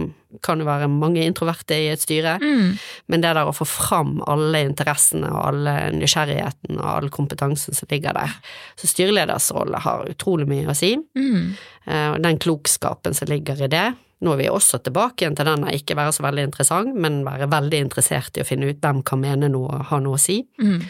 kan 0.41 0.57
jo 0.57 0.65
være 0.65 0.87
mange 0.89 1.21
introverte 1.21 1.77
i 1.77 1.91
et 1.93 2.01
styre, 2.01 2.39
Mm. 2.41 2.79
men 3.07 3.21
det 3.21 3.35
der 3.35 3.45
å 3.45 3.53
få 3.53 3.67
fram 3.69 4.23
alle 4.25 4.63
interessene 4.65 5.29
og 5.29 5.43
alle 5.51 5.75
nysgjerrigheten 5.99 6.79
og 6.79 6.85
all 6.95 7.09
kompetansen 7.13 7.77
som 7.77 7.87
ligger 7.91 8.13
der. 8.17 8.33
Så 8.75 8.87
styreleders 8.89 9.51
rolle 9.53 9.77
har 9.85 10.07
utrolig 10.09 10.47
mye 10.49 10.65
å 10.71 10.75
si. 10.75 10.95
Mm. 11.15 11.53
Eh, 11.85 12.07
og 12.15 12.21
den 12.23 12.39
klokskapen 12.41 13.13
som 13.13 13.27
ligger 13.29 13.61
i 13.61 13.67
det. 13.69 13.93
Nå 14.21 14.33
er 14.33 14.37
vi 14.37 14.49
også 14.49 14.77
tilbake 14.85 15.23
igjen 15.25 15.35
til 15.37 15.45
den 15.45 15.63
å 15.65 15.71
ikke 15.73 15.95
være 15.97 16.13
så 16.13 16.21
veldig 16.25 16.43
interessant, 16.49 16.95
men 16.95 17.23
være 17.25 17.47
veldig 17.49 17.79
interessert 17.87 18.37
i 18.37 18.41
å 18.43 18.45
finne 18.45 18.69
ut 18.69 18.81
hvem 18.81 19.03
kan 19.05 19.19
mene 19.21 19.49
noe 19.49 19.69
og 19.79 19.85
ha 19.89 19.99
noe 19.99 20.17
å 20.17 20.21
si. 20.21 20.43
Mm. 20.61 20.83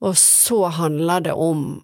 Og 0.00 0.16
så 0.18 0.64
handler 0.72 1.26
det 1.28 1.36
om 1.36 1.82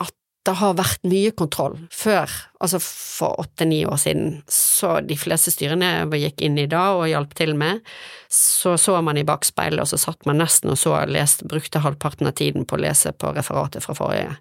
at 0.00 0.14
det 0.46 0.54
har 0.58 0.76
vært 0.78 1.04
mye 1.06 1.32
kontroll 1.36 1.76
før, 1.92 2.30
altså 2.62 2.80
for 2.82 3.38
åtte-ni 3.44 3.82
år 3.86 4.00
siden, 4.00 4.40
så 4.50 4.96
de 5.04 5.18
fleste 5.20 5.52
styrene 5.54 6.08
gikk 6.18 6.42
inn 6.42 6.58
i 6.58 6.66
da 6.70 6.88
og 6.96 7.06
hjalp 7.10 7.36
til 7.38 7.54
med, 7.58 7.84
så 8.32 8.74
så 8.80 8.96
man 9.04 9.20
i 9.20 9.26
bakspeilet, 9.28 9.84
og 9.84 9.90
så 9.92 10.00
satt 10.00 10.26
man 10.26 10.40
nesten 10.42 10.72
og 10.72 10.80
så 10.80 10.96
leste, 11.06 11.46
brukte 11.48 11.84
halvparten 11.84 12.30
av 12.30 12.38
tiden 12.40 12.66
på 12.66 12.78
å 12.78 12.82
lese 12.82 13.12
på 13.12 13.34
referatet 13.36 13.84
fra 13.84 13.94
forrige 13.98 14.32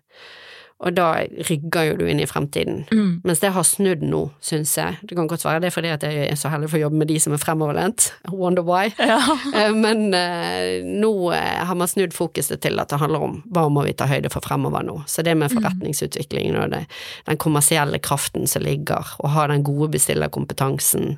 og 0.82 0.96
da 0.98 1.08
rygger 1.46 1.92
jo 1.92 1.98
du 2.00 2.06
inn 2.10 2.20
i 2.24 2.28
fremtiden. 2.30 2.84
Mm. 2.90 3.22
Mens 3.28 3.42
det 3.44 3.52
har 3.54 3.66
snudd 3.68 4.02
nå, 4.02 4.24
syns 4.42 4.74
jeg. 4.80 4.98
Det 5.06 5.18
kan 5.18 5.30
godt 5.30 5.46
være 5.46 5.62
det 5.68 5.74
fordi 5.76 5.92
at 5.94 6.06
jeg 6.08 6.26
er 6.26 6.40
så 6.40 6.50
heldig 6.50 6.72
for 6.72 6.80
å 6.80 6.84
jobbe 6.88 7.02
med 7.04 7.12
de 7.12 7.20
som 7.22 7.36
er 7.36 7.42
fremoverlent. 7.42 8.10
Wonder 8.34 8.66
why. 8.66 8.90
Ja. 9.12 9.18
Eh, 9.58 9.74
men 9.76 10.14
uh, 10.16 10.86
nå 10.88 11.10
uh, 11.34 11.36
har 11.68 11.76
man 11.76 11.90
snudd 11.90 12.14
fokuset 12.16 12.62
til 12.64 12.80
at 12.80 12.94
det 12.94 13.00
handler 13.02 13.26
om 13.26 13.34
hva 13.52 13.66
må 13.74 13.84
vi 13.84 13.96
ta 13.98 14.08
høyde 14.08 14.32
for 14.32 14.46
fremover 14.46 14.86
nå. 14.88 15.02
Så 15.10 15.26
det 15.26 15.34
med 15.36 15.52
mm. 15.52 15.58
forretningsutviklingen 15.58 16.56
og 16.62 16.72
det, 16.72 16.86
den 17.28 17.40
kommersielle 17.42 18.00
kraften 18.00 18.48
som 18.48 18.64
ligger, 18.64 19.16
og 19.20 19.34
ha 19.36 19.50
den 19.52 19.66
gode 19.68 19.92
bestillerkompetansen 19.98 21.18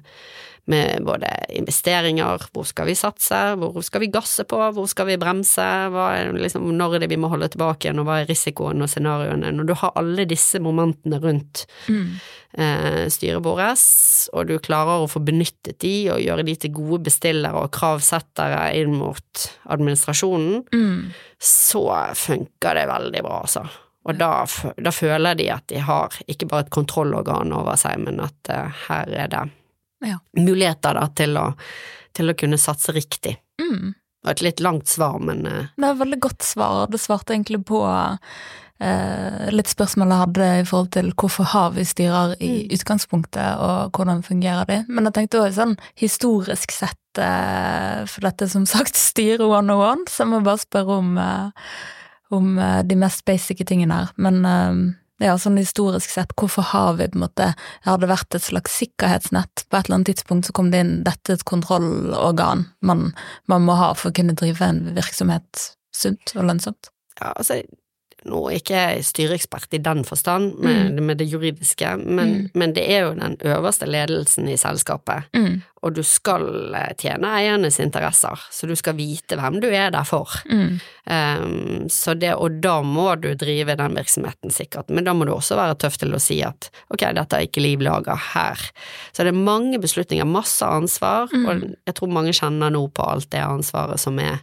med 0.66 1.04
både 1.04 1.28
investeringer, 1.60 2.46
hvor 2.56 2.64
skal 2.68 2.88
vi 2.88 2.96
satse, 2.96 3.40
hvor 3.60 3.84
skal 3.84 4.04
vi 4.06 4.12
gasse 4.14 4.46
på, 4.48 4.60
hvor 4.76 4.88
skal 4.88 5.10
vi 5.10 5.20
bremse, 5.20 5.66
liksom, 6.38 6.70
når 6.78 6.96
er 6.96 7.04
det 7.04 7.10
vi 7.12 7.20
må 7.20 7.28
holde 7.34 7.50
tilbake 7.52 7.90
igjen, 7.90 8.00
og 8.00 8.08
hva 8.08 8.22
er 8.22 8.30
risikoen 8.30 8.84
og 8.84 8.92
scenarioene. 8.92 9.52
Når 9.58 9.68
du 9.68 9.76
har 9.82 9.92
alle 10.00 10.26
disse 10.30 10.62
momentene 10.64 11.20
rundt 11.24 11.66
mm. 11.92 12.06
eh, 12.64 13.04
styrebordet, 13.12 13.76
og 14.32 14.48
du 14.48 14.56
klarer 14.64 15.04
å 15.04 15.10
få 15.12 15.20
benyttet 15.28 15.82
de 15.84 15.96
og 16.14 16.24
gjøre 16.24 16.46
de 16.48 16.56
til 16.64 16.76
gode 16.78 17.02
bestillere 17.10 17.66
og 17.66 17.74
kravsettere 17.76 18.70
inn 18.80 18.96
mot 18.96 19.48
administrasjonen, 19.74 20.62
mm. 20.72 21.02
så 21.44 21.88
funker 22.24 22.80
det 22.80 22.88
veldig 22.88 23.26
bra, 23.26 23.42
altså. 23.44 23.66
Og 24.04 24.18
da, 24.20 24.44
da, 24.84 24.92
føler 24.92 25.36
de 25.40 25.46
at 25.54 25.64
de 25.72 25.80
har 25.80 26.16
ikke 26.28 26.48
bare 26.52 26.66
et 26.66 26.74
kontrollorgan 26.76 27.54
over 27.56 27.78
seg, 27.80 28.02
men 28.04 28.20
at 28.24 28.52
uh, 28.52 28.82
her 28.90 29.12
er 29.16 29.30
det 29.32 29.44
ja. 30.08 30.20
muligheter 30.38 30.98
da, 31.00 31.08
til 31.16 31.38
å, 31.40 31.50
til 32.16 32.32
å, 32.32 32.38
kunne 32.40 32.60
satse 32.62 32.96
riktig. 32.96 33.38
Mm. 33.62 33.94
Det 33.94 34.28
var 34.28 34.38
et 34.38 34.46
litt 34.46 34.64
langt 34.64 34.92
svar, 34.92 35.20
men 35.20 35.46
uh... 35.48 35.64
Det 35.76 35.88
er 35.88 35.96
et 35.96 36.04
veldig 36.04 36.20
godt 36.24 36.46
svar. 36.48 36.86
Det 36.92 37.02
svarte 37.02 37.36
egentlig 37.36 37.64
på 37.68 37.82
uh, 37.84 39.48
litt 39.52 39.72
spørsmål 39.72 40.14
jeg 40.14 40.24
hadde 40.24 40.50
i 40.62 40.66
forhold 40.70 40.92
til 40.96 41.12
hvorfor 41.20 41.50
har 41.52 41.74
vi 41.76 41.86
styrer 41.88 42.36
i 42.40 42.52
mm. 42.54 42.74
utgangspunktet, 42.78 43.60
og 43.64 43.98
hvordan 43.98 44.24
fungerer 44.26 44.70
de. 44.70 44.80
Men 44.88 45.10
jeg 45.10 45.18
tenkte 45.20 45.44
også 45.44 45.60
sånn 45.60 45.78
historisk 46.00 46.76
sett, 46.76 47.02
uh, 47.20 48.04
for 48.10 48.30
dette 48.30 48.48
er 48.48 48.54
som 48.56 48.68
sagt 48.70 49.00
styre 49.00 49.48
one 49.50 49.76
on 49.76 49.88
one, 49.92 50.10
så 50.12 50.24
jeg 50.24 50.34
må 50.34 50.44
bare 50.46 50.64
spørre 50.64 51.00
om, 51.04 51.16
om 52.34 52.52
de 52.88 53.00
mest 53.00 53.26
basice 53.28 53.68
tingene 53.68 54.04
her. 54.04 54.16
Men 54.16 54.44
ja, 55.24 55.36
sånn 55.40 55.60
historisk 55.62 56.12
sett, 56.12 56.34
hvorfor 56.40 56.66
har 56.74 56.98
vi 57.00 57.08
på 57.12 57.18
en 57.18 57.26
måte 57.26 57.52
Har 57.88 58.02
det 58.02 58.10
vært 58.12 58.36
et 58.36 58.46
slags 58.46 58.76
sikkerhetsnett? 58.82 59.66
På 59.70 59.80
et 59.80 59.88
eller 59.88 60.00
annet 60.00 60.14
tidspunkt 60.14 60.50
så 60.50 60.56
kom 60.56 60.72
det 60.74 60.84
inn 60.84 60.96
dette 61.08 61.38
et 61.38 61.46
kontrollorgan 61.48 62.68
man, 62.82 63.12
man 63.52 63.68
må 63.68 63.78
ha 63.80 63.94
for 63.98 64.12
å 64.12 64.18
kunne 64.18 64.36
drive 64.38 64.66
en 64.66 64.84
virksomhet 64.98 65.70
sunt 65.96 66.36
og 66.36 66.48
lønnsomt? 66.50 66.92
Ja, 67.20 67.32
altså 67.32 67.62
nå 68.24 68.40
er 68.48 68.56
jeg 68.56 68.64
ikke 68.64 68.84
styreekspert 69.04 69.76
i 69.76 69.82
den 69.84 70.06
forstand 70.08 70.54
med, 70.64 70.94
mm. 70.96 71.04
med 71.10 71.20
det 71.20 71.28
juridiske, 71.28 71.90
men, 72.00 72.30
mm. 72.30 72.46
men, 72.56 72.76
det 72.76 72.86
er 72.88 73.02
jo 73.04 73.16
den 73.18 73.36
øverste 73.52 73.90
ledelsen 73.90 74.48
i 74.48 74.56
selskapet. 74.60 75.28
Mm 75.36 75.62
og 75.84 75.96
du 75.98 76.04
skal 76.08 76.46
eh, 76.78 76.92
tjene 77.00 77.30
eiernes 77.40 77.80
interesser, 77.84 78.40
så 78.52 78.68
du 78.70 78.76
skal 78.80 78.96
vite 78.98 79.38
hvem 79.40 79.60
du 79.64 79.68
er 79.70 79.92
der 79.94 80.08
for. 80.08 80.32
Mm. 80.48 80.80
Um, 81.04 81.90
så 81.92 82.14
det, 82.16 82.32
og 82.40 82.62
da 82.64 82.78
må 82.88 83.10
du 83.20 83.34
drive 83.36 83.76
den 83.80 83.98
virksomheten 83.98 84.54
sikkert, 84.56 84.92
men 84.94 85.04
da 85.04 85.16
må 85.16 85.28
du 85.28 85.34
også 85.36 85.58
være 85.60 85.76
tøff 85.84 86.00
til 86.00 86.16
å 86.16 86.22
si 86.24 86.40
at 86.46 86.70
ok, 86.94 87.10
dette 87.18 87.36
er 87.40 87.50
ikke 87.50 87.64
liv 87.66 87.84
laga 87.84 88.16
her. 88.32 88.62
Så 89.12 89.26
det 89.26 89.34
er 89.34 89.44
mange 89.44 89.82
beslutninger, 89.84 90.28
masse 90.28 90.64
ansvar, 90.64 91.28
mm. 91.34 91.44
og 91.44 91.68
jeg 91.90 91.98
tror 92.00 92.16
mange 92.16 92.36
kjenner 92.38 92.72
nå 92.72 92.86
på 92.96 93.04
alt 93.04 93.28
det 93.36 93.44
ansvaret 93.44 94.00
som 94.00 94.22
er 94.24 94.40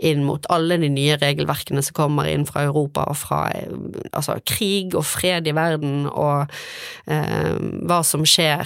inn 0.00 0.24
mot 0.24 0.46
alle 0.50 0.78
de 0.80 0.88
nye 0.90 1.18
regelverkene 1.20 1.82
som 1.84 1.94
kommer 1.98 2.26
inn 2.26 2.46
fra 2.48 2.64
Europa 2.66 3.04
og 3.12 3.18
fra 3.20 3.42
altså, 3.52 4.38
krig 4.48 4.96
og 4.96 5.04
fred 5.06 5.46
i 5.46 5.54
verden 5.54 6.06
og 6.08 6.50
um, 7.04 7.84
hva 7.86 8.00
som 8.06 8.24
skjer. 8.26 8.64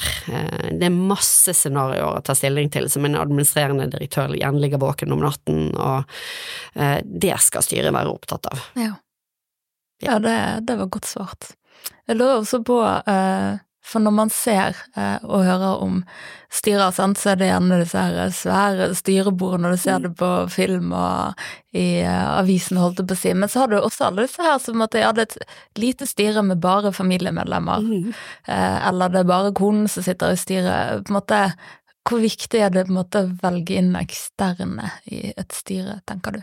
Det 0.71 0.87
er 0.87 0.95
masse 0.95 1.53
scenarioer 1.59 2.14
å 2.15 2.23
ta 2.25 2.37
stilling 2.37 2.71
til, 2.75 2.89
som 2.91 3.07
en 3.07 3.19
administrerende 3.21 3.89
direktør 3.93 4.35
igjen 4.37 4.61
ligger 4.63 4.83
våken 4.83 5.15
om 5.15 5.25
natten, 5.25 5.67
og 5.75 6.17
eh, 6.75 7.01
det 7.05 7.37
skal 7.45 7.67
styret 7.67 7.95
være 7.95 8.15
opptatt 8.15 8.51
av. 8.53 8.65
Ja, 8.81 8.95
ja 10.05 10.19
det, 10.23 10.39
det, 10.69 10.79
var 10.81 10.93
godt 10.95 11.11
svart. 11.11 11.53
Jeg 12.09 12.19
lurer 12.19 12.41
også 12.41 12.63
på, 12.67 12.81
eh, 12.85 13.61
for 13.85 14.05
når 14.05 14.17
man 14.17 14.33
ser 14.33 14.79
eh, 14.97 15.19
og 15.25 15.45
hører 15.45 15.85
om 15.85 16.01
styrer, 16.55 16.93
sant, 16.95 17.19
så 17.19 17.33
er 17.33 17.41
det 17.41 17.49
gjerne 17.49 17.81
disse 17.83 18.01
her 18.01 18.33
svære 18.35 18.89
styrebordene, 18.97 19.67
når 19.67 19.75
du 19.75 19.83
ser 19.83 20.03
det 20.05 20.13
på 20.19 20.31
film 20.53 20.93
og 20.97 21.45
i 21.75 22.05
uh, 22.07 22.39
avisen, 22.39 22.79
holdt 22.79 23.03
jeg 23.03 23.09
på 23.11 23.17
å 23.17 23.21
si. 23.21 23.33
Men 23.35 23.51
så 23.51 23.65
har 23.65 23.73
du 23.73 23.79
også 23.81 24.09
alle 24.09 24.27
disse 24.29 24.45
her 24.45 24.61
som 24.63 24.85
at 24.85 24.95
jeg 24.95 25.07
hadde 25.09 25.27
et 25.27 25.37
lite 25.81 26.07
styre 26.07 26.45
med 26.47 26.63
bare 26.63 26.95
familiemedlemmer. 26.95 27.83
Mm. 27.83 28.13
Uh, 28.47 28.79
eller 28.91 29.15
det 29.15 29.25
er 29.25 29.33
bare 29.33 29.55
konen 29.59 29.89
som 29.91 30.07
sitter 30.07 30.35
i 30.35 30.39
styret. 30.39 31.03
På 31.03 31.13
en 31.13 31.19
måte, 31.19 31.41
hvor 32.05 32.21
viktig 32.21 32.61
er 32.61 32.73
det 32.73 32.87
på 32.87 32.93
en 32.93 32.99
måte 32.99 33.23
å 33.25 33.31
velge 33.41 33.79
inn 33.81 33.95
eksterne 33.97 34.91
i 35.09 35.31
et 35.33 35.57
styre, 35.57 36.01
tenker 36.09 36.37
du? 36.37 36.43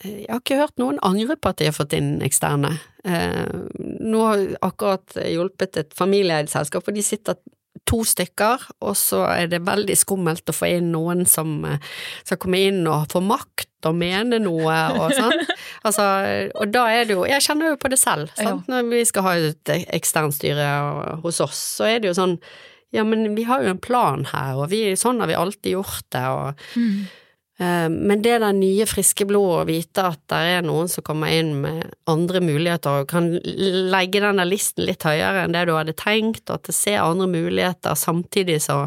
Jeg 0.00 0.28
har 0.30 0.40
ikke 0.40 0.60
hørt 0.60 0.80
noen 0.80 1.00
angre 1.04 1.36
på 1.36 1.50
at 1.50 1.60
de 1.60 1.68
har 1.68 1.76
fått 1.76 1.94
inn 1.96 2.20
eksterne. 2.24 2.72
Eh, 3.04 3.48
nå 4.00 4.20
har 4.24 4.40
jeg 4.40 4.60
akkurat 4.64 5.16
hjulpet 5.24 5.80
et 5.80 5.96
familieeid 5.96 6.48
selskap, 6.52 6.88
og 6.88 6.96
de 6.96 7.04
sitter 7.04 7.36
to 7.88 8.00
stykker, 8.06 8.64
og 8.84 8.94
så 8.98 9.22
er 9.28 9.50
det 9.50 9.62
veldig 9.66 9.96
skummelt 9.98 10.48
å 10.50 10.54
få 10.56 10.70
inn 10.76 10.90
noen 10.94 11.24
som 11.28 11.60
eh, 11.68 11.82
skal 12.24 12.40
komme 12.40 12.62
inn 12.70 12.80
og 12.88 13.10
få 13.12 13.22
makt 13.24 13.88
og 13.88 13.96
mene 13.96 14.40
noe 14.42 14.78
og 15.00 15.14
sånn. 15.16 15.36
Altså, 15.80 16.04
og 16.60 16.68
da 16.74 16.82
er 16.92 17.06
det 17.08 17.14
jo 17.14 17.22
Jeg 17.24 17.40
kjenner 17.40 17.70
jo 17.70 17.76
på 17.80 17.88
det 17.88 17.96
selv, 17.96 18.28
sant. 18.36 18.66
Når 18.68 18.88
vi 18.90 18.98
skal 19.08 19.24
ha 19.24 19.30
et 19.48 19.70
eksternt 19.96 20.36
styre 20.36 20.66
hos 21.22 21.38
oss, 21.40 21.62
så 21.78 21.86
er 21.88 22.02
det 22.02 22.10
jo 22.10 22.18
sånn 22.18 22.34
ja, 22.90 23.04
men 23.06 23.34
vi 23.36 23.46
har 23.46 23.62
jo 23.62 23.72
en 23.72 23.82
plan 23.82 24.26
her, 24.32 24.58
og 24.58 24.70
vi, 24.72 24.82
sånn 24.98 25.22
har 25.22 25.30
vi 25.30 25.38
alltid 25.38 25.76
gjort 25.76 26.06
det, 26.14 26.24
og 26.26 26.64
mm. 26.74 26.94
Eh, 27.60 27.88
men 27.88 28.22
det 28.22 28.38
der 28.40 28.54
nye, 28.56 28.86
friske 28.88 29.26
blodet 29.28 29.56
å 29.60 29.66
vite 29.68 30.04
at 30.14 30.20
det 30.32 30.40
er 30.54 30.62
noen 30.64 30.88
som 30.88 31.04
kommer 31.04 31.28
inn 31.28 31.52
med 31.60 31.82
andre 32.08 32.40
muligheter 32.40 33.02
og 33.02 33.10
kan 33.10 33.34
legge 33.44 34.22
denne 34.22 34.46
listen 34.48 34.86
litt 34.88 35.04
høyere 35.04 35.44
enn 35.44 35.52
det 35.52 35.66
du 35.68 35.74
hadde 35.76 35.96
tenkt, 35.98 36.46
og 36.48 36.56
at 36.56 36.70
det 36.70 36.76
ser 36.76 37.02
andre 37.02 37.28
muligheter, 37.28 37.98
samtidig 37.98 38.62
så, 38.64 38.78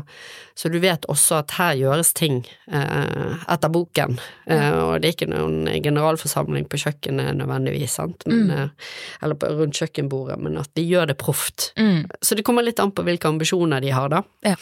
så 0.57 0.71
du 0.74 0.80
vet 0.82 1.05
også 1.11 1.38
at 1.43 1.53
her 1.59 1.78
gjøres 1.84 2.13
ting 2.17 2.41
eh, 2.71 3.36
etter 3.45 3.74
boken. 3.74 4.17
Eh, 4.49 4.69
og 4.80 4.95
det 5.03 5.11
er 5.11 5.17
ikke 5.19 5.30
noen 5.30 5.69
generalforsamling 5.84 6.65
på 6.69 6.82
kjøkkenet 6.82 7.38
nødvendigvis, 7.43 7.99
sant, 7.99 8.26
men, 8.26 8.47
mm. 8.49 8.55
eh, 8.57 8.95
eller 9.21 9.38
på, 9.38 9.51
rundt 9.59 9.84
kjøkkenbordet, 9.84 10.39
men 10.41 10.57
at 10.63 10.74
de 10.74 10.88
gjør 10.88 11.11
det 11.13 11.19
proft. 11.21 11.69
Mm. 11.78 12.09
Så 12.26 12.39
det 12.39 12.47
kommer 12.47 12.65
litt 12.65 12.82
an 12.82 12.95
på 12.95 13.05
hvilke 13.05 13.30
ambisjoner 13.30 13.86
de 13.86 13.93
har, 13.93 14.09
da, 14.17 14.24
ja. 14.49 14.57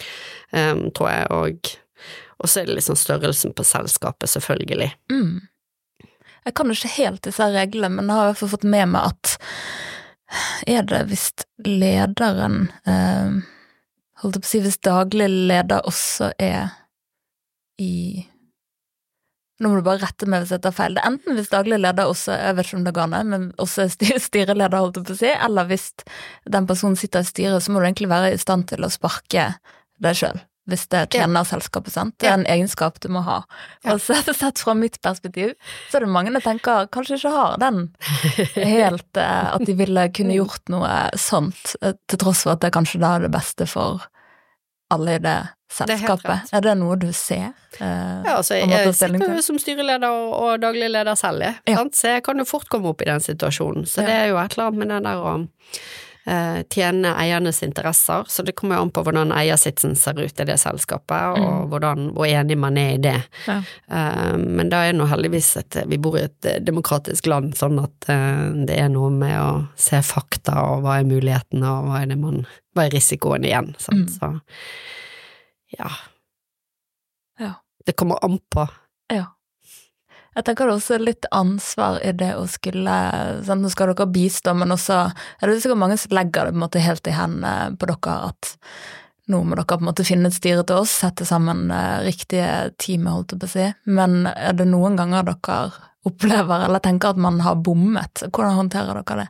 Eh, 0.51 0.75
tror 0.91 1.07
jeg, 1.13 1.31
og 1.31 1.71
og 2.41 2.49
så 2.49 2.61
er 2.61 2.69
det 2.69 2.79
liksom 2.79 2.97
størrelsen 2.97 3.53
på 3.53 3.65
selskapet, 3.67 4.29
selvfølgelig. 4.29 4.89
Mm. 5.13 5.41
Jeg 6.45 6.55
kan 6.57 6.71
jo 6.71 6.77
ikke 6.77 6.95
helt 6.95 7.23
disse 7.27 7.47
reglene, 7.53 7.93
men 7.99 8.09
jeg 8.09 8.17
har 8.17 8.25
i 8.25 8.31
hvert 8.31 8.41
fall 8.41 8.53
fått 8.55 8.67
med 8.67 8.89
meg 8.95 9.11
at 9.13 9.35
er 10.69 10.85
det 10.87 11.01
hvis 11.09 11.25
lederen 11.67 12.69
eh, 12.87 13.41
Holdt 14.21 14.37
jeg 14.37 14.43
på 14.43 14.47
å 14.47 14.51
si 14.51 14.59
hvis 14.61 14.77
daglig 14.85 15.27
leder 15.49 15.87
også 15.89 16.27
er 16.37 16.75
i 17.81 18.21
nå 19.61 19.69
må 19.69 19.79
du 19.79 19.85
bare 19.85 20.01
rette 20.03 20.27
meg 20.29 20.43
hvis 20.43 20.53
jeg 20.55 20.61
tar 20.61 20.73
feil. 20.73 20.93
Det 20.93 21.01
er 21.01 21.09
enten 21.09 21.37
hvis 21.37 21.49
daglig 21.49 21.77
leder 21.81 22.09
også 22.09 22.37
jeg 22.37 22.57
vet 22.57 22.69
ikke 22.69 22.77
om 22.79 22.85
det 22.85 22.93
går 22.97 23.09
ned, 23.13 23.31
men 23.33 23.47
også 23.61 23.87
er 23.87 24.21
styreleder, 24.21 24.77
holdt 24.77 24.97
jeg 24.97 25.07
på 25.09 25.17
å 25.17 25.19
si, 25.19 25.33
eller 25.33 25.67
hvis 25.69 25.87
den 26.53 26.69
personen 26.69 26.97
sitter 26.97 27.25
i 27.25 27.29
styret, 27.29 27.65
så 27.65 27.73
må 27.73 27.81
du 27.81 27.89
egentlig 27.89 28.09
være 28.13 28.31
i 28.33 28.39
stand 28.41 28.69
til 28.69 28.85
å 28.85 28.93
sparke 28.93 29.51
deg 30.01 30.17
sjøl 30.17 30.41
hvis 30.71 30.87
det 30.91 31.05
tjener 31.15 31.47
selskapet, 31.47 31.93
sant. 31.93 32.15
Det 32.21 32.29
er 32.29 32.39
en 32.39 32.47
egenskap 32.49 32.99
du 33.03 33.09
må 33.13 33.23
ha. 33.27 33.41
Og 33.91 34.01
så 34.05 34.17
sett 34.33 34.61
fra 34.63 34.75
mitt 34.77 34.99
perspektiv, 35.03 35.53
så 35.91 35.99
er 35.99 36.07
det 36.07 36.13
mange 36.13 36.33
jeg 36.35 36.45
tenker 36.45 36.89
kanskje 36.93 37.19
ikke 37.19 37.33
har 37.35 37.57
den 37.61 37.83
helt 38.55 39.19
eh, 39.19 39.47
At 39.55 39.65
de 39.67 39.75
ville 39.77 40.07
kunne 40.15 40.37
gjort 40.37 40.71
noe 40.73 40.95
sånt, 41.19 41.75
eh, 41.81 41.97
til 42.09 42.23
tross 42.23 42.45
for 42.45 42.55
at 42.55 42.63
det 42.63 42.73
kanskje 42.75 43.01
da 43.01 43.17
er 43.17 43.27
det 43.27 43.33
beste 43.35 43.67
for 43.69 44.07
alle 44.91 45.15
i 45.15 45.23
det 45.23 45.39
selskapet. 45.71 46.49
Det 46.49 46.51
er, 46.51 46.57
er, 46.57 46.65
det 46.65 46.75
noe 46.81 46.97
du 46.99 47.09
ser? 47.15 47.51
Eh, 47.79 47.87
ja, 47.87 48.35
altså, 48.35 48.57
jeg 48.59 48.93
sitter 48.97 49.37
jo 49.37 49.43
som 49.45 49.59
styreleder 49.61 50.11
og, 50.11 50.33
og 50.35 50.63
daglig 50.63 50.91
leder 50.91 51.15
selv, 51.19 51.45
jeg. 51.45 51.59
Ja. 51.71 51.85
Så 51.95 52.15
jeg 52.17 52.25
kan 52.27 52.41
jo 52.41 52.47
fort 52.47 52.67
komme 52.71 52.91
opp 52.91 53.03
i 53.03 53.07
den 53.09 53.23
situasjonen. 53.23 53.87
Så 53.87 54.03
ja. 54.03 54.09
det 54.09 54.17
er 54.17 54.31
jo 54.33 54.39
et 54.41 54.57
eller 54.57 54.67
annet 54.71 54.83
med 54.83 54.91
den 54.95 55.07
der 55.07 55.23
å 55.23 55.35
eh, 55.39 56.09
tjene 56.69 57.15
eiernes 57.17 57.63
interesser, 57.65 58.23
så 58.29 58.43
det 58.45 58.53
kommer 58.55 58.77
jo 58.77 58.81
an 58.85 58.91
på 58.93 59.01
hvordan 59.03 59.31
eiersitsen 59.33 59.95
ser 59.97 60.19
ut 60.21 60.39
i 60.39 60.45
det 60.45 60.59
selskapet, 60.61 61.31
og 61.33 61.39
Mm. 61.41 61.69
hvordan, 61.71 62.03
hvor 62.13 62.25
enig 62.29 62.57
man 62.61 62.77
er 62.77 62.91
i 62.93 62.97
det. 63.01 63.23
Ja. 63.47 63.55
Eh, 63.89 64.37
men 64.37 64.69
da 64.69 64.83
er 64.85 64.93
nå 64.93 65.07
heldigvis 65.09 65.57
at 65.57 65.79
Vi 65.89 65.97
bor 65.97 66.17
i 66.19 66.23
et 66.27 66.45
eh, 66.45 66.59
demokratisk 66.61 67.25
land, 67.25 67.55
sånn 67.57 67.79
at 67.83 68.09
eh, 68.09 68.65
det 68.67 68.77
er 68.77 68.89
noe 68.89 69.09
med 69.09 69.33
å 69.39 69.67
se 69.75 69.97
fakta, 70.05 70.53
og 70.61 70.83
hva 70.83 70.99
er 70.99 71.09
mulighetene, 71.09 71.65
og 71.65 71.89
hva 71.89 72.01
er, 72.03 72.05
det 72.13 72.19
man, 72.21 72.45
hva 72.75 72.85
er 72.85 72.91
risikoen 72.91 73.43
igjen, 73.43 73.73
sant. 73.79 74.09
Mm. 74.09 74.19
Så 74.19 74.41
ja. 75.79 75.89
Ja. 77.39 77.53
Det 77.85 77.95
kommer 77.97 78.19
an 78.23 78.37
på. 78.53 78.67
Ja. 79.11 79.25
Jeg 80.31 80.45
tenker 80.47 80.67
det 80.67 80.71
er 80.71 80.79
også 80.79 80.97
litt 81.01 81.27
ansvar 81.35 81.97
i 82.07 82.13
det 82.15 82.29
å 82.39 82.45
skulle 82.47 82.95
sant? 83.43 83.63
Nå 83.63 83.71
skal 83.73 83.91
dere 83.91 84.07
bistå, 84.07 84.53
men 84.55 84.71
også 84.71 85.03
er 85.11 85.49
det 85.49 85.59
sikkert 85.59 85.81
mange 85.81 85.97
som 85.99 86.15
legger 86.15 86.47
det 86.47 86.53
på 86.53 86.59
en 86.59 86.63
måte 86.63 86.83
helt 86.83 87.09
i 87.11 87.15
hendene 87.15 87.75
på 87.75 87.89
dere 87.91 88.17
at 88.29 88.53
nå 89.31 89.41
må 89.45 89.55
dere 89.55 89.67
på 89.67 89.83
en 89.83 89.89
måte 89.89 90.05
finne 90.07 90.31
et 90.31 90.35
styre 90.35 90.63
til 90.67 90.81
oss, 90.81 90.93
sette 91.03 91.27
sammen 91.27 91.69
eh, 91.71 91.99
riktige 92.07 92.71
teamet, 92.81 93.13
holdt 93.13 93.35
jeg 93.35 93.41
på 93.43 93.49
å 93.49 93.53
si. 93.53 93.67
Men 93.91 94.25
er 94.31 94.55
det 94.57 94.67
noen 94.71 94.97
ganger 94.99 95.27
dere 95.27 95.59
opplever 96.07 96.65
eller 96.65 96.83
tenker 96.83 97.13
at 97.13 97.21
man 97.21 97.39
har 97.45 97.59
bommet? 97.61 98.23
Hvordan 98.27 98.57
håndterer 98.63 99.01
dere 99.01 99.23
det? 99.23 99.29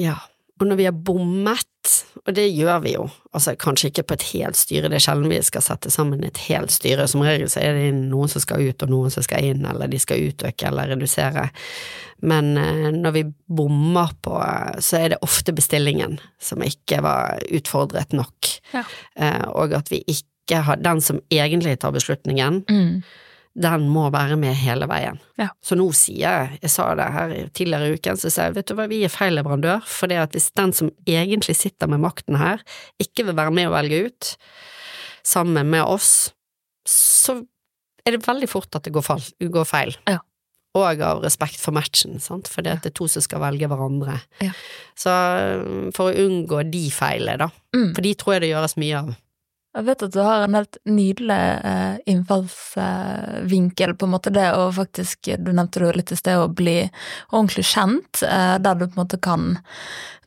Ja. 0.00 0.18
Og 0.60 0.68
når 0.70 0.76
vi 0.78 0.84
har 0.86 0.94
bommet, 0.94 1.66
og 2.24 2.34
det 2.36 2.44
gjør 2.54 2.78
vi 2.84 2.92
jo, 2.94 3.08
altså 3.34 3.56
kanskje 3.58 3.88
ikke 3.90 4.04
på 4.06 4.14
et 4.14 4.26
helt 4.30 4.56
styre, 4.56 4.86
det 4.88 5.00
er 5.00 5.02
sjelden 5.02 5.26
vi 5.32 5.40
skal 5.42 5.64
sette 5.66 5.90
sammen 5.90 6.22
et 6.24 6.38
helt 6.46 6.70
styre, 6.70 7.08
som 7.10 7.24
regel 7.26 7.50
så 7.50 7.58
er 7.64 7.74
det 7.74 7.88
noen 7.96 8.30
som 8.30 8.40
skal 8.44 8.62
ut 8.62 8.84
og 8.86 8.92
noen 8.92 9.10
som 9.10 9.26
skal 9.26 9.42
inn, 9.50 9.64
eller 9.66 9.90
de 9.90 9.98
skal 9.98 10.22
utøke 10.30 10.68
eller 10.70 10.92
redusere, 10.94 11.48
men 12.22 12.52
eh, 12.56 12.86
når 12.94 13.16
vi 13.18 13.24
bommer 13.50 14.14
på, 14.22 14.36
eh, 14.38 14.78
så 14.78 15.02
er 15.02 15.08
det 15.16 15.20
ofte 15.26 15.52
bestillingen 15.58 16.20
som 16.40 16.62
ikke 16.62 17.02
var 17.04 17.42
utfordret 17.50 18.14
nok, 18.14 18.54
Ja. 18.72 18.84
eh, 19.18 19.42
og 19.50 19.74
at 19.74 19.90
vi 19.90 20.04
ikke 20.06 20.62
har, 20.70 20.76
den 20.78 21.00
som 21.02 21.18
egentlig 21.34 21.80
tar 21.82 21.90
beslutningen, 21.98 22.62
Mm. 22.70 23.02
Den 23.54 23.84
må 23.88 24.08
være 24.10 24.34
med 24.40 24.56
hele 24.58 24.88
veien. 24.90 25.20
Ja. 25.38 25.48
Så 25.62 25.76
nå 25.78 25.86
sier 25.94 26.24
jeg, 26.24 26.58
jeg 26.64 26.70
sa 26.74 26.88
det 26.98 27.06
her 27.14 27.34
tidligere 27.54 27.86
i 27.92 27.94
uken, 27.98 28.18
så 28.18 28.30
sier 28.32 28.48
jeg 28.50 28.56
vet 28.56 28.66
du 28.66 28.74
hva, 28.74 28.88
vi 28.90 29.02
er 29.06 29.12
feil 29.14 29.36
leverandør, 29.38 29.84
for 29.86 30.10
det 30.10 30.18
at 30.24 30.34
hvis 30.34 30.48
den 30.58 30.72
som 30.74 30.90
egentlig 31.06 31.54
sitter 31.56 31.86
med 31.92 32.02
makten 32.02 32.38
her, 32.40 32.64
ikke 32.98 33.28
vil 33.28 33.36
være 33.38 33.54
med 33.54 33.70
å 33.70 33.74
velge 33.76 34.00
ut, 34.08 34.32
sammen 35.24 35.70
med 35.70 35.86
oss, 35.86 36.32
så 36.90 37.38
er 38.04 38.16
det 38.18 38.26
veldig 38.26 38.50
fort 38.50 38.74
at 38.76 38.84
det 38.84 38.92
går, 38.92 39.06
fall, 39.06 39.22
går 39.40 39.64
feil. 39.70 39.94
Ja. 40.10 40.18
Og 40.74 41.00
av 41.06 41.22
respekt 41.22 41.60
for 41.62 41.70
matchen, 41.76 42.18
sant, 42.20 42.48
for 42.50 42.66
det 42.66 42.72
at 42.74 42.82
det 42.82 42.90
er 42.90 42.96
to 42.98 43.06
som 43.08 43.22
skal 43.22 43.38
velge 43.44 43.68
hverandre. 43.70 44.16
Ja. 44.42 44.50
Så 44.98 45.12
for 45.94 46.10
å 46.10 46.24
unngå 46.26 46.64
de 46.70 46.88
feilene, 46.90 47.38
da, 47.46 47.50
Mm. 47.74 47.92
for 47.94 48.02
de 48.02 48.14
tror 48.14 48.34
jeg 48.34 48.42
det 48.42 48.50
gjøres 48.50 48.76
mye 48.82 48.98
av. 48.98 49.14
Jeg 49.74 49.86
vet 49.88 50.02
at 50.06 50.12
du 50.14 50.20
har 50.22 50.44
en 50.44 50.54
helt 50.54 50.76
nydelig 50.86 51.36
eh, 51.66 51.96
innfallsvinkel, 52.06 53.94
på 53.98 54.06
en 54.06 54.12
måte 54.12 54.30
det 54.30 54.46
å 54.54 54.68
faktisk, 54.74 55.32
du 55.42 55.50
nevnte 55.50 55.82
det 55.82 55.88
litt 55.98 56.12
i 56.14 56.18
sted, 56.18 56.38
å 56.38 56.46
bli 56.46 56.76
ordentlig 57.32 57.64
kjent, 57.72 58.22
eh, 58.22 58.54
der 58.62 58.78
du 58.78 58.84
på 58.86 58.92
en 58.94 59.00
måte 59.02 59.18
kan 59.18 59.48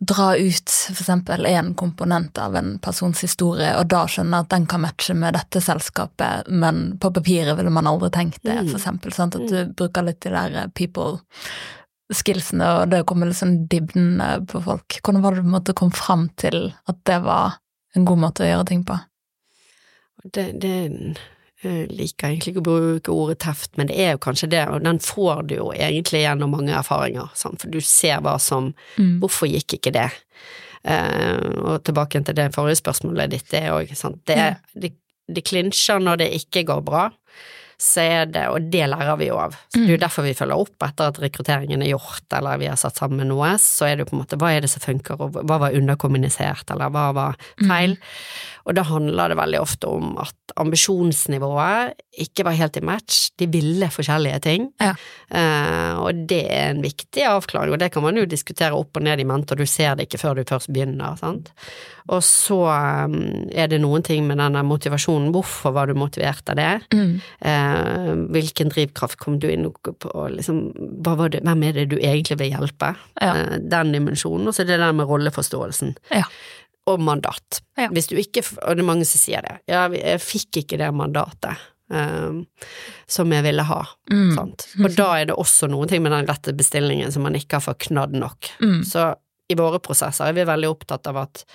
dra 0.04 0.34
ut 0.36 0.74
eksempel 0.92 1.48
en 1.48 1.72
komponent 1.80 2.38
av 2.44 2.60
en 2.60 2.76
persons 2.84 3.24
historie, 3.24 3.72
og 3.80 3.88
da 3.88 4.04
skjønne 4.12 4.44
at 4.44 4.52
den 4.52 4.68
kan 4.68 4.84
matche 4.84 5.16
med 5.16 5.40
dette 5.40 5.64
selskapet, 5.64 6.52
men 6.52 6.98
på 7.00 7.14
papiret 7.16 7.56
ville 7.58 7.72
man 7.72 7.88
aldri 7.88 8.12
tenkt 8.12 8.44
det, 8.44 8.58
Mm. 8.58 8.70
for 8.72 8.80
eksempel, 8.82 9.14
sant? 9.16 9.36
at 9.36 9.48
du 9.48 9.66
bruker 9.72 10.04
litt 10.04 10.20
de 10.22 10.30
der 10.30 10.56
eh, 10.56 10.68
people 10.76 11.22
skillsene, 12.12 12.68
og 12.82 12.90
det 12.92 13.06
kommer 13.08 13.28
litt 13.28 13.40
sånn 13.40 13.68
dybden 13.68 14.20
på 14.48 14.62
folk. 14.64 15.00
Hvordan 15.04 15.22
var 15.24 15.32
det 15.32 15.40
du 15.40 15.44
på 15.44 15.48
en 15.48 15.56
måte 15.62 15.74
kom 15.74 15.92
fram 15.92 16.30
til 16.36 16.74
at 16.88 17.04
det 17.06 17.24
var 17.24 17.60
en 17.96 18.06
god 18.06 18.18
måte 18.18 18.44
å 18.44 18.48
gjøre 18.52 18.68
ting 18.68 18.84
på? 18.84 19.00
Det, 20.24 20.52
det 20.62 21.18
jeg 21.64 21.88
liker 21.90 22.28
egentlig 22.30 22.52
ikke 22.54 22.62
å 22.62 22.68
bruke 22.68 23.10
ordet 23.14 23.40
teft, 23.42 23.72
men 23.78 23.88
det 23.90 23.96
er 23.98 24.12
jo 24.14 24.20
kanskje 24.22 24.50
det, 24.50 24.68
og 24.70 24.84
den 24.86 25.00
får 25.02 25.48
du 25.50 25.56
jo 25.56 25.72
egentlig 25.74 26.22
gjennom 26.22 26.52
mange 26.54 26.76
erfaringer, 26.78 27.32
sant? 27.34 27.60
for 27.62 27.70
du 27.74 27.80
ser 27.82 28.20
hva 28.22 28.36
som 28.40 28.74
Mm. 28.98 29.20
Hvorfor 29.22 29.48
gikk 29.50 29.74
ikke 29.80 29.92
det? 29.94 30.10
Uh, 30.88 31.74
og 31.74 31.84
tilbake 31.84 32.22
til 32.24 32.36
det 32.38 32.52
forrige 32.56 32.80
spørsmålet 32.80 33.32
ditt, 33.34 33.50
det 33.52 33.66
òg, 33.74 33.94
sant. 33.98 34.22
Det, 34.26 34.38
Ja. 34.38 34.54
det, 34.80 34.94
det 35.28 35.44
klinsjer 35.44 36.00
når 36.00 36.18
det 36.22 36.30
ikke 36.38 36.64
går 36.70 36.84
bra, 36.86 37.10
så 37.78 38.02
er 38.02 38.26
det, 38.26 38.48
og 38.50 38.72
det 38.72 38.88
lærer 38.90 39.18
vi 39.20 39.28
jo 39.28 39.36
av. 39.38 39.52
Så 39.70 39.78
det 39.78 39.84
er 39.84 39.92
jo 39.92 39.98
Mm. 39.98 40.06
derfor 40.08 40.24
vi 40.24 40.34
følger 40.34 40.58
opp 40.58 40.82
etter 40.82 41.08
at 41.12 41.20
rekrutteringen 41.22 41.82
er 41.84 41.92
gjort, 41.92 42.24
eller 42.34 42.58
vi 42.58 42.66
har 42.68 42.76
satt 42.76 42.96
sammen 42.98 43.28
noe, 43.28 43.52
så 43.62 43.86
er 43.86 43.96
det 43.98 44.06
jo 44.06 44.10
på 44.12 44.16
en 44.18 44.24
måte 44.26 44.38
hva 44.38 44.50
er 44.56 44.62
det 44.62 44.70
som 44.70 44.82
funker, 44.82 45.20
og 45.22 45.34
hva 45.46 45.60
var 45.60 45.72
underkommunisert, 45.78 46.72
eller 46.72 46.90
hva 46.90 47.14
var 47.14 47.36
feil? 47.68 47.92
Mm. 47.92 47.98
Og 48.68 48.76
da 48.76 48.84
handler 48.84 49.32
det 49.32 49.40
veldig 49.40 49.60
ofte 49.64 49.88
om 49.88 50.18
at 50.20 50.36
ambisjonsnivået 50.60 51.96
ikke 52.20 52.44
var 52.48 52.58
helt 52.58 52.80
i 52.80 52.84
match, 52.86 53.30
de 53.40 53.48
ville 53.52 53.88
forskjellige 53.94 54.40
ting, 54.44 54.72
Ja. 54.82 54.94
Uh, 55.28 56.00
og 56.08 56.28
det 56.30 56.44
er 56.52 56.72
en 56.72 56.82
viktig 56.82 57.24
avklaring, 57.28 57.74
og 57.74 57.80
det 57.80 57.92
kan 57.92 58.04
man 58.04 58.18
jo 58.18 58.26
diskutere 58.26 58.76
opp 58.76 58.98
og 58.98 59.04
ned 59.04 59.20
i 59.20 59.26
mente, 59.28 59.54
og 59.54 59.62
du 59.62 59.66
ser 59.70 59.96
det 59.96 60.08
ikke 60.08 60.22
før 60.22 60.38
du 60.38 60.44
først 60.48 60.72
begynner, 60.72 61.18
sant. 61.20 61.52
Og 62.08 62.24
så 62.24 62.58
um, 63.08 63.18
er 63.52 63.68
det 63.68 63.82
noen 63.84 64.04
ting 64.08 64.28
med 64.28 64.40
denne 64.40 64.64
motivasjonen, 64.64 65.32
hvorfor 65.36 65.76
var 65.76 65.88
du 65.88 65.98
motivert 66.00 66.48
av 66.50 66.60
det? 66.60 66.70
Mm. 66.96 67.18
Uh, 67.44 68.14
hvilken 68.36 68.72
drivkraft 68.74 69.20
kom 69.20 69.40
du 69.44 69.50
inn 69.52 69.68
på, 69.68 70.14
liksom, 70.34 70.64
det, 70.76 71.42
hvem 71.44 71.68
er 71.68 71.82
det 71.82 71.90
du 71.92 71.98
egentlig 72.00 72.40
vil 72.42 72.56
hjelpe? 72.56 72.94
Ja. 73.22 73.34
Uh, 73.36 73.58
den 73.60 73.94
dimensjonen, 73.96 74.48
og 74.48 74.56
så 74.56 74.64
er 74.64 74.72
det 74.72 74.82
den 74.84 75.02
med 75.02 75.12
rolleforståelsen. 75.12 75.98
Ja. 76.16 76.24
Og 76.88 77.02
mandat. 77.04 77.62
Ja. 77.78 77.90
Hvis 77.94 78.10
du 78.12 78.16
ikke, 78.20 78.44
og 78.64 78.78
det 78.78 78.84
er 78.84 78.88
mange 78.88 79.08
som 79.08 79.20
sier 79.22 79.44
det, 79.44 79.58
ja, 79.68 79.88
jeg 79.92 80.22
fikk 80.24 80.62
ikke 80.64 80.80
det 80.80 80.92
mandatet. 80.96 81.66
Um, 81.88 82.42
som 83.08 83.32
jeg 83.32 83.46
ville 83.46 83.64
ha. 83.64 83.80
Mm. 84.12 84.32
Sant? 84.36 84.66
Og 84.76 84.96
da 84.98 85.06
er 85.22 85.30
det 85.30 85.38
også 85.40 85.70
noen 85.72 85.88
ting 85.88 86.02
med 86.04 86.12
den 86.12 86.28
rette 86.28 86.52
bestillingen 86.56 87.14
som 87.16 87.24
man 87.24 87.38
ikke 87.40 87.62
har 87.62 87.64
fått 87.64 87.86
knadd 87.88 88.16
nok. 88.16 88.50
Mm. 88.60 88.82
Så 88.88 89.14
i 89.48 89.56
våre 89.56 89.80
prosesser 89.84 90.28
er 90.28 90.36
vi 90.36 90.48
veldig 90.48 90.72
opptatt 90.74 91.08
av 91.08 91.22
at 91.24 91.46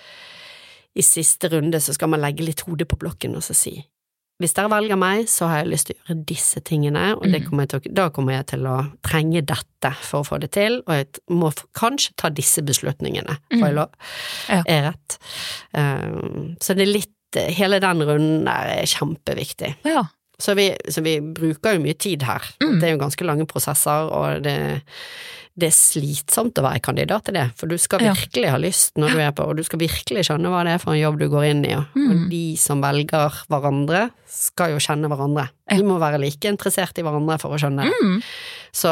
i 0.96 1.04
siste 1.04 1.48
runde 1.52 1.80
så 1.80 1.92
skal 1.96 2.12
man 2.12 2.22
legge 2.24 2.44
litt 2.44 2.64
hodet 2.64 2.88
på 2.88 2.98
blokken 3.00 3.36
og 3.36 3.44
så 3.44 3.56
si 3.56 3.74
hvis 4.42 4.54
dere 4.58 4.68
velger 4.72 4.98
meg, 5.00 5.24
så 5.30 5.46
har 5.50 5.62
jeg 5.62 5.70
lyst 5.72 5.86
til 5.88 5.96
å 5.96 6.02
gjøre 6.08 6.24
disse 6.28 6.60
tingene, 6.66 7.04
og 7.16 7.22
det 7.30 7.40
Mm. 7.42 7.48
kommer 7.48 7.66
jeg 7.66 7.70
til, 7.82 7.94
da 7.94 8.08
kommer 8.10 8.32
jeg 8.36 8.46
til 8.52 8.66
å 8.66 8.76
trenge 9.06 9.40
dette 9.46 9.92
for 10.02 10.20
å 10.22 10.26
få 10.28 10.40
det 10.42 10.50
til, 10.52 10.80
og 10.86 10.92
jeg 10.98 11.06
må 11.30 11.52
kanskje 11.78 12.12
ta 12.16 12.28
disse 12.30 12.62
beslutningene, 12.62 13.38
får 13.52 13.66
jeg 13.66 13.72
Mm. 13.72 13.80
lov? 13.80 13.90
Ja. 14.48 14.62
Er 14.66 14.82
rett. 14.90 15.18
Um, 15.74 16.56
så 16.60 16.74
det 16.76 16.88
er 16.88 16.92
litt 16.98 17.08
Hele 17.34 17.78
den 17.80 18.02
runden 18.04 18.44
der 18.44 18.82
er 18.82 18.84
kjempeviktig. 18.84 19.70
Ja. 19.88 20.02
Så 20.42 20.56
vi, 20.58 20.70
så 20.90 21.04
vi 21.06 21.20
bruker 21.22 21.76
jo 21.76 21.84
mye 21.84 21.94
tid 22.02 22.24
her. 22.26 22.42
Mm. 22.64 22.80
Det 22.80 22.88
er 22.88 22.96
jo 22.96 23.02
ganske 23.04 23.26
lange 23.28 23.46
prosesser, 23.46 24.08
og 24.10 24.42
det, 24.42 24.56
det 25.54 25.68
er 25.68 25.74
slitsomt 25.76 26.56
å 26.58 26.64
være 26.64 26.80
kandidat 26.82 27.26
til 27.28 27.36
det, 27.36 27.44
for 27.60 27.70
du 27.70 27.76
skal 27.78 28.02
Ja. 28.02 28.14
virkelig 28.16 28.50
ha 28.50 28.58
lyst 28.58 28.96
når 28.98 29.14
du 29.14 29.20
er 29.22 29.30
på, 29.36 29.46
og 29.46 29.56
du 29.60 29.62
skal 29.68 29.78
virkelig 29.84 30.24
skjønne 30.26 30.50
hva 30.50 30.64
det 30.66 30.72
er 30.74 30.82
for 30.82 30.96
en 30.96 31.02
jobb 31.02 31.20
du 31.20 31.28
går 31.30 31.44
inn 31.52 31.62
i, 31.68 31.74
og, 31.78 31.84
Mm. 31.94 32.08
og 32.10 32.24
de 32.32 32.42
som 32.58 32.82
velger 32.82 33.38
hverandre, 33.52 34.10
skal 34.32 34.72
jo 34.72 34.80
kjenne 34.82 35.06
hverandre. 35.12 35.44
Ja. 35.70 35.76
De 35.78 35.84
må 35.86 36.00
være 36.00 36.18
like 36.18 36.48
interessert 36.50 36.98
i 36.98 37.02
hverandre 37.06 37.38
for 37.38 37.54
å 37.54 37.58
skjønne. 37.60 37.84
Mm. 38.02 38.22
Så 38.72 38.88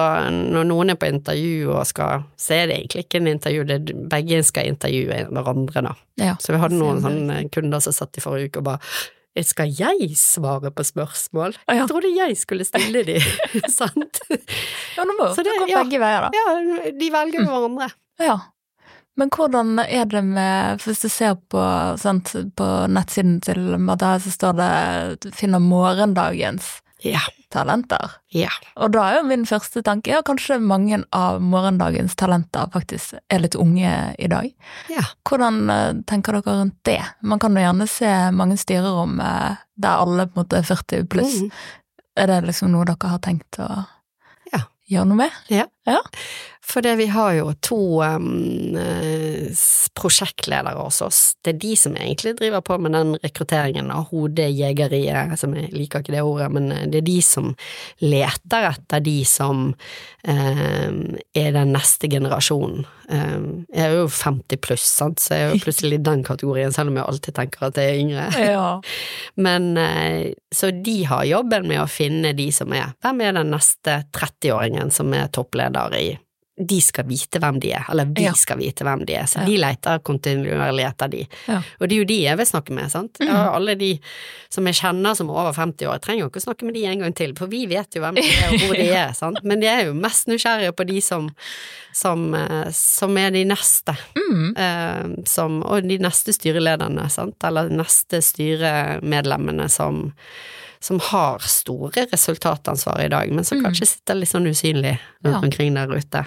når 0.53 0.67
noen 0.69 0.91
er 0.93 0.99
på 1.01 1.09
intervju 1.11 1.71
og 1.75 1.87
skal, 1.89 2.27
så 2.39 2.53
er 2.61 2.67
det 2.69 2.77
egentlig 2.77 3.07
ikke 3.09 3.17
en 3.23 3.31
intervju, 3.33 3.65
det 3.67 3.79
er, 3.81 4.03
begge 4.13 4.43
skal 4.45 4.69
intervjue 4.71 5.25
hverandre, 5.33 5.83
da. 5.89 5.95
ja. 6.21 6.35
Så 6.39 6.53
vi 6.55 6.61
hadde 6.61 6.77
noen 6.79 7.01
sånne 7.03 7.51
kunder 7.51 7.81
som 7.81 7.97
satt 7.97 8.21
i 8.21 8.21
forrige 8.21 8.53
uke 8.53 8.59
og 8.61 8.65
bare 8.65 8.79
skal 9.47 9.71
jeg 9.71 10.15
svare 10.19 10.73
på 10.75 10.85
spørsmål? 10.85 11.55
Ah, 11.67 11.77
ja. 11.77 11.83
Jeg 11.85 11.91
trodde 11.93 12.11
jeg 12.17 12.39
skulle 12.39 12.67
stille 12.67 13.05
de, 13.07 13.19
sant? 13.81 14.23
Ja, 14.97 15.05
nå 15.07 15.15
må 15.19 15.29
det 15.31 15.45
det- 15.47 15.59
gå 15.63 15.69
ja. 15.71 15.85
begge 15.85 16.01
veier, 16.03 16.27
da. 16.27 16.31
Ja, 16.35 16.91
de 16.91 17.11
velger 17.15 17.45
mm. 17.45 17.51
hverandre. 17.51 17.91
Ja. 18.21 18.39
Men 19.19 19.31
hvordan 19.35 19.79
er 19.83 20.05
det 20.09 20.21
med 20.25 20.83
Hvis 20.85 21.03
du 21.03 21.09
ser 21.13 21.35
på, 21.51 21.63
sant, 22.01 22.33
på 22.57 22.69
nettsiden 22.89 23.41
til 23.45 23.79
Madai, 23.79 24.19
så 24.21 24.31
står 24.31 24.53
det 24.61 25.33
'finner 25.35 25.61
morgendagens 25.61 26.81
Ja, 27.05 27.21
talenter'. 27.51 28.11
ja. 28.37 28.49
Og 28.77 28.93
da 28.93 29.05
er 29.09 29.15
jo 29.21 29.27
min 29.29 29.47
første 29.49 29.83
tanke 29.83 30.11
ja, 30.13 30.21
kanskje 30.23 30.59
mange 30.61 31.03
av 31.17 31.41
morgendagens 31.41 32.15
talenter 32.17 32.69
faktisk 32.73 33.15
er 33.31 33.41
litt 33.41 33.55
unge 33.57 34.15
i 34.19 34.29
dag. 34.29 34.51
Ja. 34.93 35.03
Hvordan 35.25 35.71
eh, 35.71 35.93
tenker 36.07 36.33
dere 36.37 36.59
rundt 36.61 36.77
det? 36.85 37.01
Man 37.23 37.39
kan 37.39 37.57
jo 37.57 37.63
gjerne 37.65 37.89
se 37.89 38.11
mange 38.37 38.59
styrerom 38.61 39.19
eh, 39.21 39.57
der 39.81 40.03
alle 40.05 40.27
på 40.29 40.37
en 40.37 40.45
måte 40.45 40.59
er 40.61 40.69
40 40.69 41.07
pluss. 41.09 41.41
Mm. 41.41 41.51
Er 42.21 42.27
det 42.27 42.41
liksom 42.51 42.71
noe 42.75 42.85
dere 42.85 43.09
har 43.15 43.19
tenkt 43.25 43.59
å 43.59 43.87
Ja. 44.53 44.65
gjøre 44.91 45.07
noe 45.09 45.17
med? 45.25 45.31
Ja. 45.49 45.65
Ja. 45.89 46.01
For 46.71 46.85
det, 46.85 46.93
vi 47.01 47.07
har 47.11 47.33
jo 47.35 47.53
to 47.65 47.81
um, 48.05 48.77
prosjektledere 49.99 50.79
hos 50.79 51.01
oss. 51.03 51.21
Det 51.43 51.55
er 51.55 51.59
de 51.65 51.73
som 51.79 51.97
egentlig 51.99 52.37
driver 52.39 52.63
på 52.65 52.77
med 52.79 52.95
den 52.95 53.15
rekrutteringen 53.25 53.91
av 53.91 54.11
hodejegeriet, 54.13 55.35
som 55.41 55.57
jeg 55.57 55.73
liker 55.75 56.05
ikke 56.05 56.15
det 56.15 56.23
ordet, 56.23 56.51
men 56.55 56.71
eh, 56.75 56.87
det 56.91 57.03
er 57.03 57.09
de 57.09 57.19
som 57.25 57.51
leter 58.05 58.69
etter 58.71 59.03
de 59.03 59.17
som 59.27 59.71
um, 59.73 61.01
er 61.35 61.53
den 61.57 61.75
neste 61.75 62.11
generasjonen. 62.13 62.87
Um, 63.11 63.65
jeg 63.75 63.89
er 63.89 63.97
jo 63.99 64.07
50 64.07 64.61
pluss, 64.63 64.85
sant, 65.01 65.19
så 65.19 65.35
jeg 65.35 65.49
er 65.49 65.57
jo 65.57 65.63
plutselig 65.67 65.99
i 65.99 66.05
den 66.07 66.23
kategorien, 66.29 66.77
selv 66.77 66.93
om 66.93 67.01
jeg 67.01 67.09
alltid 67.09 67.39
tenker 67.41 67.67
at 67.67 67.81
jeg 67.81 67.91
er 67.97 68.05
yngre. 68.05 68.29
Ja. 68.47 68.69
Men 69.49 69.73
eh, 69.81 70.37
så 70.55 70.71
de 70.71 70.97
har 71.09 71.27
jobben 71.27 71.67
med 71.71 71.83
å 71.83 71.91
finne 71.91 72.35
de 72.37 72.51
som 72.55 72.73
er 72.75 72.93
Hvem 73.01 73.21
er 73.23 73.35
den 73.37 73.53
neste 73.55 74.01
30-åringen 74.17 74.91
som 74.95 75.13
er 75.17 75.31
toppleder 75.35 75.70
i 76.01 76.19
De 76.61 76.77
skal 76.85 77.07
vite 77.09 77.39
hvem 77.41 77.57
de 77.59 77.71
er, 77.73 77.87
eller 77.89 78.05
vi 78.05 78.27
Ja. 78.27 78.33
skal 78.37 78.59
vite 78.59 78.85
hvem 78.85 79.07
de 79.07 79.15
er, 79.17 79.25
så 79.25 79.39
Ja. 79.41 79.45
de 79.47 79.57
leter 79.57 79.99
kontinuerlig 80.05 80.85
etter 80.85 81.09
de. 81.09 81.27
Ja. 81.49 81.63
Og 81.81 81.89
det 81.89 81.93
er 81.95 81.99
jo 82.03 82.05
de 82.05 82.19
jeg 82.25 82.37
vil 82.37 82.45
snakke 82.47 82.71
med, 82.77 82.91
sant. 82.91 83.17
Mm. 83.19 83.31
alle 83.55 83.75
de 83.77 83.99
som 84.51 84.67
jeg 84.67 84.75
kjenner 84.75 85.17
som 85.17 85.31
er 85.31 85.33
over 85.41 85.53
50 85.55 85.87
år, 85.89 85.93
jeg 85.97 86.03
trenger 86.03 86.21
jo 86.21 86.29
ikke 86.29 86.43
snakke 86.45 86.65
med 86.67 86.75
de 86.75 86.85
en 86.85 86.99
gang 87.01 87.15
til, 87.17 87.33
for 87.35 87.47
vi 87.47 87.65
vet 87.65 87.89
jo 87.97 88.03
hvem 88.03 88.15
de 88.15 88.21
er 88.29 88.53
og 88.53 88.59
hvor 88.67 88.77
de 88.77 88.89
er, 88.91 89.13
sant. 89.15 89.39
Men 89.49 89.61
de 89.61 89.67
er 89.69 89.87
jo 89.87 89.95
mest 89.95 90.27
nysgjerrige 90.29 90.73
på 90.77 90.87
de 90.87 91.01
som, 91.01 91.31
som, 91.95 92.35
eh, 92.35 92.71
som 92.73 93.17
er 93.17 93.31
de 93.31 93.45
neste 93.45 93.97
Mm. 94.19 95.27
som, 95.27 95.63
og 95.63 95.89
de 95.89 95.97
neste 95.99 96.33
styrelederne, 96.37 97.09
sant, 97.11 97.37
eller 97.43 97.69
de 97.71 97.77
neste 97.77 98.21
styremedlemmene 98.21 99.69
som, 99.71 100.13
som 100.83 100.99
har 101.01 101.39
store 101.45 102.07
resultatansvar 102.13 103.01
i 103.05 103.09
dag, 103.13 103.31
men 103.33 103.45
som 103.45 103.59
Mm. 103.59 103.65
kanskje 103.69 103.87
sitter 103.87 104.15
litt 104.15 104.29
sånn 104.31 104.47
usynlig 104.49 104.99
rundt 105.25 105.45
omkring 105.45 105.75
der 105.75 105.89
ute. 105.93 106.25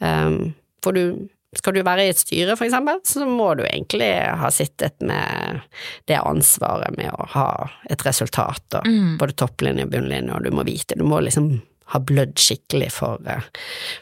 Um, 0.00 0.54
for 0.82 0.92
du 0.92 1.28
skal 1.54 1.74
du 1.74 1.82
være 1.82 2.06
i 2.06 2.08
et 2.08 2.16
styre, 2.16 2.56
for 2.56 2.64
eksempel, 2.64 3.00
så 3.04 3.26
må 3.28 3.50
du 3.56 3.62
egentlig 3.64 4.08
ha 4.38 4.48
sittet 4.48 4.94
med 5.04 5.60
det 6.08 6.16
ansvaret 6.16 6.96
med 6.96 7.10
å 7.12 7.26
ha 7.34 7.70
et 7.90 7.98
resultat, 8.06 8.62
og 8.74 8.86
Mm. 8.86 9.18
både 9.18 9.34
topplinje 9.36 9.82
og 9.84 9.90
bunnlinje, 9.90 10.34
og 10.34 10.44
du 10.44 10.50
må 10.50 10.64
vite, 10.64 10.96
du 10.96 11.04
må 11.04 11.20
liksom 11.22 11.60
ha 11.86 11.98
blødd 11.98 12.34
skikkelig 12.36 12.90
for, 12.92 13.18
eh, 13.26 13.42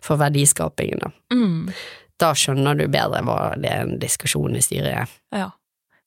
for 0.00 0.16
verdiskapingen, 0.16 1.00
da 1.00 1.10
Mm. 1.34 1.72
da 2.20 2.32
skjønner 2.34 2.76
du 2.78 2.86
bedre 2.86 3.22
hva 3.24 3.60
det 3.60 3.70
er 3.70 3.80
en 3.80 3.98
diskusjon 3.98 4.54
i 4.54 4.60
styret 4.60 4.94
er. 4.94 5.08
Ja. 5.32 5.50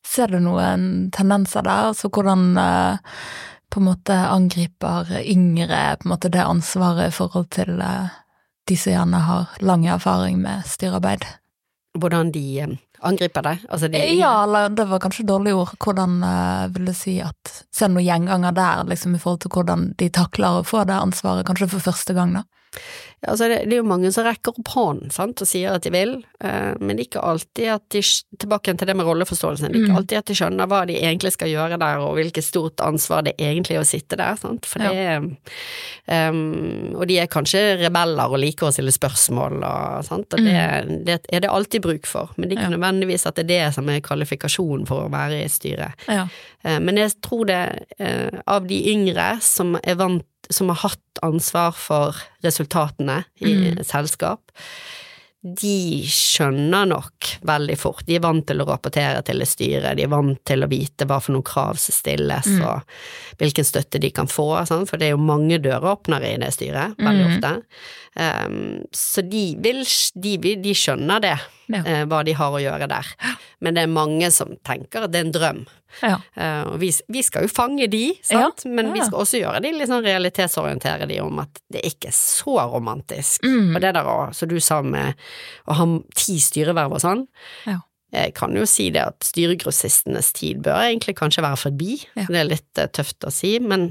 Ser 0.05 0.27
du 0.27 0.39
noen 0.39 1.11
tendenser 1.11 1.63
der, 1.63 1.89
altså 1.91 2.09
hvordan 2.09 2.57
eh, 2.57 2.97
på 3.73 3.81
en 3.81 3.87
måte 3.89 4.13
angriper 4.29 5.09
yngre 5.25 5.81
på 5.97 6.05
en 6.05 6.13
måte 6.13 6.29
det 6.29 6.43
ansvaret 6.45 7.09
i 7.09 7.15
forhold 7.15 7.49
til 7.55 7.81
eh, 7.81 8.11
de 8.69 8.77
som 8.77 8.93
gjerne 8.93 9.21
har 9.25 9.55
lang 9.65 9.87
erfaring 9.89 10.37
med 10.43 10.67
styrearbeid? 10.69 11.25
Hvordan 11.97 12.29
de 12.35 12.43
eh, 12.61 12.75
angriper 13.03 13.41
det. 13.41 13.57
Altså 13.69 13.87
de, 13.87 13.97
Ja, 14.17 14.43
eller 14.43 14.69
det 14.69 14.85
var 14.85 14.99
kanskje 14.99 15.25
dårlig 15.25 15.55
ord. 15.55 15.73
Hvordan 15.79 16.23
eh, 16.23 16.67
vil 16.75 16.85
du 16.85 16.93
si 16.97 17.17
at 17.21 17.53
Ser 17.73 17.89
du 17.89 17.97
noen 17.97 18.05
gjenganger 18.05 18.55
der, 18.55 18.83
liksom 18.87 19.15
i 19.15 19.21
forhold 19.21 19.41
til 19.43 19.53
hvordan 19.55 19.87
de 19.97 20.09
takler 20.13 20.59
å 20.59 20.67
få 20.67 20.85
det 20.87 20.99
ansvaret, 20.99 21.45
kanskje 21.47 21.71
for 21.73 21.83
første 21.91 22.13
gang, 22.13 22.37
da? 22.37 22.43
Altså 23.27 23.47
det, 23.47 23.57
det 23.69 23.77
er 23.77 23.79
jo 23.81 23.87
mange 23.87 24.09
som 24.11 24.25
rekker 24.27 24.51
opp 24.57 24.67
hånden 24.75 25.11
sant, 25.15 25.39
og 25.41 25.47
sier 25.47 25.71
at 25.77 25.83
de 25.85 25.91
vil, 25.93 26.15
eh, 26.43 26.73
men 26.79 26.97
det 26.97 27.05
er 27.05 27.07
ikke 27.07 27.23
alltid 27.23 27.67
at 27.77 27.85
de 27.95 28.01
Tilbake 28.43 28.73
til 28.77 28.87
det 28.89 28.95
med 28.97 29.05
rolleforståelsen. 29.05 29.69
Det 29.71 29.75
er 29.77 29.83
ikke 29.83 29.91
Mm. 29.93 29.97
alltid 30.01 30.17
at 30.17 30.25
de 30.25 30.35
skjønner 30.35 30.67
hva 30.67 30.81
de 30.89 30.95
egentlig 30.99 31.31
skal 31.31 31.47
gjøre 31.47 31.77
der, 31.79 31.99
og 32.03 32.15
hvilket 32.17 32.43
stort 32.43 32.81
ansvar 32.83 33.23
det 33.23 33.35
egentlig 33.39 33.77
er 33.77 33.83
å 33.83 33.87
sitte 33.87 34.17
der. 34.19 34.35
Sant? 34.35 34.65
For 34.65 34.79
det 34.79 35.37
um, 36.07 36.95
Og 36.99 37.07
de 37.07 37.17
er 37.21 37.29
kanskje 37.31 37.61
rebeller 37.83 38.27
og 38.33 38.39
liker 38.41 38.67
å 38.67 38.73
stille 38.75 38.91
spørsmål, 38.93 39.61
og, 39.63 40.03
sant? 40.07 40.33
og 40.33 40.43
det, 40.43 41.05
det 41.07 41.19
er 41.31 41.45
det 41.45 41.49
alltid 41.51 41.81
bruk 41.85 42.05
for. 42.09 42.33
Men 42.37 42.49
det 42.49 42.57
er 42.57 42.61
ikke 42.63 42.71
Ja. 42.71 42.77
nødvendigvis 42.77 43.25
at 43.29 43.35
det 43.35 43.45
er 43.45 43.51
det 43.67 43.73
som 43.75 43.89
er 43.89 44.01
kvalifikasjonen 44.01 44.87
for 44.87 45.05
å 45.07 45.11
være 45.13 45.43
i 45.43 45.47
styret. 45.51 45.93
Ja. 46.07 46.27
Eh, 46.63 46.79
Men 46.79 46.97
jeg 46.97 47.11
tror 47.21 47.45
det 47.47 47.85
eh, 47.99 48.29
av 48.47 48.67
de 48.67 48.81
yngre 48.91 49.41
som 49.41 49.75
er 49.83 49.95
vant 49.95 50.23
som 50.49 50.69
har 50.69 50.75
hatt 50.89 51.23
ansvar 51.23 51.71
for 51.77 52.15
resultatene 52.43 53.23
i 53.41 53.53
Mm. 53.53 53.83
selskap, 53.83 54.41
de 55.43 56.03
skjønner 56.07 56.85
nok 56.87 57.27
veldig 57.43 57.75
fort. 57.77 58.05
De 58.07 58.15
er 58.15 58.21
vant 58.23 58.45
til 58.47 58.61
å 58.63 58.65
rapportere 58.69 59.19
til 59.27 59.39
det 59.39 59.47
styret, 59.51 59.97
de 59.97 60.03
er 60.05 60.07
vant 60.07 60.39
til 60.47 60.63
å 60.63 60.69
vite 60.71 61.03
hva 61.05 61.17
for 61.21 61.33
noen 61.35 61.43
krav 61.43 61.77
som 61.77 61.91
stilles, 61.91 62.47
Mm. 62.47 62.61
og 62.63 62.81
hvilken 63.39 63.65
støtte 63.67 63.99
de 63.99 64.09
kan 64.09 64.25
få, 64.27 64.65
sånn? 64.65 64.87
for 64.87 64.95
det 64.95 65.07
er 65.07 65.11
jo 65.11 65.17
mange 65.17 65.59
døråpnere 65.59 66.33
i 66.33 66.37
det 66.37 66.53
styret, 66.53 66.95
veldig 66.95 67.25
Mm. 67.27 67.35
ofte. 67.35 67.63
Um, 68.15 68.83
så 68.93 69.21
de, 69.29 69.55
vil, 69.59 69.83
de, 70.15 70.37
de 70.55 70.73
skjønner 70.73 71.19
det, 71.19 71.39
Ja. 71.71 71.83
eh, 71.85 72.03
hva 72.09 72.23
de 72.25 72.33
har 72.35 72.51
å 72.51 72.59
gjøre 72.61 72.87
der. 72.91 73.07
Men 73.63 73.77
det 73.77 73.85
er 73.85 73.91
mange 73.93 74.29
som 74.35 74.55
tenker 74.67 75.05
at 75.05 75.13
det 75.13 75.21
er 75.21 75.27
en 75.27 75.35
drøm. 75.35 75.61
Ja. 76.01 76.17
Eh, 76.35 76.63
og 76.73 76.79
vi, 76.81 76.89
vi 77.13 77.21
skal 77.23 77.45
jo 77.45 77.51
fange 77.53 77.87
de, 77.87 78.03
sant? 78.25 78.65
men 78.65 78.91
vi 78.95 78.99
skal 79.05 79.21
også 79.21 79.39
gjøre 79.39 79.61
de 79.63 79.71
litt 79.75 79.91
sånn 79.91 80.03
realitetsorientere 80.03 81.07
de 81.07 81.21
om 81.23 81.39
at 81.45 81.61
det 81.71 81.83
ikke 81.87 82.09
er 82.11 82.17
så 82.17 82.57
romantisk. 82.73 83.45
Mm. 83.45 83.75
Og 83.75 83.81
det 83.83 83.93
der 83.95 84.09
òg, 84.09 84.33
som 84.35 84.51
du 84.51 84.59
sa 84.63 84.81
med 84.83 85.15
å 85.69 85.77
ha 85.79 85.87
ti 86.17 86.39
styreverv 86.43 86.97
og 86.99 87.03
sånn, 87.03 87.27
Ja. 87.69 87.79
Jeg 88.13 88.33
kan 88.37 88.53
jo 88.53 88.63
si 88.69 88.89
det 88.93 89.01
at 89.01 89.25
styregrossistenes 89.25 90.27
tid 90.37 90.59
bør 90.65 90.83
egentlig 90.85 91.15
kanskje 91.17 91.41
være 91.45 91.57
forbi. 91.63 91.95
Ja. 92.13 92.27
Det 92.29 92.39
er 92.43 92.49
litt 92.51 92.81
eh, 92.81 92.89
tøft 92.93 93.25
å 93.25 93.31
si, 93.33 93.55
men 93.59 93.87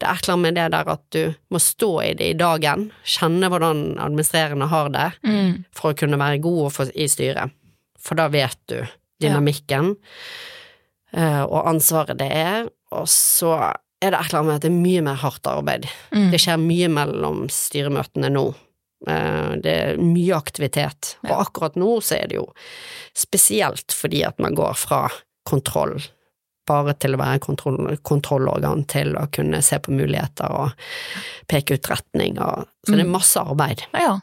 det 0.00 0.06
er 0.08 0.16
annet 0.32 0.44
med 0.46 0.56
det 0.56 0.68
der 0.72 0.88
at 0.94 1.02
du 1.12 1.34
må 1.52 1.60
stå 1.60 1.90
i 2.06 2.12
det 2.16 2.30
i 2.32 2.38
dagen, 2.40 2.88
kjenne 3.04 3.50
hvordan 3.52 3.84
administrerende 4.02 4.70
har 4.72 4.88
det, 4.94 5.10
Mm. 5.26 5.64
for 5.76 5.92
å 5.92 5.98
kunne 5.98 6.18
være 6.20 6.40
god 6.44 6.90
i 6.94 7.08
styret. 7.10 7.52
For 8.00 8.16
da 8.18 8.28
vet 8.32 8.58
du 8.70 8.78
dynamikken 9.20 9.94
ja. 11.12 11.44
og 11.46 11.66
ansvaret 11.68 12.18
det 12.20 12.28
er, 12.32 12.68
og 12.94 13.06
så 13.10 13.54
er 14.04 14.12
det 14.12 14.18
et 14.18 14.28
eller 14.28 14.38
annet 14.40 14.48
med 14.50 14.56
at 14.58 14.64
det 14.66 14.70
er 14.70 14.76
mye 14.82 15.02
mer 15.06 15.20
hardt 15.22 15.48
arbeid. 15.50 15.86
Mm. 16.12 16.30
Det 16.32 16.40
skjer 16.42 16.60
mye 16.62 16.88
mellom 16.92 17.46
styremøtene 17.52 18.30
nå. 18.32 18.44
Eh, 19.06 19.50
Det 19.62 19.72
er 19.72 19.96
mye 20.00 20.32
aktivitet, 20.36 21.16
og 21.24 21.46
akkurat 21.46 21.74
nå 21.76 21.98
så 22.00 22.16
er 22.16 22.28
det 22.28 22.36
jo 22.38 22.46
spesielt 23.14 23.92
fordi 23.92 24.22
at 24.26 24.38
man 24.38 24.54
går 24.56 24.74
fra 24.74 25.02
kontroll 25.46 25.98
bare 26.66 26.94
til 26.98 27.14
å 27.14 27.18
være 27.20 27.38
kontroll, 27.44 27.96
kontrollorgan 28.02 28.86
til 28.90 29.12
å 29.14 29.28
kunne 29.30 29.60
se 29.62 29.78
på 29.78 29.92
muligheter 29.94 30.50
og 30.50 30.72
peke 31.46 31.76
ut 31.78 31.90
retning 31.92 32.40
og 32.42 32.64
Så 32.86 32.92
det 32.96 33.00
er 33.00 33.04
Mm. 33.04 33.12
masse 33.12 33.36
arbeid. 33.40 33.82
ja. 33.94 34.20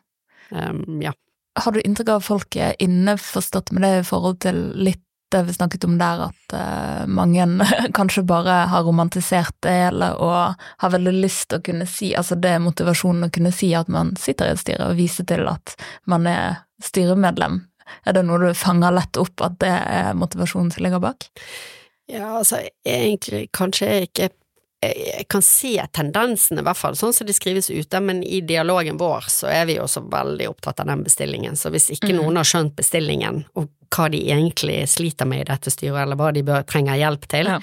Um, 0.52 1.02
ja. 1.02 1.14
Har 1.58 1.72
du 1.72 1.80
inntrykk 1.82 2.10
av 2.10 2.16
at 2.18 2.24
folk 2.28 2.56
er 2.58 2.76
innforstått 2.80 3.72
med 3.72 3.82
det 3.84 4.00
i 4.00 4.04
forhold 4.10 4.40
til 4.40 4.56
litt 4.76 5.00
det 5.34 5.44
vi 5.48 5.56
snakket 5.56 5.88
om 5.88 5.98
der, 6.00 6.28
at 6.30 6.56
uh, 6.56 7.04
mange 7.10 7.48
kanskje 7.98 8.26
bare 8.30 8.64
har 8.72 8.86
romantisert 8.88 9.56
det 9.66 9.74
hele 9.76 10.14
og 10.22 10.64
har 10.84 10.94
veldig 10.96 11.16
lyst 11.18 11.50
til 11.50 11.62
å 11.62 11.66
kunne 11.68 11.90
si, 11.90 12.14
altså 12.18 12.38
det 12.40 12.56
er 12.56 12.64
motivasjonen 12.64 13.28
å 13.28 13.34
kunne 13.34 13.54
si 13.56 13.74
at 13.78 13.92
man 13.92 14.14
sitter 14.20 14.50
i 14.50 14.56
et 14.56 14.64
styre 14.64 14.92
og 14.92 15.00
vise 15.02 15.26
til 15.30 15.48
at 15.50 15.76
man 16.10 16.30
er 16.30 16.64
styremedlem. 16.84 17.62
Er 18.08 18.16
det 18.16 18.26
noe 18.28 18.40
du 18.42 18.58
fanger 18.58 18.96
lett 18.96 19.20
opp, 19.20 19.36
at 19.44 19.60
det 19.64 19.74
er 19.74 20.14
motivasjonen 20.18 20.72
som 20.74 20.86
ligger 20.86 21.04
bak? 21.04 21.28
Ja, 22.12 22.40
altså 22.40 22.60
egentlig 22.86 23.48
kanskje 23.56 23.90
jeg 23.90 24.10
ikke 24.10 24.30
jeg 24.84 25.10
jeg 25.24 25.28
kan 25.32 25.42
se 25.46 25.74
tendensene, 25.96 26.60
i 26.62 26.68
hvert 26.68 26.78
fall 26.80 26.96
sånn 27.00 27.14
som 27.16 27.28
de 27.28 27.34
skrives 27.34 27.70
ute, 27.72 28.00
men 28.04 28.22
i 28.24 28.42
dialogen 28.42 28.98
vår 29.00 29.30
så 29.32 29.48
er 29.52 29.66
vi 29.70 29.76
jo 29.78 29.84
også 29.88 30.04
veldig 30.12 30.48
opptatt 30.52 30.80
av 30.84 30.88
den 30.92 31.04
bestillingen, 31.04 31.56
så 31.60 31.72
hvis 31.74 31.90
ikke 31.96 32.12
Mhm. 32.14 32.20
noen 32.22 32.36
har 32.42 32.44
skjønt 32.50 32.76
bestillingen, 32.76 33.44
og 33.56 33.70
hva 33.92 34.10
de 34.12 34.24
egentlig 34.30 34.84
sliter 34.90 35.26
med 35.30 35.42
i 35.42 35.52
dette 35.52 35.70
styret, 35.72 36.02
eller 36.04 36.16
hva 36.16 36.32
de 36.34 36.42
bør, 36.44 36.64
trenger 36.66 36.98
hjelp 36.98 37.28
til, 37.28 37.46
Ja. 37.46 37.60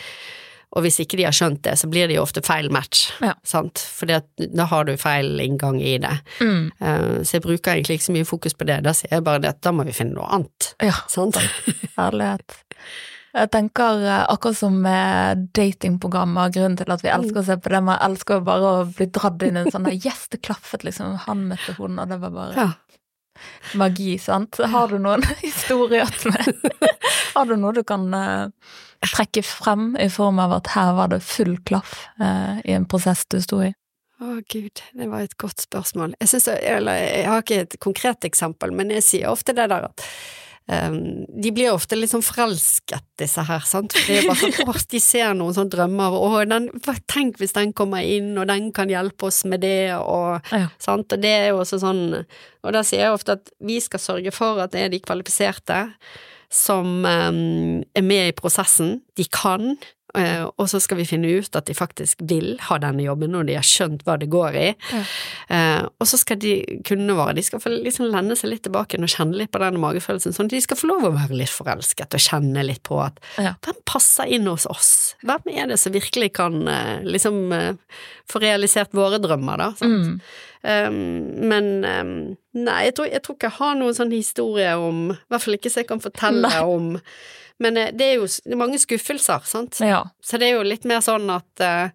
og 0.72 0.82
hvis 0.84 1.00
ikke 1.00 1.16
de 1.18 1.24
har 1.24 1.32
skjønt 1.32 1.62
det, 1.62 1.72
så 1.78 1.88
blir 1.90 2.06
det 2.06 2.14
jo 2.16 2.22
ofte 2.22 2.42
feil 2.46 2.70
match, 2.70 3.10
Ja. 3.20 3.34
sant, 3.42 3.78
for 3.78 4.06
da 4.06 4.20
har 4.66 4.84
du 4.84 4.96
feil 4.96 5.40
inngang 5.40 5.80
i 5.82 5.98
det. 5.98 6.20
Mm. 6.40 6.70
Eh, 6.80 7.22
Så 7.24 7.32
jeg 7.32 7.42
bruker 7.42 7.72
egentlig 7.74 7.98
ikke 7.98 8.08
så 8.12 8.12
mye 8.12 8.24
fokus 8.26 8.54
på 8.54 8.64
det, 8.66 8.82
da 8.84 8.90
sier 8.92 9.10
jeg 9.10 9.24
bare 9.24 9.40
det 9.40 9.48
at 9.48 9.60
da 9.60 9.70
må 9.72 9.84
vi 9.84 9.92
finne 9.92 10.14
noe 10.14 10.28
annet, 10.30 10.74
Ja, 10.80 10.92
sant? 11.08 11.34
Herlighet. 11.98 12.54
Jeg 13.30 13.50
tenker 13.54 14.02
eh, 14.02 14.24
akkurat 14.32 14.58
som 14.58 14.76
med 14.82 15.44
datingprogrammer, 15.54 16.50
grunnen 16.54 16.78
til 16.80 16.90
at 16.90 17.04
vi 17.04 17.12
elsker 17.14 17.42
å 17.42 17.46
se 17.46 17.56
på 17.62 17.70
dem, 17.70 17.90
jeg 17.92 18.02
elsker 18.08 18.40
jo 18.40 18.46
bare 18.48 18.70
å 18.80 18.84
bli 18.90 19.06
dratt 19.14 19.44
inn 19.46 19.58
i 19.58 19.62
en 19.64 19.70
sånn 19.70 19.86
der, 19.86 19.98
yes, 20.02 20.24
det 20.32 20.40
klaffet, 20.42 20.82
liksom, 20.86 21.14
han 21.28 21.44
møtte 21.52 21.76
hun, 21.78 21.98
og 22.02 22.10
det 22.10 22.18
var 22.24 22.34
bare 22.34 22.56
Ja. 22.58 22.70
magi, 23.78 24.16
sant? 24.18 24.58
Har 24.72 24.90
du 24.90 24.98
noen 24.98 25.22
historier 25.44 26.10
med 26.26 26.58
Har 27.36 27.46
du 27.46 27.54
noe 27.56 27.72
du 27.72 27.84
kan 27.86 28.08
uh, 28.12 28.50
trekke 29.06 29.44
frem 29.46 29.92
i 30.02 30.08
form 30.10 30.42
av 30.42 30.56
at 30.58 30.72
her 30.74 30.90
var 30.98 31.12
det 31.14 31.22
full 31.22 31.54
klaff 31.62 32.08
uh, 32.20 32.58
i 32.66 32.74
en 32.74 32.88
prosess 32.90 33.22
du 33.30 33.38
sto 33.40 33.62
i? 33.62 33.70
Å 34.20 34.34
gud, 34.52 34.82
det 34.92 35.06
var 35.08 35.22
et 35.24 35.38
godt 35.40 35.62
spørsmål. 35.64 36.12
Jeg 36.20 36.28
synes, 36.34 36.48
eller 36.58 36.98
jeg 36.98 37.28
har 37.30 37.40
ikke 37.40 37.60
et 37.62 37.76
konkret 37.80 38.26
eksempel, 38.28 38.74
men 38.76 38.90
jeg 38.92 39.06
sier 39.06 39.30
ofte 39.30 39.54
det 39.56 39.70
der 39.72 39.86
at 39.88 40.04
Um, 40.70 41.24
de 41.42 41.50
blir 41.50 41.72
ofte 41.72 41.96
litt 41.98 42.12
sånn 42.12 42.22
forelsket, 42.22 43.02
disse 43.18 43.42
her, 43.42 43.64
sant. 43.66 43.90
For 43.96 44.06
det 44.06 44.20
er 44.20 44.28
bare 44.28 44.38
sånn, 44.38 44.68
åh, 44.70 44.76
de 44.92 45.00
ser 45.02 45.32
noen 45.34 45.56
sånne 45.56 45.72
drømmer, 45.72 46.14
og 46.14 46.36
den, 46.52 46.68
tenk 47.10 47.40
hvis 47.40 47.56
den 47.56 47.72
kommer 47.74 48.04
inn, 48.06 48.36
og 48.38 48.46
den 48.52 48.68
kan 48.76 48.92
hjelpe 48.92 49.26
oss 49.32 49.42
med 49.50 49.64
det, 49.66 49.96
og 49.98 50.38
Ja. 50.54 50.68
sant. 50.78 51.10
Og 51.10 51.20
det 51.24 51.32
er 51.40 51.48
jo 51.50 51.58
også 51.64 51.80
sånn 51.82 52.02
Og 52.62 52.72
da 52.76 52.82
sier 52.84 53.06
jeg 53.06 53.14
ofte 53.16 53.32
at 53.38 53.50
vi 53.64 53.80
skal 53.80 53.98
sørge 54.04 54.30
for 54.36 54.60
at 54.60 54.70
det 54.72 54.80
er 54.84 54.88
de 54.92 55.00
kvalifiserte 55.00 55.88
som 56.52 57.04
um, 57.06 57.82
er 57.96 58.02
med 58.02 58.28
i 58.28 58.32
prosessen. 58.36 59.00
De 59.16 59.24
kan. 59.24 59.76
Eh, 60.18 60.44
og 60.48 60.66
så 60.70 60.80
skal 60.82 60.98
vi 61.00 61.06
finne 61.08 61.30
ut 61.40 61.56
at 61.58 61.68
de 61.68 61.76
faktisk 61.76 62.22
vil 62.28 62.56
ha 62.68 62.78
denne 62.82 63.04
jobben, 63.04 63.34
og 63.38 63.46
de 63.48 63.56
har 63.58 63.66
skjønt 63.66 64.04
hva 64.06 64.16
det 64.20 64.30
går 64.32 64.58
i. 64.58 64.66
Ja. 64.92 65.02
Eh, 65.56 65.82
og 66.00 66.10
så 66.10 66.20
skal 66.20 66.40
de 66.42 66.54
kundene 66.86 67.16
våre 67.18 67.36
de 67.38 67.44
skal 67.46 67.62
få 67.62 67.72
liksom 67.74 68.10
lende 68.10 68.36
seg 68.38 68.52
litt 68.54 68.64
tilbake 68.66 69.00
og 69.00 69.10
kjenne 69.10 69.38
litt 69.40 69.52
på 69.54 69.62
denne 69.62 69.80
magefølelsen, 69.82 70.34
sånn 70.36 70.50
at 70.50 70.56
de 70.56 70.62
skal 70.66 70.80
få 70.80 70.90
lov 70.92 71.08
å 71.08 71.14
være 71.16 71.40
litt 71.40 71.54
forelsket 71.54 72.18
og 72.18 72.26
kjenne 72.26 72.66
litt 72.66 72.82
på 72.86 73.00
at 73.04 73.18
Ja. 73.40 73.54
hvem 73.64 73.80
passer 73.88 74.30
inn 74.30 74.46
hos 74.50 74.66
oss? 74.70 74.92
Hvem 75.22 75.50
er 75.54 75.66
det 75.72 75.78
som 75.80 75.92
virkelig 75.94 76.32
kan 76.38 76.62
eh, 76.68 77.00
liksom 77.06 77.40
få 78.30 78.40
realisert 78.42 78.94
våre 78.96 79.18
drømmer, 79.22 79.58
da? 79.58 79.72
Mm. 79.82 80.20
Um, 80.60 80.96
men 81.48 81.68
um, 81.88 82.08
nei, 82.52 82.80
jeg 82.90 82.94
tror, 82.98 83.06
jeg 83.08 83.22
tror 83.24 83.36
ikke 83.38 83.48
jeg 83.48 83.56
har 83.62 83.76
noen 83.78 83.94
sånn 83.96 84.10
historie 84.12 84.74
om 84.76 84.98
I 85.14 85.14
hvert 85.32 85.44
fall 85.46 85.56
ikke 85.56 85.70
så 85.72 85.80
jeg 85.80 85.88
kan 85.88 86.02
fortelle 86.04 86.50
Nei. 86.50 86.58
om 86.68 86.90
Men 87.60 87.76
eh, 87.76 87.90
det 87.92 88.06
er 88.06 88.14
jo 88.20 88.24
det 88.26 88.54
er 88.54 88.60
mange 88.60 88.78
skuffelser, 88.80 89.44
sant? 89.44 89.80
Ja. 89.84 90.02
Så 90.24 90.38
det 90.40 90.48
er 90.48 90.56
jo 90.58 90.62
litt 90.64 90.84
mer 90.88 91.02
sånn 91.04 91.28
at 91.32 91.60
eh, 91.60 91.90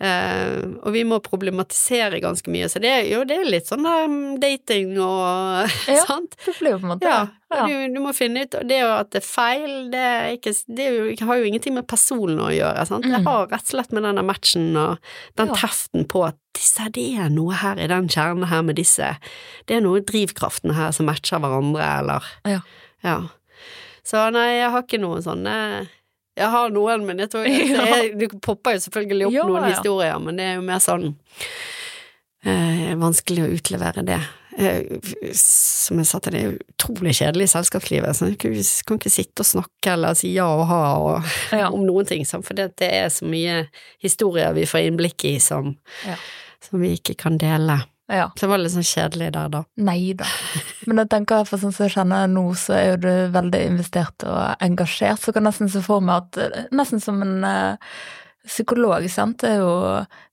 eh, 0.00 0.62
Og 0.82 0.92
vi 0.94 1.02
må 1.04 1.18
problematisere 1.24 2.20
ganske 2.22 2.48
mye, 2.52 2.68
så 2.72 2.80
det 2.82 2.90
er 2.90 3.04
jo 3.10 3.22
det 3.28 3.36
er 3.42 3.50
litt 3.50 3.68
sånn 3.68 3.84
um, 3.86 4.16
dating 4.42 4.94
og 5.02 5.68
Ja. 5.92 6.02
sant? 6.08 6.36
Det 6.46 6.54
blir 6.58 6.74
jo 6.76 6.80
på 6.82 6.88
en 6.88 6.94
måte 6.94 7.08
Ja. 7.12 7.20
Ja. 7.52 7.66
Du, 7.68 7.74
du 7.92 7.98
må 8.00 8.14
finne 8.16 8.46
ut 8.46 8.54
det 8.54 8.62
Det 8.70 8.78
jo 8.80 8.88
at 8.96 9.10
det 9.12 9.20
er 9.20 9.26
feil, 9.28 9.72
det, 9.92 10.00
er 10.00 10.30
ikke, 10.38 10.54
det 10.72 10.86
er 10.88 10.94
jo, 10.96 11.26
har 11.28 11.36
jo 11.42 11.48
ingenting 11.50 11.74
med 11.76 11.84
personen 11.90 12.40
å 12.40 12.48
gjøre, 12.48 12.86
sant? 12.88 13.04
Det 13.04 13.18
Mm. 13.20 13.26
har 13.28 13.50
rett 13.52 13.66
og 13.68 13.74
slett 13.74 13.92
med 13.92 14.06
denne 14.08 14.24
matchen 14.24 14.70
og 14.80 14.96
den 15.36 15.52
Ja. 15.52 15.58
teften 15.60 16.06
på 16.08 16.24
at 16.30 16.38
disse, 16.56 16.88
det 16.96 17.04
er 17.20 17.28
noe 17.32 17.52
her 17.60 17.76
i 17.80 17.86
den 17.92 18.08
kjernen 18.08 18.48
her 18.48 18.62
med 18.64 18.76
disse 18.80 19.18
Det 19.68 19.76
er 19.76 19.84
noe 19.84 20.00
i 20.00 20.04
drivkraften 20.08 20.72
her 20.76 20.90
som 20.96 21.06
matcher 21.12 21.38
hverandre, 21.44 21.84
eller 22.00 22.24
Ja. 22.48 22.60
Ja. 23.04 23.18
Så 24.04 24.22
nei, 24.34 24.48
jeg 24.58 24.70
har 24.74 24.82
ikke 24.82 24.98
noen 25.02 25.22
sånne 25.22 25.56
jeg 26.32 26.48
har 26.48 26.70
noen, 26.72 27.02
men 27.04 27.18
jeg 27.20 27.28
tror 27.30 27.44
jeg, 27.48 28.14
Det 28.18 28.30
popper 28.42 28.78
jo 28.78 28.84
selvfølgelig 28.86 29.26
opp 29.28 29.34
Ja, 29.36 29.42
noen 29.46 29.66
ja. 29.68 29.74
historier, 29.76 30.18
men 30.24 30.38
det 30.40 30.46
er 30.48 30.54
jo 30.56 30.62
mer 30.64 30.80
sånn 30.80 31.10
eh, 32.44 32.94
vanskelig 32.98 33.44
å 33.44 33.50
utlevere 33.58 34.02
det. 34.06 34.20
Eh, 34.58 34.80
som 35.38 36.00
jeg 36.00 36.08
sa 36.08 36.18
til 36.24 36.34
deg, 36.34 36.42
det 36.42 36.48
er 36.64 36.72
utrolig 36.74 37.14
kjedelig 37.20 37.46
i 37.48 37.52
selskapslivet. 37.52 38.16
Så 38.16 38.30
jeg 38.30 38.38
kan 38.42 38.52
ikke- 38.56 38.84
kan 38.88 38.98
ikke 38.98 39.12
sitte 39.12 39.44
og 39.44 39.46
snakke 39.48 39.92
eller 39.92 40.14
si 40.18 40.32
ja 40.34 40.46
og 40.48 40.66
ha 40.72 40.80
og, 40.98 41.24
Ja. 41.52 41.68
om 41.70 41.84
noen 41.86 42.06
ting, 42.08 42.24
sånn, 42.24 42.42
for 42.44 42.54
det, 42.54 42.70
det 42.76 42.90
er 42.92 43.08
så 43.12 43.24
mye 43.28 43.68
historier 44.02 44.52
vi 44.56 44.64
får 44.68 44.88
innblikk 44.90 45.24
i 45.24 45.38
som, 45.38 45.76
som 46.60 46.80
vi 46.80 46.96
ikke 46.98 47.16
kan 47.16 47.38
dele. 47.38 47.78
Ja. 48.10 48.30
Så 48.34 48.46
det 48.46 48.50
var 48.50 48.60
litt 48.60 48.74
sånn 48.74 48.86
kjedelig 48.86 49.28
der, 49.36 49.52
da. 49.52 49.62
Nei 49.80 50.14
da. 50.18 50.26
Men 50.88 51.02
jeg 51.02 51.12
tenker 51.12 51.46
for 51.48 51.62
sånn 51.62 51.74
som 51.74 51.86
jeg 51.86 51.94
kjenner 51.94 52.30
nå, 52.30 52.42
så 52.58 52.74
er 52.76 52.88
jo 52.90 52.96
du 53.04 53.12
veldig 53.36 53.60
investert 53.68 54.26
og 54.26 54.64
engasjert, 54.64 55.22
så 55.22 55.32
kan 55.32 55.44
jeg 55.44 55.52
nesten 55.52 55.70
se 55.72 55.84
for 55.84 56.04
meg 56.04 56.26
at 56.26 56.40
eh, 56.42 56.66
Nesten 56.74 57.02
som 57.02 57.22
en 57.24 57.46
eh, 57.46 57.94
psykolog, 58.48 59.06
sant. 59.12 59.38
Det 59.44 59.54
er 59.54 59.62
jo, 59.62 59.76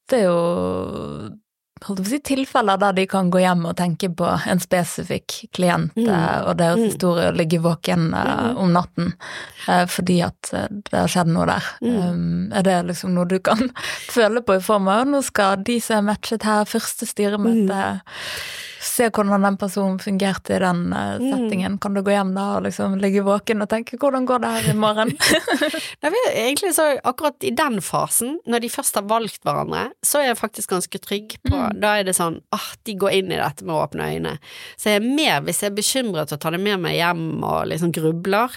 det 0.09 0.23
er 0.23 0.27
jo 0.27 0.39
holdt 1.85 2.01
på 2.01 2.05
å 2.07 2.09
si, 2.09 2.19
tilfeller 2.19 2.77
der 2.81 2.93
de 2.97 3.05
kan 3.07 3.29
gå 3.31 3.39
hjem 3.39 3.65
og 3.69 3.75
tenke 3.79 4.09
på 4.15 4.27
en 4.47 4.59
spesifikk 4.59 5.49
klient 5.55 5.95
Mm. 5.95 6.09
eh, 6.09 6.41
og 6.49 6.57
deres 6.57 6.79
Mm. 6.79 6.85
historie 6.89 7.27
og 7.29 7.35
ligge 7.37 7.59
våken 7.61 8.09
Mm. 8.11 8.57
om 8.57 8.71
natten 8.73 9.13
uh, 9.67 9.85
fordi 9.85 10.21
at 10.25 10.49
det 10.51 10.93
har 10.93 11.07
skjedd 11.07 11.27
noe 11.27 11.45
der. 11.45 11.63
Mm. 11.81 11.97
Um, 12.09 12.51
er 12.53 12.63
det 12.63 12.85
liksom 12.87 13.13
noe 13.13 13.25
du 13.25 13.39
kan 13.39 13.69
føle 14.15 14.41
på 14.41 14.55
i 14.57 14.59
form 14.63 14.87
av 14.87 15.05
nå 15.07 15.23
skal 15.23 15.63
de 15.63 15.79
som 15.79 15.97
er 16.07 16.13
matchet 16.13 16.43
her, 16.43 16.65
første 16.65 17.05
styremøte 17.07 17.99
Se 18.79 19.09
hvordan 19.11 19.43
den 19.43 19.57
personen 19.59 19.99
fungerte 19.99 20.55
i 20.55 20.59
den 20.63 20.93
eh, 20.93 21.17
Mm. 21.19 21.29
settingen. 21.33 21.77
Kan 21.81 21.93
du 21.93 22.01
gå 22.01 22.11
hjem 22.13 22.33
da 22.35 22.57
og 22.57 22.63
liksom 22.63 22.97
ligge 23.01 23.21
våken 23.25 23.61
og 23.61 23.69
tenke 23.69 23.97
'hvordan 23.97 24.25
går 24.25 24.39
det 24.41 24.49
her 24.55 24.69
i 24.71 24.75
morgen'? 24.77 25.15
Nei, 26.01 26.11
egentlig 26.33 26.73
så 26.75 26.97
akkurat 27.03 27.35
i 27.43 27.51
den 27.51 27.81
fasen, 27.81 28.37
når 28.47 28.59
de 28.61 28.69
først 28.69 28.95
har 28.95 29.03
valgt 29.03 29.43
hverandre, 29.43 29.89
så 30.05 30.19
er 30.21 30.27
jeg 30.29 30.37
faktisk 30.37 30.69
ganske 30.69 30.99
trygg 30.99 31.35
på 31.47 31.55
Mm. 31.59 31.79
Da 31.81 31.97
er 31.99 32.03
det 32.03 32.15
sånn 32.15 32.39
ah, 32.53 32.69
de 32.85 32.93
går 32.95 33.11
inn 33.11 33.31
i 33.31 33.35
dette 33.35 33.65
med 33.65 33.75
åpne 33.75 34.05
øyne. 34.15 34.37
Så 34.77 34.89
jeg 34.93 35.01
er 35.01 35.15
mer, 35.15 35.41
hvis 35.41 35.59
jeg 35.61 35.71
er 35.71 35.75
bekymret, 35.75 36.31
og 36.31 36.39
tar 36.39 36.51
det 36.51 36.59
med 36.61 36.79
meg 36.79 36.95
hjem 36.95 37.43
og 37.43 37.67
liksom 37.67 37.91
grubler, 37.91 38.49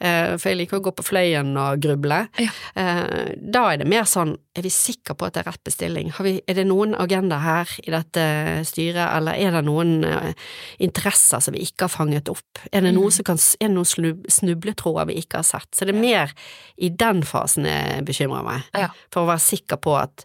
eh, 0.00 0.36
for 0.36 0.50
jeg 0.50 0.58
liker 0.58 0.78
å 0.78 0.82
gå 0.82 0.92
på 0.94 1.02
fløyen 1.08 1.56
og 1.56 1.80
gruble, 1.80 2.28
Ja. 2.38 2.50
eh, 2.76 3.34
da 3.40 3.70
er 3.72 3.76
det 3.78 3.86
mer 3.88 4.02
sånn 4.04 4.36
er 4.54 4.62
vi 4.62 4.68
sikre 4.68 5.14
på 5.16 5.26
at 5.26 5.32
det 5.34 5.46
er 5.46 5.50
rett 5.52 5.64
bestilling? 5.64 6.10
Har 6.12 6.24
vi, 6.24 6.40
er 6.46 6.54
det 6.54 6.66
noen 6.66 6.94
agenda 6.98 7.38
her 7.38 7.66
i 7.86 7.90
dette 7.90 8.64
styret, 8.66 9.16
eller 9.16 9.32
er 9.32 9.50
det 9.52 9.64
noen 9.64 9.79
eh, 10.04 10.32
interesser 10.78 11.40
som 11.40 11.54
vi 11.54 11.62
ikke 11.66 11.86
har 11.86 11.92
fanget 11.92 12.28
opp? 12.32 12.58
Er 12.72 12.80
det, 12.84 12.92
noe 12.94 13.08
Mm. 13.10 13.12
som 13.16 13.24
kan, 13.24 13.36
er 13.60 13.68
det 13.68 13.74
noen 13.76 13.88
snub- 13.88 14.26
snubletråder 14.30 15.06
vi 15.06 15.14
ikke 15.22 15.36
har 15.40 15.42
sett? 15.48 15.68
Så 15.74 15.86
det 15.86 15.94
er 15.94 16.00
mer 16.00 16.32
i 16.78 16.88
den 16.88 17.22
fasen 17.22 17.64
jeg 17.64 18.04
bekymrer 18.04 18.44
meg, 18.44 18.62
Ja. 18.74 18.88
for 19.10 19.22
å 19.24 19.30
være 19.32 19.40
sikker 19.40 19.76
på 19.80 19.96
at 20.02 20.24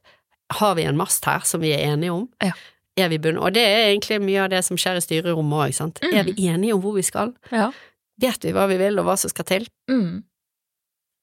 har 0.60 0.76
vi 0.76 0.84
en 0.84 0.98
mast 0.98 1.26
her 1.26 1.40
som 1.44 1.62
vi 1.62 1.72
er 1.74 1.86
enige 1.94 2.12
om? 2.14 2.30
Ja. 2.42 2.52
Er 2.98 3.10
vi 3.10 3.18
bunn? 3.18 3.38
Og 3.38 3.52
det 3.54 3.64
er 3.66 3.90
egentlig 3.92 4.22
mye 4.22 4.44
av 4.46 4.50
det 4.50 4.64
som 4.64 4.78
skjer 4.78 4.96
i 4.96 5.02
styrerommet 5.04 5.68
òg, 5.70 5.74
sant. 5.74 6.00
Mm. 6.02 6.14
Er 6.16 6.24
vi 6.24 6.48
enige 6.48 6.74
om 6.76 6.82
hvor 6.82 6.94
vi 6.96 7.02
skal? 7.04 7.34
ja. 7.52 7.72
Vet 8.18 8.40
vi 8.46 8.54
hva 8.54 8.66
vi 8.70 8.78
vil 8.78 8.98
og 9.00 9.06
hva 9.06 9.18
som 9.20 9.28
skal 9.30 9.44
til? 9.44 9.68
Mm. 9.92 10.24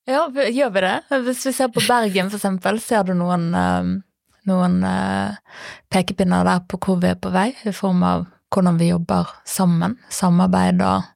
Ja, 0.07 0.27
gjør 0.29 0.73
vi 0.75 0.81
det? 0.83 1.03
Hvis 1.25 1.47
vi 1.47 1.53
ser 1.53 1.69
på 1.73 1.81
Bergen 1.87 2.29
for 2.29 2.37
eksempel, 2.37 2.81
ser 2.83 3.05
du 3.05 3.15
noen, 3.15 3.55
eh, 3.55 4.03
noen 4.51 4.83
eh, 4.87 5.35
pekepinner 5.93 6.47
der 6.49 6.63
på 6.69 6.81
hvor 6.83 7.01
vi 7.03 7.11
er 7.13 7.19
på 7.21 7.33
vei, 7.35 7.51
i 7.65 7.75
form 7.75 8.03
av 8.07 8.27
hvordan 8.53 8.79
vi 8.81 8.91
jobber 8.91 9.31
sammen, 9.49 9.97
samarbeid 10.13 10.83
og 10.85 11.09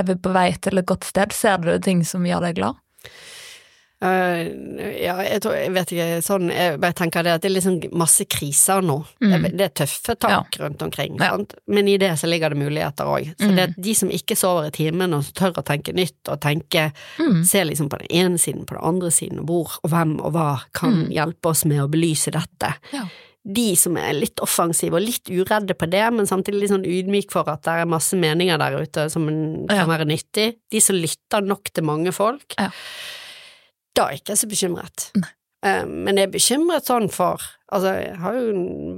er 0.00 0.06
vi 0.08 0.16
på 0.16 0.32
vei 0.32 0.50
til 0.56 0.80
et 0.80 0.88
godt 0.88 1.04
sted? 1.04 1.34
Ser 1.36 1.60
du 1.60 1.74
ting 1.84 2.04
som 2.06 2.26
gjør 2.26 2.46
deg 2.48 2.60
glad? 2.60 2.78
Eh, 4.00 4.46
ja, 5.02 5.16
jeg, 5.26 5.40
tror, 5.42 5.56
jeg 5.58 5.72
vet 5.74 5.90
ikke, 5.90 6.06
sånn, 6.22 6.52
jeg 6.54 6.76
bare 6.78 6.94
tenker 6.94 7.24
det 7.26 7.32
at 7.34 7.42
det 7.42 7.48
er 7.50 7.54
liksom 7.56 7.78
masse 7.98 8.22
kriser 8.30 8.80
nå. 8.86 9.00
Mm. 9.20 9.32
Det, 9.42 9.50
det 9.58 9.64
er 9.66 9.72
tøffe 9.80 10.14
tak 10.22 10.54
rundt 10.60 10.82
omkring, 10.86 11.16
Ja. 11.18 11.32
sant? 11.34 11.54
men 11.66 11.88
i 11.90 11.96
det 11.98 12.12
så 12.20 12.30
ligger 12.30 12.54
det 12.54 12.60
muligheter 12.62 13.04
òg. 13.10 13.32
Så 13.34 13.48
Mm. 13.48 13.56
det 13.56 13.64
er 13.64 13.74
de 13.88 13.94
som 13.94 14.08
ikke 14.14 14.36
sover 14.38 14.68
i 14.68 14.70
timen 14.70 15.14
og 15.14 15.24
tør 15.34 15.52
å 15.58 15.64
tenke 15.66 15.92
nytt 15.92 16.28
og 16.28 16.40
tenke 16.40 16.92
Mm. 17.18 17.44
Se 17.44 17.64
liksom 17.64 17.88
på 17.88 17.98
den 17.98 18.06
ene 18.10 18.38
siden, 18.38 18.64
på 18.66 18.74
den 18.76 18.84
andre 18.84 19.10
siden, 19.10 19.44
hvor 19.46 19.78
og 19.82 19.90
hvem 19.90 20.20
og 20.24 20.32
hva 20.32 20.60
kan 20.72 20.92
Mm. 21.06 21.10
hjelpe 21.10 21.46
oss 21.50 21.64
med 21.64 21.80
å 21.82 21.88
belyse 21.90 22.30
dette. 22.30 22.74
Ja. 22.92 23.04
De 23.44 23.74
som 23.74 23.96
er 23.96 24.12
litt 24.12 24.36
offensive 24.40 24.94
og 24.94 25.02
litt 25.02 25.24
uredde 25.24 25.74
på 25.74 25.90
det, 25.90 26.12
men 26.12 26.26
samtidig 26.26 26.60
litt 26.60 26.70
sånn 26.70 26.84
ydmyk 26.86 27.30
for 27.32 27.48
at 27.48 27.62
det 27.62 27.72
er 27.72 27.84
masse 27.86 28.12
meninger 28.14 28.58
der 28.58 28.78
ute 28.82 29.10
som 29.10 29.26
en- 29.28 29.66
Ja. 29.68 29.84
kan 29.84 29.88
være 29.88 30.06
nyttig. 30.06 30.56
De 30.70 30.78
som 30.80 30.94
lytter 30.96 31.40
nok 31.44 31.64
til 31.72 31.82
mange 31.84 32.12
folk. 32.12 32.54
Ja. 32.58 32.70
Da 33.98 34.06
er 34.06 34.14
jeg 34.16 34.22
ikke 34.22 34.38
så 34.38 34.48
bekymret. 34.50 35.08
Nei. 35.18 35.30
Eh, 35.66 35.84
Men 35.90 36.20
jeg 36.20 36.28
er 36.28 36.34
bekymret 36.36 36.86
sånn 36.86 37.08
for 37.10 37.42
Altså, 37.68 37.90
jeg 38.00 38.14
har 38.22 38.32
jo 38.38 38.52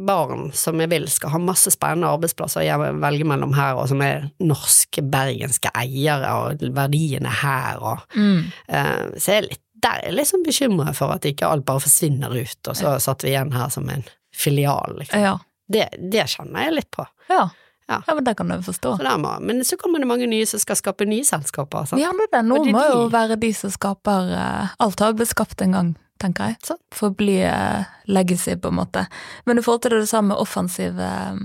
barn 0.07 0.53
som 0.55 0.79
jeg 0.79 0.91
vil 0.93 1.09
skal 1.11 1.33
ha 1.33 1.39
masse 1.43 1.73
spennende 1.75 2.07
arbeidsplasser 2.07 2.63
jeg 2.63 2.79
velger 3.03 3.27
mellom 3.27 3.51
her, 3.57 3.75
og 3.81 3.89
som 3.91 3.99
er 4.07 4.29
norske, 4.39 5.03
bergenske 5.11 5.73
eiere, 5.75 6.29
og 6.39 6.63
verdiene 6.77 7.33
her, 7.41 7.81
og 7.83 8.05
Mm. 8.15 8.45
uh, 8.71 9.11
Så 9.19 9.33
jeg 9.33 9.37
er 9.43 9.49
litt, 9.49 9.63
der 9.83 10.05
er 10.07 10.13
liksom 10.15 10.45
bekymret 10.47 10.95
for 10.95 11.11
at 11.11 11.27
ikke 11.27 11.49
alt 11.51 11.65
bare 11.67 11.81
forsvinner 11.83 12.31
ut, 12.31 12.69
og 12.69 12.77
så 12.79 12.95
satt 13.03 13.25
vi 13.27 13.33
igjen 13.33 13.51
her 13.57 13.69
som 13.75 13.89
en 13.91 14.05
filial, 14.33 14.95
liksom. 15.01 15.19
Ja. 15.21 15.35
Det, 15.69 15.89
det 16.13 16.29
kjenner 16.31 16.69
jeg 16.69 16.75
litt 16.79 16.91
på. 16.95 17.07
Ja. 17.29 17.49
Ja. 17.91 17.97
ja, 18.07 18.15
men 18.15 18.25
det 18.25 18.37
kan 18.39 18.49
du 18.49 18.61
forstå. 18.63 18.97
Så 19.01 19.17
må, 19.19 19.33
men 19.43 19.65
så 19.67 19.77
kommer 19.81 19.99
det 19.99 20.07
mange 20.07 20.29
nye 20.31 20.47
som 20.47 20.61
skal 20.63 20.79
skape 20.79 21.09
nye 21.11 21.25
selskaper. 21.27 21.89
Sant? 21.91 21.99
Ja, 22.03 22.13
det 22.15 22.29
er 22.29 22.37
det. 22.39 22.45
Nå 22.47 22.61
det 22.65 22.75
må 22.77 22.85
jo 22.87 23.01
de- 23.09 23.13
være 23.17 23.39
de 23.43 23.51
som 23.57 23.73
skaper 23.75 24.31
uh, 24.31 24.69
Alt 24.79 25.03
har 25.03 25.11
jo 25.11 25.19
blitt 25.19 25.33
skapt 25.33 25.65
en 25.67 25.75
gang, 25.75 25.89
tenker 26.23 26.53
jeg. 26.53 26.61
Sant. 26.71 26.83
For 26.95 27.11
å 27.11 27.17
bli 27.19 27.41
uh, 27.43 27.83
legacy, 28.07 28.55
på 28.63 28.71
en 28.71 28.79
måte. 28.79 29.07
Men 29.45 29.59
i 29.59 29.65
forhold 29.67 29.83
til 29.83 29.97
det 29.97 30.05
du 30.05 30.11
sa 30.11 30.23
med 30.23 30.39
offensive 30.39 31.03
eh, 31.03 31.43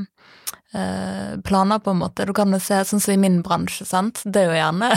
planer, 1.45 1.79
på 1.79 1.91
en 1.93 1.97
måte. 2.01 2.25
Du 2.27 2.33
kan 2.35 2.51
jo 2.51 2.59
se 2.59 2.81
sånn 2.83 2.99
som 2.99 3.13
i 3.13 3.17
min 3.21 3.41
bransje, 3.45 3.85
sant. 3.87 4.21
Det 4.25 4.41
er 4.41 4.49
jo 4.49 4.55
gjerne 4.57 4.89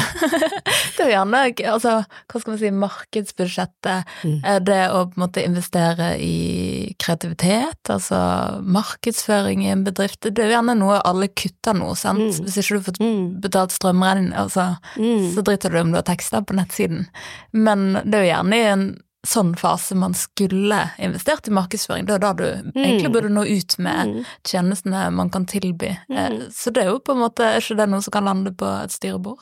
Det 0.98 1.04
er 1.04 1.10
jo 1.10 1.12
gjerne 1.12 1.42
altså, 1.70 1.92
hva 2.26 2.40
skal 2.40 2.52
man 2.54 2.58
si, 2.58 2.70
markedsbudsjettet. 2.74 4.08
Mm. 4.26 4.38
Er 4.44 4.60
det 4.66 4.78
å 4.90 5.04
på 5.06 5.18
en 5.18 5.22
måte 5.22 5.44
investere 5.46 6.08
i 6.18 6.94
kreativitet, 6.98 7.92
altså 7.94 8.18
markedsføring 8.64 9.62
i 9.66 9.70
en 9.72 9.84
bedrift. 9.86 10.20
Det 10.26 10.34
er 10.42 10.50
jo 10.50 10.56
gjerne 10.56 10.74
noe 10.80 10.98
alle 11.06 11.28
kutter 11.30 11.76
nå, 11.78 11.92
sant. 11.98 12.18
Mm. 12.26 12.44
Hvis 12.48 12.58
ikke 12.62 12.78
du 12.80 12.86
får 12.88 12.98
Mm. 12.98 13.40
betalt 13.40 13.70
strømregning, 13.72 14.32
altså 14.34 14.78
Mm. 14.98 15.32
så 15.34 15.42
driter 15.44 15.70
du 15.70 15.78
om 15.80 15.90
du 15.92 15.96
har 15.96 16.02
tekster 16.02 16.42
på 16.42 16.54
nettsiden. 16.58 17.06
Men 17.52 17.92
det 18.04 18.14
er 18.14 18.24
jo 18.24 18.32
gjerne 18.34 18.56
i 18.56 18.66
en 18.72 18.86
sånn 19.26 19.54
fase 19.58 19.94
man 19.98 20.14
skulle 20.14 20.90
investert 20.98 21.48
i 21.48 21.50
markedsføring. 21.50 22.06
Det 22.06 22.14
er 22.14 22.18
da 22.18 22.32
du 22.32 22.44
egentlig 22.74 23.10
burde 23.12 23.28
nå 23.34 23.44
ut 23.46 23.78
med 23.78 24.06
Mm. 24.08 24.24
tjenestene 24.44 25.10
man 25.12 25.30
kan 25.30 25.44
tilby. 25.46 25.96
Eh, 26.10 26.28
Mm. 26.30 26.50
Så 26.52 26.72
det 26.72 26.84
er 26.84 26.90
jo 26.90 26.98
på 27.00 27.12
en 27.12 27.18
måte, 27.18 27.40
er 27.44 27.60
ikke 27.60 27.76
det 27.76 27.88
noe 27.88 28.00
som 28.02 28.10
kan 28.12 28.24
lande 28.24 28.52
på 28.52 28.66
et 28.84 28.90
styrebord? 28.92 29.38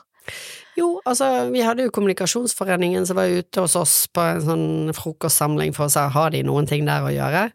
Jo, 0.77 0.99
altså, 1.09 1.27
vi 1.49 1.63
hadde 1.65 1.87
jo 1.87 1.91
Kommunikasjonsforeningen 1.93 3.07
som 3.09 3.17
var 3.17 3.31
ute 3.33 3.63
hos 3.63 3.73
oss 3.79 3.95
på 4.13 4.21
en 4.21 4.43
sånn 4.45 4.67
frokostsamling 4.93 5.73
for 5.73 5.87
å 5.87 5.93
se 5.93 6.03
har 6.13 6.33
de 6.33 6.43
noen 6.45 6.67
ting 6.69 6.85
der 6.85 7.05
å 7.05 7.13
gjøre. 7.13 7.47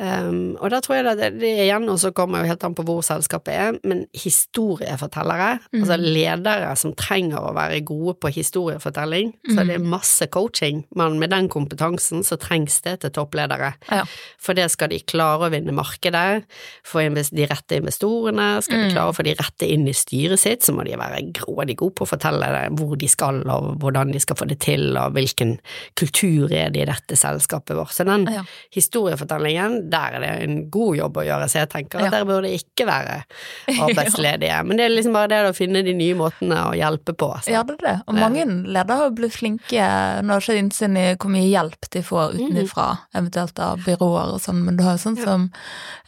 Um, 0.00 0.54
og 0.56 0.72
da 0.72 0.80
tror 0.84 0.98
jeg 0.98 1.16
det, 1.20 1.28
det 1.42 1.50
igjen, 1.66 1.84
og 1.92 2.00
så 2.00 2.12
kommer 2.16 2.40
jo 2.40 2.48
helt 2.48 2.64
an 2.64 2.76
på 2.78 2.86
hvor 2.88 3.02
selskapet 3.04 3.52
er, 3.52 3.76
men 3.84 4.06
historiefortellere, 4.16 5.50
altså 5.68 5.98
ledere 6.00 6.72
som 6.80 6.94
trenger 6.96 7.42
å 7.42 7.52
være 7.56 7.82
gode 7.88 8.16
på 8.22 8.32
historiefortelling, 8.38 9.34
så 9.50 9.66
det 9.68 9.76
er 9.76 9.84
masse 9.92 10.30
coaching, 10.32 10.84
men 10.96 11.20
med 11.20 11.34
den 11.34 11.50
kompetansen 11.52 12.24
så 12.24 12.40
trengs 12.40 12.80
det 12.86 13.02
til 13.04 13.12
toppledere. 13.14 13.74
Ja. 13.90 14.06
For 14.40 14.56
det 14.56 14.70
skal 14.72 14.94
de 14.94 15.02
klare 15.04 15.48
å 15.48 15.52
vinne 15.52 15.76
markedet, 15.76 16.46
få 16.88 17.04
de 17.04 17.46
rette 17.50 17.82
investorene, 17.82 18.48
skal 18.64 18.86
de 18.86 18.94
klare 18.94 19.12
å 19.12 19.16
få 19.16 19.28
de 19.28 19.36
rette 19.36 19.68
inn 19.68 19.84
i 19.90 19.96
styret 19.96 20.40
sitt, 20.40 20.64
så 20.64 20.72
må 20.72 20.86
de 20.88 20.96
være 20.96 21.20
grådig 21.36 21.76
gode 21.82 21.98
på 22.00 22.06
å 22.06 22.12
fortelle 22.14 22.48
det, 22.54 22.61
hvor 22.70 22.96
de 22.98 23.08
skal, 23.08 23.42
og 23.50 23.76
hvordan 23.82 24.12
de 24.12 24.20
skal 24.20 24.36
få 24.36 24.46
det 24.48 24.58
til, 24.60 24.96
og 24.96 25.12
hvilken 25.16 25.56
kultur 25.98 26.52
er 26.52 26.70
det 26.70 26.82
i 26.82 26.88
dette 26.90 27.16
selskapet 27.18 27.76
vårt. 27.76 27.92
Så 27.92 28.04
den 28.04 28.26
Ja. 28.32 28.42
historiefortellingen, 28.72 29.90
der 29.90 30.16
er 30.16 30.20
det 30.20 30.30
en 30.44 30.70
god 30.70 30.96
jobb 30.96 31.16
å 31.16 31.24
gjøre, 31.26 31.48
så 31.48 31.62
jeg 31.62 31.70
tenker 31.70 31.98
at 31.98 32.04
Ja. 32.04 32.10
der 32.10 32.24
burde 32.24 32.50
ikke 32.52 32.86
være 32.86 33.24
arbeidsledige. 33.86 34.64
Men 34.66 34.76
det 34.76 34.84
er 34.86 34.94
liksom 34.94 35.12
bare 35.16 35.28
det 35.28 35.40
å 35.50 35.54
finne 35.56 35.82
de 35.84 35.94
nye 35.94 36.14
måtene 36.18 36.58
å 36.68 36.72
hjelpe 36.76 37.14
på. 37.18 37.30
Så. 37.42 37.50
Ja, 37.54 37.62
det 37.62 37.78
er 37.80 37.86
det. 37.88 37.96
Og 38.06 38.14
mange 38.18 38.44
ledere 38.46 38.96
har 39.02 39.10
blitt 39.16 39.32
flinke 39.36 39.88
Nå 40.22 40.32
har 40.36 40.40
ikke 40.44 40.58
innsyn 40.60 40.96
i 40.98 41.06
hvor 41.16 41.30
mye 41.32 41.48
hjelp 41.48 41.88
de 41.90 42.02
får 42.04 42.34
utenfra, 42.38 42.86
eventuelt 43.14 43.58
av 43.62 43.78
byråer 43.86 44.34
og 44.34 44.40
sånn, 44.40 44.62
men 44.64 44.76
du 44.76 44.82
har 44.84 44.96
jo 44.98 45.02
sånn 45.10 45.18
som 45.22 45.50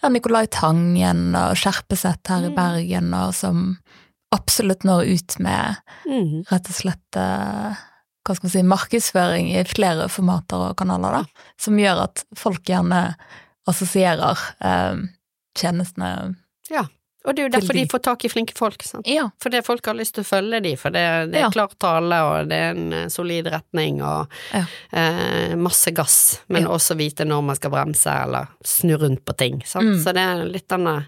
ja, 0.02 0.08
Nicolai 0.12 0.46
Tangen 0.52 1.34
og 1.34 1.56
Skjerpeset 1.58 2.28
her 2.28 2.46
i 2.48 2.54
Bergen, 2.54 3.12
og 3.14 3.32
som 3.34 3.78
absolutt 4.34 4.84
når 4.86 5.06
ut 5.14 5.36
med 5.44 5.78
mm. 6.08 6.44
rett 6.50 6.70
og 6.70 6.76
slett 6.76 7.18
eh, 7.20 7.82
hva 8.24 8.34
skal 8.36 8.46
man 8.48 8.52
si, 8.54 8.62
markedsføring 8.64 9.50
i 9.54 9.62
flere 9.68 10.08
formater 10.12 10.70
og 10.70 10.76
kanaler, 10.80 11.20
da, 11.22 11.46
som 11.60 11.76
gjør 11.78 12.06
at 12.06 12.22
folk 12.40 12.64
gjerne 12.70 13.02
assosierer 13.70 14.38
eh, 14.64 15.00
tjenestene 15.58 16.34
Ja. 16.72 16.86
Og 17.24 17.32
det 17.32 17.40
er 17.40 17.46
jo 17.46 17.52
derfor 17.54 17.72
de 17.72 17.82
de. 17.86 17.88
får 17.88 18.00
tak 18.04 18.24
i 18.26 18.28
flinke 18.28 18.52
folk. 18.52 18.82
Sant? 18.84 19.06
Ja. 19.08 19.30
Fordi 19.40 19.62
folk 19.64 19.86
har 19.88 19.96
lyst 19.96 20.12
til 20.18 20.26
å 20.26 20.28
følge 20.28 20.58
de, 20.60 20.74
for 20.76 20.92
det, 20.92 21.04
det 21.32 21.38
er 21.40 21.46
Ja. 21.46 21.50
klar 21.54 21.70
tale, 21.80 22.18
og 22.20 22.50
det 22.50 22.58
er 22.60 22.74
en 22.74 22.92
eh, 22.92 23.06
solid 23.08 23.46
retning, 23.48 24.02
og 24.04 24.28
Ja. 24.52 24.64
eh, 24.92 25.54
masse 25.56 25.88
gass, 25.96 26.40
men 26.48 26.64
Ja. 26.66 26.68
også 26.68 26.94
vite 27.00 27.24
når 27.24 27.42
man 27.46 27.56
skal 27.56 27.70
bremse, 27.72 28.12
eller 28.26 28.48
snu 28.62 28.98
rundt 29.00 29.24
på 29.24 29.36
ting. 29.40 29.62
Sant? 29.64 29.88
Mm. 29.96 30.02
Så 30.04 30.12
det 30.12 30.20
er 30.20 30.44
litt 30.44 30.68
denne 30.68 31.06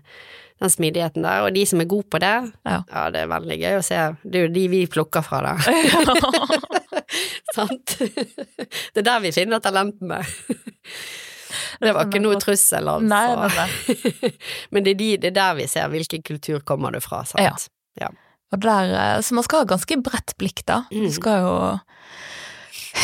den 0.61 0.71
smidigheten 0.73 1.23
der, 1.27 1.43
og 1.45 1.53
de 1.55 1.67
som 1.69 1.81
er 1.83 1.89
gode 1.91 2.09
på 2.11 2.19
det, 2.23 2.35
Ja. 2.65 2.79
det 3.13 3.21
er 3.23 3.29
veldig 3.29 3.59
gøy 3.61 3.75
å 3.79 3.85
se. 3.85 3.99
Det 4.25 4.41
er 4.41 4.47
jo 4.49 4.53
de 4.55 4.67
vi 4.73 4.87
plukker 4.87 5.23
fra 5.27 5.43
der. 5.45 5.59
Sant? 7.57 7.97
Det 7.99 9.03
er 9.03 9.07
der 9.07 9.21
vi 9.25 9.33
finner 9.37 9.61
talentene. 9.65 10.23
Det 11.81 11.93
var 11.95 12.07
ikke 12.09 12.21
noe 12.25 12.39
trussel, 12.41 12.89
altså. 12.89 13.07
Nei, 13.07 13.37
nei, 13.37 13.51
nei. 13.57 14.31
Men 14.73 14.85
det 14.87 14.95
er, 14.95 14.99
de, 15.01 15.11
det 15.23 15.31
er 15.31 15.37
der 15.39 15.59
vi 15.61 15.67
ser 15.71 15.91
hvilken 15.93 16.25
kultur 16.27 16.65
kommer 16.67 16.93
du 16.97 17.01
fra, 17.05 17.23
sant? 17.29 17.69
Ja. 18.01 18.09
Og 18.55 18.61
der, 18.63 18.93
eh, 18.95 19.19
så 19.27 19.35
man 19.37 19.45
skal 19.47 19.65
ha 19.65 19.69
ganske 19.75 19.97
bredt 20.05 20.37
blikk, 20.41 20.65
da. 20.69 20.83
Du 20.91 21.03
Mm. 21.07 21.11
skal 21.13 21.41
jo 21.45 21.55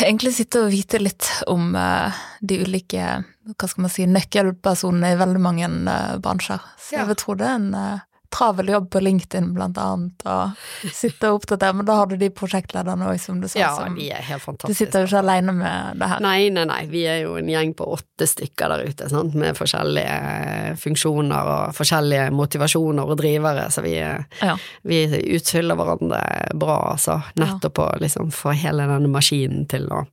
egentlig 0.01 0.33
sitte 0.37 0.63
og 0.65 0.71
vite 0.73 0.99
litt 1.01 1.27
om 1.51 1.75
eh, 1.77 2.11
de 2.41 2.61
ulike 2.65 3.07
hva 3.43 3.67
skal 3.67 3.81
man 3.87 3.91
si, 3.91 4.05
nøkkelpersonene 4.07 5.13
i 5.13 5.19
veldig 5.19 5.41
mange 5.43 5.67
uh, 5.89 6.17
bransjer. 6.23 6.63
Så 6.79 6.95
Ja. 6.97 7.05
jeg 7.09 7.17
tro 7.23 7.35
det 7.35 7.45
er 7.49 7.55
en 7.59 7.73
uh, 7.75 7.99
travel 8.33 8.65
jobb 8.71 8.87
på 8.89 8.97
LinkedIn, 9.03 9.51
blant 9.53 9.77
annet, 9.77 10.23
og 10.25 10.55
sitte 10.89 11.29
og 11.29 11.35
oppdatere. 11.43 11.75
Men 11.77 11.85
da 11.85 11.99
har 11.99 12.07
du 12.09 12.15
de 12.17 12.31
prosjektlederne 12.33 13.05
òg, 13.11 13.19
som 13.21 13.37
du 13.43 13.45
sa. 13.47 13.59
Ja, 13.59 13.67
som, 13.77 13.93
de 13.93 14.07
er 14.09 14.23
helt 14.25 14.41
fantastiske. 14.41 14.73
du 14.73 14.79
sitter 14.79 15.03
jo 15.03 15.09
ikke 15.11 15.19
alene 15.21 15.53
med 15.53 15.99
det 16.01 16.09
her. 16.09 16.23
Nei, 16.25 16.47
nei, 16.49 16.63
nei, 16.65 16.79
vi 16.89 17.03
er 17.05 17.19
jo 17.27 17.35
en 17.37 17.51
gjeng 17.53 17.75
på 17.77 17.85
åtte 17.93 18.25
stykker 18.31 18.73
der 18.73 18.87
ute, 18.89 19.11
sant? 19.13 19.37
med 19.37 19.53
forskjellige 19.59 20.17
eh, 20.17 20.73
funksjoner 20.81 21.51
og 21.53 21.77
forskjellige 21.77 22.31
motivasjoner 22.33 23.13
og 23.13 23.21
drivere, 23.21 23.67
så 23.69 23.85
vi, 23.85 23.93
Ja. 24.01 24.57
vi 24.81 25.03
utfyller 25.37 25.77
hverandre 25.77 26.23
bra, 26.57 26.79
altså. 26.95 27.19
Nettopp 27.37 27.83
å 27.85 27.89
liksom 28.01 28.33
få 28.33 28.57
hele 28.57 28.89
denne 28.89 29.13
maskinen 29.13 29.67
til 29.69 29.85
å 29.93 30.07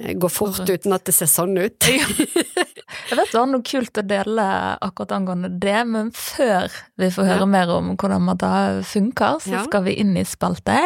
eh, 0.00 0.14
gå 0.14 0.28
fort 0.30 0.60
uten 0.68 0.92
at 0.96 1.04
det 1.04 1.14
ser 1.14 1.26
sånn 1.30 1.56
ut. 1.58 1.88
Jeg 3.08 3.16
vet 3.16 3.30
det 3.32 3.38
var 3.38 3.46
noe 3.50 3.62
kult 3.64 3.98
å 4.00 4.04
dele 4.06 4.44
akkurat 4.84 5.12
angående 5.16 5.50
det, 5.60 5.78
men 5.88 6.10
før 6.16 6.68
vi 7.00 7.10
får 7.12 7.24
høre 7.32 7.44
Ja. 7.46 7.46
mer 7.46 7.70
om 7.76 7.94
hvordan 7.96 8.28
det 8.38 8.84
funker, 8.88 9.40
så 9.44 9.50
Ja. 9.58 9.64
skal 9.64 9.84
vi 9.84 9.92
inn 10.00 10.16
i 10.16 10.24
spalte. 10.24 10.78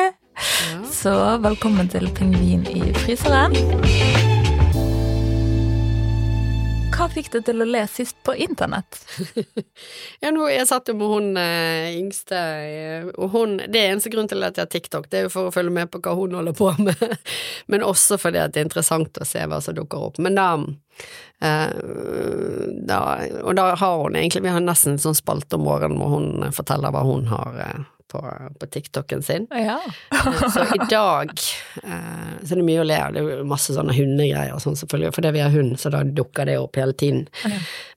Så 0.90 1.12
velkommen 1.42 1.90
til 1.92 2.08
Pingvin 2.16 2.66
i 2.66 2.92
fryseren. 3.04 4.32
Hva 6.93 7.07
fikk 7.09 7.30
deg 7.32 7.45
til 7.47 7.64
å 7.64 7.66
le 7.66 7.82
sist 7.90 8.18
på 8.26 8.34
internett? 8.36 8.99
Ja, 10.22 10.30
nå, 10.30 10.45
jeg 10.53 10.68
satt 10.68 10.86
jo 10.86 10.95
med 10.99 11.09
hun 11.11 11.38
eh, 11.40 11.97
yngste, 11.97 12.38
eh, 12.38 13.07
og 13.16 13.32
hun 13.32 13.57
Det 13.59 13.80
er 13.80 13.95
eneste 13.95 14.12
grunn 14.12 14.28
til 14.30 14.45
at 14.47 14.59
jeg 14.59 14.66
har 14.66 14.70
TikTok, 14.70 15.09
det 15.11 15.18
er 15.18 15.26
jo 15.26 15.32
for 15.32 15.49
å 15.49 15.55
følge 15.55 15.72
med 15.74 15.90
på 15.90 15.99
hva 16.05 16.14
hun 16.18 16.36
holder 16.38 16.55
på 16.57 16.68
med, 16.78 17.03
men 17.72 17.86
også 17.86 18.20
fordi 18.20 18.45
det 18.53 18.61
er 18.61 18.68
interessant 18.68 19.18
å 19.18 19.26
se 19.26 19.43
hva 19.49 19.59
som 19.64 19.74
dukker 19.76 20.07
opp. 20.11 20.20
Men 20.22 20.38
da, 20.38 20.49
eh, 21.43 21.72
da 22.93 23.01
Og 23.43 23.57
da 23.59 23.72
har 23.80 24.05
hun 24.05 24.18
egentlig 24.18 24.45
Vi 24.45 24.53
har 24.55 24.62
nesten 24.62 24.95
en 24.95 25.03
sånn 25.03 25.18
spalte 25.18 25.59
om 25.59 25.66
morgenen 25.66 25.99
hvor 25.99 26.14
hun 26.18 26.55
forteller 26.55 26.95
hva 26.95 27.03
hun 27.09 27.26
har 27.32 27.59
eh, 27.66 27.82
på, 28.12 28.20
på 28.60 28.68
TikToken 28.76 29.24
sin. 29.24 29.48
Ja. 29.56 29.78
Så 30.52 30.66
i 30.76 30.80
dag 30.90 31.32
så 31.38 32.52
Så 32.52 32.56
det 32.56 32.60
er 32.60 32.66
mye 32.66 32.82
å 32.82 32.86
le 32.86 32.96
av, 32.98 33.12
det 33.14 33.22
er 33.22 33.44
masse 33.48 33.74
sånne 33.74 33.94
hundegreier 33.96 34.52
og 34.52 34.60
sånn 34.64 34.76
selvfølgelig, 34.76 35.12
fordi 35.16 35.30
vi 35.36 35.42
har 35.44 35.52
hund, 35.54 35.76
så 35.80 35.92
da 35.94 36.02
dukker 36.04 36.48
det 36.48 36.56
opp 36.60 36.76
hele 36.76 36.94
tiden. 36.98 37.22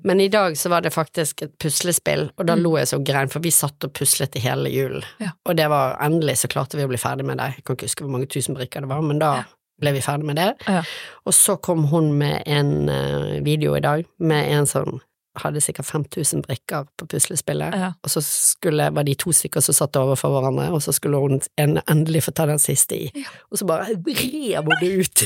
Men 0.05 0.21
i 0.23 0.29
dag 0.31 0.55
så 0.59 0.69
var 0.71 0.85
det 0.85 0.93
faktisk 0.95 1.41
et 1.45 1.55
puslespill, 1.61 2.29
og 2.37 2.47
da 2.47 2.55
lo 2.59 2.75
jeg 2.77 2.91
så 2.91 2.99
grein, 3.03 3.31
for 3.31 3.43
vi 3.43 3.51
satt 3.53 3.87
og 3.87 3.93
puslet 3.97 4.37
i 4.37 4.43
hele 4.45 4.71
julen. 4.71 5.03
Ja. 5.23 5.33
Og 5.49 5.57
det 5.59 5.67
var 5.73 5.97
endelig 6.05 6.37
så 6.43 6.51
klarte 6.51 6.79
vi 6.79 6.85
å 6.85 6.91
bli 6.91 7.01
ferdig 7.01 7.25
med 7.27 7.41
det. 7.41 7.51
Jeg 7.57 7.65
kan 7.65 7.79
ikke 7.79 7.89
huske 7.89 8.05
hvor 8.05 8.15
mange 8.15 8.29
tusen 8.31 8.57
brikker 8.57 8.85
det 8.85 8.91
var, 8.91 9.03
men 9.05 9.21
da 9.21 9.33
ble 9.81 9.95
vi 9.97 10.05
ferdig 10.05 10.29
med 10.29 10.39
det. 10.39 10.51
Ja. 10.69 10.85
Og 11.25 11.35
så 11.35 11.57
kom 11.57 11.87
hun 11.91 12.13
med 12.19 12.45
en 12.45 12.89
eh, 12.91 13.41
video 13.43 13.75
i 13.75 13.83
dag 13.83 14.05
med 14.23 14.51
en 14.55 14.69
som 14.69 15.01
hadde 15.41 15.61
sikkert 15.63 15.85
5000 15.89 16.43
brikker 16.45 16.85
på 16.97 17.07
puslespillet, 17.11 17.73
Ja. 17.75 17.91
og 18.03 18.09
så 18.13 18.21
skulle, 18.23 18.89
var 18.95 19.03
de 19.07 19.15
to 19.19 19.31
stykker 19.35 19.61
som 19.65 19.73
satt 19.77 19.97
overfor 19.99 20.31
hverandre, 20.35 20.69
og 20.73 20.81
så 20.85 20.93
skulle 20.95 21.19
hun 21.21 21.39
en, 21.61 21.79
endelig 21.91 22.23
få 22.27 22.33
ta 22.37 22.45
den 22.49 22.59
siste 22.61 22.95
i, 22.95 23.25
og 23.51 23.57
så 23.59 23.67
bare 23.69 23.95
rev 23.95 24.63
hun 24.65 24.75
det 24.81 24.91
ut. 25.01 25.25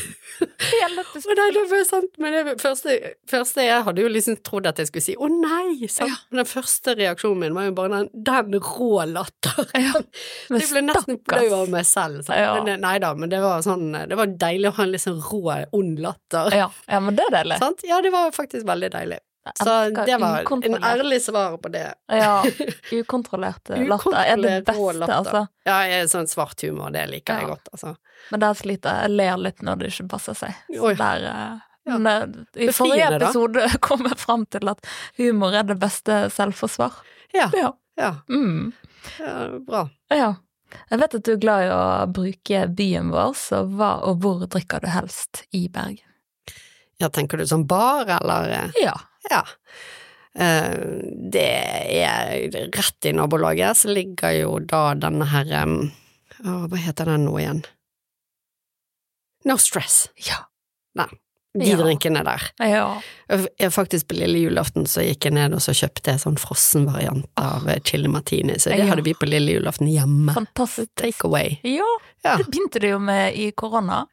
Og 1.20 1.36
nei, 1.36 1.48
det 1.56 1.64
var 1.72 1.84
sant, 1.88 2.12
men 2.22 2.36
det 2.38 2.56
første, 2.62 2.96
første 3.30 3.66
jeg 3.66 3.84
hadde 3.86 4.04
jo 4.06 4.12
liksom 4.12 4.38
trodd 4.46 4.68
at 4.70 4.80
jeg 4.80 4.90
skulle 4.90 5.04
si 5.06 5.16
å 5.20 5.28
nei, 5.32 5.88
sant, 5.92 6.16
men 6.32 6.42
den 6.44 6.50
første 6.50 6.96
reaksjonen 7.00 7.44
min 7.44 7.56
var 7.58 7.68
jo 7.70 7.76
bare 7.78 8.02
den, 8.04 8.10
den 8.30 8.60
rå 8.64 9.04
latter. 9.10 9.66
Ja, 9.80 9.96
men 10.50 10.62
Jeg 10.62 10.70
ble 10.74 10.82
nesten 10.88 11.20
flau 11.28 11.46
av 11.62 11.70
meg 11.72 11.86
selv. 11.88 12.24
Sant? 12.28 12.38
Ja. 12.40 12.56
Men, 12.64 12.82
nei 12.84 12.96
da, 13.04 13.14
men 13.18 13.32
det 13.32 13.40
var 13.44 13.62
sånn, 13.66 13.92
det 14.10 14.18
var 14.20 14.32
deilig 14.42 14.72
å 14.72 14.76
ha 14.80 14.86
en 14.86 14.94
litt 14.94 15.04
sånn 15.06 15.20
rå, 15.24 15.44
ond 15.76 16.00
latter. 16.04 16.52
Ja, 16.56 16.68
ja, 16.90 17.00
men 17.04 17.18
det 17.18 17.26
er 17.30 17.36
deilig. 17.40 17.60
Sant? 17.62 17.84
Ja, 17.88 18.02
det 18.06 18.12
var 18.16 18.32
faktisk 18.36 18.68
veldig 18.70 18.92
deilig. 18.96 19.20
Så 19.58 19.74
det 20.06 20.18
var 20.20 20.44
en 20.64 20.84
ærlig 20.84 21.22
svar 21.24 21.56
på 21.58 21.70
det. 21.74 21.94
Ja, 22.12 22.44
ukontrollert 23.00 23.70
latter 23.70 24.18
er 24.20 24.36
det 24.38 24.66
beste, 24.68 25.08
altså. 25.16 25.42
Ja, 25.66 25.78
sånn 26.12 26.28
svart 26.30 26.62
humor, 26.66 26.92
det 26.94 27.06
liker 27.10 27.40
jeg 27.40 27.48
godt, 27.50 27.70
altså. 27.74 27.96
Men 28.32 28.44
der 28.44 28.54
sliter 28.60 28.90
jeg. 29.00 29.08
Jeg 29.08 29.16
ler 29.22 29.38
litt 29.48 29.64
når 29.66 29.80
det 29.80 29.92
ikke 29.94 30.08
passer 30.12 30.38
seg. 30.38 30.60
Så 30.76 30.92
der, 31.00 31.26
eh, 31.32 31.58
Ja. 31.90 31.98
men, 31.98 32.36
eh, 32.54 32.68
I 32.68 32.72
forrige 32.76 33.08
episode 33.16 33.64
kom 33.88 34.04
jeg 34.06 34.18
fram 34.22 34.46
til 34.52 34.70
at 34.70 34.86
humor 35.18 35.56
er 35.56 35.64
det 35.64 35.80
beste 35.82 36.20
selvforsvar. 36.36 37.00
Ja, 37.34 37.50
Ja. 37.56 37.72
ja, 37.98 38.12
Mm. 38.30 38.74
ja 39.20 39.34
bra. 39.66 39.90
ja. 40.12 40.36
Jeg 40.92 41.00
vet 41.02 41.16
at 41.16 41.24
du 41.26 41.32
er 41.34 41.38
glad 41.42 41.64
i 41.66 41.70
å 41.74 42.14
bruke 42.14 42.68
byen 42.78 43.10
vår, 43.10 43.32
så 43.34 43.64
hva 43.66 44.04
og 44.06 44.20
hvor 44.22 44.44
drikker 44.46 44.82
du 44.84 44.88
helst 44.94 45.46
i 45.52 45.68
Bergen? 45.68 46.06
Ja, 47.00 47.08
tenker 47.10 47.38
du 47.40 47.48
som 47.48 47.64
bar, 47.66 48.06
eller? 48.06 48.50
eh? 48.52 48.72
Ja. 48.84 48.94
Ja. 49.28 49.42
Eh, 50.40 50.76
det 51.34 51.48
er 52.00 52.70
rett 52.76 53.10
i 53.10 53.14
nabolaget, 53.18 53.82
så 53.82 53.92
ligger 53.92 54.36
jo 54.38 54.60
da 54.64 54.94
denne 54.96 55.28
her 55.34 55.50
Hva 56.40 56.80
heter 56.80 57.10
den 57.12 57.26
nå 57.28 57.36
igjen? 57.42 57.64
No 59.46 59.58
Stress. 59.60 60.08
Ja. 60.16 60.46
De 61.58 61.66
Ja. 61.66 61.78
drinkene 61.78 62.22
der. 62.24 62.42
ja. 62.60 63.02
Faktisk 63.72 64.08
På 64.08 64.14
lille 64.16 64.38
julaften 64.38 64.86
så 64.86 65.02
gikk 65.02 65.26
jeg 65.26 65.34
ned 65.34 65.54
og 65.54 65.60
så 65.62 65.74
kjøpte 65.74 66.12
jeg 66.14 66.20
sånn 66.22 66.38
frossen 66.38 66.86
variant 66.86 67.26
av 67.38 67.68
eh, 67.68 67.80
chili 67.84 68.08
martini, 68.08 68.54
så 68.60 68.70
det 68.70 68.78
Ja. 68.84 68.86
hadde 68.92 69.04
vi 69.04 69.14
på 69.14 69.26
lille 69.30 69.52
julaften 69.58 69.88
hjemme. 69.90 70.34
Fantastisk. 70.34 70.90
Take 70.96 71.26
away. 71.26 71.58
Ja, 71.64 72.38
det 72.38 72.46
begynte 72.52 72.80
det 72.80 72.92
jo 72.92 73.00
med 73.00 73.34
i 73.36 73.52
korona. 73.52 74.06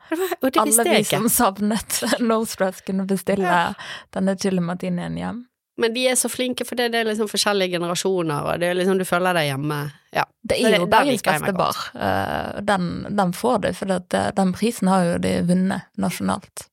Og 0.43 0.51
det 0.53 0.57
Alle 0.63 0.85
vi 0.85 1.03
som 1.05 1.29
savnet 1.29 2.03
No 2.21 2.45
Stress 2.45 2.81
kunne 2.87 3.07
bestille 3.07 3.75
denne 4.15 4.37
chili 4.41 4.61
martinien 4.61 5.17
hjem. 5.17 5.45
men 5.79 5.93
de 5.93 6.07
er 6.09 6.15
så 6.17 6.31
flinke, 6.33 6.65
for 6.65 6.75
det, 6.75 6.93
det 6.93 7.01
er 7.03 7.05
liksom 7.05 7.29
forskjellige 7.29 7.73
generasjoner, 7.77 8.47
og 8.55 8.61
det 8.61 8.71
er 8.71 8.75
liksom 8.79 8.97
du 8.99 9.05
føler 9.05 9.35
deg 9.37 9.51
hjemme. 9.51 9.93
Ja. 10.15 10.25
Det 10.43 10.57
er 10.65 10.79
jo 10.79 10.87
dagens 10.87 11.21
beste 11.23 11.53
bar. 11.53 11.77
Eh, 11.95 12.63
Den, 12.63 13.05
den 13.15 13.33
får 13.37 13.59
du, 13.61 13.73
for 13.75 13.91
eh, 13.93 14.31
den 14.33 14.55
prisen 14.55 14.89
har 14.89 15.05
jo 15.05 15.19
de 15.19 15.43
vunnet 15.45 15.83
nasjonalt. 15.99 16.65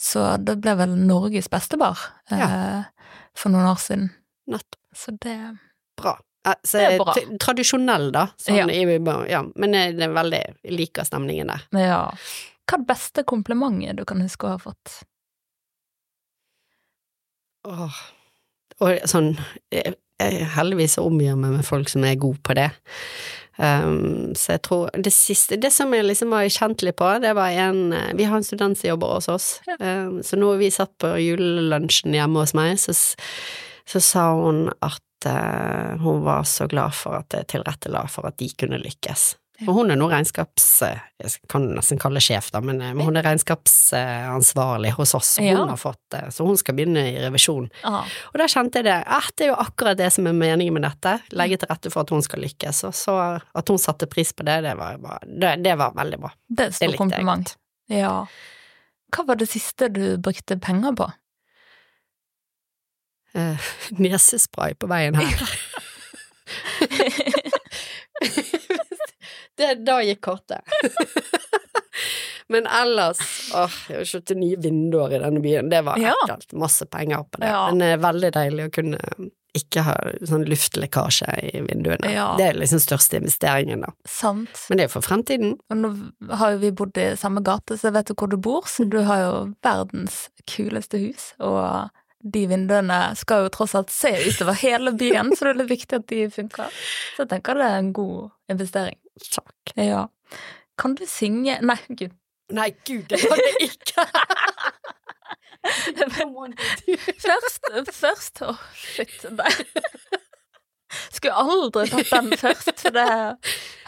Så 0.00 0.22
det 0.44 0.58
ble 0.60 0.74
vel 0.76 0.94
Norges 1.08 1.48
beste 1.52 1.78
bar 1.80 1.98
eh, 2.30 2.82
for 3.36 3.52
noen 3.54 3.70
år 3.70 3.80
siden. 3.80 4.10
Nettopp. 4.50 4.82
Så 4.96 5.16
det 5.20 5.36
Bra. 5.96 6.18
Altså, 6.46 6.78
Det 6.78 6.86
er 6.86 6.98
bra. 7.00 7.14
Tradisjonell, 7.42 8.10
da. 8.12 8.26
Sånn, 8.38 8.56
Ja. 8.56 8.66
i, 8.70 9.30
ja. 9.30 9.42
Men 9.56 9.72
det 9.72 10.04
er 10.04 10.12
veldig 10.14 10.42
liker 10.70 11.04
stemningen 11.08 11.48
der. 11.48 11.64
Ja. 11.72 12.02
Hva 12.66 12.76
er 12.76 12.82
det 12.82 12.86
beste 12.86 13.24
komplimentet 13.24 13.96
du 13.96 14.04
kan 14.04 14.20
huske 14.20 14.46
å 14.46 14.54
ha 14.54 14.58
fått? 14.58 15.00
Åh. 17.66 17.96
Og 18.84 19.08
sånn 19.08 19.32
jeg, 19.72 19.96
jeg 20.20 20.48
heldigvis 20.54 20.98
omgir 21.02 21.36
meg 21.38 21.56
med 21.56 21.66
folk 21.66 21.88
som 21.88 22.04
er 22.04 22.18
gode 22.20 22.42
på 22.46 22.54
det. 22.58 22.70
Um, 23.56 24.34
så 24.36 24.56
jeg 24.56 24.62
tror 24.66 24.90
det 25.00 25.14
siste 25.16 25.56
Det 25.56 25.70
som 25.72 25.94
jeg 25.96 26.04
liksom 26.04 26.34
var 26.34 26.44
kjentlig 26.52 26.92
på, 26.98 27.06
det 27.24 27.30
var 27.38 27.54
en 27.56 27.94
eh, 27.96 28.10
Vi 28.12 28.26
har 28.28 28.36
en 28.36 28.44
student 28.44 28.76
som 28.76 28.90
jobber 28.90 29.14
hos 29.16 29.30
oss, 29.32 29.46
um, 29.80 30.20
så 30.20 30.36
når 30.36 30.60
vi 30.60 30.68
satt 30.74 30.92
på 31.00 31.14
julelunsjen 31.24 32.12
hjemme 32.12 32.44
hos 32.44 32.52
meg, 32.58 32.76
så, 32.82 32.92
så 33.88 34.02
sa 34.04 34.26
hun 34.36 34.66
at 34.84 35.28
uh, 35.30 35.96
hun 36.04 36.20
var 36.28 36.44
så 36.44 36.68
glad 36.68 36.92
for 36.98 37.16
at 37.22 37.32
jeg 37.32 37.48
tilrettela 37.54 38.04
for 38.12 38.28
at 38.28 38.36
de 38.42 38.50
kunne 38.60 38.82
lykkes. 38.82 39.30
Og 39.64 39.70
hun 39.72 39.88
er 39.90 39.96
nå 39.96 40.04
regnskaps... 40.12 40.64
eh, 40.84 40.98
Jeg 41.22 41.30
kan 41.48 41.64
nesten 41.72 41.96
kalle 41.98 42.20
sjef, 42.20 42.50
da, 42.52 42.60
men 42.60 42.76
eh, 42.84 42.90
men 42.92 43.06
hun 43.08 43.16
er 43.16 43.24
regnskapsansvarlig 43.24 44.90
hos 44.98 45.14
oss. 45.16 45.30
Hun 45.40 45.46
Ja. 45.48 45.62
har 45.70 45.76
fått 45.80 46.02
det, 46.12 46.20
så 46.36 46.44
hun 46.44 46.58
skal 46.60 46.74
begynne 46.76 47.06
i 47.08 47.16
revisjon. 47.24 47.70
Aha. 47.88 48.02
Og 48.34 48.36
da 48.42 48.44
kjente 48.52 48.82
jeg 48.82 48.84
det, 48.84 48.98
eh, 49.06 49.30
det 49.36 49.46
er 49.46 49.48
jo 49.54 49.56
akkurat 49.64 49.96
det 49.96 50.10
som 50.12 50.26
er 50.28 50.36
meningen 50.36 50.74
med 50.76 50.82
dette, 50.84 51.14
legge 51.32 51.56
til 51.62 51.68
rette 51.72 51.90
for 51.90 52.00
at 52.04 52.10
hun 52.12 52.20
skal 52.22 52.40
lykkes, 52.44 52.84
og 52.84 52.92
så 52.94 53.16
at 53.56 53.68
hun 53.72 53.78
satte 53.80 54.06
pris 54.12 54.32
på 54.36 54.44
det, 54.44 54.58
det 54.68 54.76
var, 54.76 54.98
det, 55.24 55.54
det 55.64 55.76
var 55.80 55.96
veldig 55.96 56.18
bra. 56.20 56.30
det 56.52 56.60
er 56.60 56.68
et 56.68 56.74
stort 56.82 56.96
kompliment. 57.00 57.56
jeg. 57.88 58.00
Ja. 58.04 58.26
Hva 59.16 59.24
var 59.26 59.36
det 59.40 59.48
siste 59.48 59.88
du 59.88 60.18
brukte 60.18 60.58
penger 60.60 60.92
på? 61.00 61.08
Eh, 63.36 63.56
nesespray 64.04 64.74
på 64.76 64.86
veien 64.92 65.14
her. 65.16 65.32
det, 69.60 69.72
da 69.86 70.00
gikk 70.04 70.22
kortet. 70.26 70.60
Men 72.48 72.68
ellers, 72.70 73.18
åh, 73.58 73.72
jeg 73.90 73.98
har 73.98 74.06
kjøpt 74.06 74.36
nye 74.38 74.58
vinduer 74.62 75.16
i 75.16 75.18
denne 75.18 75.40
byen, 75.42 75.70
det 75.72 75.80
var 75.86 75.98
ekkelt, 75.98 76.52
masse 76.54 76.86
penger 76.86 77.24
på 77.26 77.42
det. 77.42 77.50
Ja. 77.50 77.64
Men 77.70 77.82
det 77.82 77.88
er 77.96 78.04
veldig 78.04 78.30
deilig 78.36 78.68
å 78.68 78.74
kunne 78.76 79.00
ikke 79.56 79.82
ha 79.86 79.94
sånn 80.28 80.44
luftlekkasje 80.46 81.30
i 81.48 81.62
vinduene. 81.64 82.10
Ja. 82.12 82.28
Det 82.38 82.50
er 82.50 82.58
liksom 82.60 82.80
største 82.82 83.18
investeringen 83.20 83.82
da. 83.86 83.92
Sant. 84.08 84.66
Men 84.68 84.78
det 84.78 84.84
er 84.84 84.90
jo 84.90 84.96
for 84.98 85.06
fremtiden. 85.08 85.54
Og 85.72 85.80
nå 85.80 85.92
har 86.38 86.54
jo 86.54 86.62
vi 86.62 86.72
bodd 86.76 87.00
i 87.00 87.08
samme 87.18 87.42
gate, 87.46 87.78
så 87.78 87.88
jeg 87.88 87.96
vet 87.96 88.12
jo 88.12 88.18
hvor 88.20 88.30
du 88.32 88.36
bor, 88.36 88.68
så 88.70 88.84
du 88.84 89.00
har 89.08 89.22
jo 89.24 89.32
verdens 89.64 90.26
kuleste 90.50 91.00
hus, 91.02 91.30
og 91.40 91.88
de 92.34 92.42
vinduene 92.50 92.98
skal 93.18 93.46
jo 93.46 93.52
tross 93.54 93.74
alt 93.78 93.92
se 93.94 94.10
utover 94.26 94.58
hele 94.60 94.92
byen, 94.98 95.32
så 95.36 95.46
det 95.46 95.52
er 95.52 95.60
litt 95.62 95.72
viktig 95.72 96.00
at 96.00 96.06
de 96.10 96.20
funker. 96.34 96.78
Så 97.14 97.24
jeg 97.24 97.32
tenker 97.32 97.58
det 97.60 97.68
er 97.70 97.80
en 97.80 97.92
god 97.96 98.30
investering. 98.52 98.98
Takk. 99.30 99.74
Ja. 99.78 100.06
Kan 100.76 100.96
du 100.98 101.06
synge 101.08 101.58
Nei, 101.64 101.78
gud. 101.88 102.12
Nei, 102.52 102.70
gud, 102.86 103.06
det 103.10 103.22
var 103.26 103.40
det 103.42 103.54
ikke! 103.70 104.06
Først, 107.26 107.64
først 107.90 108.42
Å, 108.46 108.52
shit. 108.78 109.16
Nei. 109.34 109.50
Skulle 111.12 111.34
aldri 111.42 111.86
tatt 111.92 112.10
den 112.12 112.30
først, 112.40 112.72
for 112.82 112.94
det 112.96 113.06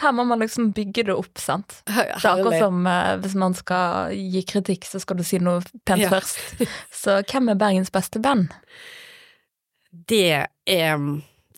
Her 0.01 0.13
må 0.15 0.25
man 0.29 0.39
liksom 0.43 0.71
bygge 0.75 1.05
det 1.09 1.15
opp, 1.15 1.37
sant. 1.41 1.79
Det 1.87 2.05
er 2.07 2.15
akkurat 2.17 2.59
som 2.61 2.87
eh, 2.87 3.15
hvis 3.23 3.35
man 3.39 3.55
skal 3.57 4.13
gi 4.15 4.43
kritikk, 4.47 4.87
så 4.87 5.01
skal 5.03 5.19
du 5.19 5.23
si 5.27 5.39
noe 5.43 5.61
pent 5.85 6.03
Ja. 6.05 6.09
først. 6.13 6.63
Så 6.95 7.19
hvem 7.29 7.49
er 7.53 7.59
Bergens 7.59 7.91
beste 7.93 8.21
band? 8.23 8.53
Det 9.91 10.45
er 10.69 10.97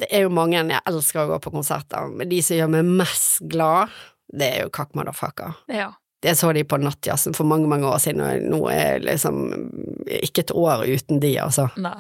Det 0.02 0.08
er 0.10 0.24
jo 0.26 0.30
mange 0.34 0.58
jeg 0.58 0.82
elsker 0.90 1.26
å 1.26 1.28
gå 1.36 1.40
på 1.44 1.52
konserter, 1.54 2.08
men 2.10 2.30
de 2.32 2.40
som 2.42 2.58
gjør 2.58 2.72
meg 2.74 2.88
mest 3.04 3.44
glad, 3.52 3.92
det 4.34 4.48
er 4.48 4.64
jo 4.64 4.72
Kakk 4.74 4.96
Motherfucker. 4.98 5.54
Ja. 5.70 5.92
Jeg 6.22 6.38
så 6.38 6.52
de 6.54 6.62
på 6.70 6.78
Nattjazzen 6.78 7.34
for 7.34 7.48
mange, 7.50 7.66
mange 7.68 7.88
år 7.90 7.98
siden, 7.98 8.22
og 8.22 8.44
nå 8.54 8.60
er 8.70 9.00
liksom 9.02 9.40
ikke 10.22 10.44
et 10.46 10.52
år 10.54 10.84
uten 10.86 11.22
de, 11.24 11.32
altså. 11.42 11.66
Nei. 11.82 11.96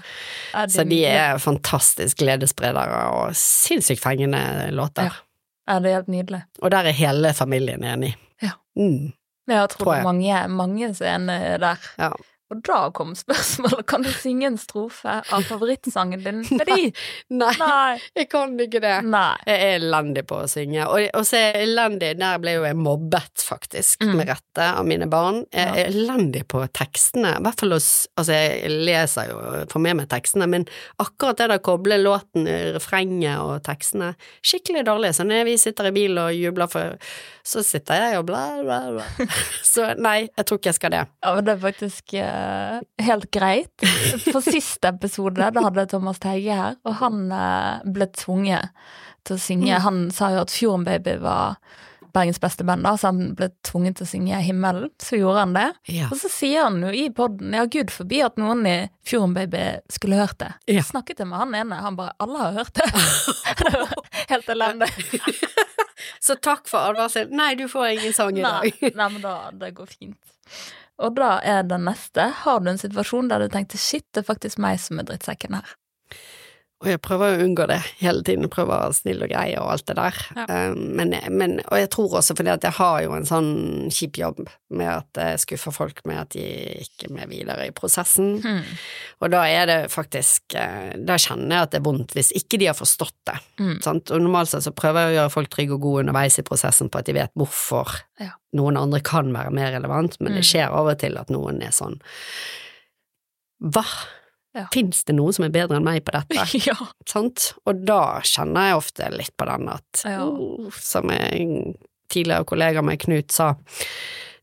Er 0.54 0.68
Så 0.70 0.86
de 0.86 1.00
er 1.10 1.40
fantastisk 1.42 2.20
gledesspredere 2.22 3.00
og 3.18 3.34
sinnssykt 3.36 4.04
fengende 4.04 4.44
låter. 4.78 5.10
Ja. 5.10 5.74
Er 5.76 5.80
det 5.82 5.96
helt 5.96 6.12
nydelig? 6.14 6.44
Og 6.62 6.72
der 6.74 6.90
er 6.90 6.98
hele 6.98 7.34
familien 7.34 7.84
enig. 7.84 8.14
Ja. 8.44 8.54
Mm, 8.78 9.12
Jeg 9.50 9.70
tror, 9.74 9.84
Tror 9.86 9.96
jeg. 9.96 10.04
mange, 10.04 10.48
mange 10.48 10.86
er 10.92 11.16
enig 11.16 11.40
der. 11.66 11.90
ja. 11.98 12.12
Og 12.52 12.60
da 12.68 12.80
kom 12.92 13.14
spørsmålet, 13.16 13.86
kan 13.88 14.04
du 14.04 14.10
synge 14.12 14.50
en 14.50 14.58
strofe 14.60 15.14
av 15.32 15.46
favorittsangen 15.48 16.20
din? 16.26 16.42
Fordi 16.50 16.90
Nei, 17.32 17.52
Nei. 17.62 18.00
jeg 18.20 18.28
kan 18.32 18.58
ikke 18.60 18.82
det. 18.84 18.96
Nei. 19.08 19.38
Jeg 19.48 19.62
er 19.70 19.76
elendig 19.80 20.26
på 20.28 20.42
å 20.44 20.50
synge, 20.52 20.84
og, 20.92 21.06
og 21.16 21.24
så 21.28 21.38
er 21.40 21.46
jeg 21.62 21.70
elendig, 21.70 22.10
der 22.20 22.42
ble 22.44 22.58
jo 22.58 22.66
jeg 22.68 22.78
mobbet 22.80 23.46
faktisk, 23.48 24.02
Mm. 24.02 24.16
med 24.18 24.28
rette, 24.32 24.66
av 24.66 24.86
mine 24.88 25.06
barn. 25.12 25.44
Jeg 25.54 25.68
Ja. 25.68 25.74
er 25.86 25.90
elendig 25.92 26.42
på 26.52 26.62
tekstene, 26.76 27.36
i 27.38 27.42
hvert 27.46 27.60
fall 27.62 27.72
hos, 27.76 27.88
altså 28.20 28.34
jeg 28.36 28.72
leser 28.88 29.30
jo, 29.30 29.38
får 29.72 29.82
med 29.86 29.98
meg 30.02 30.10
tekstene, 30.12 30.48
men 30.50 30.66
akkurat 31.00 31.38
det 31.40 31.48
der 31.52 31.60
å 31.60 31.64
koble 31.64 31.98
låten, 32.02 32.48
refrenget 32.76 33.38
og 33.40 33.62
tekstene, 33.68 34.12
skikkelig 34.44 34.84
dårlig, 34.90 35.14
så 35.16 35.24
når 35.28 35.46
vi 35.48 35.56
sitter 35.62 35.88
i 35.92 35.94
bil 35.96 36.18
og 36.22 36.34
jubler 36.36 36.72
for, 36.72 36.98
så 37.48 37.64
sitter 37.66 38.02
jeg 38.02 38.20
og 38.20 38.26
bla 38.30 38.44
bla 38.66 38.80
bla. 38.98 39.06
Så 39.72 39.86
nei, 40.02 40.28
jeg 40.38 40.46
tror 40.50 40.60
ikke 40.60 40.70
jeg 40.72 40.78
skal 40.78 40.92
det. 40.94 41.04
Ja, 41.24 41.32
men 41.38 41.46
det 41.48 41.54
er 41.56 41.62
faktisk 41.64 42.14
eh, 42.20 42.41
helt 43.04 43.30
greit. 43.34 43.86
På 44.32 44.42
siste 44.46 44.92
episode, 44.94 45.52
da 45.54 45.64
hadde 45.68 45.88
Thomas 45.92 46.20
Teige 46.24 46.58
her, 46.58 46.76
og 46.88 47.00
han 47.02 47.24
eh, 47.36 47.86
ble 47.96 48.08
tvunget 48.18 48.74
til 49.28 49.38
å 49.38 49.42
synge. 49.42 49.72
Mm. 49.76 49.82
Han 49.86 50.04
sa 50.16 50.32
jo 50.36 50.44
at 50.46 50.54
Fjorden 50.54 50.86
Baby 50.88 51.18
var 51.22 51.58
Bergens 52.12 52.42
beste 52.44 52.66
band, 52.68 52.84
da, 52.84 52.98
så 53.00 53.08
han 53.08 53.30
ble 53.40 53.48
tvunget 53.64 53.96
til 54.00 54.04
å 54.04 54.10
synge 54.10 54.40
Himmelen. 54.44 54.90
Så 55.00 55.16
gjorde 55.16 55.46
han 55.46 55.54
det. 55.56 55.68
Ja. 55.96 56.10
Og 56.12 56.20
så 56.20 56.28
sier 56.32 56.66
han 56.66 56.82
jo 56.84 56.90
i 56.92 57.06
poden, 57.16 57.54
ja, 57.56 57.64
gud 57.72 57.94
forbi 57.94 58.20
at 58.26 58.36
noen 58.42 58.66
i 58.68 58.76
Fjorden 59.08 59.36
Baby 59.38 59.62
skulle 59.92 60.20
hørt 60.20 60.36
det. 60.44 60.50
Ja. 60.74 60.84
Snakket 60.84 61.24
jeg 61.24 61.30
med 61.32 61.40
han 61.40 61.56
ene, 61.62 61.80
han 61.86 61.96
bare 62.00 62.12
'alle 62.20 62.42
har 62.42 62.58
hørt 62.60 62.74
det'. 62.76 62.92
det 63.64 63.72
var 63.86 63.96
helt 64.34 64.50
elendig. 64.50 64.92
Så 66.20 66.36
takk 66.36 66.68
for 66.68 66.92
advarselen. 66.92 67.36
Nei, 67.38 67.54
du 67.56 67.68
får 67.72 67.94
ingen 67.96 68.14
sang 68.14 68.36
i 68.36 68.42
Nei, 68.44 68.72
dag. 68.82 68.96
nei, 68.96 69.10
men 69.16 69.22
da, 69.24 69.36
det 69.54 69.72
går 69.78 69.88
fint. 69.88 70.20
Og 71.02 71.16
da 71.18 71.40
er 71.42 71.64
den 71.66 71.88
neste. 71.90 72.28
Har 72.44 72.62
du 72.62 72.70
en 72.72 72.82
situasjon 72.82 73.32
der 73.32 73.42
du 73.42 73.52
tenkte 73.52 73.80
shit, 73.82 74.06
det 74.14 74.22
er 74.22 74.30
faktisk 74.30 74.62
meg 74.62 74.78
som 74.82 75.02
er 75.02 75.10
drittsekken 75.10 75.58
her? 75.58 75.78
Og 76.82 76.88
jeg 76.90 76.98
prøver 77.06 77.36
å 77.36 77.44
unngå 77.46 77.68
det 77.70 77.76
hele 78.00 78.24
tiden, 78.26 78.50
prøver 78.50 78.74
å 78.74 78.78
være 78.88 78.96
snill 78.98 79.20
og 79.22 79.30
grei 79.30 79.52
og 79.62 79.68
alt 79.70 79.84
det 79.86 79.96
der. 80.00 80.16
Ja. 80.36 80.46
Eh, 80.50 80.72
Men, 80.74 81.12
men, 81.30 81.52
og 81.70 81.78
jeg 81.78 81.90
tror 81.94 82.16
også 82.18 82.34
fordi 82.36 82.50
at 82.50 82.64
jeg 82.66 82.74
har 82.80 83.02
jo 83.04 83.12
en 83.14 83.28
sånn 83.30 83.52
kjip 83.94 84.18
jobb 84.18 84.40
med 84.74 84.90
at 84.90 85.20
jeg 85.22 85.44
skuffer 85.44 85.76
folk 85.76 86.02
med 86.10 86.18
at 86.24 86.30
de 86.34 86.46
ikke 86.82 87.06
er 87.10 87.14
med 87.20 87.30
videre 87.30 87.68
i 87.70 87.74
prosessen. 87.78 88.32
Mm. 88.42 88.64
Og 89.22 89.30
da 89.30 89.44
er 89.46 89.66
det 89.70 89.78
faktisk 89.94 90.56
eh, 90.58 90.96
Da 91.06 91.20
kjenner 91.22 91.54
jeg 91.60 91.68
at 91.68 91.72
det 91.76 91.80
er 91.82 91.86
vondt 91.86 92.16
hvis 92.18 92.32
ikke 92.42 92.58
de 92.58 92.72
har 92.72 92.78
forstått 92.80 93.14
det. 93.30 93.38
Mm. 93.62 93.76
Sant? 93.86 94.10
Og 94.10 94.24
normalt 94.26 94.50
sett 94.50 94.66
så 94.66 94.74
prøver 94.74 95.06
jeg 95.06 95.14
å 95.14 95.18
gjøre 95.20 95.36
folk 95.38 95.52
trygge 95.54 95.78
og 95.78 95.86
gode 95.86 96.06
underveis 96.08 96.40
i 96.42 96.46
prosessen 96.50 96.90
på 96.90 96.98
at 97.04 97.06
de 97.12 97.14
vet 97.20 97.32
hvorfor 97.38 98.00
Ja. 98.22 98.32
noen 98.58 98.78
andre 98.82 99.00
kan 99.06 99.30
være 99.34 99.54
mer 99.54 99.72
relevant, 99.78 100.18
men 100.20 100.34
det 100.34 100.42
Mm. 100.42 100.50
skjer 100.50 100.74
av 100.74 100.88
og 100.88 100.98
til 101.00 101.18
at 101.18 101.30
noen 101.30 101.62
er 101.62 101.70
sånn 101.72 102.02
Hva? 103.62 103.86
Ja. 104.54 104.66
Fins 104.74 105.04
det 105.08 105.14
noen 105.16 105.32
som 105.34 105.46
er 105.48 105.54
bedre 105.54 105.78
enn 105.80 105.86
meg 105.88 106.04
på 106.04 106.12
dette? 106.12 106.44
ja. 106.68 106.76
Sant? 107.08 107.54
Og 107.70 107.86
da 107.88 108.20
kjenner 108.28 108.72
jeg 108.72 108.80
ofte 108.82 109.08
litt 109.14 109.36
på 109.40 109.48
den 109.48 109.70
at, 109.72 110.02
Ja. 110.08 110.26
oh, 110.28 110.68
som 110.76 111.10
en 111.14 111.76
tidligere 112.12 112.44
kollega 112.50 112.82
med 112.84 113.00
Knut 113.00 113.32
sa, 113.32 113.54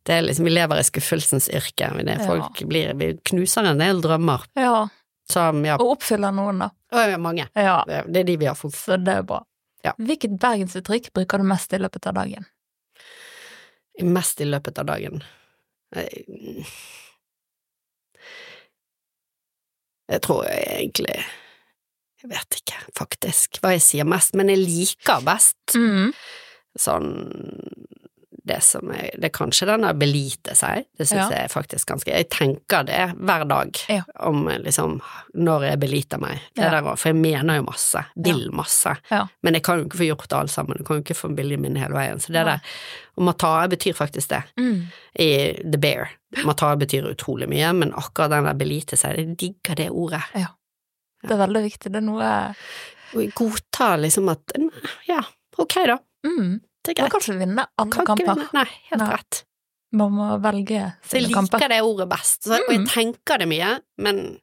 det 0.09 0.15
er 0.15 0.23
liksom, 0.25 0.47
vi 0.49 0.55
lever 0.55 0.81
i 0.81 0.87
skuffelsens 0.89 1.51
yrke. 1.53 1.91
Det 2.01 2.15
er 2.15 2.25
Ja. 2.39 2.49
blir, 2.67 2.95
vi 2.97 3.11
knuser 3.29 3.67
en 3.69 3.79
del 3.85 4.01
drømmer. 4.05 4.47
ja. 4.57 4.89
Som, 5.29 5.59
ja, 5.67 5.75
Og 5.77 5.99
oppfyller 5.99 6.33
noen, 6.33 6.59
da. 6.63 6.71
og 6.97 7.21
mange. 7.21 7.45
Ja. 7.55 7.83
Det 7.85 7.99
det 8.09 8.21
er 8.23 8.25
de 8.25 8.37
vi 8.41 8.47
har 8.49 8.55
fått. 8.57 8.73
Så 8.73 8.97
det 8.97 9.13
er 9.13 9.23
bra. 9.29 9.43
Ja. 9.85 9.93
Hvilket 10.01 10.39
bergensuttrykk 10.41 11.11
bruker 11.13 11.37
du 11.39 11.45
mest 11.45 11.71
i 11.77 11.77
løpet 11.77 12.07
av 12.09 12.15
dagen? 12.15 12.47
mest 14.03 14.41
i 14.41 14.47
løpet 14.49 14.79
av 14.79 14.87
dagen. 14.87 15.23
Jeg, 15.95 16.25
jeg 20.09 20.23
tror 20.25 20.45
jeg 20.49 20.65
egentlig 20.79 21.19
Jeg 22.23 22.31
vet 22.33 22.57
ikke, 22.59 22.79
faktisk, 22.99 23.61
hva 23.63 23.71
jeg 23.77 23.83
sier 23.85 24.05
mest, 24.09 24.35
men 24.35 24.49
jeg 24.51 24.59
liker 24.59 25.21
best 25.27 25.77
Mm. 25.79 26.13
sånn 26.79 27.13
det 28.49 28.59
som 28.65 28.91
er 28.91 29.11
Det 29.19 29.29
er 29.29 29.35
kanskje 29.37 29.67
den 29.69 29.85
der 29.87 29.95
belite 29.99 30.55
seg, 30.59 30.85
det 30.99 31.07
syns 31.09 31.31
Ja. 31.31 31.43
jeg 31.43 31.51
faktisk 31.53 31.89
ganske 31.93 32.11
Jeg 32.13 32.29
tenker 32.33 32.85
det 32.89 33.15
hver 33.19 33.45
dag 33.49 33.77
Ja. 33.89 34.03
om 34.27 34.47
liksom 34.49 35.01
når 35.35 35.65
jeg 35.71 35.81
beliter 35.81 36.19
meg. 36.21 36.41
Det 36.57 36.71
der, 36.71 36.83
også, 36.83 36.99
for 36.99 37.09
jeg 37.13 37.21
mener 37.21 37.57
jo 37.61 37.63
masse, 37.69 38.05
vil 38.17 38.49
masse, 38.53 38.97
men 39.43 39.55
jeg 39.55 39.63
kan 39.63 39.79
jo 39.79 39.85
ikke 39.87 39.99
få 40.01 40.09
gjort 40.17 40.33
alt 40.33 40.51
sammen, 40.51 40.79
jeg 40.79 40.87
kan 40.87 40.97
jo 40.97 41.03
ikke 41.03 41.17
få 41.21 41.31
viljen 41.37 41.61
min 41.61 41.77
hele 41.77 41.95
veien. 41.95 42.19
Så 42.19 42.33
det 42.33 42.45
der 42.47 42.61
Og 43.19 43.25
matare 43.25 43.69
betyr 43.69 43.95
faktisk 43.99 44.29
det 44.29 44.43
Mm. 44.57 44.87
i 45.19 45.53
The 45.73 45.79
Bear. 45.79 46.11
Matare 46.45 46.77
betyr 46.79 47.03
utrolig 47.11 47.49
mye, 47.49 47.73
men 47.75 47.93
akkurat 47.93 48.31
den 48.31 48.45
der 48.45 48.55
belite 48.55 48.97
seg, 48.97 49.17
jeg 49.17 49.37
digger 49.37 49.75
det 49.75 49.91
ordet. 49.91 50.23
Ja. 50.35 50.47
Det 51.23 51.33
er 51.33 51.47
veldig 51.47 51.63
viktig. 51.65 51.91
Det 51.91 51.97
er 51.97 52.07
noe 52.07 52.55
Godta 53.35 53.97
liksom 53.99 54.29
at 54.31 54.53
ja, 55.09 55.23
ok 55.59 55.75
da, 55.87 55.99
mm. 56.27 56.61
Det 56.85 56.99
er 56.99 57.03
Man 57.03 57.11
kan 57.11 57.21
ikke 57.21 57.39
vinne 57.39 57.67
andre 57.79 57.91
Kan 58.05 58.17
ikke 58.17 58.25
kamper. 58.27 58.35
vinne. 58.35 58.49
Nei, 58.55 58.69
helt 58.91 59.03
Nei. 59.03 59.11
rett. 59.17 59.45
Man 59.93 60.13
må 60.13 60.27
velge 60.45 60.81
Så 61.03 61.17
jeg 61.17 61.23
liker 61.29 61.35
kamper. 61.41 61.69
det 61.69 61.81
ordet 61.83 62.09
best, 62.11 62.43
så, 62.45 62.59
og 62.61 62.69
jeg 62.71 62.81
Mm. 62.81 62.87
tenker 62.87 63.39
det 63.39 63.49
mye, 63.49 63.81
men 63.99 64.39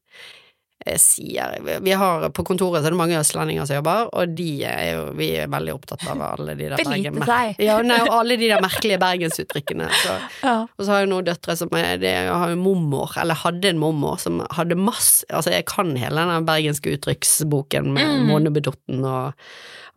sier 1.00 1.80
Vi 1.82 1.92
har 1.98 2.28
på 2.36 2.44
kontoret 2.46 2.82
så 2.84 2.90
er 2.90 2.94
det 2.94 3.00
mange 3.00 3.18
østlendinger 3.18 3.66
som 3.66 3.78
jobber, 3.80 4.10
og 4.14 4.34
de 4.38 4.48
er 4.68 4.82
jo 4.94 5.06
Vi 5.18 5.30
er 5.40 5.48
veldig 5.50 5.74
opptatt 5.74 6.04
av 6.12 6.22
alle 6.22 6.56
de 6.60 6.68
der 6.70 6.78
Bergen- 6.92 7.16
Ja, 7.64 7.78
nei, 7.82 7.98
alle 8.12 8.38
de 8.38 8.50
der 8.52 8.62
merkelige 8.62 9.00
bergensuttrykkene. 9.02 9.88
Så. 10.04 10.18
Ja. 10.44 10.56
Og 10.78 10.84
så 10.86 10.92
har 10.92 11.00
jeg 11.06 11.10
noen 11.14 11.26
døtre 11.26 11.56
som 11.58 11.70
er 11.74 11.98
de 11.98 12.12
har 12.28 12.50
jo 12.52 12.60
mormor, 12.60 13.16
eller 13.18 13.34
hadde 13.36 13.66
en 13.72 13.80
mormor, 13.82 14.20
som 14.20 14.44
hadde 14.52 14.76
masse 14.78 15.24
Altså, 15.32 15.52
jeg 15.56 15.66
kan 15.66 15.96
hele 15.96 16.16
den 16.28 16.46
bergenske 16.46 16.94
uttrykksboken 16.98 17.94
med 17.96 18.06
Mm. 18.06 18.28
Månebedotten 18.30 19.04
og 19.06 19.34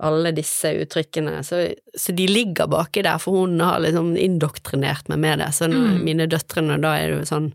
alle 0.01 0.31
disse 0.33 0.71
uttrykkene, 0.79 1.41
så, 1.45 1.75
så 1.99 2.15
de 2.15 2.27
ligger 2.31 2.69
baki 2.71 3.03
der, 3.03 3.19
for 3.19 3.33
hun 3.43 3.59
har 3.61 3.81
liksom 3.83 4.17
indoktrinert 4.17 5.09
meg 5.11 5.19
med 5.19 5.39
det. 5.41 5.49
Så 5.55 5.67
Mm. 5.69 6.05
mine 6.05 6.27
døtrene, 6.31 6.81
da 6.81 6.95
er 6.97 7.11
det 7.11 7.19
jo 7.19 7.25
sånn 7.35 7.53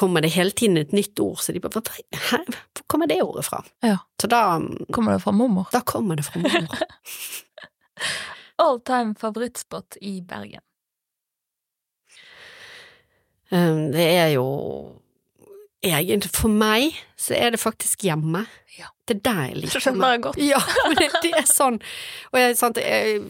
Kommer 0.00 0.24
det 0.24 0.30
hele 0.32 0.50
tiden 0.56 0.78
et 0.80 0.92
nytt 0.96 1.20
ord, 1.20 1.36
så 1.44 1.52
de 1.52 1.60
bare 1.60 1.80
"Hva- 1.80 2.20
Hæ, 2.30 2.38
hvor 2.48 2.84
kommer 2.88 3.06
det 3.10 3.20
ordet 3.22 3.44
fra? 3.44 3.60
Ja. 3.84 3.98
Så 4.22 4.28
da, 4.32 4.40
Kommer 4.92 5.12
det 5.18 5.22
fra 5.26 5.32
mormor? 5.36 5.68
da 5.72 5.80
kommer 5.84 6.16
det 6.16 6.24
fra 6.24 6.40
mormor. 6.40 6.80
All 8.64 8.80
time 8.84 9.14
favorittspot 9.20 9.96
i 10.00 10.20
Bergen. 10.20 10.60
Um, 13.52 13.90
Det 13.92 14.06
er 14.16 14.28
jo 14.36 14.44
egentlig 15.82 16.30
For 16.36 16.48
meg 16.52 16.92
så 17.18 17.34
er 17.36 17.50
det 17.54 17.60
faktisk 17.60 18.04
hjemme. 18.06 18.44
Ja. 18.78 18.86
Det 19.08 19.16
er 19.18 19.20
der 19.26 19.40
jeg 19.48 19.56
liker 19.64 19.80
skjønner 19.84 20.12
jeg 20.14 20.22
godt. 20.26 20.38
Ja, 20.52 20.60
men 20.86 20.96
det, 21.00 21.08
det 21.24 21.32
er 21.40 21.48
sånn. 21.48 21.80
Og 22.32 22.38
jeg, 22.40 22.56
sant, 22.60 22.78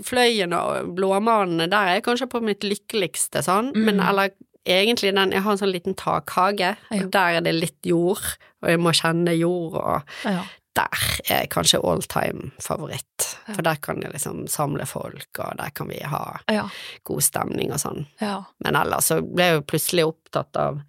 Fløyen 0.07 0.53
og 0.55 0.93
Blåmannen, 0.99 1.65
der 1.71 1.79
er 1.79 1.95
jeg 1.99 2.05
kanskje 2.07 2.29
på 2.31 2.43
mitt 2.45 2.67
lykkeligste, 2.67 3.43
sånn. 3.47 3.73
Mm. 3.75 3.85
Men 3.89 4.01
eller 4.05 4.35
egentlig 4.67 5.15
den 5.15 5.33
Jeg 5.33 5.43
har 5.43 5.53
en 5.53 5.59
sånn 5.59 5.73
liten 5.73 5.95
takhage, 5.97 6.77
Ja. 6.91 7.03
og 7.05 7.11
der 7.11 7.37
er 7.37 7.41
det 7.41 7.55
litt 7.55 7.83
jord, 7.87 8.23
og 8.63 8.69
jeg 8.69 8.79
må 8.79 8.91
kjenne 8.93 9.37
jord, 9.39 9.75
og 9.75 10.03
Ja. 10.25 10.45
der 10.75 10.89
er 11.31 11.47
kanskje 11.47 11.81
all 11.85 12.03
time 12.03 12.53
favoritt. 12.61 13.37
Ja. 13.49 13.55
For 13.55 13.63
der 13.63 13.77
kan 13.77 14.03
jeg 14.03 14.13
liksom 14.13 14.47
samle 14.49 14.87
folk, 14.87 15.27
og 15.39 15.57
der 15.57 15.71
kan 15.75 15.89
vi 15.89 15.99
ha 16.03 16.39
Ja. 16.49 16.69
god 17.05 17.21
stemning 17.23 17.73
og 17.73 17.79
sånn. 17.79 18.07
ja. 18.21 18.45
Men 18.65 18.77
ellers 18.77 19.05
så 19.09 19.21
ble 19.23 19.43
jeg 19.45 19.55
jo 19.57 19.63
plutselig 19.63 20.05
opptatt 20.15 20.57
av 20.57 20.83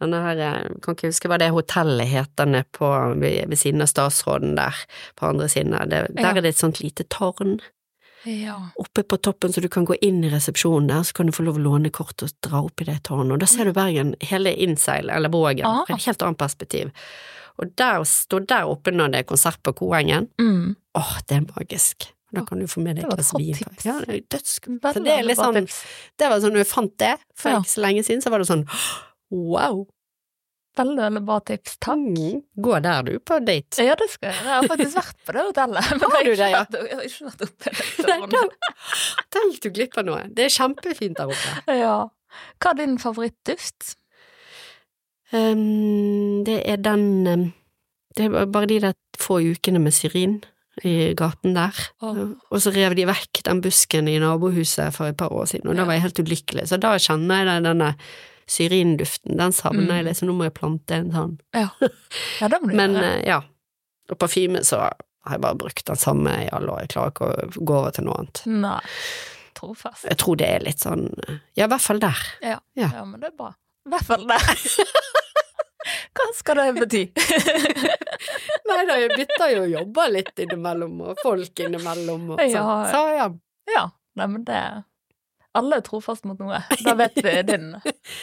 denne 0.00 0.22
her, 0.22 0.34
jeg 0.36 0.80
kan 0.80 0.94
ikke 0.94 1.08
huske 1.08 1.28
hva 1.28 1.38
det 1.38 1.50
hotellet 1.52 2.08
heter 2.08 2.46
nede 2.46 2.64
på, 2.72 3.20
ved, 3.20 3.48
ved 3.50 3.58
siden 3.58 3.82
av 3.82 3.86
statsråden 3.88 4.54
der, 4.56 4.74
på 5.14 5.28
andre 5.28 5.46
siden 5.46 5.74
av 5.74 5.88
det. 5.90 6.06
Der 6.16 6.24
er 6.36 6.40
det 6.40 6.46
et 6.46 6.56
sånt 6.56 6.80
lite 6.80 7.04
tårn 7.04 7.60
Ja. 8.24 8.56
oppe 8.78 9.02
på 9.02 9.16
toppen, 9.16 9.52
så 9.52 9.60
du 9.62 9.68
kan 9.68 9.86
gå 9.86 9.94
inn 10.02 10.22
i 10.24 10.28
resepsjonen 10.30 10.88
der, 10.88 11.02
så 11.02 11.14
kan 11.16 11.26
du 11.26 11.32
få 11.32 11.44
lov 11.46 11.56
å 11.56 11.62
låne 11.64 11.90
kort 11.90 12.22
og 12.22 12.30
dra 12.42 12.60
opp 12.66 12.80
i 12.80 12.84
det 12.84 13.02
tårnet, 13.08 13.32
og 13.32 13.40
da 13.40 13.46
ser 13.46 13.64
du 13.64 13.72
Bergen, 13.72 14.14
hele 14.20 14.52
innseilet, 14.54 15.14
eller 15.16 15.28
Vågen, 15.32 15.64
Ah. 15.64 15.84
fra 15.86 15.94
et 15.96 16.04
helt 16.04 16.22
annet 16.22 16.38
perspektiv. 16.38 16.90
Og 17.58 17.74
der, 17.76 18.00
stå 18.04 18.40
der 18.46 18.64
oppe 18.68 18.92
når 18.92 19.10
det 19.12 19.18
er 19.20 19.28
konsert 19.28 19.62
på 19.62 19.72
Koengen, 19.74 20.28
Mm. 20.38 20.76
åh, 20.96 21.18
det 21.28 21.36
er 21.36 21.46
magisk. 21.56 22.12
Da 22.32 22.44
kan 22.44 22.60
du 22.60 22.66
få 22.66 22.80
med 22.80 22.96
deg 22.96 23.04
et 23.04 23.10
glass 23.10 23.32
vin. 23.34 23.56
Ja, 23.84 23.98
det 24.00 24.08
er 24.08 24.20
dødskult. 24.38 24.80
Så 24.82 25.02
det 25.02 25.08
er 25.18 25.34
sånn 25.34 25.54
det 26.18 26.28
var 26.30 26.38
sånn, 26.38 26.52
når 26.52 26.62
jeg 26.62 26.66
fant 26.66 26.96
det 26.98 27.18
for 27.34 27.50
ikke 27.50 27.66
så 27.74 27.80
lenge 27.82 28.04
siden, 28.04 28.22
så 28.22 28.30
var 28.30 28.38
det 28.38 28.46
sånn 28.46 28.68
wow. 29.30 29.86
Veldig, 30.78 30.96
veldig 31.02 31.20
bra 31.26 31.36
tips. 31.50 31.76
Takk. 31.82 31.98
Mm. 32.14 32.42
Gå 32.62 32.76
der 32.84 33.02
du 33.08 33.12
på 33.26 33.38
date. 33.42 33.82
Ja, 33.84 33.96
det 33.98 34.06
skal 34.12 34.30
jeg. 34.30 34.36
Jeg 34.44 34.52
har 34.54 34.68
faktisk 34.70 34.96
vært 35.00 35.16
på 35.26 35.34
det 35.36 35.42
hotellet. 35.48 35.88
Men 36.00 36.14
Har 36.14 36.22
du 36.24 36.30
det, 36.30 36.50
ja? 36.52 36.60
jeg 36.70 36.96
har 36.96 37.08
ikke 37.08 37.26
vært 37.30 37.42
oppe 37.46 37.72
der. 38.36 38.76
Tenk 39.34 39.58
du 39.64 39.68
glipp 39.74 39.98
av 40.00 40.06
noe. 40.06 40.20
Det 40.30 40.46
er 40.46 40.54
kjempefint 40.54 41.18
der 41.18 41.32
oppe. 41.34 41.56
Ja. 41.82 41.96
Hva 42.62 42.70
er 42.70 42.78
din 42.78 42.94
favorittduft? 43.02 43.96
Um, 45.34 46.42
det 46.46 46.60
er 46.66 46.78
den 46.82 47.04
um, 47.26 47.42
Det 48.16 48.26
er 48.26 48.46
bare 48.50 48.66
de 48.70 48.80
der 48.82 48.94
få 49.20 49.38
ukene 49.42 49.78
med 49.82 49.94
syrin 49.94 50.40
i 50.86 51.12
gaten 51.18 51.54
der. 51.54 51.76
Oh. 52.02 52.32
Og 52.50 52.62
så 52.62 52.70
rev 52.74 52.94
de 52.96 53.04
vekk 53.10 53.42
den 53.46 53.60
busken 53.62 54.08
i 54.08 54.16
nabohuset 54.22 54.94
for 54.96 55.10
et 55.10 55.18
par 55.18 55.30
år 55.34 55.44
siden, 55.50 55.68
og 55.70 55.76
da 55.76 55.84
var 55.84 55.98
jeg 55.98 56.06
helt 56.06 56.20
ulykkelig. 56.22 56.64
Så 56.70 56.78
da 56.80 56.94
kjenner 56.98 57.42
jeg 57.42 57.46
den- 57.50 57.66
denne 57.68 57.90
syrinduften. 58.50 59.36
Den 59.38 59.52
savner 59.56 59.86
Mm. 59.86 59.94
jeg 59.96 60.04
liksom, 60.10 60.28
nå 60.30 60.34
må 60.40 60.48
jeg 60.48 60.54
plante 60.58 60.96
en 60.98 61.12
sånn. 61.14 61.36
Ja, 61.54 61.68
ja 62.40 62.48
det 62.52 62.60
må 62.62 62.70
du 62.72 62.76
Men 62.82 62.96
gjøre. 62.98 63.12
eh, 63.20 63.26
ja. 63.30 63.40
Og 64.10 64.18
parfyme 64.18 64.64
så 64.66 64.80
har 64.82 65.36
jeg 65.36 65.40
bare 65.44 65.58
brukt 65.60 65.84
den 65.86 65.96
samme 66.00 66.32
i 66.44 66.48
alle 66.52 66.72
år. 66.74 66.80
Jeg 66.86 66.92
klarer 66.96 67.12
ikke 67.14 67.28
å 67.30 67.64
gå 67.70 67.76
over 67.78 67.90
til 67.94 68.04
noe 68.08 68.16
annet. 68.18 68.42
Nei. 68.46 68.80
Trofast. 69.60 70.06
Jeg 70.08 70.16
tror 70.22 70.36
det 70.40 70.46
er 70.48 70.62
litt 70.64 70.80
sånn 70.80 71.08
Ja, 71.58 71.66
i 71.66 71.68
hvert 71.68 71.82
fall 71.84 71.98
der. 72.02 72.20
Ja. 72.42 72.58
Ja. 72.78 72.88
ja, 72.94 73.04
men 73.04 73.20
det 73.20 73.28
er 73.32 73.36
bra. 73.38 73.50
I 73.86 73.90
hvert 73.94 74.06
fall 74.08 74.26
der. 74.30 74.50
Hva 76.16 76.26
skal 76.36 76.58
det 76.60 76.66
bety? 76.80 77.02
Nei 78.70 78.82
da, 78.88 78.96
jeg 79.00 79.10
bytter 79.16 79.52
jo 79.54 79.62
jobber 79.70 80.10
litt 80.12 80.42
innimellom, 80.44 80.98
og 81.10 81.20
folk 81.22 81.62
innimellom, 81.64 82.26
og 82.34 82.40
sånn. 82.40 82.52
Ja. 82.52 82.64
Så 82.92 83.00
ja. 83.16 83.26
ja, 83.74 83.84
nei, 84.20 84.26
men 84.34 84.44
det 84.48 84.60
Alle 85.58 85.80
er 85.80 85.84
trofast 85.86 86.24
mot 86.28 86.38
noe. 86.38 86.60
Da 86.84 86.94
vet 86.94 87.16
vi 87.24 87.36
din. 87.52 87.72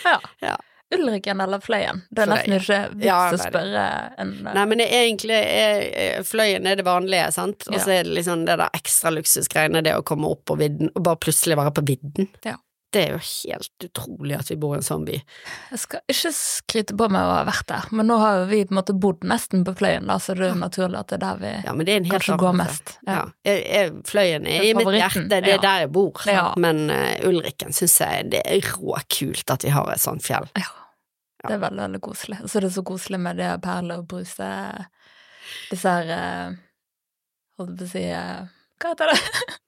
Ja. 0.05 0.19
Ja. 0.41 0.55
Ulriken 0.95 1.41
eller 1.43 1.59
Fløyen? 1.59 1.97
Det 2.15 2.21
er 2.23 2.30
nesten 2.32 2.53
ikke 2.55 2.78
vits 2.93 3.03
Ja, 3.09 3.17
å 3.36 3.39
spørre 3.41 3.82
en 4.23 4.30
Nei, 4.45 4.61
men 4.71 4.80
det 4.80 4.86
er 4.88 5.01
egentlig 5.09 5.36
er, 5.36 6.21
Fløyen 6.23 6.69
er 6.71 6.80
det 6.80 6.86
vanlige, 6.88 7.25
sant, 7.36 7.65
og 7.67 7.75
Ja. 7.75 7.82
så 7.84 7.91
er 7.97 8.07
det 8.07 8.13
liksom 8.15 8.45
det 8.47 8.55
der 8.61 8.71
ekstra 8.78 9.11
luksusgreiene, 9.11 9.82
det 9.84 9.97
å 9.99 10.05
komme 10.07 10.30
opp 10.32 10.45
på 10.47 10.55
vidden, 10.61 10.88
og 10.95 11.03
bare 11.03 11.19
plutselig 11.28 11.57
være 11.59 11.73
på 11.75 11.84
vidden. 11.89 12.30
Ja. 12.47 12.55
Det 12.96 13.02
er 13.04 13.18
jo 13.18 13.20
helt 13.20 13.84
utrolig 13.84 14.38
at 14.38 14.48
vi 14.52 14.56
bor 14.60 14.76
i 14.76 14.78
en 14.80 14.86
sånn 14.86 15.04
by. 15.08 15.18
Jeg 15.74 15.82
skal 15.82 16.14
ikke 16.14 16.32
skryte 16.38 16.96
på 16.98 17.10
meg 17.12 17.28
å 17.28 17.34
ha 17.36 17.42
vært 17.48 17.68
der, 17.68 17.90
men 17.92 18.08
nå 18.08 18.16
har 18.22 18.40
jo 18.42 18.46
vi 18.52 18.62
på 18.64 18.72
en 18.72 18.80
måte 18.80 18.96
bodd 18.96 19.28
nesten 19.28 19.66
på 19.68 19.74
Fløyen, 19.82 20.08
da, 20.08 20.16
så 20.24 20.38
det 20.38 20.46
er 20.48 20.54
jo 20.54 20.62
naturlig 20.62 21.02
at 21.02 21.12
det 21.12 21.18
er 21.18 21.24
der 21.26 21.42
vi 21.42 21.52
Ja, 21.68 21.76
men 21.76 21.90
det 21.90 21.94
er 21.94 22.02
en 22.02 22.08
helt 22.08 22.16
kanskje 22.16 22.40
går 22.46 22.58
mest. 22.62 22.94
Ja. 23.02 23.18
Ja. 23.18 23.26
Jeg, 23.50 23.66
jeg, 23.68 23.94
fløyen 24.08 24.48
er 24.48 24.62
er 24.62 24.70
i 24.70 24.74
mitt 24.78 24.94
hjerte, 24.96 25.26
det 25.34 25.54
er 25.58 25.64
der 25.64 25.84
jeg 25.84 25.92
bor. 26.00 26.24
Men 26.64 26.84
uh, 26.94 27.28
Ulriken 27.28 27.76
syns 27.76 28.00
jeg 28.04 28.32
det 28.32 28.44
er 28.48 28.72
råkult 28.72 29.56
at 29.58 29.68
vi 29.68 29.74
har 29.76 29.92
et 29.92 30.04
sånt 30.04 30.26
fjell. 30.26 30.48
Ja. 30.56 30.72
Det 31.44 31.54
er 31.54 31.62
veldig, 31.62 31.84
veldig 31.84 32.02
koselig. 32.04 32.40
Og 32.44 32.50
så 32.50 32.60
er 32.60 32.66
det 32.66 32.74
så 32.76 32.84
koselig 32.88 33.20
med 33.22 33.38
det 33.40 33.52
perler 33.64 34.02
og 34.02 34.08
bruse 34.10 34.48
Disse 35.70 35.92
her 35.94 36.10
uh, 36.12 36.58
Holdt 37.62 37.78
på 37.78 37.86
å 37.86 37.92
si 37.92 38.04
uh, 38.10 38.50
Hva 38.82 38.92
heter 38.92 39.14
det? 39.14 39.58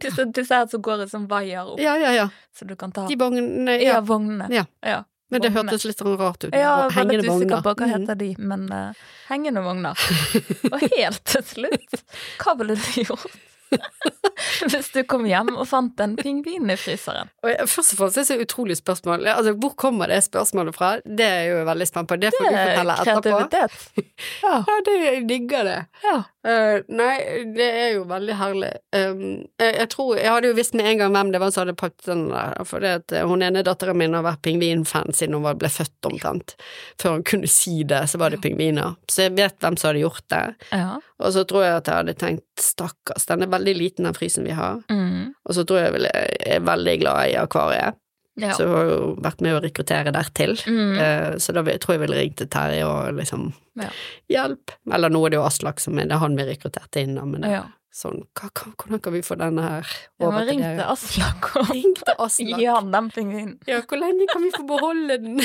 disse, 0.06 0.24
disse 0.34 0.54
her 0.54 0.66
som 0.72 0.82
går 0.82 1.04
i 1.04 1.08
sånn 1.12 1.28
vaier 1.30 1.64
opp, 1.74 1.80
Ja, 1.80 1.96
ja, 2.00 2.10
ja. 2.16 2.28
så 2.56 2.66
du 2.68 2.74
kan 2.76 2.92
ta 2.92 3.06
De 3.08 3.16
vognene, 3.20 3.78
Ja, 3.80 3.96
ja. 3.96 4.00
vognene. 4.00 4.48
Ja. 4.54 4.64
ja. 4.86 5.02
Men 5.30 5.44
det 5.44 5.52
hørtes 5.54 5.84
litt 5.86 6.00
sånn 6.02 6.16
rart 6.18 6.42
ut. 6.42 6.50
Ja, 6.52 6.88
jeg 6.90 6.96
var 6.96 7.04
litt 7.12 7.28
usikker 7.28 7.60
på 7.62 7.74
hva 7.78 7.86
Mhm. 7.86 7.92
heter 7.92 8.16
de, 8.18 8.30
men 8.38 8.64
uh, 8.72 8.92
hengende 9.28 9.62
vogner. 9.62 9.94
Og 10.72 10.80
helt 10.90 11.22
til 11.24 11.44
slutt, 11.46 12.02
hva 12.42 12.56
ville 12.58 12.74
du 12.74 12.88
gjort 13.04 13.30
hvis 14.66 14.88
du 14.90 15.04
kom 15.06 15.22
hjem 15.28 15.52
og 15.54 15.66
fant 15.70 16.00
en 16.02 16.16
pingvin 16.18 16.72
i 16.72 16.76
fryseren? 16.80 17.28
Først 17.70 17.92
og 17.94 18.00
fremst 18.00 18.16
det 18.18 18.22
er 18.24 18.24
det 18.24 18.28
så 18.32 18.38
utrolig 18.42 18.76
spørsmål. 18.80 19.28
Altså, 19.30 19.52
hvor 19.62 19.76
kommer 19.78 20.10
det 20.10 20.18
spørsmålet 20.26 20.74
fra? 20.74 20.88
Det 21.04 21.22
er 21.28 21.36
jeg 21.44 21.52
jo 21.52 21.60
veldig 21.68 21.86
spent 21.86 22.10
på. 22.10 22.18
Det 22.18 22.32
får 22.34 22.48
Det 22.48 22.50
du 22.50 22.58
er 22.58 22.72
fortelle 22.72 22.96
etterpå. 22.98 23.22
kreativitet. 23.22 24.08
Ja. 24.42 24.56
Ja, 24.66 24.80
det, 24.88 25.28
digger 25.30 25.70
det. 25.70 25.78
ja. 26.02 26.16
Eh, 26.40 26.80
nei, 26.88 27.16
det 27.52 27.66
er 27.68 27.90
jo 27.98 28.06
veldig 28.08 28.36
herlig. 28.40 28.70
Um, 28.96 29.24
jeg, 29.60 29.74
jeg 29.76 29.88
tror 29.92 30.16
Jeg 30.16 30.30
hadde 30.32 30.48
jo 30.48 30.56
visst 30.56 30.76
med 30.78 30.86
en 30.88 31.02
gang 31.02 31.12
hvem 31.12 31.32
det 31.34 31.40
var 31.42 31.52
som 31.52 31.66
hadde 31.66 31.76
pakket 31.76 32.08
den 32.08 32.22
der, 32.30 32.54
for 32.64 32.80
det 32.80 32.92
at 33.02 33.14
eh, 33.16 33.26
hun 33.28 33.44
ene 33.44 33.64
datteren 33.66 33.98
min 34.00 34.16
har 34.16 34.24
vært 34.24 34.40
pingvinfan 34.46 35.12
siden 35.16 35.36
hun 35.36 35.60
ble 35.60 35.68
født 35.72 36.08
omtrent. 36.08 36.56
Før 37.02 37.18
hun 37.18 37.26
kunne 37.28 37.50
si 37.50 37.82
det, 37.84 38.06
så 38.08 38.20
var 38.22 38.32
det 38.32 38.40
pingviner. 38.44 38.96
Så 39.12 39.26
jeg 39.26 39.36
vet 39.36 39.58
hvem 39.60 39.76
som 39.76 39.90
hadde 39.90 40.04
gjort 40.06 40.26
det. 40.32 40.44
ja. 40.72 40.96
Og 41.20 41.34
så 41.34 41.44
tror 41.44 41.66
jeg 41.66 41.76
at 41.76 41.88
jeg 41.90 42.00
hadde 42.00 42.16
tenkt 42.16 42.62
stakkars, 42.64 43.26
den 43.28 43.44
er 43.44 43.50
veldig 43.52 43.74
liten 43.76 44.06
den 44.08 44.16
frysen 44.16 44.46
vi 44.48 44.54
har. 44.56 44.78
Mm. 44.88 45.34
Og 45.44 45.56
så 45.56 45.66
tror 45.68 45.82
jeg 45.82 45.92
vel 45.98 46.08
jeg 46.08 46.38
er 46.56 46.62
veldig 46.64 46.94
glad 47.02 47.34
i 47.34 47.36
akvariet, 47.36 47.98
ja. 48.40 48.52
så 48.56 48.66
hun 48.66 48.74
har 48.76 48.86
jo 48.90 49.00
vært 49.22 49.40
med 49.44 49.56
å 49.56 49.60
rekruttere 49.64 50.12
dertil. 50.14 50.54
Mm. 50.66 50.94
Eh, 50.98 51.34
Så 51.38 51.52
da 51.56 51.62
tror 51.62 51.94
jeg 51.96 52.00
vel 52.06 52.14
ringte 52.16 52.46
Terje 52.50 52.86
og 52.86 53.14
liksom 53.18 53.52
Ja. 53.80 53.90
Hjelp! 54.28 54.70
Eller 54.92 55.08
nå 55.12 55.20
er 55.26 55.30
det 55.30 55.38
jo 55.38 55.44
Aslak 55.46 55.80
som 55.80 55.98
er 55.98 56.06
det 56.10 56.16
er 56.16 56.18
han 56.24 56.36
vi 56.36 56.44
rekrutterte 56.48 57.00
inn, 57.04 57.14
men 57.14 57.40
det, 57.42 57.50
Ja. 57.50 57.62
sånn 57.92 58.24
hva, 58.34 58.50
hva, 58.54 58.72
Hvordan 58.76 59.00
kan 59.02 59.12
vi 59.12 59.20
få 59.22 59.36
denne 59.38 59.62
her 59.62 59.86
Ja, 60.20 60.26
over 60.26 60.44
til 60.44 60.48
til 60.56 60.60
dere? 60.62 60.86
Aslak 60.92 61.56
og 61.56 61.70
Ring 61.70 61.94
til 61.94 62.14
Aslak. 62.18 62.66
han 62.74 62.90
den 62.92 63.10
pingvinen. 63.10 63.58
Ja, 63.66 63.80
hvor 63.82 63.98
lenge 63.98 64.26
kan 64.32 64.42
vi 64.42 64.50
få 64.50 64.66
beholde 64.66 65.18
den? 65.22 65.40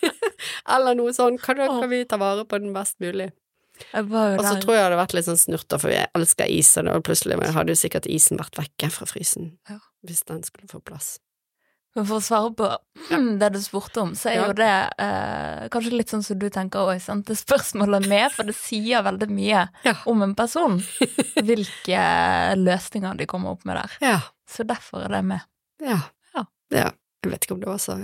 Eller 0.68 0.94
noe 0.98 1.12
sånn, 1.16 1.38
hvordan 1.38 1.80
kan 1.80 1.90
vi 1.90 2.04
ta 2.04 2.16
vare 2.20 2.44
på 2.44 2.58
den 2.62 2.72
best 2.76 2.98
mulig? 3.00 3.30
Og 3.92 4.08
så 4.40 4.54
tror 4.62 4.72
jeg 4.72 4.80
det 4.80 4.84
hadde 4.86 4.98
vært 5.02 5.14
litt 5.14 5.26
sånn 5.28 5.36
snurter, 5.40 5.78
for 5.82 5.92
jeg 5.92 6.08
elsker 6.16 6.48
is, 6.48 6.70
og 6.80 6.86
da 6.88 6.94
plutselig 7.04 7.36
hadde 7.52 7.74
jo 7.74 7.80
sikkert 7.80 8.06
isen 8.08 8.38
vært 8.40 8.56
vekke 8.56 8.88
fra 8.90 9.04
frysen, 9.06 9.50
Ja. 9.68 9.78
hvis 10.06 10.24
den 10.24 10.42
skulle 10.42 10.68
få 10.70 10.80
plass. 10.82 11.18
Men 11.96 12.04
for 12.08 12.20
å 12.20 12.24
svare 12.24 12.50
på 12.56 12.66
det 13.40 13.48
du 13.54 13.58
spurte 13.64 14.02
om, 14.04 14.10
så 14.18 14.28
er 14.30 14.34
Ja. 14.36 14.46
jo 14.50 14.56
det 14.58 14.72
eh, 15.00 15.62
kanskje 15.72 15.94
litt 15.96 16.12
sånn 16.12 16.24
som 16.26 16.38
du 16.38 16.48
tenker 16.52 16.84
òg. 16.92 17.00
Det 17.26 17.36
spørsmålet 17.40 18.06
med, 18.10 18.28
for 18.34 18.44
det 18.48 18.56
sier 18.58 19.02
veldig 19.06 19.30
mye 19.32 19.62
Ja. 19.86 19.94
om 20.06 20.22
en 20.26 20.34
person. 20.36 20.76
Hvilke 21.48 22.02
løsninger 22.60 23.16
de 23.16 23.26
kommer 23.30 23.56
opp 23.56 23.64
med 23.64 23.80
der. 23.80 23.96
Ja. 24.04 24.20
Så 24.48 24.66
derfor 24.68 25.06
er 25.08 25.16
det 25.16 25.24
med. 25.24 25.40
Ja. 25.82 25.98
Ja. 26.36 26.46
ja. 26.70 26.90
Jeg 27.24 27.32
vet 27.32 27.44
ikke 27.48 27.56
om 27.56 27.64
det 27.64 27.72
var 27.72 27.80
så 27.82 27.96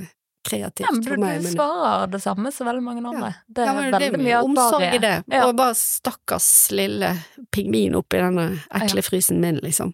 kreativt 0.42 0.88
Ja, 0.88 0.90
men 0.96 1.04
for 1.06 1.20
meg, 1.22 1.36
du 1.38 1.44
men 1.46 1.52
svarer 1.54 2.08
det 2.10 2.18
samme 2.24 2.50
som 2.50 2.66
veldig 2.66 2.82
mange 2.82 3.04
andre. 3.06 3.28
Det 3.46 3.66
ja, 3.68 3.74
er 3.78 3.92
veldig 3.94 4.22
mye 4.24 4.40
omsorg 4.42 4.88
i 4.96 4.98
det. 5.04 5.12
Ja. 5.30 5.44
Og 5.46 5.54
bare 5.60 5.76
stakkars 5.78 6.48
lille 6.74 7.12
pingvin 7.54 7.94
oppi 7.94 8.18
denne 8.18 8.48
ekle 8.74 9.04
frysen 9.06 9.38
min, 9.44 9.60
liksom. 9.62 9.92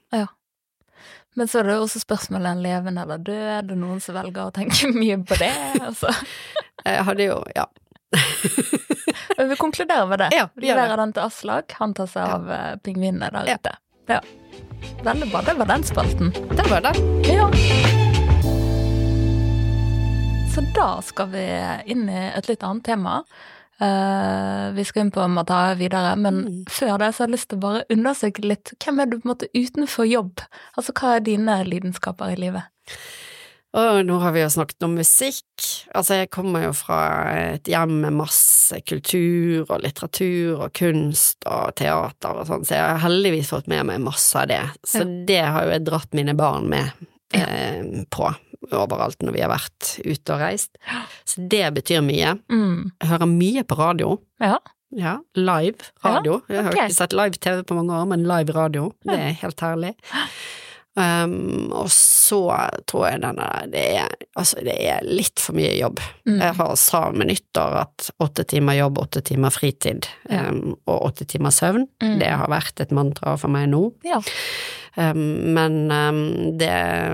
Men 1.36 1.48
så 1.48 1.60
er 1.60 1.68
det 1.68 1.74
jo 1.76 1.82
også 1.84 2.00
spørsmålet 2.02 2.56
om 2.56 2.62
levende 2.64 3.02
eller 3.04 3.18
død. 3.22 3.42
Er 3.58 3.66
det 3.68 3.76
noen 3.78 4.00
som 4.02 4.16
velger 4.16 4.48
å 4.48 4.54
tenke 4.54 4.88
mye 4.96 5.18
på 5.28 5.36
det? 5.38 5.52
Altså. 5.80 6.10
Jeg 6.88 7.04
hadde 7.04 7.26
jo, 7.28 7.36
ja. 7.56 7.66
Men 9.38 9.48
vi 9.52 9.56
konkluderer 9.60 10.06
med 10.10 10.18
det. 10.24 10.28
Ja, 10.34 10.48
vi 10.54 10.66
leverer 10.70 10.96
den 10.98 11.12
til 11.14 11.22
Aslak. 11.28 11.74
Han 11.78 11.92
tar 11.94 12.08
seg 12.10 12.24
av 12.38 12.48
eh, 12.50 12.72
pingvinene 12.82 13.28
der 13.34 13.50
Ja. 13.52 13.58
ute. 13.60 13.74
Ja. 14.08 14.20
Veldig 15.04 15.28
bra. 15.30 15.42
Det 15.46 15.54
var 15.58 15.68
den 15.68 15.84
spalten. 15.86 16.32
Det 16.32 16.64
var 16.70 16.80
det. 16.88 16.94
Ja. 17.28 17.50
Så 20.54 20.64
da 20.74 20.88
skal 21.04 21.28
vi 21.34 21.44
inn 21.92 22.08
i 22.10 22.22
et 22.34 22.48
litt 22.50 22.64
annet 22.66 22.84
tema. 22.88 23.20
Eh, 23.80 24.70
vi 24.74 24.84
skal 24.84 25.04
inn 25.04 25.10
på 25.14 25.28
Mata 25.30 25.74
videre, 25.78 26.16
men 26.18 26.44
Mm. 26.44 26.64
før 26.68 26.98
det 26.98 27.14
så 27.14 27.22
har 27.24 27.28
jeg 27.28 27.34
lyst 27.36 27.48
til 27.48 27.58
å 27.58 27.60
bare 27.60 27.84
undersøke 27.90 28.44
litt 28.44 28.72
hvem 28.80 29.00
er 29.00 29.06
du 29.06 29.18
på 29.20 29.26
en 29.28 29.34
måte 29.36 29.48
utenfor 29.54 30.08
jobb? 30.10 30.40
Altså 30.76 30.92
hva 30.92 31.16
er 31.16 31.20
dine 31.20 31.64
lidenskaper 31.64 32.32
i 32.32 32.36
livet? 32.36 32.62
Og 33.74 34.00
nå 34.06 34.18
har 34.22 34.32
vi 34.32 34.40
jo 34.40 34.48
snakket 34.48 34.82
om 34.82 34.94
musikk. 34.96 35.44
Altså, 35.94 36.14
jeg 36.22 36.30
kommer 36.30 36.62
jo 36.64 36.72
fra 36.72 37.52
et 37.52 37.64
hjem 37.68 38.00
med 38.00 38.12
masse 38.16 38.80
kultur 38.88 39.66
og 39.68 39.82
litteratur 39.84 40.62
og 40.64 40.72
kunst 40.72 41.36
og 41.46 41.74
teater 41.76 42.32
og 42.40 42.46
sånn, 42.48 42.64
så 42.64 42.74
jeg 42.78 42.88
har 42.88 43.02
heldigvis 43.04 43.50
fått 43.52 43.68
med 43.68 43.84
meg 43.86 44.00
masse 44.00 44.34
av 44.40 44.48
det. 44.48 44.62
Så 44.88 45.04
det 45.28 45.42
har 45.44 45.64
jo 45.66 45.70
jeg 45.76 45.84
dratt 45.84 46.14
mine 46.16 46.34
barn 46.34 46.68
med 46.68 46.90
Ja. 47.34 47.44
eh, 47.44 47.82
på 48.10 48.34
overalt 48.76 49.22
når 49.24 49.36
vi 49.36 49.42
har 49.44 49.52
vært 49.52 49.92
ute 50.04 50.34
og 50.34 50.40
reist. 50.42 50.74
Så 51.28 51.44
det 51.52 51.66
betyr 51.78 52.02
mye. 52.04 52.34
Mm. 52.52 52.90
Jeg 53.00 53.10
hører 53.12 53.30
mye 53.30 53.64
på 53.68 53.78
radio. 53.78 54.16
Ja. 54.42 54.58
Ja, 54.96 55.18
live 55.36 55.90
radio. 56.00 56.38
Jeg 56.48 56.64
har 56.64 56.72
ikke 56.72 56.94
sett 56.96 57.12
live 57.12 57.36
TV 57.36 57.60
på 57.68 57.76
mange 57.76 57.92
år, 57.92 58.06
men 58.08 58.22
live 58.24 58.54
radio, 58.56 58.86
det 59.04 59.18
er 59.20 59.34
helt 59.42 59.60
herlig. 59.60 59.90
Um, 60.98 61.68
og 61.76 61.86
så 61.94 62.40
tror 62.90 63.04
jeg 63.06 63.20
denne 63.22 63.44
det 63.70 63.82
er, 64.00 64.14
altså 64.40 64.64
det 64.66 64.74
er 64.90 65.04
litt 65.06 65.38
for 65.38 65.54
mye 65.54 65.70
jobb. 65.76 66.00
Mm. 66.26 66.40
Jeg 66.40 66.56
har 66.58 66.72
sa 66.80 67.02
med 67.14 67.28
nyttår 67.30 67.76
at 67.84 68.08
åtte 68.24 68.42
timer 68.50 68.80
jobb, 68.80 68.98
åtte 69.04 69.22
timer 69.28 69.54
fritid 69.54 70.08
Ja. 70.26 70.48
um, 70.50 70.72
og 70.90 71.10
åtte 71.12 71.28
timer 71.30 71.54
søvn. 71.54 71.86
Mm. 72.02 72.16
Det 72.24 72.32
har 72.40 72.50
vært 72.50 72.82
et 72.82 72.90
mantra 72.96 73.36
for 73.38 73.52
meg 73.52 73.68
nå. 73.70 73.84
Ja. 74.08 74.18
Um, 74.98 75.54
men 75.54 75.74
um, 75.94 76.58
det, 76.58 76.68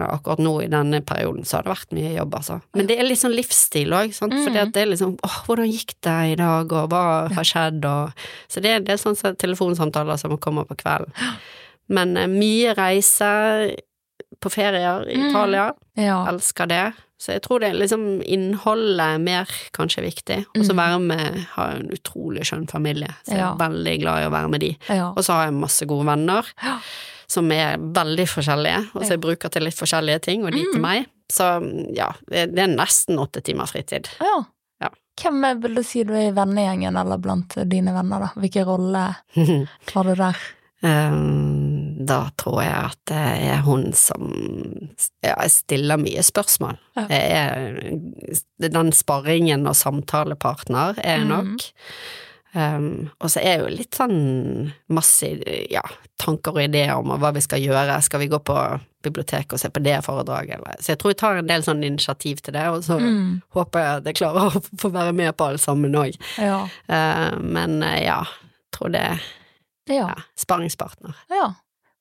akkurat 0.08 0.38
nå 0.40 0.54
i 0.64 0.68
denne 0.72 1.02
perioden 1.04 1.44
så 1.44 1.58
har 1.58 1.66
det 1.66 1.72
vært 1.74 1.90
mye 1.92 2.14
jobb, 2.16 2.34
altså. 2.38 2.56
Men 2.74 2.86
det 2.88 2.96
er 2.98 3.04
litt 3.04 3.20
sånn 3.20 3.34
livsstil 3.36 3.92
òg, 3.92 4.14
sant. 4.16 4.32
For 4.32 4.50
Mm. 4.54 4.72
det 4.72 4.82
er 4.82 4.86
liksom 4.88 5.18
åh, 5.22 5.36
hvordan 5.44 5.68
gikk 5.68 5.92
det 6.00 6.16
i 6.32 6.34
dag, 6.40 6.72
og 6.72 6.88
hva 6.94 7.02
har 7.34 7.44
skjedd, 7.44 7.84
og 7.84 8.12
Så 8.48 8.62
det, 8.64 8.86
det 8.86 8.94
er 8.94 9.02
sånn 9.02 9.36
telefonsamtaler 9.36 10.16
som 10.16 10.38
kommer 10.38 10.64
på 10.64 10.76
kvelden. 10.80 11.12
Men 11.88 12.16
eh, 12.16 12.26
mye 12.26 12.72
reise 12.74 13.76
på 14.40 14.50
ferier 14.50 15.04
i 15.10 15.16
Mm. 15.16 15.28
Italia. 15.30 15.74
ja. 15.96 16.24
Elsker 16.28 16.66
det. 16.68 16.92
Så 17.18 17.32
jeg 17.32 17.42
tror 17.42 17.60
det 17.60 17.68
er 17.70 17.78
liksom 17.78 18.22
innholdet 18.26 19.20
mer 19.20 19.46
kanskje 19.72 19.98
er 20.02 20.10
viktig. 20.10 20.38
Og 20.56 20.64
så 20.64 20.72
Mm. 20.72 20.76
være 20.76 21.00
med, 21.00 21.46
ha 21.54 21.66
en 21.70 21.88
utrolig 21.90 22.42
skjønn 22.44 22.66
familie. 22.68 23.14
Så 23.24 23.32
jeg 23.32 23.40
er 23.40 23.44
Ja. 23.44 23.54
veldig 23.56 24.00
glad 24.00 24.22
i 24.22 24.26
å 24.26 24.30
være 24.32 24.50
med 24.50 24.60
de. 24.60 24.76
ja. 24.88 25.08
Og 25.10 25.18
så 25.24 25.32
har 25.32 25.44
jeg 25.46 25.54
masse 25.54 25.86
gode 25.86 26.04
venner 26.06 26.44
Ja. 26.62 26.78
Som 27.34 27.50
er 27.54 27.76
veldig 27.78 28.26
forskjellige, 28.30 28.80
og 28.94 29.02
så 29.04 29.14
jeg 29.16 29.22
bruker 29.26 29.50
til 29.54 29.66
litt 29.66 29.78
forskjellige 29.78 30.22
ting, 30.30 30.44
og 30.46 30.52
de 30.54 30.62
til 30.64 30.78
Mm. 30.80 30.86
meg. 30.86 31.06
Så 31.32 31.46
ja, 31.96 32.10
det 32.30 32.58
er 32.58 32.68
nesten 32.76 33.18
åtte 33.18 33.42
timer 33.42 33.66
fritid. 33.70 34.08
ja. 34.20 34.34
Ja. 34.82 34.88
Hvem 35.22 35.44
vil 35.62 35.74
du 35.78 35.82
si 35.86 36.02
du 36.04 36.12
er 36.12 36.28
i 36.28 36.34
vennegjengen 36.34 36.96
eller 36.98 37.16
blant 37.22 37.54
dine 37.70 37.92
venner, 37.94 38.18
da? 38.26 38.28
Hvilken 38.42 38.66
rolle 38.66 39.04
har 39.94 40.04
du 40.10 40.14
der? 40.18 40.36
Um, 40.84 42.04
da 42.04 42.18
tror 42.36 42.58
jeg 42.60 42.74
at 42.90 42.98
det 43.08 43.20
er 43.48 43.62
hun 43.64 43.86
som 43.96 44.26
ja, 45.24 45.36
stiller 45.48 45.96
mye 46.02 46.20
spørsmål. 46.26 46.76
Ja. 46.98 47.06
Er 47.08 47.78
den 48.74 48.92
sparringen 48.92 49.64
og 49.70 49.76
samtalepartner 49.78 50.98
er 51.02 51.24
Mhm. 51.24 51.56
Um, 52.54 53.08
og 53.18 53.30
så 53.32 53.40
er 53.42 53.64
jo 53.64 53.70
litt 53.74 53.96
sånn 53.98 54.70
masse 54.94 55.26
ja, 55.74 55.82
tanker 56.22 56.54
og 56.54 56.60
ideer 56.62 56.92
om 56.94 57.10
hva 57.18 57.32
vi 57.34 57.40
skal 57.42 57.58
gjøre. 57.64 57.96
Skal 58.06 58.20
vi 58.22 58.28
gå 58.30 58.38
på 58.46 58.54
biblioteket 59.02 59.52
og 59.56 59.60
se 59.60 59.68
på 59.74 59.82
det 59.82 59.96
foredraget, 60.06 60.60
eller 60.60 60.76
Så 60.80 60.92
jeg 60.94 60.98
tror 61.02 61.10
jeg 61.10 61.18
tar 61.18 61.40
en 61.40 61.48
del 61.50 61.64
sånn 61.66 61.82
initiativ 61.84 62.38
til 62.46 62.54
det, 62.54 62.62
og 62.70 62.84
så 62.86 63.00
Mm. 63.00 63.42
håper 63.52 63.80
jeg 63.82 63.96
at 63.98 64.04
jeg 64.06 64.14
klarer 64.20 64.46
å 64.54 64.62
få 64.80 64.90
være 64.94 65.12
med 65.12 65.36
på 65.36 65.48
alle 65.48 65.58
sammen 65.58 65.92
òg. 65.98 66.14
Ja. 66.38 66.68
men 67.42 67.82
eh, 67.82 68.04
ja, 68.06 68.20
tror 68.72 68.92
det 68.94 69.02
ja. 69.88 70.06
ja, 70.08 70.14
sparringspartner. 70.38 71.14
Ja, 71.28 71.54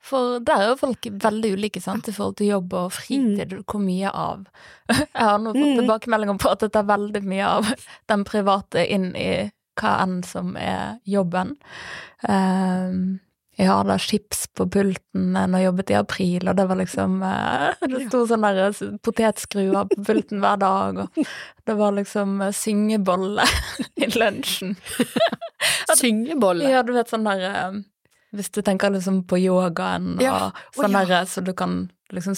for 0.04 0.40
der 0.40 0.54
er 0.62 0.70
jo 0.70 0.78
folk 0.80 1.00
veldig 1.02 1.54
ulike, 1.58 1.82
sant, 1.82 2.08
i 2.08 2.12
forhold 2.14 2.38
til 2.38 2.48
jobb 2.54 2.74
og 2.74 2.92
fritid, 2.94 3.58
hvor 3.66 3.82
mye 3.82 4.10
av 4.14 4.46
Jeg 4.94 5.08
har 5.18 5.40
nå 5.40 5.52
fått 5.54 5.64
Mm. 5.66 5.78
tilbakemeldinger 5.82 6.38
på 6.40 6.52
at 6.52 6.60
det 6.60 6.72
tar 6.74 6.84
veldig 6.84 7.24
mye 7.24 7.46
av 7.48 7.74
den 8.08 8.24
private 8.24 8.86
inn 8.92 9.16
i 9.16 9.50
hva 9.80 9.98
enn 10.04 10.20
som 10.28 10.56
er 10.60 10.98
jobben. 11.10 11.56
Um, 12.28 13.20
jeg 13.54 13.68
har 13.70 13.84
da 13.86 14.00
chips 14.02 14.48
på 14.58 14.66
pulten 14.74 15.28
når 15.36 15.60
jeg 15.62 15.66
jobbet 15.68 15.91
i 15.94 15.98
april, 16.00 16.48
og 16.50 16.56
det 16.58 16.64
var 16.72 16.80
liksom 16.80 17.20
eh, 17.22 17.76
Det 17.91 18.00
sto 18.08 18.24
sånn 18.30 18.41
der 18.48 18.62
eh, 18.72 18.80
potetskruer 19.06 19.86
på 19.91 20.06
pulten 20.08 20.41
hver 20.41 20.58
dag, 20.64 21.04
og 21.04 21.20
det 21.70 21.76
var 21.78 21.94
liksom 21.94 22.40
eh, 22.41 22.54
syngebolle 22.58 23.45
i 24.02 24.10
lunsjen. 24.18 24.74
Syngebolle. 25.98 26.70
Ja, 26.74 26.82
du 26.84 26.94
vet 26.95 27.12
sånn 27.14 27.28
der 27.28 27.44
eh, 27.50 27.78
Hvis 28.34 28.50
du 28.54 28.62
tenker 28.66 28.90
liksom 28.94 29.22
på 29.30 29.38
yogaen 29.41 30.16
Ja, 30.22 30.50
og 30.74 30.80
sånn 30.82 30.95
ja. 30.98 31.04
der 31.06 31.30
så 31.30 31.44
du 31.45 31.54
kan 31.58 31.84
liksom 32.14 32.34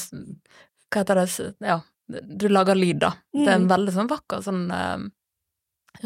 Hva 0.92 1.02
heter 1.06 1.22
det 1.24 1.54
Ja, 1.64 1.80
du 2.12 2.48
lager 2.52 2.76
lyd, 2.78 3.00
da. 3.02 3.14
Det 3.34 3.48
er 3.48 3.56
en 3.56 3.64
Mm. 3.66 3.72
veldig 3.72 3.94
sånn 3.96 4.12
vakker 4.12 4.44
sånn 4.46 4.66
eh, 4.72 5.08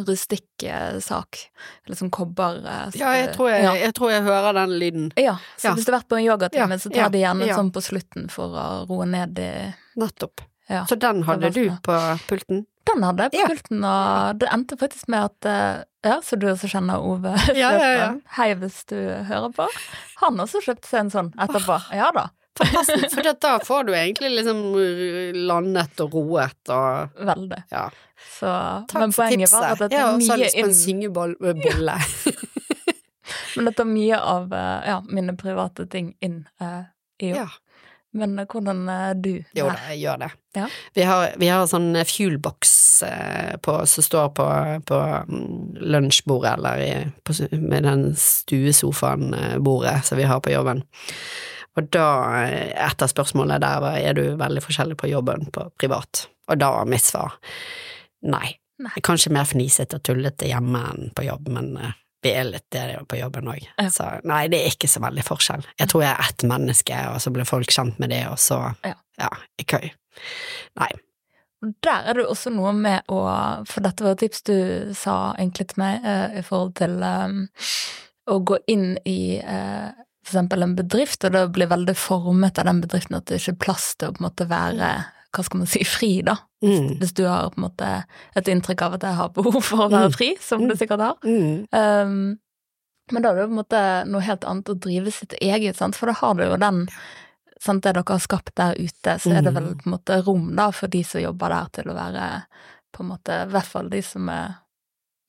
rustikk 0.07 0.65
sak. 1.03 1.37
Eller 1.85 1.95
sånn 1.99 2.11
kobber... 2.11 2.59
eh, 2.65 2.97
Ja, 2.99 3.11
jeg 3.17 3.33
tror 3.35 3.49
jeg, 3.51 3.63
ja. 3.63 3.73
jeg 3.75 3.93
tror 3.97 4.11
jeg 4.11 4.23
hører 4.23 4.53
den 4.53 4.77
lyden. 4.79 5.11
Ja, 5.17 5.37
så 5.57 5.69
Ja. 5.69 5.73
hvis 5.75 5.85
du 5.85 5.91
har 5.91 5.99
vært 6.01 6.09
på 6.09 6.17
en 6.19 6.25
yogatime, 6.27 6.79
så 6.79 6.91
tar 6.93 7.09
de 7.13 7.19
gjerne 7.23 7.47
sånn 7.55 7.71
på 7.75 7.81
slutten 7.83 8.29
for 8.29 8.55
å 8.55 8.65
roe 8.89 9.05
ned 9.05 9.39
i 9.39 9.51
Nettopp. 9.99 10.41
Så 10.87 10.95
den 10.99 11.23
hadde 11.25 11.49
du 11.53 11.63
på 11.81 11.95
pulten? 12.29 12.65
Den 12.85 13.03
hadde 13.03 13.23
jeg 13.27 13.31
på 13.31 13.39
Ja. 13.41 13.47
pulten, 13.49 13.83
og 13.85 14.39
det 14.39 14.49
endte 14.53 14.77
faktisk 14.77 15.07
med 15.09 15.23
at 15.31 15.45
eh, 15.45 15.83
Ja, 16.05 16.21
så 16.23 16.37
du 16.39 16.47
også 16.47 16.69
kjenner 16.71 17.01
Ove 17.03 17.33
Ja, 17.57 17.71
ja, 17.75 17.89
ja. 17.97 18.09
Hei, 18.37 18.53
hvis 18.55 18.85
du 18.87 18.95
hører 19.27 19.51
på. 19.51 19.65
Han 20.21 20.37
også 20.39 20.61
kjøpte 20.63 20.87
seg 20.87 20.99
en 21.01 21.09
sånn 21.11 21.31
etterpå. 21.37 21.75
Ja 21.93 22.11
da. 22.15 22.29
Fantastisk, 22.57 23.11
for 23.15 23.29
da 23.41 23.55
får 23.63 23.83
du 23.87 23.93
egentlig 23.95 24.31
liksom 24.39 24.61
landet 25.47 26.01
og 26.03 26.15
roet 26.17 26.73
og 26.73 27.19
Veldig. 27.29 27.63
ja. 27.71 27.89
Så, 28.39 28.51
Takk 28.89 28.99
men 28.99 29.13
poenget 29.15 29.47
tipset. 29.47 29.59
var 29.59 29.71
at 29.71 29.79
det 29.79 29.91
Jeg 29.91 30.01
tar 30.01 30.07
har 30.07 30.19
Jeg 30.19 30.27
mye 30.27 30.43
lyst 30.43 30.57
på 30.57 30.65
en 30.67 30.75
syngebolle. 30.75 31.95
Ja. 31.95 32.33
Men 33.55 33.65
det 33.65 33.71
tar 33.77 33.85
mye 33.85 34.19
av 34.19 34.53
eh, 34.53 34.89
ja, 34.89 34.99
mine 35.09 35.35
private 35.37 35.85
ting 35.91 36.13
inn 36.23 36.47
uh, 36.61 36.83
i 37.21 37.29
jobb. 37.29 37.37
Ja. 37.37 37.47
Men 38.17 38.39
eh, 38.39 38.47
hvordan 38.49 38.87
er 38.89 39.17
du 39.21 39.31
Jo 39.55 39.67
da, 39.69 39.75
jeg 39.91 40.01
gjør 40.03 40.21
det. 40.23 40.29
Ja. 40.57 40.67
Vi 40.97 41.05
har, 41.05 41.25
vi 41.37 41.49
har 41.51 41.67
sånn 41.69 41.91
fuelbox 42.09 42.71
uh, 43.05 43.57
på, 43.61 43.75
som 43.89 44.05
står 44.05 44.31
på, 44.39 44.47
på 44.89 45.01
mm, 45.29 45.77
lunsjbordet, 45.93 46.55
eller 46.57 46.81
i, 46.81 46.91
på, 47.23 47.37
med 47.53 47.85
den 47.85 48.09
stuesofaen-bordet 48.17 49.99
som 50.09 50.19
vi 50.19 50.27
har 50.29 50.41
på 50.41 50.53
jobben. 50.55 50.83
Og 51.79 51.87
da, 51.95 52.07
eh, 52.43 52.73
et 52.75 53.05
av 53.05 53.11
spørsmålene 53.11 53.59
der 53.63 53.83
var 53.83 53.97
er 53.97 54.17
du 54.17 54.23
veldig 54.39 54.63
forskjellig 54.65 54.97
på 54.99 55.11
jobben 55.11 55.47
på 55.55 55.69
privat, 55.79 56.27
og 56.49 56.59
da 56.59 56.73
var 56.75 56.89
mitt 56.91 57.07
svar 57.07 57.37
nei. 58.27 58.57
Nei. 58.79 58.95
Kanskje 59.03 59.31
mer 59.35 59.47
fnisete 59.47 59.97
og 59.99 60.05
tullete 60.07 60.47
hjemme 60.47 60.79
enn 60.91 61.09
på 61.15 61.25
jobb, 61.27 61.49
men 61.55 61.73
eh, 61.77 61.97
vi 62.23 62.31
er 62.35 62.47
litt 62.47 62.67
det 62.75 62.83
på 63.07 63.19
jobben 63.19 63.47
òg. 63.51 63.65
Ja. 63.77 63.89
Så 63.91 64.07
nei, 64.27 64.45
det 64.51 64.61
er 64.61 64.73
ikke 64.73 64.89
så 64.91 65.01
veldig 65.03 65.23
forskjell. 65.27 65.63
Jeg 65.79 65.91
tror 65.91 66.03
jeg 66.03 66.11
er 66.13 66.25
ett 66.25 66.47
menneske, 66.47 67.03
og 67.11 67.21
så 67.23 67.31
blir 67.35 67.47
folk 67.47 67.71
kjent 67.71 67.99
med 67.99 68.11
det, 68.15 68.25
og 68.31 68.39
så 68.39 68.59
Ja. 68.87 68.95
ja, 69.19 69.29
ikke. 69.59 69.81
Nei. 70.79 70.91
Der 71.83 72.07
er 72.07 72.15
det 72.15 72.27
også 72.27 72.53
noe 72.55 72.71
med 72.71 73.03
å 73.11 73.19
For 73.67 73.83
dette 73.83 74.03
var 74.03 74.15
et 74.15 74.21
tips 74.23 74.45
du 74.47 74.93
sa 74.95 75.33
egentlig 75.37 75.67
til 75.71 75.81
meg 75.83 76.05
eh, 76.07 76.39
i 76.39 76.43
forhold 76.43 76.75
til 76.79 77.03
um, 77.03 77.41
å 78.31 78.39
gå 78.39 78.59
inn 78.71 78.93
i 79.03 79.39
eh, 79.39 79.91
for 80.25 80.33
eksempel 80.35 80.63
en 80.63 80.75
bedrift, 80.75 81.23
og 81.25 81.31
det 81.31 81.45
blir 81.55 81.67
veldig 81.71 81.95
formet 81.97 82.59
av 82.59 82.65
den 82.65 82.81
bedriften 82.83 83.15
at 83.17 83.25
det 83.25 83.39
ikke 83.39 83.53
er 83.55 83.63
plass 83.65 83.95
til 83.95 84.09
å 84.09 84.13
på 84.17 84.21
en 84.23 84.27
måte 84.29 84.47
være 84.49 84.89
hva 85.31 85.43
skal 85.45 85.59
man 85.59 85.67
si, 85.69 85.83
fri, 85.85 86.21
da. 86.25 86.35
Mm. 86.65 86.97
Hvis 86.99 87.13
du 87.13 87.23
har 87.29 87.51
på 87.53 87.59
en 87.61 87.67
måte 87.67 87.89
et 88.35 88.47
inntrykk 88.49 88.81
av 88.81 88.93
at 88.97 89.03
jeg 89.05 89.17
har 89.19 89.29
behov 89.35 89.59
for 89.63 89.85
å 89.85 89.89
være 89.91 90.09
Mm. 90.09 90.15
fri, 90.17 90.29
som 90.41 90.67
du 90.67 90.75
sikkert 90.75 90.99
har. 91.05 91.15
Mm. 91.23 91.67
Um, 91.71 92.39
men 93.11 93.21
da 93.23 93.29
er 93.29 93.35
det 93.35 93.45
på 93.47 93.53
en 93.53 93.59
måte 93.61 93.83
noe 94.09 94.21
helt 94.21 94.43
annet 94.45 94.69
å 94.69 94.79
drive 94.79 95.11
sitt 95.11 95.33
eget, 95.41 95.75
sant? 95.77 95.95
for 95.95 96.07
da 96.07 96.13
har 96.13 96.33
du 96.35 96.43
jo 96.43 96.57
den 96.57 96.87
sant, 97.61 97.83
Det 97.83 97.93
dere 97.93 98.03
har 98.07 98.19
skapt 98.19 98.55
der 98.55 98.73
ute, 98.79 99.19
så 99.19 99.31
er 99.37 99.41
det 99.41 99.53
vel 99.53 99.63
Mm. 99.73 99.77
på 99.77 99.85
en 99.85 99.91
måte 99.97 100.25
rom 100.25 100.55
da 100.55 100.71
for 100.71 100.87
de 100.87 101.03
som 101.03 101.21
jobber 101.21 101.49
der, 101.49 101.65
til 101.73 101.91
å 101.91 101.95
være 101.95 102.43
på 102.93 103.03
en 103.03 103.09
måte 103.09 103.29
I 103.43 103.49
hvert 103.51 103.65
fall 103.65 103.89
de 103.89 104.01
som 104.01 104.29
er 104.29 104.55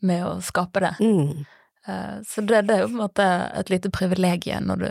med 0.03 0.25
å 0.25 0.41
skape 0.41 0.81
det. 0.81 0.95
Mm. 1.01 1.45
Uh, 1.89 2.21
så 2.29 2.45
det, 2.45 2.67
det 2.69 2.77
er 2.77 2.85
jo 2.85 2.91
på 2.91 2.99
en 2.99 3.05
måte 3.07 3.31
et 3.57 3.73
lite 3.73 3.93
privilegium 3.95 4.69
når 4.69 4.85
du 4.85 4.91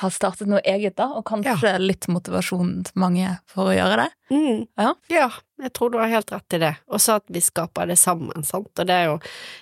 har 0.00 0.10
startet 0.10 0.48
noe 0.50 0.62
eget, 0.66 0.96
da, 0.98 1.06
og 1.18 1.26
kanskje 1.28 1.74
litt 1.78 2.08
motivasjon 2.10 2.72
til 2.88 3.00
mange 3.00 3.36
for 3.50 3.70
å 3.70 3.76
gjøre 3.76 4.04
det. 4.04 4.08
Mm. 4.34 4.64
Ja. 4.80 5.28
jeg 5.62 5.72
tror 5.76 5.92
du 5.92 6.00
har 6.00 6.10
helt 6.12 6.32
rett 6.32 6.56
i 6.56 6.62
det. 6.62 6.72
Også 6.88 7.18
at 7.20 7.26
vi 7.32 7.42
skaper 7.44 7.90
det 7.90 7.98
sammen, 8.00 8.46
sant. 8.46 8.72
Og 8.72 8.88
det 8.88 8.96
er 8.96 9.10
jo 9.12 9.18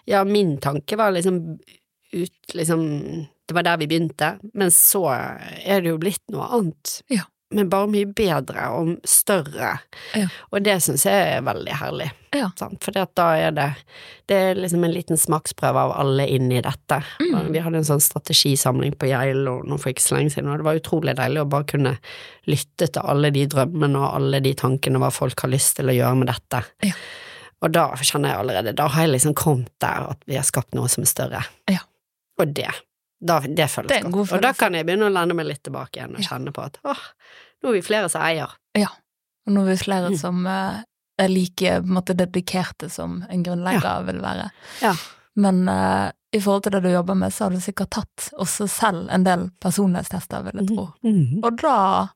Ja, 0.09 0.23
min 0.25 0.57
tanke 0.63 0.97
var 0.97 1.13
liksom 1.15 1.59
ut 2.13 2.55
liksom 2.55 2.83
Det 3.49 3.55
var 3.57 3.65
der 3.67 3.79
vi 3.81 3.89
begynte, 3.91 4.37
men 4.55 4.71
så 4.71 5.03
er 5.11 5.83
det 5.83 5.91
jo 5.91 6.01
blitt 6.01 6.23
noe 6.33 6.47
annet. 6.57 7.01
Ja. 7.13 7.27
Men 7.53 7.71
bare 7.73 7.91
mye 7.93 8.09
bedre 8.09 8.67
og 8.75 8.93
større. 9.09 9.77
Ja. 10.17 10.27
Og 10.51 10.65
det 10.65 10.79
syns 10.85 11.07
jeg 11.09 11.37
er 11.37 11.47
veldig 11.47 11.79
herlig. 11.81 12.11
Ja. 12.33 12.49
For 12.57 12.95
da 12.97 13.27
er 13.37 13.51
det 13.53 13.67
Det 14.29 14.37
er 14.37 14.55
liksom 14.57 14.85
en 14.87 14.95
liten 14.95 15.19
smaksprøve 15.21 15.77
av 15.77 15.91
alle 16.01 16.25
inni 16.31 16.63
dette. 16.65 17.03
Mm. 17.21 17.51
Vi 17.53 17.61
hadde 17.61 17.83
en 17.83 17.89
sånn 17.89 18.01
strategisamling 18.01 18.95
på 18.97 19.11
Geilo 19.11 19.59
nå 19.67 19.77
for 19.81 19.93
ikke 19.93 20.05
så 20.05 20.17
lenge 20.17 20.33
siden, 20.33 20.49
og 20.49 20.63
det 20.63 20.69
var 20.69 20.79
utrolig 20.79 21.17
deilig 21.19 21.43
å 21.43 21.51
bare 21.53 21.69
kunne 21.69 21.93
lytte 22.49 22.89
til 22.89 23.11
alle 23.13 23.33
de 23.35 23.45
drømmene 23.53 24.01
og 24.01 24.15
alle 24.17 24.41
de 24.41 24.55
tankene 24.57 25.03
hva 25.03 25.11
folk 25.13 25.45
har 25.45 25.53
lyst 25.53 25.77
til 25.77 25.93
å 25.93 25.97
gjøre 25.97 26.23
med 26.23 26.33
dette. 26.33 26.63
Ja. 26.87 26.95
Og 27.63 27.75
da 27.75 27.85
kjenner 28.01 28.33
jeg 28.33 28.41
allerede, 28.43 28.77
da 28.79 28.89
har 28.91 29.07
jeg 29.07 29.13
liksom 29.17 29.37
kommet 29.39 29.71
der 29.83 30.09
at 30.15 30.25
vi 30.27 30.39
har 30.39 30.47
skapt 30.47 30.73
noe 30.79 30.89
som 30.91 31.05
er 31.05 31.13
større. 31.13 31.45
Ja. 31.71 31.85
Og 32.41 32.55
det, 32.57 32.71
da, 33.23 33.37
det 33.41 33.69
føles 33.71 33.89
Det 33.93 34.03
godt. 34.13 34.33
Og 34.33 34.43
da 34.43 34.53
kan 34.59 34.75
jeg 34.75 34.87
begynne 34.89 35.07
å 35.09 35.13
lande 35.15 35.35
meg 35.39 35.47
litt 35.47 35.63
tilbake 35.63 36.01
igjen 36.01 36.17
og 36.17 36.21
Ja. 36.23 36.29
kjenne 36.33 36.53
på 36.53 36.65
at 36.65 36.79
åh, 36.85 37.03
nå 37.63 37.69
er 37.71 37.73
vi 37.79 37.83
flere 37.87 38.09
som 38.11 38.23
eier. 38.23 38.51
Og 39.47 39.53
nå 39.55 39.63
er 39.65 39.71
vi 39.73 39.77
flere 39.85 40.11
Mm. 40.11 40.17
som 40.19 40.47
eh, 40.47 40.83
er 41.19 41.29
like 41.29 41.81
måte 41.83 42.15
dedikerte 42.15 42.89
som 42.91 43.25
en 43.29 43.43
grunnlegger 43.43 44.05
vil 44.07 44.21
være. 44.23 44.51
Ja. 44.83 44.95
Men 45.37 45.69
uh, 45.69 46.11
i 46.33 46.39
forhold 46.41 46.63
til 46.65 46.73
det 46.73 46.83
du 46.85 46.91
jobber 46.93 47.15
med, 47.17 47.33
så 47.33 47.45
har 47.45 47.51
du 47.51 47.57
sikkert 47.61 47.91
tatt 47.91 48.31
også 48.39 48.69
selv 48.69 49.09
en 49.11 49.25
del 49.25 49.51
personlighetstester, 49.61 50.43
vil 50.45 50.61
jeg 50.61 50.69
tro. 50.77 50.85
Mhm. 51.03 51.41
Og 51.45 51.57
da 51.61 52.09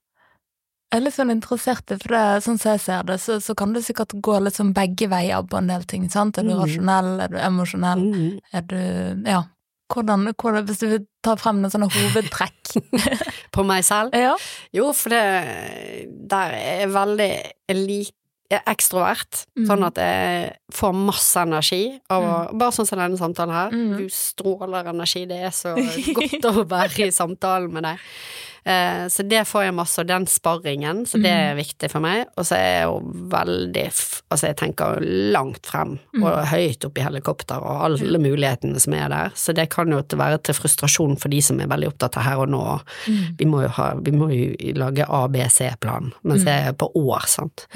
jeg 0.92 1.00
er 1.00 1.04
litt 1.04 1.14
sånn 1.16 1.32
interessert 1.34 1.90
i, 1.90 1.96
for 1.98 2.14
det, 2.14 2.42
sånn 2.44 2.58
som 2.62 2.70
jeg 2.72 2.80
ser 2.80 3.02
det, 3.08 3.16
så, 3.20 3.40
så 3.42 3.56
kan 3.56 3.72
det 3.74 3.82
sikkert 3.84 4.14
gå 4.22 4.36
litt 4.40 4.54
sånn 4.54 4.72
begge 4.72 5.08
veier 5.10 5.42
på 5.50 5.58
en 5.58 5.66
del 5.66 5.82
ting, 5.84 6.08
sant? 6.08 6.38
Er 6.38 6.42
du 6.46 6.54
Mhm. 6.54 6.62
rasjonell, 6.62 7.20
er 7.24 7.28
du 7.28 7.36
emosjonell, 7.38 8.40
er 8.52 8.62
du 8.62 9.22
Ja. 9.28 9.42
Hvordan, 9.92 10.26
hvordan, 10.34 10.64
hvis 10.66 10.80
du 10.82 10.86
vil 10.90 11.02
ta 11.22 11.36
frem 11.38 11.60
noen 11.62 11.70
sånne 11.70 11.88
hovedtrekk? 11.94 12.76
På 13.54 13.62
meg 13.66 13.84
selv? 13.86 14.14
ja. 14.16 14.34
Jo, 14.74 14.90
for 14.96 15.14
det 15.14 15.22
Der 16.30 16.54
er 16.56 16.80
jeg 16.84 16.90
veldig 16.94 17.32
lik- 17.86 18.14
jeg 18.50 18.60
er 18.62 18.72
ekstrovert, 18.76 19.40
Mm. 19.58 19.64
sånn 19.66 19.84
at 19.88 19.96
jeg 19.98 20.52
får 20.72 20.92
masse 20.94 21.34
energi 21.42 21.98
av 22.14 22.22
mm. 22.22 22.58
Bare 22.60 22.70
sånn 22.76 22.86
som 22.86 22.98
denne 23.00 23.18
samtalen 23.18 23.50
her. 23.54 23.70
Mm. 23.74 23.96
Du 23.98 24.04
stråler 24.14 24.86
energi, 24.92 25.24
det 25.26 25.40
er 25.48 25.50
så 25.50 25.72
godt 25.74 26.46
å 26.52 26.62
være 26.70 27.08
i 27.08 27.10
samtalen 27.22 27.72
med 27.74 27.82
deg. 27.88 27.98
Eh, 28.66 29.06
så 29.06 29.22
det 29.22 29.44
får 29.46 29.62
jeg 29.68 29.74
masse, 29.78 29.98
og 30.02 30.08
den 30.10 30.24
sparringen, 30.26 31.04
så 31.06 31.20
det 31.22 31.30
er 31.30 31.54
Mm. 31.54 31.60
viktig 31.62 31.90
for 31.92 32.00
meg. 32.00 32.26
Og 32.36 32.44
så 32.44 32.56
er 32.56 32.80
jeg 32.80 32.84
jo 32.88 33.28
veldig 33.30 33.86
Altså, 34.28 34.48
jeg 34.48 34.56
tenker 34.56 34.98
langt 35.32 35.62
frem, 35.66 35.98
Mm. 36.16 36.24
og 36.24 36.46
høyt 36.50 36.84
opp 36.84 36.98
i 36.98 37.02
helikopter, 37.02 37.62
og 37.62 37.84
alle 37.84 38.18
mulighetene 38.18 38.80
som 38.80 38.92
er 38.94 39.08
der. 39.08 39.30
Så 39.36 39.54
det 39.54 39.70
kan 39.70 39.86
jo 39.88 40.02
være 40.02 40.42
til 40.42 40.54
frustrasjon 40.54 41.16
for 41.20 41.28
de 41.28 41.40
som 41.40 41.60
er 41.60 41.68
veldig 41.68 41.92
opptatt 41.92 42.16
av 42.16 42.22
her 42.24 42.38
og 42.42 42.48
nå. 42.48 42.80
Mm. 43.06 43.36
Vi 43.38 43.44
må 43.44 43.62
jo, 43.62 43.68
ha, 43.68 43.94
vi 43.94 44.10
må 44.10 44.28
jo 44.34 44.74
lage 44.74 45.06
ABC-plan, 45.08 46.12
mens 46.24 46.42
jeg 46.44 46.66
er 46.66 46.72
på 46.72 46.90
år, 46.96 47.22
sant. 47.28 47.66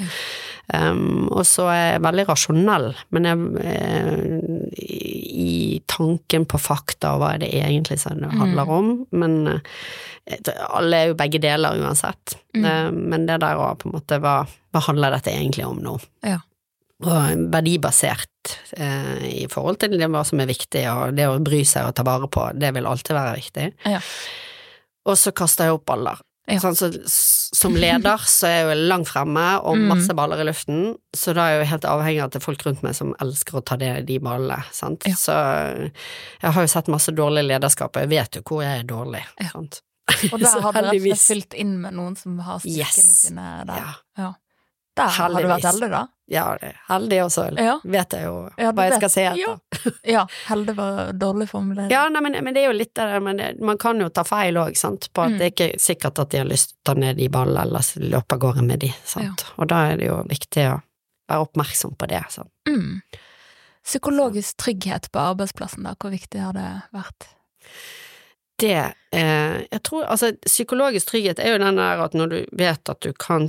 Um, 0.73 1.27
og 1.33 1.43
så 1.47 1.65
er 1.67 1.81
jeg 1.83 2.03
veldig 2.05 2.23
rasjonell, 2.29 2.85
men 3.11 3.27
jeg, 3.27 3.47
eh, 3.65 4.75
i, 4.79 5.81
tanken 5.91 6.45
på 6.47 6.59
fakta 6.61 7.15
og 7.15 7.23
hva 7.23 7.33
er 7.35 7.41
det 7.43 7.49
egentlig 7.59 7.97
som 7.99 8.21
det 8.21 8.29
handler 8.39 8.71
om. 8.71 8.91
Men 9.11 9.35
eh, 9.51 10.53
alle 10.69 11.01
er 11.01 11.11
jo 11.11 11.17
begge 11.19 11.41
deler 11.43 11.81
uansett. 11.81 12.37
Mm. 12.55 12.63
Eh, 12.63 12.87
men 13.11 13.27
det 13.27 13.41
der 13.43 13.59
å 13.59 13.73
på 13.79 13.89
en 13.89 13.97
måte 13.97 14.21
hva, 14.23 14.37
hva 14.45 14.85
handler 14.87 15.17
dette 15.17 15.33
egentlig 15.33 15.67
om 15.67 15.81
nå? 15.83 15.97
Ja. 16.27 16.39
Og 17.01 17.45
verdibasert 17.51 18.55
eh, 18.77 19.43
i 19.43 19.45
forhold 19.51 19.81
til 19.81 19.97
det 19.97 20.07
hva 20.13 20.23
som 20.27 20.39
er 20.39 20.51
viktig, 20.51 20.85
og 20.93 21.17
det 21.17 21.27
å 21.27 21.39
bry 21.43 21.63
seg 21.67 21.89
og 21.89 21.97
ta 21.97 22.05
vare 22.07 22.29
på, 22.31 22.47
det 22.55 22.71
vil 22.77 22.87
alltid 22.87 23.17
være 23.17 23.37
viktig. 23.41 23.69
Ja. 23.89 24.01
Og 25.09 25.17
så 25.17 25.33
kaster 25.35 25.67
jeg 25.67 25.79
opp 25.79 25.87
baller. 25.89 26.21
Ja. 26.51 26.59
Sånn, 26.59 26.75
så, 26.75 26.89
som 27.55 27.75
leder 27.75 28.17
så 28.27 28.47
er 28.49 28.55
jeg 28.57 28.65
jo 28.67 28.87
langt 28.89 29.07
fremme 29.07 29.45
og 29.63 29.75
Mm. 29.77 29.87
masse 29.87 30.13
baller 30.17 30.41
i 30.41 30.45
luften, 30.49 30.95
så 31.15 31.33
da 31.33 31.45
er 31.47 31.51
jeg 31.55 31.61
jo 31.65 31.69
helt 31.71 31.85
avhengig 31.93 32.19
av 32.21 32.25
at 32.25 32.31
det 32.35 32.41
er 32.41 32.45
folk 32.45 32.65
rundt 32.65 32.83
meg 32.83 32.95
som 32.95 33.13
elsker 33.21 33.59
å 33.59 33.63
ta 33.65 33.75
det, 33.77 34.05
de 34.07 34.17
ballene. 34.19 34.63
Sant? 34.71 35.03
Ja. 35.07 35.13
Så 35.15 35.31
jeg 36.41 36.51
har 36.53 36.61
jo 36.61 36.67
sett 36.67 36.87
masse 36.91 37.11
dårlig 37.15 37.45
lederskap, 37.47 37.95
og 37.95 38.01
jeg 38.03 38.09
vet 38.13 38.35
jo 38.35 38.41
hvor 38.47 38.63
jeg 38.65 38.79
er 38.83 38.87
dårlig. 38.89 39.23
Ja. 39.39 39.49
Sant? 39.53 39.81
Og 40.33 40.39
der 40.39 40.61
har 40.65 40.73
du 40.73 40.79
rett 40.81 40.95
og 40.95 41.01
slett 41.01 41.27
fylt 41.27 41.53
inn 41.53 41.77
med 41.81 41.93
noen 41.95 42.17
som 42.19 42.37
har 42.39 42.59
styrkene 42.59 42.77
Yes. 42.77 43.21
sine 43.27 43.49
der. 43.69 43.95
Ja. 44.17 44.33
Der 44.97 45.07
har 45.07 45.29
du 45.29 45.35
vært 45.35 45.63
Heldigvis. 45.63 45.71
heldig, 45.71 45.89
da. 45.93 46.07
Ja, 46.31 46.45
heldig 46.87 47.17
også, 47.25 47.43
Ja. 47.59 47.73
vet 47.83 48.13
jeg 48.15 48.23
jo 48.23 48.35
Ja, 48.57 48.71
hva 48.71 48.85
jeg 48.85 48.91
vet. 48.93 48.99
skal 49.01 49.09
se 49.11 49.23
etter. 49.27 49.39
Ja. 49.41 49.91
Ja, 50.13 50.21
heldig 50.47 50.75
var 50.77 51.11
dårlig 51.13 51.49
formulering. 51.51 51.91
Ja, 51.91 52.05
nei, 52.09 52.21
men, 52.23 52.37
men 52.43 52.53
det 52.55 52.63
er 52.63 52.69
jo 52.71 52.77
litt 52.77 52.93
der, 52.95 53.19
men 53.19 53.41
man 53.59 53.77
kan 53.81 53.99
jo 53.99 54.07
ta 54.09 54.23
feil 54.23 54.55
òg, 54.61 54.77
sant, 54.79 55.09
på 55.13 55.25
at 55.25 55.31
Mm. 55.31 55.37
det 55.39 55.45
er 55.45 55.51
ikke 55.55 55.79
sikkert 55.79 56.19
at 56.23 56.29
de 56.31 56.37
har 56.41 56.47
lyst 56.49 56.71
til 56.71 56.79
å 56.79 56.85
ta 56.91 56.93
ned 56.99 57.17
de 57.17 57.27
ballene 57.29 57.61
eller 57.67 58.07
løpe 58.15 58.33
av 58.37 58.39
gårde 58.39 58.63
med 58.63 58.79
de, 58.79 58.93
sant. 59.03 59.45
Og 59.57 59.67
da 59.67 59.81
er 59.91 59.97
det 59.97 60.07
jo 60.07 60.21
viktig 60.29 60.65
å 60.71 60.81
være 61.29 61.45
oppmerksom 61.47 61.97
på 61.97 62.07
det, 62.07 62.23
sant. 62.29 62.49
Mm. 62.67 63.01
Psykologisk 63.83 64.57
trygghet 64.61 65.09
på 65.11 65.19
arbeidsplassen, 65.19 65.83
da, 65.83 65.95
hvor 65.99 66.11
viktig 66.13 66.39
har 66.39 66.53
det 66.53 66.67
vært? 66.93 67.27
Det 68.61 68.93
eh, 69.11 69.65
Jeg 69.71 69.81
tror 69.83 70.03
altså 70.05 70.31
psykologisk 70.45 71.07
trygghet 71.09 71.39
er 71.41 71.55
jo 71.55 71.61
den 71.63 71.79
der 71.81 72.03
at 72.03 72.13
når 72.13 72.27
du 72.29 72.39
vet 72.59 72.89
at 72.93 72.99
du 73.01 73.11
kan 73.17 73.47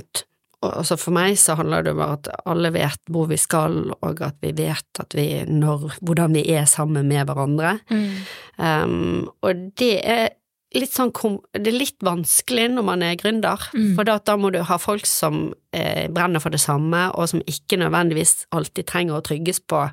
altså 0.71 0.97
For 0.99 1.15
meg 1.15 1.37
så 1.41 1.55
handler 1.59 1.83
det 1.85 1.93
om 1.95 2.01
at 2.05 2.29
alle 2.49 2.71
vet 2.75 2.99
hvor 3.11 3.27
vi 3.31 3.37
skal, 3.41 3.91
og 4.01 4.21
at 4.21 4.37
vi 4.41 4.53
vet 4.57 4.99
at 5.01 5.13
vi 5.17 5.27
når 5.49 5.99
Hvordan 6.01 6.33
vi 6.37 6.45
er 6.55 6.65
sammen 6.69 7.07
med 7.07 7.27
hverandre. 7.27 7.79
Um, 8.57 9.27
og 9.41 9.67
det 9.79 9.95
er 10.05 10.29
litt 10.73 10.93
sånn 10.93 11.11
Det 11.53 11.67
er 11.69 11.77
litt 11.77 11.99
vanskelig 12.05 12.69
når 12.73 12.85
man 12.87 13.03
er 13.05 13.15
gründer, 13.19 13.59
Mm. 13.73 13.95
for 13.95 14.03
da, 14.03 14.19
da 14.19 14.35
må 14.37 14.51
du 14.51 14.61
ha 14.63 14.77
folk 14.77 15.05
som 15.05 15.53
brenner 16.13 16.39
for 16.39 16.49
det 16.53 16.59
samme, 16.61 17.11
og 17.17 17.29
som 17.29 17.41
ikke 17.49 17.79
nødvendigvis 17.81 18.45
alltid 18.53 18.85
trenger 18.85 19.17
å 19.19 19.23
trygges 19.25 19.59
på 19.67 19.89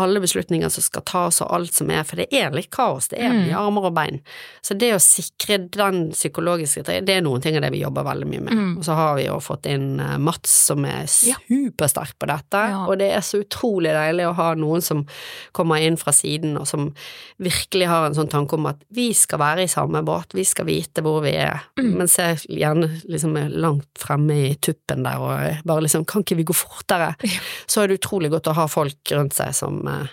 alle 0.00 0.20
beslutninger 0.22 0.70
som 0.70 0.82
skal 0.82 1.02
tas 1.04 1.40
og 1.42 1.50
alt 1.52 1.74
som 1.74 1.90
er, 1.90 2.04
for 2.06 2.16
det 2.16 2.28
er 2.32 2.50
litt 2.54 2.70
kaos, 2.70 3.08
det 3.10 3.18
er 3.20 3.30
Mm. 3.30 3.40
mye 3.46 3.58
armer 3.58 3.84
og 3.90 3.94
bein. 3.94 4.20
Så 4.62 4.76
det 4.78 4.92
å 4.94 5.00
sikre 5.02 5.58
den 5.70 6.10
psykologiske 6.12 6.84
det 6.86 7.08
er 7.10 7.20
noen 7.22 7.42
ting 7.42 7.56
av 7.56 7.62
det 7.62 7.72
vi 7.72 7.82
jobber 7.82 8.04
veldig 8.06 8.26
mye 8.30 8.40
med. 8.40 8.52
Mm. 8.54 8.78
Og 8.78 8.84
så 8.84 8.94
har 8.94 9.16
vi 9.16 9.26
jo 9.26 9.38
fått 9.40 9.66
inn 9.66 10.00
eh, 10.00 10.16
Mats 10.18 10.50
som 10.66 10.84
er 10.84 11.06
supersterk 11.06 12.14
på 12.18 12.26
dette, 12.30 12.56
Ja. 12.70 12.86
og 12.86 12.98
det 12.98 13.10
er 13.12 13.20
så 13.20 13.42
utrolig 13.44 13.90
deilig 13.92 14.26
å 14.30 14.34
ha 14.34 14.54
noen 14.54 14.80
som 14.82 15.06
kommer 15.52 15.76
inn 15.80 15.96
fra 15.96 16.12
siden 16.12 16.56
og 16.58 16.66
som 16.66 16.94
virkelig 17.40 17.86
har 17.88 18.06
en 18.06 18.14
sånn 18.14 18.30
tanke 18.30 18.54
om 18.54 18.66
at 18.66 18.76
vi 18.90 19.12
skal 19.12 19.38
være 19.38 19.62
i 19.62 19.66
samme 19.66 20.02
båt, 20.04 20.32
vi 20.34 20.44
skal 20.44 20.64
vite 20.66 21.02
hvor 21.02 21.20
vi 21.22 21.32
er, 21.36 21.60
Mm. 21.78 21.94
men 21.96 22.08
ser 22.08 22.34
gjerne 22.48 23.02
liksom 23.08 23.34
langt 23.60 23.86
fremme 23.98 24.30
i 24.50 24.54
tuppen 24.54 24.79
der 24.88 25.18
og 25.18 25.64
bare 25.64 25.80
liksom 25.82 26.04
kan 26.04 26.22
ikke 26.22 26.36
vi 26.36 26.44
gå 26.44 26.54
fortere? 26.56 27.14
Ja. 27.22 27.40
Så 27.66 27.82
er 27.82 27.88
det 27.88 28.00
utrolig 28.00 28.30
godt 28.30 28.48
å 28.48 28.54
ha 28.54 28.66
folk 28.68 29.12
rundt 29.12 29.34
seg 29.34 29.54
som 29.54 29.86
eh, 29.88 30.06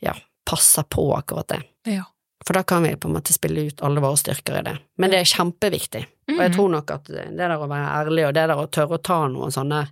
ja, 0.00 0.14
passer 0.48 0.82
på 0.88 1.10
akkurat 1.16 1.48
det. 1.48 1.62
Ja. 1.86 2.04
For 2.46 2.54
da 2.54 2.62
kan 2.62 2.82
vi 2.82 2.94
på 2.96 3.08
en 3.08 3.14
måte 3.16 3.32
spille 3.34 3.66
ut 3.68 3.82
alle 3.82 4.00
våre 4.00 4.16
styrker 4.16 4.58
i 4.60 4.62
det. 4.62 4.76
Men 4.96 5.10
det 5.10 5.18
er 5.20 5.24
kjempeviktig. 5.36 6.04
Og 6.30 6.36
jeg 6.38 6.50
Mhm. 6.50 6.54
tror 6.56 6.70
nok 6.70 6.90
at 6.90 7.04
det 7.04 7.36
der 7.36 7.50
å 7.50 7.66
være 7.68 8.06
ærlig, 8.06 8.26
og 8.28 8.34
det 8.34 8.46
der 8.48 8.56
å 8.56 8.66
tørre 8.70 8.98
å 8.98 9.02
ta 9.02 9.26
noen 9.28 9.50
sånne 9.52 9.88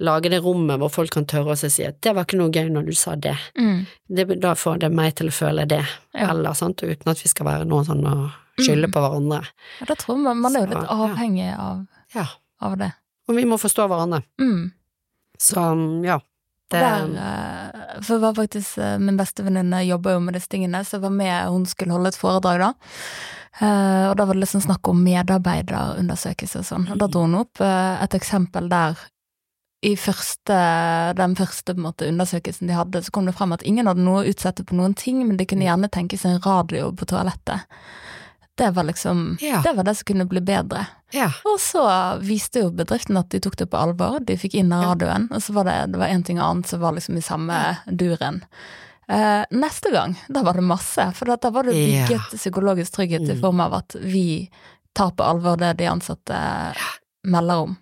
lage 0.00 0.28
det 0.30 0.40
rommet 0.42 0.78
hvor 0.82 0.90
folk 0.90 1.10
kan 1.14 1.24
tørre 1.24 1.54
å 1.54 1.56
si 1.56 1.84
at 1.86 2.00
det 2.02 2.14
var 2.16 2.24
ikke 2.26 2.36
noe 2.40 2.50
gøy 2.50 2.68
når 2.70 2.86
du 2.86 2.92
sa 2.98 3.14
det. 3.14 3.36
Mm. 3.56 3.86
det 4.10 4.40
da 4.40 4.54
får 4.54 4.80
det 4.80 4.90
meg 4.92 5.14
til 5.14 5.28
å 5.28 5.32
føle 5.32 5.66
det, 5.68 5.84
Ja. 6.14 6.30
eller 6.30 6.52
sant, 6.54 6.82
uten 6.82 7.08
at 7.10 7.22
vi 7.22 7.28
skal 7.28 7.46
være 7.46 7.64
noen 7.64 7.86
sånn 7.86 8.02
å 8.04 8.32
skylde 8.58 8.88
Mm. 8.88 8.92
på 8.92 9.00
hverandre. 9.00 9.46
Ja, 9.80 9.86
da 9.86 9.94
tror 9.94 10.16
jeg 10.22 10.36
man 10.36 10.56
er 10.56 10.66
jo 10.66 10.66
litt 10.66 10.88
avhengig 10.88 11.58
av, 11.58 11.86
Ja. 12.14 12.26
av 12.60 12.76
det. 12.78 12.92
Og 13.28 13.38
vi 13.38 13.46
må 13.48 13.58
forstå 13.60 13.86
hverandre. 13.88 14.22
Mm. 14.40 14.72
Så 15.40 15.66
ja. 16.04 16.20
Det, 16.70 16.80
Der, 16.80 17.04
eh, 17.04 18.02
for 18.02 18.18
var 18.18 18.34
faktisk 18.34 18.78
eh, 18.78 18.98
min 18.98 19.16
beste 19.16 19.44
venninne 19.44 19.82
jobber 19.84 20.16
jo 20.16 20.20
med 20.24 20.34
disse 20.34 20.48
tingene, 20.48 20.80
så 20.84 20.96
jeg 20.96 21.04
var 21.04 21.12
med, 21.12 21.48
hun 21.52 21.66
skulle 21.68 21.92
holde 21.92 22.10
et 22.10 22.18
foredrag 22.18 22.62
da. 22.62 22.70
Eh, 23.60 24.04
og 24.08 24.16
da 24.18 24.24
var 24.24 24.34
det 24.34 24.46
liksom 24.46 24.64
snakk 24.64 24.88
om 24.88 25.02
medarbeiderundersøkelse 25.04 26.62
og 26.62 26.68
sånn. 26.70 26.86
Og 26.94 27.02
da 27.02 27.08
dro 27.08 27.26
hun 27.26 27.36
opp 27.42 27.60
et 27.60 28.16
eksempel 28.16 28.70
der 28.72 28.98
i 29.84 29.92
første, 30.00 30.56
den 31.18 31.36
første 31.36 31.74
på 31.76 31.84
måte, 31.84 32.08
undersøkelsen 32.08 32.70
de 32.70 32.76
hadde, 32.78 33.02
så 33.04 33.12
kom 33.12 33.28
det 33.28 33.36
frem 33.36 33.52
at 33.52 33.64
ingen 33.68 33.90
hadde 33.90 34.04
noe 34.04 34.22
å 34.22 34.30
utsette 34.30 34.64
på 34.64 34.78
noen 34.78 34.96
ting, 34.96 35.20
men 35.26 35.36
de 35.36 35.44
kunne 35.44 35.66
gjerne 35.66 35.92
tenke 35.92 36.16
seg 36.16 36.38
en 36.38 36.44
radio 36.46 36.88
på 36.96 37.08
toalettet. 37.10 37.68
Det 38.56 38.70
var 38.70 38.84
liksom 38.86 39.38
Ja. 39.40 39.60
Det 39.62 39.72
var 39.76 39.84
det 39.84 39.94
som 39.98 40.04
kunne 40.04 40.24
bli 40.30 40.40
bedre. 40.40 40.86
ja. 41.12 41.30
Og 41.44 41.58
så 41.60 41.82
viste 42.20 42.60
jo 42.60 42.70
bedriften 42.70 43.16
at 43.18 43.28
de 43.30 43.40
tok 43.40 43.56
det 43.56 43.66
på 43.70 43.76
alvor, 43.78 44.20
de 44.24 44.36
fikk 44.36 44.54
inn 44.54 44.70
radioen, 44.70 45.28
og 45.32 45.42
så 45.42 45.52
var 45.52 45.64
det, 45.64 45.92
det 45.92 45.98
var 45.98 46.06
en 46.06 46.22
ting 46.22 46.38
annet 46.38 46.66
som 46.66 46.80
var 46.80 46.92
liksom 46.92 47.16
i 47.18 47.22
samme 47.22 47.76
duren. 47.90 48.42
Uh, 49.10 49.44
neste 49.52 49.90
gang, 49.92 50.14
da 50.28 50.42
var 50.42 50.54
det 50.54 50.62
masse, 50.64 51.12
for 51.14 51.26
da 51.36 51.50
var 51.50 51.64
det 51.64 51.74
bygget 51.74 52.30
psykologisk 52.38 52.92
trygghet 52.96 53.28
i 53.28 53.34
Mm. 53.34 53.40
form 53.40 53.60
av 53.60 53.74
at 53.74 53.96
vi 54.00 54.48
tar 54.94 55.10
på 55.10 55.22
alvor 55.24 55.56
det 55.58 55.72
de 55.76 55.86
ansatte 55.86 56.38
melder 57.24 57.54
om. 57.66 57.76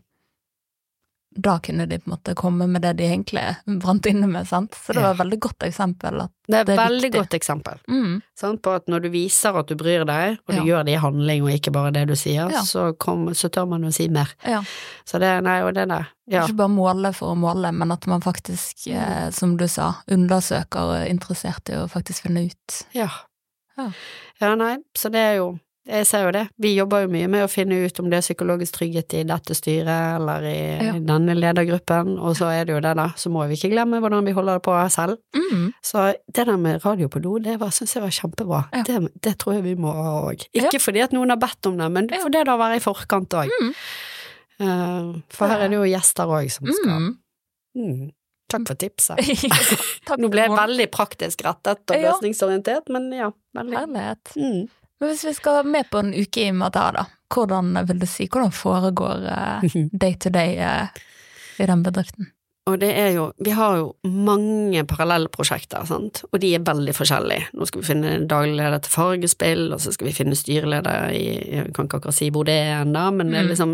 Da 1.35 1.59
kunne 1.65 1.87
de 1.89 1.97
på 1.99 2.11
en 2.11 2.13
måte 2.17 2.35
komme 2.37 2.67
med 2.69 2.83
det 2.83 2.97
de 2.99 3.05
egentlig 3.09 3.43
brant 3.81 4.05
inne 4.07 4.27
med, 4.29 4.47
sant. 4.49 4.75
Så 4.75 4.93
det 4.93 5.01
var 5.03 5.15
et 5.15 5.21
veldig 5.23 5.39
godt 5.41 5.65
eksempel 5.65 6.19
Det 6.49 6.59
er 6.59 6.61
et 6.67 6.79
veldig 6.79 7.01
viktig. 7.09 7.13
godt 7.21 7.35
eksempel. 7.39 7.79
mm, 7.89 8.21
Sant? 8.39 8.61
På 8.63 8.75
at 8.77 8.87
når 8.87 9.01
du 9.03 9.09
viser 9.11 9.57
at 9.57 9.67
du 9.69 9.75
bryr 9.77 10.05
deg, 10.05 10.39
og 10.47 10.55
du 10.55 10.61
Ja. 10.61 10.65
gjør 10.65 10.85
det 10.85 10.93
i 10.93 11.01
handling 11.01 11.43
og 11.43 11.51
ikke 11.51 11.73
bare 11.73 11.93
det 11.93 12.07
du 12.09 12.15
sier, 12.15 12.51
Ja. 12.51 12.61
så, 12.63 12.93
kom, 12.99 13.29
så 13.35 13.49
tør 13.49 13.69
man 13.69 13.83
jo 13.83 13.91
si 13.91 14.09
mer. 14.09 14.29
ja. 14.45 14.63
Så 15.07 15.19
det, 15.19 15.43
nei, 15.43 15.61
og 15.63 15.75
det 15.75 15.89
der. 15.89 16.09
Ikke 16.31 16.57
bare 16.57 16.69
måle 16.69 17.15
for 17.15 17.35
å 17.35 17.39
måle, 17.39 17.73
men 17.75 17.91
at 17.93 18.07
man 18.07 18.21
faktisk, 18.21 18.87
eh, 18.89 19.31
som 19.31 19.57
du 19.57 19.67
sa, 19.69 19.95
undersøker 20.09 20.81
og 20.81 20.95
er 20.97 21.07
interessert 21.11 21.69
i 21.71 21.73
å 21.81 21.89
faktisk 21.91 22.23
finne 22.23 22.45
ut. 22.51 22.83
Ja. 22.95 23.09
Ja. 23.79 23.91
ja, 24.41 24.55
nei, 24.55 24.77
så 24.97 25.11
det 25.11 25.19
er 25.21 25.37
jo 25.37 25.59
Jeg 25.85 26.07
ser 26.07 26.23
jo 26.29 26.31
det. 26.31 26.45
Vi 26.63 26.71
jobber 26.77 27.01
jo 27.03 27.09
mye 27.11 27.27
med 27.29 27.43
å 27.43 27.49
finne 27.51 27.75
ut 27.83 27.97
om 27.99 28.07
det 28.09 28.21
er 28.21 28.23
psykologisk 28.23 28.77
trygghet 28.77 29.15
i 29.19 29.23
dette 29.27 29.55
styret 29.59 29.89
eller 30.21 30.45
i 30.47 30.59
Ja. 30.79 30.93
denne 31.01 31.35
ledergruppen, 31.35 32.19
og 32.23 32.37
så 32.39 32.53
er 32.55 32.65
det 32.69 32.75
jo 32.77 32.81
det, 32.81 32.93
da. 32.97 33.09
Så 33.19 33.31
må 33.35 33.43
vi 33.49 33.57
ikke 33.57 33.73
glemme 33.75 33.99
hvordan 33.99 34.25
vi 34.25 34.31
holder 34.37 34.61
det 34.61 34.63
på 34.63 34.77
selv. 34.95 35.19
Mm. 35.35 35.73
Så 35.83 36.15
det 36.33 36.47
der 36.47 36.57
med 36.57 36.85
radio 36.85 37.09
på 37.09 37.21
do, 37.21 37.39
det 37.39 37.59
var- 37.59 37.71
syns 37.75 37.95
jeg 37.95 38.03
var 38.03 38.11
kjempebra. 38.11 38.69
Ja. 38.73 38.83
Det, 38.85 39.11
det 39.23 39.39
tror 39.39 39.55
jeg 39.55 39.63
vi 39.65 39.75
må 39.75 39.93
ha 39.93 40.31
òg. 40.31 40.47
Ja. 40.55 40.69
Ikke 40.69 40.79
fordi 40.81 41.03
at 41.03 41.11
noen 41.13 41.31
har 41.31 41.37
bedt 41.37 41.67
om 41.67 41.77
det, 41.77 41.91
men 41.91 42.09
Ja. 42.13 42.21
for 42.23 42.29
det 42.31 42.47
da 42.47 42.55
å 42.57 42.59
være 42.59 42.77
i 42.77 42.79
forkant 42.79 43.29
òg. 43.31 43.49
Mm. 43.61 43.75
for 45.29 45.49
her 45.49 45.61
er 45.65 45.69
det 45.69 45.75
jo 45.77 45.83
gjester 45.99 46.27
òg 46.29 46.51
som 46.51 46.67
skal 46.67 47.01
Mm. 47.01 47.17
mm. 47.77 48.11
Takk 48.49 48.67
for 48.69 48.75
tipset. 48.75 49.17
Takk 50.07 50.19
Nå 50.21 50.29
ble 50.31 50.43
jeg 50.43 50.51
veldig 50.51 50.87
praktisk 50.93 51.43
rettet 51.43 51.91
og 51.91 51.97
Ja. 51.97 52.13
løsningsorientert, 52.13 52.89
men 52.91 53.11
ja, 53.11 53.31
veldig. 53.57 53.75
Herlighet. 53.79 54.69
Men 55.03 55.11
hvis 55.11 55.25
vi 55.25 55.35
skal 55.35 55.67
med 55.67 55.89
på 55.91 55.99
en 55.99 56.13
uke 56.15 56.45
i 56.47 56.53
Madar, 56.55 56.93
da, 56.95 57.03
hvordan 57.35 57.73
vil 57.89 57.99
du 57.99 58.07
si, 58.07 58.29
hvordan 58.31 58.53
foregår 58.55 59.25
eh, 59.33 59.73
day 60.05 60.15
to 60.15 60.31
day 60.31 60.61
eh, 60.63 61.01
i 61.59 61.67
den 61.67 61.83
bedriften? 61.83 62.29
Og 62.71 62.77
det 62.79 62.93
er 62.95 63.09
jo, 63.17 63.25
vi 63.43 63.51
har 63.51 63.73
jo 63.81 63.87
mange 64.07 64.85
parallellprosjekter, 64.87 65.83
sant, 65.89 66.21
og 66.31 66.39
de 66.45 66.53
er 66.55 66.63
veldig 66.63 66.93
forskjellige. 66.95 67.49
Nå 67.59 67.67
skal 67.67 67.81
vi 67.83 67.87
finne 67.89 68.13
daglig 68.31 68.55
leder 68.61 68.79
til 68.85 68.93
Fargespill, 68.93 69.65
og 69.75 69.81
så 69.83 69.91
skal 69.91 70.07
vi 70.07 70.13
finne 70.15 70.37
styreleder 70.39 71.09
i, 71.11 71.25
jeg 71.57 71.73
kan 71.75 71.89
ikke 71.89 71.99
akkurat 71.99 72.15
si 72.15 72.29
hvor 72.31 72.47
det 72.47 72.55
er 72.63 72.85
ennå, 72.85 73.03
men 73.17 73.33
det 73.35 73.41
er 73.41 73.49
Mm. 73.49 73.51
liksom, 73.51 73.73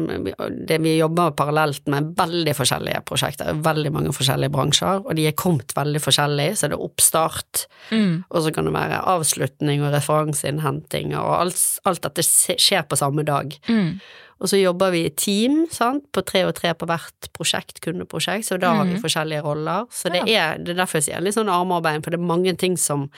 det 0.71 0.79
vi 0.81 0.95
jobber 0.97 1.35
parallelt 1.37 1.85
med 1.93 2.15
veldig 2.17 2.55
forskjellige 2.57 3.03
prosjekter, 3.05 3.53
veldig 3.61 3.93
mange 3.93 4.15
forskjellige 4.17 4.55
bransjer, 4.57 5.05
og 5.05 5.15
de 5.21 5.27
er 5.29 5.37
kommet 5.37 5.75
veldig 5.77 6.01
forskjellig, 6.01 6.49
så 6.57 6.69
det 6.73 6.79
er 6.79 6.87
oppstart, 6.89 7.67
Mm. 7.93 8.25
og 8.31 8.43
så 8.43 8.55
kan 8.55 8.65
det 8.65 8.73
være 8.73 9.05
avslutning 9.05 9.83
og 9.85 9.93
referanseinnhenting, 9.93 11.13
og 11.15 11.41
alt, 11.43 11.61
alt 11.85 12.01
dette 12.09 12.23
skjer 12.25 12.89
på 12.89 12.97
samme 12.97 13.23
dag. 13.23 13.53
Mm. 13.69 14.01
Og 14.41 14.49
så 14.49 14.57
jobber 14.61 14.91
vi 14.95 15.05
i 15.07 15.11
team, 15.11 15.67
sant, 15.71 16.05
på 16.13 16.23
tre 16.25 16.45
og 16.47 16.55
tre 16.55 16.71
på 16.79 16.87
hvert 16.87 17.29
prosjekt, 17.35 17.81
kundeprosjekt, 17.83 18.45
så 18.47 18.59
da 18.61 18.73
har 18.75 18.85
vi 18.85 18.95
Mhm. 18.95 19.03
forskjellige 19.03 19.43
roller. 19.43 19.87
Så 19.91 20.13
det 20.13 20.29
er, 20.29 20.59
det 20.59 20.71
er 20.71 20.75
derfor 20.85 20.99
jeg 21.01 21.05
sier 21.11 21.21
litt 21.21 21.35
sånn 21.35 21.49
armarbeid, 21.51 22.05
for 22.05 22.11
det 22.11 22.21
er 22.21 22.27
mange 22.27 22.57
ting 22.57 22.77
som 22.77 23.11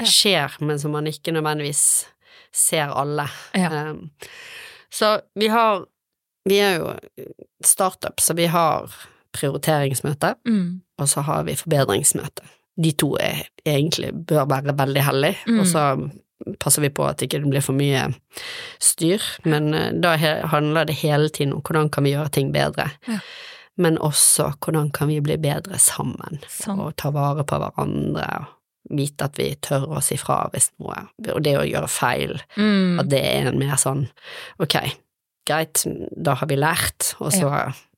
skjer, 0.00 0.54
men 0.60 0.78
som 0.78 0.92
man 0.92 1.04
ikke 1.06 1.32
nødvendigvis 1.34 2.06
ser 2.52 2.88
alle. 2.94 3.28
Ja. 3.54 3.90
Um, 3.90 4.10
så 4.90 5.20
vi 5.36 5.48
har 5.48 5.84
Vi 6.46 6.56
er 6.60 6.78
jo 6.78 6.94
startup, 7.62 8.20
så 8.20 8.34
vi 8.34 8.46
har 8.46 8.88
prioriteringsmøte, 9.34 10.34
Mm. 10.46 10.80
og 10.98 11.06
så 11.08 11.22
har 11.22 11.42
vi 11.44 11.52
forbedringsmøte. 11.54 12.42
De 12.80 12.92
to 12.92 13.16
er, 13.20 13.48
egentlig 13.66 14.12
bør 14.26 14.46
være 14.48 14.72
veldig 14.76 15.02
hellige, 15.02 15.36
Mm. 15.46 15.60
og 15.60 15.66
så 15.66 16.10
passer 16.62 16.82
vi 16.84 16.90
på 16.94 17.04
at 17.08 17.18
det 17.18 17.28
ikke 17.28 17.42
blir 17.50 17.64
for 17.64 17.74
mye 17.78 18.04
styr, 18.82 19.22
men 19.48 19.72
eh, 19.74 19.92
da 19.98 20.16
handler 20.52 20.88
det 20.88 20.98
hele 21.02 21.28
tiden 21.34 21.52
om 21.56 21.62
hvordan 21.66 21.90
kan 21.94 22.04
vi 22.06 22.12
gjøre 22.14 22.30
ting 22.34 22.52
bedre. 22.54 22.90
Ja. 23.08 23.18
Men 23.78 23.98
også 24.02 24.52
hvordan 24.58 24.90
kan 24.94 25.08
vi 25.10 25.20
bli 25.22 25.36
bedre 25.38 25.78
sammen, 25.78 26.40
sånn. 26.50 26.80
og 26.82 26.96
ta 26.98 27.10
vare 27.14 27.44
på 27.46 27.58
hverandre, 27.62 28.24
og 28.90 28.96
vite 28.98 29.26
at 29.28 29.36
vi 29.38 29.50
tør 29.62 29.84
å 29.98 30.00
si 30.02 30.16
fra 30.18 30.48
hvis 30.52 30.70
noe, 30.80 31.04
og 31.34 31.42
det 31.44 31.56
å 31.60 31.66
gjøre 31.68 31.90
feil, 31.92 32.38
Mm. 32.56 32.98
at 33.00 33.08
det 33.12 33.20
er 33.22 33.46
en 33.52 33.58
mer 33.60 33.76
sånn 33.78 34.08
ok, 34.58 34.78
greit, 35.46 35.84
da 36.16 36.34
har 36.34 36.46
vi 36.50 36.56
lært, 36.56 37.14
og 37.20 37.30
så 37.32 37.50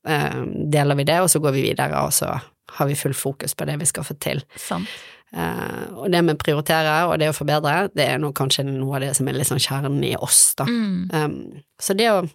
eh, 0.07 0.43
deler 0.71 0.97
vi 1.01 1.05
det, 1.05 1.21
og 1.23 1.31
så 1.31 1.41
går 1.41 1.53
vi 1.57 1.62
videre, 1.71 2.03
og 2.05 2.12
så 2.12 2.35
har 2.77 2.87
vi 2.87 2.95
full 2.95 3.15
fokus 3.15 3.55
på 3.55 3.65
det 3.67 3.79
vi 3.81 3.87
skal 3.89 4.05
få 4.07 4.15
til. 4.23 4.43
Sant. 4.57 4.87
Og 5.31 6.11
det 6.11 6.23
med 6.27 6.40
prioritere 6.43 6.94
og 7.07 7.19
det 7.23 7.31
å 7.31 7.36
forbedre, 7.36 7.89
det 7.94 8.07
er 8.07 8.19
noe, 8.23 8.35
kanskje 8.36 8.65
noe 8.66 8.98
av 8.98 9.05
det 9.05 9.12
som 9.19 9.28
er 9.31 9.39
litt 9.39 9.51
sånn 9.51 9.62
kjernen 9.62 10.01
i 10.07 10.16
oss, 10.19 10.40
da. 10.59 10.66
Mm. 10.66 11.11
Um, 11.15 11.36
så 11.81 11.94
det 11.98 12.09
å 12.11 12.23
eh, 12.24 12.32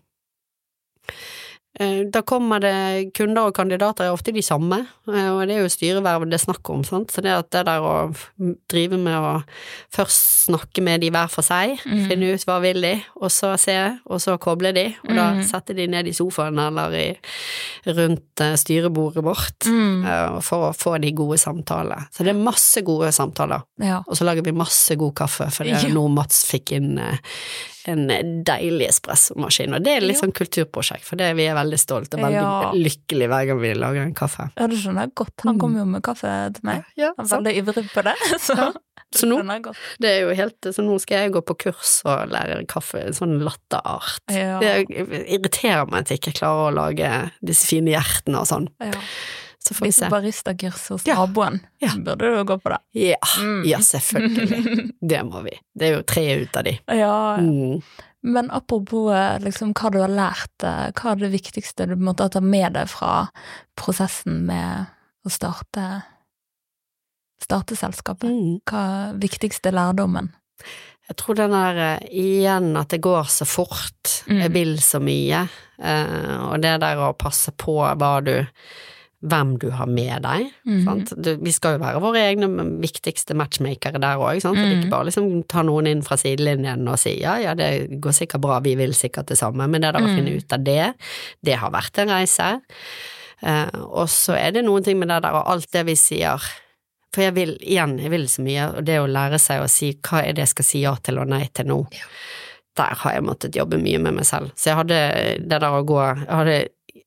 Da 1.78 2.22
kommer 2.24 2.62
det 2.64 3.12
kunder 3.18 3.50
og 3.50 3.54
kandidater 3.58 4.06
er 4.08 4.14
ofte 4.16 4.32
de 4.32 4.40
samme, 4.42 4.78
eh, 5.12 5.28
og 5.34 5.42
det 5.48 5.58
er 5.58 5.64
jo 5.66 5.72
styreverv 5.74 6.24
det 6.30 6.38
er 6.40 6.44
snakk 6.46 6.70
om, 6.72 6.84
sant. 6.88 7.12
Så 7.12 7.22
det 7.22 7.34
at 7.36 7.50
det 7.52 7.66
der 7.68 7.84
å 7.84 8.16
drive 8.72 8.96
med 8.98 9.14
å 9.20 9.44
først 9.92 10.46
snakke 10.48 10.82
med 10.86 11.02
de 11.02 11.10
hver 11.12 11.28
for 11.30 11.42
seg, 11.44 11.76
Mm. 11.84 12.08
finne 12.08 12.30
ut 12.34 12.46
hva 12.48 12.62
vil 12.62 12.80
de, 12.82 12.94
og 13.20 13.30
så 13.30 13.58
se, 13.60 13.76
og 14.08 14.22
så 14.22 14.38
koble 14.40 14.72
de, 14.74 14.86
og 15.04 15.16
da 15.16 15.34
Mm. 15.34 15.44
sette 15.44 15.76
de 15.76 15.88
ned 15.88 16.08
i 16.08 16.12
sofaen 16.14 16.58
eller 16.60 16.92
i, 16.94 17.18
rundt 17.88 18.40
eh, 18.40 18.56
styrebordet 18.56 19.24
vårt, 19.24 19.60
Mm. 19.68 20.06
eh, 20.06 20.40
for 20.42 20.72
å 20.72 20.76
få 20.78 21.02
de 21.02 21.12
gode 21.12 21.38
samtaler. 21.38 22.08
Så 22.12 22.24
det 22.24 22.30
er 22.36 22.40
masse 22.44 22.82
gode 22.86 23.12
samtaler. 23.12 23.64
Ja. 23.80 23.98
Og 24.08 24.16
så 24.16 24.24
lager 24.24 24.44
vi 24.44 24.52
masse 24.52 24.96
god 24.98 25.14
kaffe, 25.16 25.52
for 25.52 25.64
det 25.66 25.74
er 25.74 25.88
Ja. 25.90 25.94
nå 25.94 26.08
Mats 26.10 26.46
fikk 26.46 26.72
inn 26.72 26.98
eh, 27.00 27.18
en 27.92 28.44
deilig 28.48 28.88
espressomaskin, 28.90 29.74
og 29.78 29.84
det 29.86 29.94
er 29.98 30.06
litt 30.06 30.20
sånn 30.22 30.34
kulturprosjekt, 30.36 31.04
for 31.08 31.16
det 31.22 31.32
vi 31.38 31.46
er 31.50 31.56
veldig 31.58 31.80
stolt 31.80 32.14
og 32.14 32.20
veldig 32.24 32.42
Ja. 32.42 32.72
lykkelig 32.74 33.28
hver 33.32 33.46
gang 33.48 33.60
vi 33.62 33.74
lager 33.78 34.02
en 34.02 34.14
kaffe. 34.18 34.50
ja, 34.58 34.68
du 34.68 34.76
skjønner 34.76 35.12
godt. 35.14 35.34
Han 35.46 35.58
kommer 35.60 35.60
kom 35.60 35.78
jo 35.78 35.86
med 35.86 36.04
kaffe 36.04 36.54
til 36.54 36.62
meg. 36.64 36.84
Ja, 36.98 37.12
Han 37.18 37.26
er 37.26 37.38
veldig 37.38 37.56
ivrig 37.64 37.88
på 37.94 38.04
det, 38.04 38.16
så 38.40 38.56
Ja. 38.58 38.72
Så 39.16 39.28
nå, 39.30 39.38
det 40.02 40.10
er 40.10 40.22
jo 40.26 40.34
helt, 40.36 40.60
så 40.76 40.84
nå 40.84 41.00
skal 41.00 41.18
jeg 41.24 41.32
gå 41.32 41.42
på 41.46 41.56
kurs 41.58 42.02
og 42.04 42.28
lære 42.34 42.66
kaffe, 42.68 43.00
sånn 43.16 43.38
latterart. 43.46 44.20
Ja. 44.34 44.60
Det 44.60 44.90
irriterer 44.90 45.86
meg 45.90 46.02
at 46.02 46.10
jeg 46.12 46.20
ikke 46.20 46.34
klarer 46.42 46.72
å 46.72 46.76
lage 46.76 47.32
disse 47.42 47.66
fine 47.70 47.94
hjertene 47.94 48.42
og 48.42 48.48
sånn. 48.50 48.68
Ja. 48.84 48.92
Så 49.66 49.74
får 49.74 49.86
vi 49.86 49.88
Litt 49.90 49.96
se. 49.96 50.10
baristakurs 50.10 50.90
hos 50.90 51.06
Ja. 51.08 51.16
naboen. 51.16 51.60
Ja. 51.82 51.90
Burde 51.98 52.28
du 52.36 52.44
gå 52.46 52.58
på 52.62 52.70
det? 52.70 52.78
Ja, 52.94 53.18
Mm. 53.42 53.64
ja, 53.66 53.80
selvfølgelig. 53.82 54.92
Det 55.02 55.24
må 55.26 55.42
vi. 55.44 55.56
Det 55.74 55.88
er 55.90 55.96
jo 55.98 56.04
tre 56.04 56.26
ut 56.44 56.58
av 56.58 56.64
de. 56.64 56.80
Ja, 56.88 57.38
Mm. 57.38 57.82
men 58.22 58.52
apropos 58.52 59.12
eh, 59.14 59.40
liksom, 59.40 59.74
hva 59.74 59.90
du 59.92 60.00
har 60.02 60.10
lært, 60.10 60.64
eh, 60.64 60.92
hva 60.92 61.12
er 61.12 61.16
det 61.16 61.32
viktigste 61.34 61.88
du 61.88 61.96
måtte 61.96 62.30
ta 62.30 62.40
med 62.42 62.74
deg 62.74 62.88
fra 62.90 63.28
prosessen 63.76 64.46
med 64.46 64.86
å 65.26 65.32
starte, 65.32 66.04
starte 67.42 67.76
selskapet? 67.76 68.30
Mm. 68.30 68.60
Hva 68.70 68.82
er 69.10 69.20
viktigste 69.22 69.72
lærdommen? 69.74 70.30
Jeg 71.10 71.18
tror 71.18 71.36
den 71.38 71.52
der 71.54 71.78
eh, 71.78 72.08
igjen 72.10 72.72
at 72.80 72.90
det 72.90 73.02
går 73.02 73.26
så 73.30 73.46
fort, 73.46 74.22
Mm. 74.28 74.40
jeg 74.42 74.52
vil 74.54 74.78
så 74.82 75.00
mye, 75.02 75.48
og 76.50 76.62
det 76.62 76.80
der 76.82 76.98
å 76.98 77.12
passe 77.18 77.52
på 77.52 77.76
hva 77.98 78.24
du 78.26 78.48
hvem 79.24 79.56
du 79.62 79.70
har 79.72 79.88
med 79.88 80.22
deg. 80.26 80.50
Mm. 80.68 81.06
Du, 81.24 81.30
vi 81.42 81.52
skal 81.56 81.78
jo 81.78 81.84
være 81.86 82.02
våre 82.04 82.20
egne 82.28 82.50
viktigste 82.84 83.34
matchmakere 83.38 84.02
der 84.02 84.18
òg, 84.22 84.42
sant. 84.44 84.58
Mhm. 84.60 84.74
Ikke 84.84 84.90
bare 84.92 85.08
liksom 85.10 85.30
ta 85.48 85.64
noen 85.64 85.88
inn 85.88 86.04
fra 86.06 86.18
sidelinjen 86.18 86.88
og 86.88 87.00
si 87.00 87.16
ja, 87.22 87.38
ja, 87.42 87.54
det 87.56 88.00
går 88.04 88.12
sikkert 88.14 88.42
bra, 88.42 88.60
vi 88.60 88.76
vil 88.76 88.94
sikkert 88.94 89.28
det 89.32 89.38
samme, 89.40 89.68
men 89.68 89.82
det 89.82 89.94
der 89.94 90.02
å 90.02 90.08
Mhm. 90.08 90.16
finne 90.16 90.36
ut 90.38 90.54
av 90.54 90.64
det, 90.64 90.94
det 91.44 91.56
har 91.58 91.72
vært 91.72 91.98
en 92.04 92.10
reise. 92.10 92.60
Eh, 93.42 93.70
og 93.90 94.08
så 94.10 94.36
er 94.38 94.52
det 94.52 94.64
noen 94.66 94.84
ting 94.84 95.00
med 95.00 95.10
det 95.10 95.22
der 95.24 95.34
og 95.34 95.48
alt 95.50 95.72
det 95.72 95.86
vi 95.86 95.96
sier. 95.96 96.40
For 97.14 97.22
jeg 97.24 97.34
vil, 97.34 97.58
igjen, 97.64 97.98
jeg 98.02 98.12
vil 98.12 98.26
så 98.28 98.42
mye, 98.44 98.78
og 98.78 98.86
det 98.86 99.00
å 99.00 99.08
lære 99.08 99.40
seg 99.40 99.62
å 99.64 99.70
si 99.72 99.94
hva 100.04 100.22
er 100.26 100.34
det 100.34 100.44
jeg 100.44 100.54
skal 100.54 100.66
si 100.66 100.82
ja 100.82 100.96
til 101.02 101.20
og 101.20 101.28
nei 101.32 101.46
til 101.54 101.66
nå, 101.66 101.86
der 102.76 102.94
har 103.00 103.14
jeg 103.14 103.24
måttet 103.24 103.56
jobbe 103.56 103.78
mye 103.80 104.00
med 104.04 104.14
meg 104.18 104.26
selv. 104.28 104.52
Så 104.60 104.66
jeg 104.72 104.76
hadde 104.82 104.98
det 105.48 105.60
der 105.62 105.72
å 105.72 105.86
gå 105.88 105.96
Jeg 106.04 106.28
hadde 106.28 106.58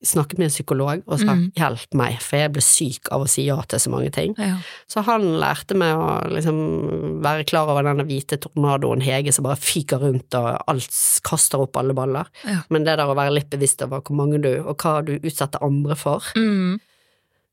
snakket 0.05 0.37
med 0.39 0.45
en 0.45 0.53
psykolog 0.53 1.01
og 1.07 1.19
sa 1.19 1.25
Mm. 1.35 1.51
'hjelp 1.55 1.93
meg', 1.93 2.21
for 2.21 2.37
jeg 2.37 2.51
ble 2.53 2.61
syk 2.61 3.07
av 3.11 3.21
å 3.21 3.27
si 3.27 3.43
ja 3.45 3.59
til 3.67 3.79
så 3.79 3.89
mange 3.91 4.11
ting. 4.11 4.33
Ja. 4.37 4.55
Så 4.87 5.03
han 5.03 5.21
lærte 5.39 5.75
meg 5.75 5.93
å 5.95 6.29
liksom 6.31 7.21
være 7.21 7.43
klar 7.45 7.67
over 7.67 7.83
denne 7.83 8.05
hvite 8.07 8.37
tornadoen 8.39 9.01
Hege 9.03 9.33
som 9.33 9.43
bare 9.43 9.57
fyker 9.59 9.99
rundt 9.99 10.33
og 10.35 10.61
alt 10.67 10.89
kaster 11.23 11.59
opp 11.59 11.75
alle 11.75 11.93
baller. 11.93 12.25
Ja. 12.45 12.61
Men 12.69 12.85
det 12.85 12.95
der 12.97 13.07
å 13.07 13.15
være 13.15 13.33
litt 13.33 13.49
bevisst 13.49 13.81
over 13.81 13.99
hvor 14.01 14.15
mange 14.15 14.41
du, 14.41 14.63
og 14.63 14.77
hva 14.77 15.03
du 15.03 15.19
utsetter 15.19 15.59
andre 15.61 15.95
for 15.95 16.23
Mm. 16.35 16.79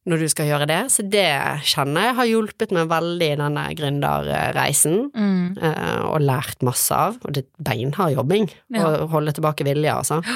når 0.07 0.19
du 0.21 0.29
skal 0.29 0.47
gjøre 0.47 0.67
det, 0.69 0.87
så 0.93 1.03
det 1.11 1.63
kjenner 1.65 2.01
jeg 2.01 2.15
har 2.15 2.27
hjulpet 2.27 2.71
meg 2.71 2.89
veldig 2.89 3.33
i 3.33 3.37
denne 3.37 3.75
gründerreisen. 3.75 5.11
Mm. 5.13 5.59
eh, 5.61 6.03
Og 6.07 6.21
lært 6.21 6.63
masse 6.63 6.93
av, 6.95 7.17
og 7.25 7.33
det 7.33 7.45
er 7.45 7.63
beinhard 7.65 8.15
jobbing 8.15 8.49
Ja. 8.73 8.85
å 8.85 9.09
holde 9.11 9.33
tilbake 9.33 9.65
vilje, 9.65 9.91
altså. 9.93 10.23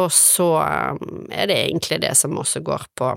Og 0.00 0.08
så 0.14 0.46
eh, 0.62 1.02
er 1.42 1.50
det 1.50 1.58
egentlig 1.66 2.00
det 2.04 2.14
som 2.16 2.38
også 2.40 2.62
går 2.64 2.86
på 2.98 3.12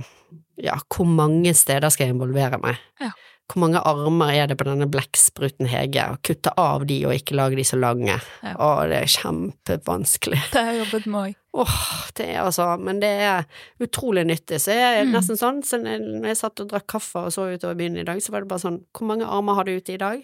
ja, 0.64 0.78
hvor 0.88 1.08
mange 1.08 1.52
steder 1.56 1.92
skal 1.92 2.08
jeg 2.08 2.16
involvere 2.16 2.58
meg? 2.64 2.78
Ja. 3.04 3.10
Hvor 3.46 3.60
mange 3.62 3.78
armer 3.86 4.32
er 4.34 4.48
det 4.50 4.56
på 4.58 4.66
denne 4.66 4.88
blekkspruten 4.90 5.68
Hege? 5.70 6.02
Og 6.16 6.22
kutte 6.26 6.50
av 6.58 6.86
de 6.90 6.96
og 7.06 7.14
ikke 7.14 7.36
lage 7.38 7.60
de 7.60 7.66
så 7.68 7.78
lange. 7.78 8.16
Ja. 8.42 8.54
Å, 8.58 8.70
det 8.90 9.02
er 9.04 9.12
kjempevanskelig. 9.12 10.40
Det 10.54 10.62
har 10.64 10.72
jeg 10.74 10.80
jobbet 10.86 11.06
med 11.12 11.20
òg. 11.28 11.36
Åh, 11.56 11.76
det 12.18 12.26
er 12.34 12.40
altså 12.44 12.66
Men 12.82 13.00
det 13.04 13.12
er 13.28 13.46
utrolig 13.84 14.26
nyttig. 14.28 14.58
Så 14.64 14.74
jeg 14.76 15.02
er 15.02 15.06
Mm. 15.06 15.14
nesten 15.14 15.38
sånn 15.40 15.62
så 15.64 15.78
når 15.78 16.00
når 16.00 16.28
jeg 16.32 16.38
satt 16.42 16.60
og 16.64 16.70
drakk 16.72 16.88
kaffe 16.88 17.26
og 17.28 17.32
så 17.36 17.46
utover 17.54 17.76
byen 17.80 17.98
i 18.02 18.04
dag, 18.08 18.18
så 18.22 18.32
var 18.34 18.42
det 18.42 18.50
bare 18.50 18.60
sånn 18.66 18.82
Hvor 18.98 19.08
mange 19.08 19.26
armer 19.28 19.56
har 19.56 19.64
du 19.64 19.76
ute 19.78 19.94
i 19.94 19.98
dag? 20.02 20.24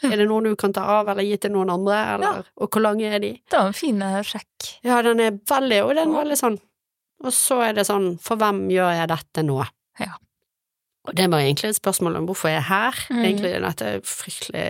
Ja. 0.00 0.12
Er 0.12 0.22
det 0.22 0.28
noen 0.30 0.48
du 0.48 0.56
kan 0.56 0.72
ta 0.72 0.86
av, 0.98 1.10
eller 1.12 1.26
gi 1.26 1.36
til 1.42 1.52
noen 1.52 1.70
andre, 1.74 1.98
eller 2.14 2.46
Og 2.56 2.70
hvor 2.72 2.84
lange 2.84 3.10
er 3.10 3.20
de? 3.20 3.34
Det 3.44 3.58
var 3.58 3.68
en 3.68 3.76
fin 3.76 4.00
eh, 4.02 4.22
sjekk. 4.24 4.70
Ja, 4.86 5.02
den 5.04 5.20
er 5.20 5.36
veldig 5.36 5.82
Og 5.84 5.94
den 5.96 6.14
er 6.14 6.22
veldig 6.22 6.38
sånn 6.40 6.56
Og 7.26 7.34
så 7.36 7.60
er 7.68 7.76
det 7.76 7.84
sånn 7.88 8.14
For 8.24 8.40
hvem 8.40 8.64
gjør 8.72 8.94
jeg 8.96 9.10
dette 9.12 9.44
nå? 9.44 9.58
Ja. 10.00 10.14
Og 11.08 11.16
det 11.16 11.26
var 11.32 11.42
egentlig 11.42 11.70
et 11.72 11.80
spørsmål 11.80 12.18
om 12.18 12.26
hvorfor 12.28 12.50
jeg 12.52 12.60
er 12.60 12.66
her. 12.68 12.98
Mm. 13.08 13.20
Egentlig 13.24 13.50
dette 13.64 13.86
er 13.88 14.02
fryktelig 14.04 14.66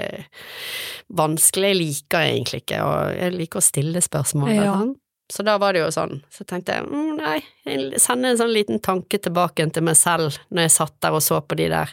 vanskelig. 1.18 1.72
Jeg 1.72 1.78
liker 1.80 2.26
egentlig 2.26 2.60
ikke 2.62 2.82
og 2.86 3.16
jeg 3.18 3.34
liker 3.34 3.60
å 3.60 3.66
stille 3.66 4.02
spørsmål. 4.04 4.52
Ja. 4.54 4.76
Så 5.30 5.44
da 5.46 5.56
var 5.62 5.72
det 5.72 5.84
jo 5.84 5.90
sånn. 5.94 6.20
Så 6.34 6.44
tenkte 6.48 6.74
jeg 6.74 6.88
mm, 6.90 7.10
nei, 7.20 7.38
jeg 7.68 8.00
sender 8.02 8.32
en 8.32 8.40
sånn 8.40 8.52
liten 8.54 8.80
tanke 8.82 9.20
tilbake 9.22 9.66
til 9.70 9.86
meg 9.86 9.98
selv 9.98 10.40
når 10.50 10.66
jeg 10.66 10.76
satt 10.76 10.96
der 11.04 11.16
og 11.16 11.22
så 11.22 11.38
på 11.40 11.58
de 11.60 11.68
der 11.70 11.92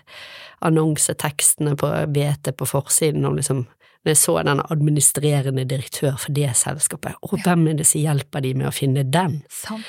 annonsetekstene 0.65 1.75
på 1.77 1.89
BT 2.13 2.51
på 2.57 2.65
forsiden 2.65 3.25
om 3.29 3.37
liksom 3.37 3.65
når 4.05 4.13
jeg 4.13 4.19
så 4.21 4.35
den 4.45 4.61
administrerende 4.63 5.65
direktør 5.67 6.15
for 6.21 6.31
det 6.31 6.53
selskapet, 6.55 7.17
og 7.25 7.33
hvem 7.43 7.65
er 7.67 7.79
det 7.81 7.87
som 7.89 7.99
hjelper 7.99 8.43
de 8.45 8.53
med 8.55 8.69
å 8.69 8.71
finne 8.71 9.03
den? 9.03 9.41
Sånn. 9.51 9.81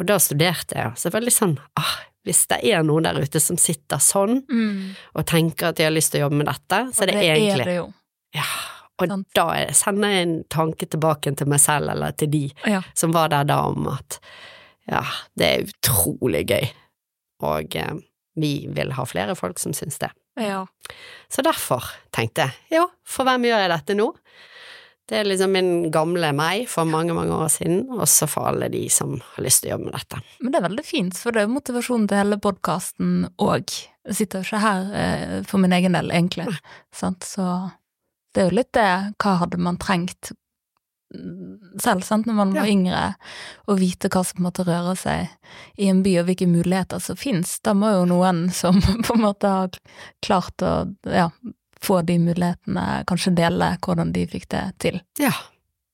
Og 0.00 0.06
da 0.08 0.16
studerte 0.22 0.78
jeg, 0.78 0.94
så 0.96 1.08
det 1.10 1.12
var 1.16 1.26
litt 1.26 1.36
sånn, 1.36 1.58
ah, 1.76 1.96
hvis 2.24 2.46
det 2.48 2.60
er 2.70 2.86
noen 2.86 3.04
der 3.04 3.18
ute 3.20 3.42
som 3.42 3.58
sitter 3.60 4.00
sånn 4.00 4.40
Mm. 4.48 4.94
og 5.14 5.26
tenker 5.26 5.68
at 5.68 5.76
de 5.76 5.84
har 5.84 5.92
lyst 5.92 6.12
til 6.12 6.22
å 6.22 6.24
jobbe 6.24 6.40
med 6.40 6.46
dette, 6.46 6.78
så 6.94 7.02
Og 7.02 7.08
er 7.08 7.12
det 7.12 7.22
egentlig 7.26 7.60
er 7.60 7.64
det 7.70 7.76
jo. 7.76 7.86
Ja, 8.34 8.48
og 8.98 9.24
da 9.34 9.46
er- 9.54 9.72
sender 9.76 10.08
jeg 10.14 10.22
en 10.26 10.36
tanke 10.48 10.86
tilbake 10.88 11.34
til 11.36 11.46
meg 11.52 11.60
selv, 11.60 11.90
eller 11.92 12.12
til 12.12 12.30
de 12.32 12.44
Ja. 12.66 12.82
som 12.94 13.12
var 13.12 13.28
der 13.28 13.44
da, 13.44 13.60
om 13.68 13.86
at 13.88 14.18
ja, 14.88 15.02
det 15.36 15.46
er 15.46 15.66
utrolig 15.66 16.46
gøy, 16.48 16.68
og 17.42 17.76
eh, 17.76 17.94
vi 18.36 18.66
vil 18.70 18.92
ha 18.92 19.04
flere 19.04 19.34
folk 19.36 19.58
som 19.58 19.72
syns 19.72 19.98
det. 19.98 20.10
ja. 20.36 20.66
Så 21.28 21.42
derfor 21.42 21.82
tenkte 22.12 22.44
jeg, 22.46 22.52
ja, 22.70 22.84
for 23.04 23.24
hvem 23.24 23.42
gjør 23.48 23.58
jeg 23.64 23.70
dette 23.72 23.94
nå? 23.98 24.12
Det 25.08 25.18
er 25.20 25.24
liksom 25.24 25.50
min 25.54 25.90
gamle 25.94 26.32
meg 26.34 26.68
for 26.68 26.84
mange, 26.84 27.14
mange 27.14 27.30
år 27.34 27.48
siden, 27.50 27.84
også 27.94 28.26
for 28.28 28.46
alle 28.48 28.68
de 28.70 28.88
som 28.90 29.20
har 29.34 29.44
lyst 29.44 29.62
til 29.62 29.70
å 29.70 29.76
jobbe 29.76 29.84
med 29.90 29.94
dette. 29.94 30.20
Men 30.42 30.52
det 30.52 30.58
er 30.60 30.68
veldig 30.68 30.84
fint, 30.84 31.14
for 31.18 31.30
det 31.32 31.42
er 31.42 31.46
jo 31.46 31.54
motivasjonen 31.54 32.08
til 32.10 32.18
hele 32.18 32.38
podkasten 32.42 33.28
òg. 33.38 33.70
Jeg 34.06 34.14
sitter 34.18 34.38
jo 34.42 34.46
ikke 34.48 34.62
her 34.64 34.88
eh, 34.94 35.42
for 35.46 35.58
min 35.62 35.72
egen 35.72 35.92
del, 35.98 36.10
egentlig. 36.10 36.46
Sant? 36.94 37.22
Så 37.26 37.46
det 38.36 38.42
er 38.44 38.50
jo 38.50 38.56
litt 38.58 38.72
det 38.76 38.88
Hva 39.22 39.38
hadde 39.40 39.58
man 39.64 39.78
trengt 39.80 40.32
selv, 41.80 42.02
sant, 42.04 42.26
når 42.26 42.34
man 42.34 42.52
var 42.52 42.66
Ja. 42.66 42.72
yngre, 42.72 43.02
å 43.70 43.76
vite 43.78 44.08
hva 44.12 44.24
som 44.26 44.42
måtte 44.44 44.64
røre 44.66 44.96
seg 44.98 45.28
i 45.78 45.88
en 45.88 46.02
by, 46.02 46.16
og 46.20 46.26
hvilke 46.26 46.48
muligheter 46.50 46.98
som 47.00 47.16
fins. 47.16 47.60
Da 47.60 47.72
må 47.78 47.92
jo 47.94 48.04
noen 48.10 48.50
som 48.60 48.80
på 48.82 49.14
en 49.14 49.22
måte 49.22 49.48
har 49.48 49.70
klart 50.20 50.60
å 50.66 50.72
ja, 51.06 51.30
få 51.80 52.00
de 52.04 52.18
mulighetene, 52.18 53.04
kanskje 53.06 53.34
dele 53.38 53.70
hvordan 53.80 54.12
de 54.12 54.26
fikk 54.26 54.48
det 54.52 54.64
til. 54.82 55.00
Ja, 55.22 55.32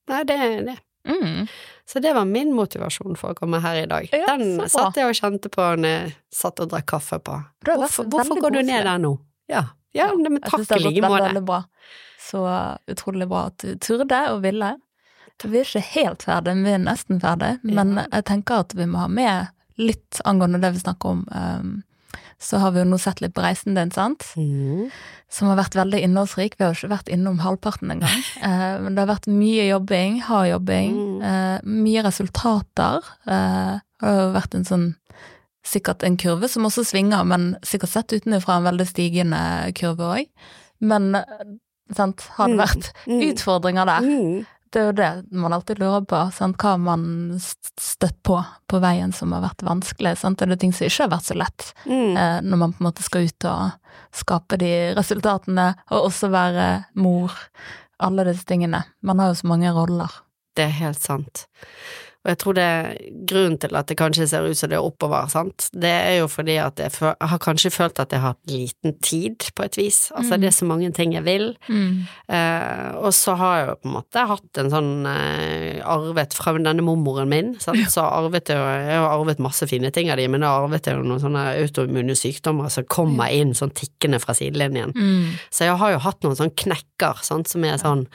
nei, 0.09 0.23
det 0.27 0.39
er 0.39 0.57
det. 0.71 0.77
Mm. 1.07 1.47
Så 1.85 1.99
det 1.99 2.13
var 2.15 2.25
min 2.25 2.53
motivasjon 2.55 3.17
for 3.19 3.33
å 3.33 3.37
komme 3.37 3.59
her 3.61 3.81
i 3.83 3.87
dag. 3.91 4.07
Ja, 4.15 4.35
Den 4.37 4.67
satt 4.71 4.95
jeg 4.97 5.05
og 5.11 5.17
kjente 5.19 5.51
på 5.51 5.61
når 5.77 5.89
jeg 5.93 6.13
satt 6.31 6.59
og 6.63 6.69
drakk 6.71 6.87
kaffe 6.95 7.19
på. 7.19 7.37
Hvorfor, 7.67 8.07
hvorfor 8.07 8.39
går 8.39 8.55
du 8.57 8.61
ned 8.63 8.87
der 8.87 8.97
nå? 9.03 9.17
Ja, 9.51 9.65
ja, 9.93 10.07
Ja, 10.07 10.13
men 10.15 10.39
takk 10.41 10.63
i 10.73 10.79
like 10.79 11.05
måte. 11.05 11.65
Så 12.23 12.43
utrolig 12.91 13.27
bra 13.31 13.47
at 13.51 13.57
du 13.63 13.73
turde 13.83 14.19
og 14.31 14.41
ville. 14.45 14.73
Vi 15.43 15.59
er 15.59 15.65
ikke 15.67 15.81
helt 15.95 16.23
ferdig, 16.23 16.53
vi 16.63 16.71
er 16.75 16.83
nesten 16.83 17.19
ferdig, 17.19 17.55
men 17.65 17.97
jeg 18.05 18.23
tenker 18.29 18.61
at 18.63 18.75
vi 18.77 18.85
må 18.87 19.01
ha 19.01 19.07
med 19.11 19.49
litt 19.81 20.21
angående 20.29 20.61
det 20.61 20.69
vi 20.75 20.83
snakker 20.83 21.09
om. 21.17 21.23
Um, 21.33 21.73
så 22.43 22.59
har 22.61 22.71
vi 22.75 22.83
jo 22.83 22.85
nå 22.91 22.97
sett 23.01 23.19
litt 23.23 23.33
på 23.35 23.41
reisen 23.43 23.75
din, 23.75 23.91
sant? 23.91 24.23
Mm. 24.37 24.89
Som 25.31 25.49
har 25.49 25.57
vært 25.57 25.75
veldig 25.79 25.99
innholdsrik. 26.05 26.55
Vi 26.59 26.63
har 26.65 26.73
jo 26.73 26.79
ikke 26.83 26.91
vært 26.93 27.11
innom 27.15 27.39
halvparten 27.43 27.91
engang. 27.95 28.23
Eh, 28.43 28.75
men 28.83 28.93
det 28.95 29.01
har 29.05 29.09
vært 29.15 29.29
mye 29.31 29.65
jobbing, 29.69 30.17
hard 30.27 30.49
jobbing, 30.51 30.91
Mm. 30.99 31.21
eh, 31.23 31.59
mye 31.63 32.03
resultater. 32.03 32.99
Eh, 33.25 33.79
det 34.03 34.09
har 34.11 34.33
vært 34.35 34.55
en 34.59 34.67
sånn 34.67 34.89
Sikkert 35.63 36.03
en 36.03 36.17
kurve 36.19 36.49
som 36.51 36.65
også 36.67 36.83
svinger, 36.83 37.23
men 37.23 37.53
sikkert 37.63 37.93
sett 37.93 38.11
utenfra 38.11 38.57
en 38.59 38.65
veldig 38.67 38.83
stigende 38.89 39.71
kurve 39.79 40.09
òg. 40.17 40.25
Men 40.83 41.15
eh, 41.15 41.45
sant, 41.95 42.21
har 42.37 42.47
det 42.47 42.55
Mm. 42.57 42.65
vært 42.65 42.91
Mm. 43.07 43.21
utfordringer 43.33 43.85
der? 43.85 44.01
Mhm. 44.01 44.45
Det 44.73 44.81
er 44.81 44.85
jo 44.87 44.91
det 44.93 45.31
man 45.31 45.53
alltid 45.53 45.77
lurer 45.79 46.01
på, 46.05 46.33
sant? 46.33 46.57
hva 46.57 46.79
man 46.79 47.37
støtt 47.39 48.23
på 48.23 48.43
på 48.67 48.79
veien 48.81 49.11
som 49.13 49.31
har 49.31 49.41
vært 49.41 49.61
vanskelig. 49.61 50.17
Sant? 50.17 50.41
Er 50.41 50.47
det 50.47 50.59
ting 50.61 50.71
som 50.73 50.87
ikke 50.87 51.03
har 51.03 51.09
vært 51.19 51.27
så 51.29 51.35
lett, 51.37 51.73
eh, 51.85 52.41
når 52.41 52.57
man 52.57 52.73
på 52.73 52.81
en 52.81 52.87
måte 52.91 53.03
skal 53.03 53.21
ut 53.27 53.45
og 53.45 53.71
skape 54.11 54.57
de 54.57 54.95
resultatene, 54.95 55.75
og 55.91 56.09
også 56.09 56.29
være 56.31 56.85
mor, 56.95 57.31
alle 57.99 58.23
disse 58.25 58.45
tingene. 58.45 58.83
Man 59.03 59.19
har 59.19 59.27
jo 59.27 59.33
så 59.35 59.47
mange 59.47 59.71
roller. 59.71 60.09
Det 60.55 60.65
er 60.65 60.69
helt 60.71 60.99
sant. 60.99 61.45
Og 62.23 62.29
jeg 62.31 62.37
tror 62.39 62.53
det 62.55 62.63
er 62.63 62.93
grunnen 63.27 63.57
til 63.59 63.75
at 63.75 63.87
det 63.91 63.97
kanskje 63.99 64.25
ser 64.31 64.45
ut 64.47 64.55
som 64.55 64.69
det 64.71 64.77
er 64.77 64.85
oppover, 64.87 65.25
sant, 65.27 65.65
det 65.75 65.89
er 65.91 66.13
jo 66.21 66.27
fordi 66.31 66.53
at 66.63 66.79
jeg, 66.79 66.91
fø- 66.95 67.11
jeg 67.19 67.29
har 67.33 67.39
kanskje 67.43 67.71
følt 67.75 67.99
at 67.99 68.13
jeg 68.15 68.21
har 68.23 68.31
hatt 68.37 68.47
liten 68.53 68.93
tid, 69.03 69.43
på 69.55 69.65
et 69.65 69.75
vis. 69.77 69.97
Altså, 70.15 70.37
Mm. 70.37 70.39
det 70.41 70.47
er 70.47 70.55
så 70.55 70.65
mange 70.69 70.91
ting 70.95 71.11
jeg 71.17 71.23
vil. 71.25 71.49
Mm. 71.67 72.05
Eh, 72.29 72.95
og 72.95 73.11
så 73.13 73.35
har 73.35 73.57
jeg 73.57 73.67
jo 73.67 73.75
på 73.75 73.89
en 73.89 73.95
måte 73.97 74.23
hatt 74.29 74.61
en 74.63 74.71
sånn 74.71 74.91
eh, 75.11 75.81
arvet 75.83 76.33
fra 76.33 76.53
denne 76.55 76.81
mormoren 76.81 77.27
min, 77.29 77.51
sant? 77.59 77.83
så 77.91 78.05
arvet 78.07 78.47
jeg, 78.47 78.57
jo- 78.57 78.87
jeg 78.87 78.97
har 79.03 79.09
arvet 79.17 79.39
masse 79.43 79.67
fine 79.67 79.91
ting 79.91 80.09
av 80.09 80.17
de, 80.17 80.27
men 80.31 80.41
da 80.41 80.53
arvet 80.63 80.87
jeg 80.87 80.95
jo 80.95 81.03
noen 81.03 81.19
sånne 81.19 81.43
autoimmune 81.59 82.15
sykdommer 82.15 82.71
som 82.71 82.87
kommer 82.87 83.27
inn 83.35 83.51
sånn 83.53 83.75
tikkende 83.75 84.21
fra 84.23 84.33
sidelinjen. 84.33 84.95
Mm. 84.95 85.35
Så 85.51 85.67
jeg 85.67 85.75
har 85.77 85.91
jo 85.91 85.99
hatt 86.07 86.21
noen 86.23 86.39
sånne 86.39 86.55
knekker, 86.55 87.19
sant, 87.21 87.47
som 87.51 87.63
er 87.67 87.75
sånn 87.83 88.07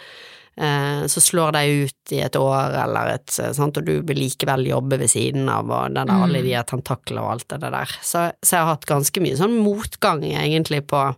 så 0.58 1.20
slår 1.22 1.52
deg 1.54 1.84
ut 1.86 2.12
i 2.16 2.18
et 2.24 2.34
år, 2.36 2.74
eller 2.82 3.12
et 3.14 3.30
sant, 3.30 3.76
og 3.78 3.84
du 3.86 4.00
vil 4.02 4.18
likevel 4.18 4.66
jobbe 4.66 4.98
ved 4.98 5.08
siden 5.12 5.48
av, 5.48 5.70
og 5.70 5.94
der, 5.94 6.04
Mm. 6.08 6.22
alle 6.24 6.42
de 6.42 6.50
tentaklene 6.50 6.88
tentakler 6.88 7.22
og 7.22 7.30
alt 7.32 7.48
det 7.48 7.60
der. 7.60 7.86
Så, 8.02 8.32
så 8.42 8.56
jeg 8.56 8.64
har 8.64 8.74
hatt 8.74 8.86
ganske 8.86 9.20
mye 9.20 9.36
sånn 9.36 9.58
motgang, 9.62 10.22
egentlig, 10.24 10.86
på 10.86 10.96
eh, 11.08 11.14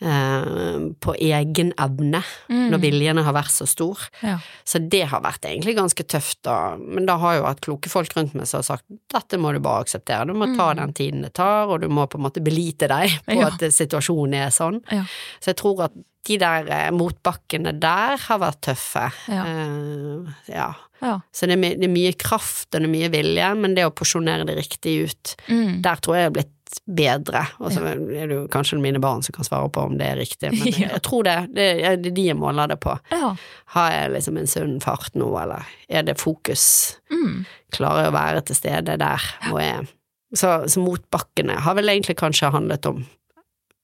på 0.00 1.14
egen 1.20 1.72
evne, 1.78 2.22
Mm. 2.48 2.70
når 2.72 2.80
viljene 2.80 3.22
har 3.24 3.34
vært 3.36 3.52
så 3.52 3.66
stor. 3.68 3.98
Ja. 4.22 4.38
Så 4.64 4.80
det 4.88 5.04
har 5.08 5.20
vært 5.20 5.44
egentlig 5.44 5.76
ganske 5.76 6.02
tøft, 6.08 6.38
da. 6.42 6.76
Men 6.76 7.06
da 7.06 7.16
har 7.18 7.36
jo 7.36 7.44
hatt 7.44 7.60
kloke 7.60 7.88
folk 7.92 8.14
rundt 8.16 8.34
meg 8.34 8.46
som 8.48 8.58
har 8.58 8.64
sagt 8.64 8.84
dette 9.12 9.38
må 9.38 9.52
du 9.52 9.60
bare 9.60 9.84
akseptere, 9.84 10.26
du 10.26 10.32
må 10.34 10.48
ta 10.56 10.72
Mm. 10.72 10.76
den 10.76 10.92
tiden 10.92 11.22
det 11.22 11.34
tar, 11.34 11.68
og 11.68 11.80
du 11.82 11.88
må 11.88 12.06
på 12.08 12.16
en 12.18 12.24
måte 12.24 12.42
belite 12.42 12.88
deg 12.88 13.10
på 13.26 13.36
Ja. 13.38 13.46
at 13.48 13.60
situasjonen 13.60 14.34
er 14.34 14.48
sånn. 14.50 14.80
Ja. 14.90 15.04
Så 15.40 15.52
jeg 15.52 15.56
tror 15.56 15.84
at 15.84 15.92
de 16.24 16.36
der 16.36 16.66
eh, 16.68 16.90
motbakkene 16.90 17.78
der 17.80 18.16
har 18.18 18.38
vært 18.38 18.60
tøffe. 18.60 19.12
Ja. 19.28 19.44
Eh, 19.44 20.32
ja. 20.54 20.74
Ja. 21.02 21.20
Så 21.32 21.46
det 21.46 21.56
er, 21.56 21.76
det 21.76 21.84
er 21.84 21.94
mye 21.94 22.12
kraft 22.14 22.74
og 22.74 22.82
det 22.82 22.84
er 22.84 22.92
mye 22.92 23.08
vilje, 23.10 23.56
men 23.56 23.74
det 23.74 23.84
å 23.86 23.90
porsjonere 23.94 24.44
det 24.46 24.56
riktig 24.58 25.04
ut, 25.08 25.36
Mm. 25.48 25.80
der 25.82 25.96
tror 25.96 26.14
jeg 26.16 26.20
jeg 26.20 26.24
har 26.24 26.30
blitt 26.30 26.56
bedre. 26.86 27.42
Og 27.58 27.72
så 27.74 27.82
er 27.84 28.28
det 28.30 28.34
jo 28.36 28.42
kanskje 28.52 28.78
mine 28.80 29.00
barn 29.02 29.22
som 29.26 29.34
kan 29.36 29.46
svare 29.46 29.68
på 29.74 29.82
om 29.88 29.96
det 29.98 30.06
er 30.06 30.20
riktig, 30.20 30.50
men 30.54 30.68
Ja. 30.80 30.88
jeg 30.94 31.02
tror 31.06 31.24
det. 31.26 31.36
Det 31.56 31.66
er 31.88 31.96
de 32.02 32.26
jeg 32.28 32.36
måler 32.38 32.70
det 32.70 32.78
på. 32.80 32.94
ja. 33.12 33.32
Har 33.74 33.90
jeg 33.94 34.12
liksom 34.16 34.36
en 34.40 34.46
sunn 34.50 34.76
fart 34.82 35.14
nå, 35.14 35.28
eller 35.42 35.66
er 35.88 36.02
det 36.06 36.16
fokus? 36.20 36.96
Mm. 37.10 37.44
Klarer 37.74 38.06
jeg 38.06 38.12
å 38.12 38.16
være 38.18 38.40
til 38.48 38.56
stede 38.58 38.96
der, 38.98 39.26
hvor 39.48 39.60
jeg 39.62 39.86
Så, 40.34 40.68
så 40.70 40.78
motbakkene 40.82 41.56
har 41.64 41.74
vel 41.74 41.88
egentlig 41.90 42.16
kanskje 42.20 42.50
handlet 42.54 42.86
om 42.86 43.04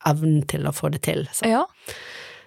evnen 0.06 0.42
til 0.46 0.66
å 0.66 0.72
få 0.74 0.90
det 0.94 1.02
til. 1.02 1.24
Så, 1.34 1.48
Ja, 1.50 1.64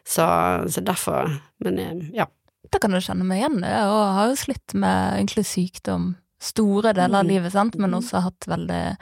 så, 0.07 0.25
så 0.71 0.81
derfor 0.81 1.27
Men 1.63 1.79
eh, 1.79 2.05
ja. 2.15 2.25
Da 2.71 2.79
kan 2.79 2.91
du 2.93 2.99
kjenne 3.01 3.25
meg 3.25 3.41
igjen 3.41 3.59
jeg 3.65 3.89
har 4.15 4.29
jo 4.29 4.35
slitt 4.39 4.73
med 4.77 5.17
egentlig 5.19 5.43
sykdom 5.49 6.15
store 6.39 6.93
deler 6.93 7.19
av 7.19 7.25
Mhm. 7.25 7.27
livet, 7.33 7.51
sant, 7.51 7.75
men 7.75 7.91
også 7.91 8.21
hatt 8.23 8.45
veldig 8.47 8.95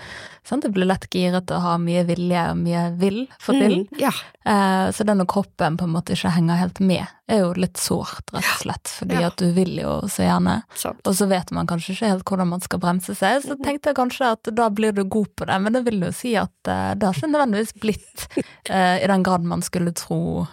sant, 0.43 0.63
Jeg 0.63 0.73
blir 0.73 0.85
lett 0.87 1.09
giret 1.11 1.51
og 1.51 1.61
har 1.61 1.77
mye 1.77 2.03
vilje 2.07 2.49
og 2.51 2.57
mye 2.57 2.97
vil 2.97 3.27
få 3.39 3.53
til. 3.59 3.75
Mm, 3.85 3.99
ja. 3.99 4.11
Eh, 4.45 4.91
så 4.91 5.05
det 5.05 5.15
når 5.17 5.27
kroppen 5.27 5.77
på 5.77 5.83
en 5.83 5.91
måte 5.93 6.13
ikke 6.15 6.31
henger 6.33 6.57
helt 6.57 6.79
med, 6.79 7.05
er 7.29 7.39
jo 7.43 7.53
litt 7.53 7.75
sårt, 7.77 8.23
rett 8.33 8.45
og 8.45 8.61
slett. 8.63 8.83
Fordi 8.87 9.19
Ja. 9.19 9.27
at 9.27 9.35
du 9.37 9.51
vil 9.51 9.75
jo 9.77 10.01
så 10.07 10.23
gjerne. 10.25 10.63
Sant. 10.73 11.01
Og 11.05 11.13
så 11.13 11.27
vet 11.27 11.51
man 11.51 11.67
kanskje 11.67 11.91
ikke 11.93 12.07
helt 12.09 12.23
hvordan 12.25 12.47
man 12.47 12.61
skal 12.61 12.79
bremse 12.79 13.13
seg, 13.15 13.43
så 13.43 13.55
tenkte 13.61 13.87
jeg 13.91 13.95
kanskje 13.95 14.31
at 14.31 14.43
da 14.55 14.69
blir 14.69 14.93
du 14.95 15.03
god 15.03 15.27
på 15.35 15.45
det, 15.45 15.61
men 15.61 15.73
det 15.73 15.83
vil 15.85 15.99
jo 15.99 16.11
si 16.11 16.35
at 16.35 16.49
eh, 16.65 16.93
det 16.95 17.03
har 17.03 17.13
ikke 17.13 17.31
nødvendigvis 17.31 17.73
blitt 17.79 18.27
eh, 18.69 19.03
i 19.03 19.07
den 19.07 19.23
grad 19.23 19.43
man 19.43 19.61
skulle 19.61 19.93
tro. 19.93 20.47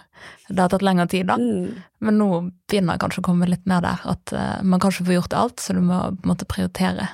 Det 0.47 0.59
har 0.61 0.69
tatt 0.69 0.81
lengre 0.85 1.07
tid, 1.09 1.25
da. 1.27 1.35
Mm. 1.41 1.75
Men 2.05 2.17
nå 2.19 2.29
begynner 2.69 2.93
jeg 2.93 2.99
kanskje 3.01 3.21
å 3.23 3.25
komme 3.25 3.47
litt 3.49 3.65
mer 3.65 3.81
der, 3.81 3.99
at 4.05 4.33
uh, 4.33 4.61
man 4.63 4.79
kan 4.79 4.91
ikke 4.91 5.05
få 5.07 5.15
gjort 5.19 5.33
alt, 5.33 5.57
så 5.59 5.73
du 5.73 5.81
må 5.81 5.97
på 6.13 6.21
en 6.27 6.29
måte 6.35 6.45
prioritere. 6.45 7.07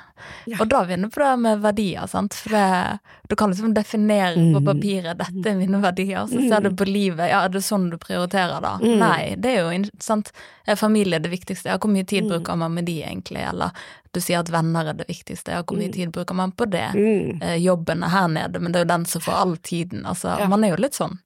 Ja. 0.45 0.57
Og 0.61 0.67
da 0.69 0.83
vinner 0.85 1.07
vi 1.09 1.15
på 1.15 1.21
det 1.23 1.29
med 1.39 1.61
verdier, 1.63 2.05
sant, 2.11 2.35
for 2.37 2.49
det, 2.53 2.99
du 3.29 3.35
kan 3.39 3.49
liksom 3.49 3.73
definere 3.73 4.35
på 4.35 4.59
Mm. 4.61 4.65
papiret 4.67 5.17
'dette 5.17 5.45
er 5.49 5.55
mine 5.55 5.79
verdier', 5.81 6.27
så 6.29 6.43
ser 6.49 6.61
du 6.61 6.75
på 6.75 6.85
livet, 6.85 7.29
ja, 7.31 7.45
er 7.45 7.49
det 7.49 7.63
sånn 7.63 7.89
du 7.89 7.97
prioriterer 7.97 8.61
da? 8.61 8.77
Mm. 8.83 8.99
Nei, 8.99 9.35
det 9.35 9.49
er 9.57 9.71
jo 9.73 9.89
sant, 9.99 10.31
er 10.67 10.75
familie 10.75 11.19
det 11.19 11.31
viktigste, 11.31 11.69
ja, 11.71 11.77
hvor 11.77 11.89
mye 11.89 12.05
tid 12.05 12.23
Mm. 12.25 12.29
bruker 12.29 12.55
man 12.57 12.73
med 12.73 12.85
de 12.85 13.01
egentlig, 13.01 13.47
eller 13.49 13.71
du 14.13 14.19
sier 14.19 14.39
at 14.39 14.49
venner 14.51 14.89
er 14.89 14.93
det 14.93 15.07
viktigste, 15.07 15.51
ja, 15.51 15.63
hvor 15.63 15.77
mye 15.77 15.91
tid 15.91 16.11
bruker 16.11 16.35
man 16.35 16.51
på 16.51 16.69
det? 16.69 16.91
Mm. 16.93 17.41
Eh, 17.41 17.57
Jobben 17.63 18.03
er 18.03 18.09
her 18.09 18.27
nede, 18.27 18.59
men 18.61 18.71
det 18.73 18.81
er 18.81 18.85
jo 18.85 18.97
den 18.97 19.05
som 19.05 19.21
får 19.21 19.33
all 19.33 19.55
tiden, 19.57 20.03
altså, 20.05 20.37
Ja. 20.37 20.47
man 20.47 20.63
er 20.63 20.75
jo 20.75 20.81
litt 20.83 20.93
sånn. 20.93 21.17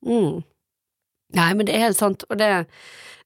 Nei, 1.36 1.54
men 1.54 1.66
det 1.68 1.76
er 1.76 1.88
helt 1.90 2.00
sant, 2.00 2.24
og 2.30 2.38
det, 2.40 2.66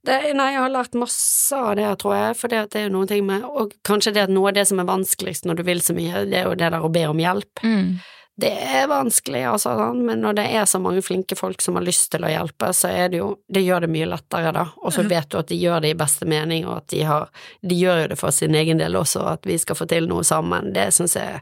det 0.07 0.19
Nei, 0.35 0.51
jeg 0.53 0.61
har 0.63 0.69
lært 0.73 0.95
masse 0.97 1.55
av 1.55 1.75
det, 1.79 1.89
tror 2.01 2.15
jeg, 2.15 2.37
for 2.39 2.47
det, 2.51 2.61
det 2.73 2.79
er 2.81 2.87
jo 2.89 2.93
noen 2.97 3.07
ting 3.09 3.25
med 3.27 3.43
Og 3.45 3.73
kanskje 3.85 4.13
det 4.15 4.23
at 4.27 4.33
noe 4.33 4.49
av 4.49 4.55
det 4.57 4.67
som 4.69 4.79
er 4.79 4.87
vanskeligst 4.89 5.45
når 5.45 5.59
du 5.59 5.63
vil 5.67 5.81
så 5.83 5.93
mye, 5.97 6.25
det 6.29 6.39
er 6.41 6.47
jo 6.49 6.55
det 6.55 6.71
der 6.73 6.79
å 6.85 6.89
be 6.93 7.03
om 7.09 7.19
hjelp. 7.19 7.61
Mm. 7.63 7.99
Det 8.39 8.53
er 8.55 8.85
vanskelig, 8.87 9.41
altså, 9.51 9.73
men 9.99 10.21
når 10.23 10.37
det 10.37 10.45
er 10.55 10.63
så 10.71 10.79
mange 10.79 11.01
flinke 11.03 11.35
folk 11.35 11.59
som 11.61 11.75
har 11.75 11.83
lyst 11.83 12.07
til 12.13 12.23
å 12.23 12.29
hjelpe, 12.31 12.69
så 12.73 12.87
er 12.87 13.09
det 13.11 13.19
jo 13.19 13.33
Det 13.51 13.59
gjør 13.65 13.81
det 13.83 13.89
mye 13.91 14.07
lettere, 14.07 14.53
da. 14.55 14.63
Og 14.79 14.93
så 14.95 15.03
Mhm. 15.03 15.09
vet 15.09 15.29
du 15.29 15.37
at 15.37 15.47
de 15.47 15.57
gjør 15.59 15.81
det 15.81 15.89
i 15.91 15.97
beste 15.99 16.25
mening, 16.25 16.65
og 16.65 16.77
at 16.77 16.87
de 16.87 17.01
har 17.03 17.27
De 17.61 17.75
gjør 17.75 18.01
jo 18.03 18.07
det 18.07 18.17
for 18.17 18.31
sin 18.31 18.55
egen 18.55 18.77
del 18.79 18.95
også, 18.95 19.25
at 19.33 19.43
vi 19.43 19.57
skal 19.57 19.75
få 19.75 19.85
til 19.91 20.07
noe 20.07 20.23
sammen. 20.23 20.71
Det 20.73 20.87
syns 20.93 21.15
jeg 21.19 21.41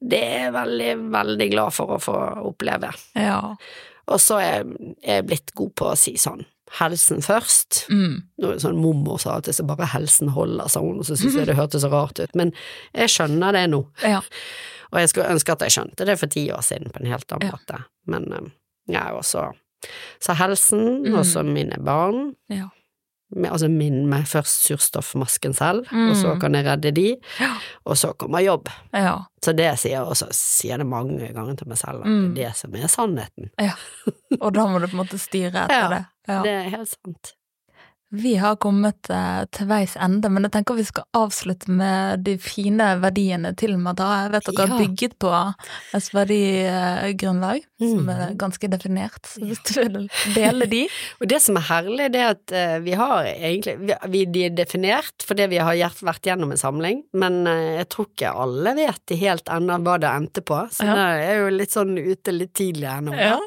Det 0.00 0.22
er 0.22 0.38
jeg 0.44 0.52
veldig, 0.52 1.10
veldig 1.10 1.50
glad 1.50 1.72
for 1.72 1.86
å 1.86 1.98
få 2.00 2.14
oppleve. 2.46 2.94
Ja. 3.16 3.56
Og 4.12 4.20
så 4.20 4.38
er 4.42 4.64
er 5.02 5.20
jeg 5.22 5.26
blitt 5.30 5.54
god 5.58 5.72
på 5.78 5.90
å 5.92 5.96
si 5.98 6.14
sånn 6.20 6.44
helsen 6.78 7.20
først. 7.24 7.82
Mm. 7.92 8.22
Nå 8.40 8.50
er 8.54 8.60
sånn 8.62 8.78
mormor 8.80 9.18
sa 9.20 9.34
at 9.36 9.44
det 9.48 9.52
så 9.58 9.64
bare 9.68 9.84
helsen 9.92 10.30
holder, 10.32 10.68
sa 10.72 10.80
hun, 10.80 11.00
og 11.02 11.04
så 11.04 11.16
syntes 11.18 11.36
jeg 11.36 11.46
det 11.50 11.56
hørtes 11.58 11.82
så 11.84 11.90
rart 11.92 12.20
ut. 12.22 12.34
Men 12.38 12.52
jeg 12.96 13.10
skjønner 13.12 13.52
det 13.52 13.66
nå. 13.74 13.82
Ja. 14.02 14.22
Og 14.92 15.00
jeg 15.00 15.08
skulle 15.12 15.28
ønske 15.34 15.52
at 15.52 15.64
jeg 15.66 15.74
skjønte 15.76 16.06
det 16.08 16.18
for 16.20 16.32
ti 16.32 16.46
år 16.52 16.64
siden 16.64 16.92
på 16.92 17.00
en 17.02 17.10
helt 17.12 17.32
annen 17.32 17.48
Ja. 17.50 17.56
måte. 17.58 17.84
Men 18.06 18.28
jeg 18.32 18.94
ja, 18.96 19.12
også 19.12 19.52
Så 20.22 20.34
helsen, 20.38 21.02
Mm. 21.02 21.14
og 21.18 21.24
så 21.26 21.42
mine 21.42 21.76
barn. 21.82 22.36
Ja. 22.48 22.68
Altså 23.48 23.68
minn 23.72 24.06
meg 24.10 24.26
først 24.28 24.66
surstoffmasken 24.68 25.54
selv, 25.56 25.86
og 25.88 26.14
så 26.16 26.34
Mm. 26.34 26.40
kan 26.40 26.52
jeg 26.54 26.64
redde 26.66 26.90
de, 26.92 27.16
og 27.86 27.96
så 27.96 28.12
kommer 28.18 28.40
jobb. 28.44 28.68
Ja. 28.92 29.18
Så 29.44 29.54
det 29.56 29.78
sier 29.78 29.92
jeg 29.98 30.02
også, 30.04 30.28
sier 30.32 30.76
det 30.78 30.86
mange 30.86 31.32
ganger 31.32 31.56
til 31.56 31.68
meg 31.68 31.78
selv, 31.78 32.00
at 32.02 32.06
Mm. 32.06 32.34
det 32.34 32.44
er 32.44 32.48
det 32.48 32.56
som 32.56 32.74
er 32.74 32.88
sannheten. 32.88 33.50
Og 34.40 34.52
da 34.52 34.66
må 34.66 34.80
du 34.80 34.86
på 34.86 34.98
en 34.98 35.04
måte 35.06 35.18
styre 35.18 35.64
etter 35.64 35.68
Ja, 35.80 35.88
det. 35.88 36.04
Ja. 36.28 36.42
Det 36.42 36.50
er 36.52 36.68
helt 36.76 36.88
sant. 36.88 37.32
Vi 38.14 38.34
har 38.36 38.56
kommet 38.60 39.08
eh, 39.08 39.44
til 39.56 39.68
veis 39.70 39.94
ende, 39.96 40.28
men 40.28 40.44
jeg 40.44 40.52
tenker 40.52 40.76
vi 40.76 40.84
skal 40.84 41.06
avslutte 41.16 41.72
med 41.72 42.20
de 42.26 42.34
fine 42.36 42.90
verdiene 43.00 43.54
til 43.56 43.78
Madra. 43.80 44.26
Jeg 44.26 44.32
vet 44.34 44.48
dere 44.50 44.66
har 44.66 44.72
Ja. 44.72 44.80
bygget 44.82 45.14
på 45.22 45.30
et 45.96 46.08
verdigrunnlag 46.12 47.62
som 47.80 48.10
er 48.12 48.34
ganske 48.38 48.68
definert, 48.70 49.24
så 49.32 49.40
hvis 49.48 49.62
du 49.64 49.72
vil 49.80 49.96
dele 50.36 50.66
de 50.70 50.82
Og 51.22 51.26
det 51.30 51.38
som 51.42 51.56
er 51.56 51.64
herlig, 51.70 52.10
det 52.12 52.20
er 52.20 52.34
at 52.34 52.52
eh, 52.52 52.74
vi 52.84 52.92
har 53.00 53.24
egentlig 53.32 53.74
vi, 53.80 53.96
vi, 54.12 54.22
De 54.34 54.44
er 54.50 54.54
definert 54.60 55.24
fordi 55.26 55.48
vi 55.54 55.62
har 55.64 55.72
vært 56.04 56.28
gjennom 56.28 56.52
en 56.52 56.60
samling, 56.60 57.00
men 57.16 57.46
eh, 57.48 57.78
jeg 57.80 57.88
tror 57.96 58.10
ikke 58.12 58.34
alle 58.44 58.76
vet 58.76 59.16
helt 59.22 59.48
ennå 59.56 59.80
hva 59.86 59.96
det 60.04 60.12
endte 60.12 60.44
på, 60.44 60.60
så 60.68 60.84
Ja. 60.84 60.94
det 61.00 61.26
er 61.30 61.40
jo 61.46 61.48
litt 61.56 61.72
sånn 61.72 61.96
ute 61.96 62.36
litt 62.36 62.52
tidlig 62.60 62.92
nå, 63.08 63.16
Ja. 63.16 63.38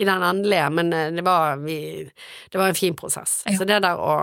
i 0.00 0.04
den 0.08 0.22
endelige, 0.32 0.70
men 0.72 0.90
det 0.90 1.22
var, 1.28 1.56
vi, 1.60 2.08
det 2.50 2.58
var 2.58 2.72
en 2.72 2.74
fin 2.80 2.96
prosess. 2.96 3.42
Ja. 3.46 3.58
Så 3.60 3.68
det 3.68 3.82
der 3.84 4.00
å 4.00 4.13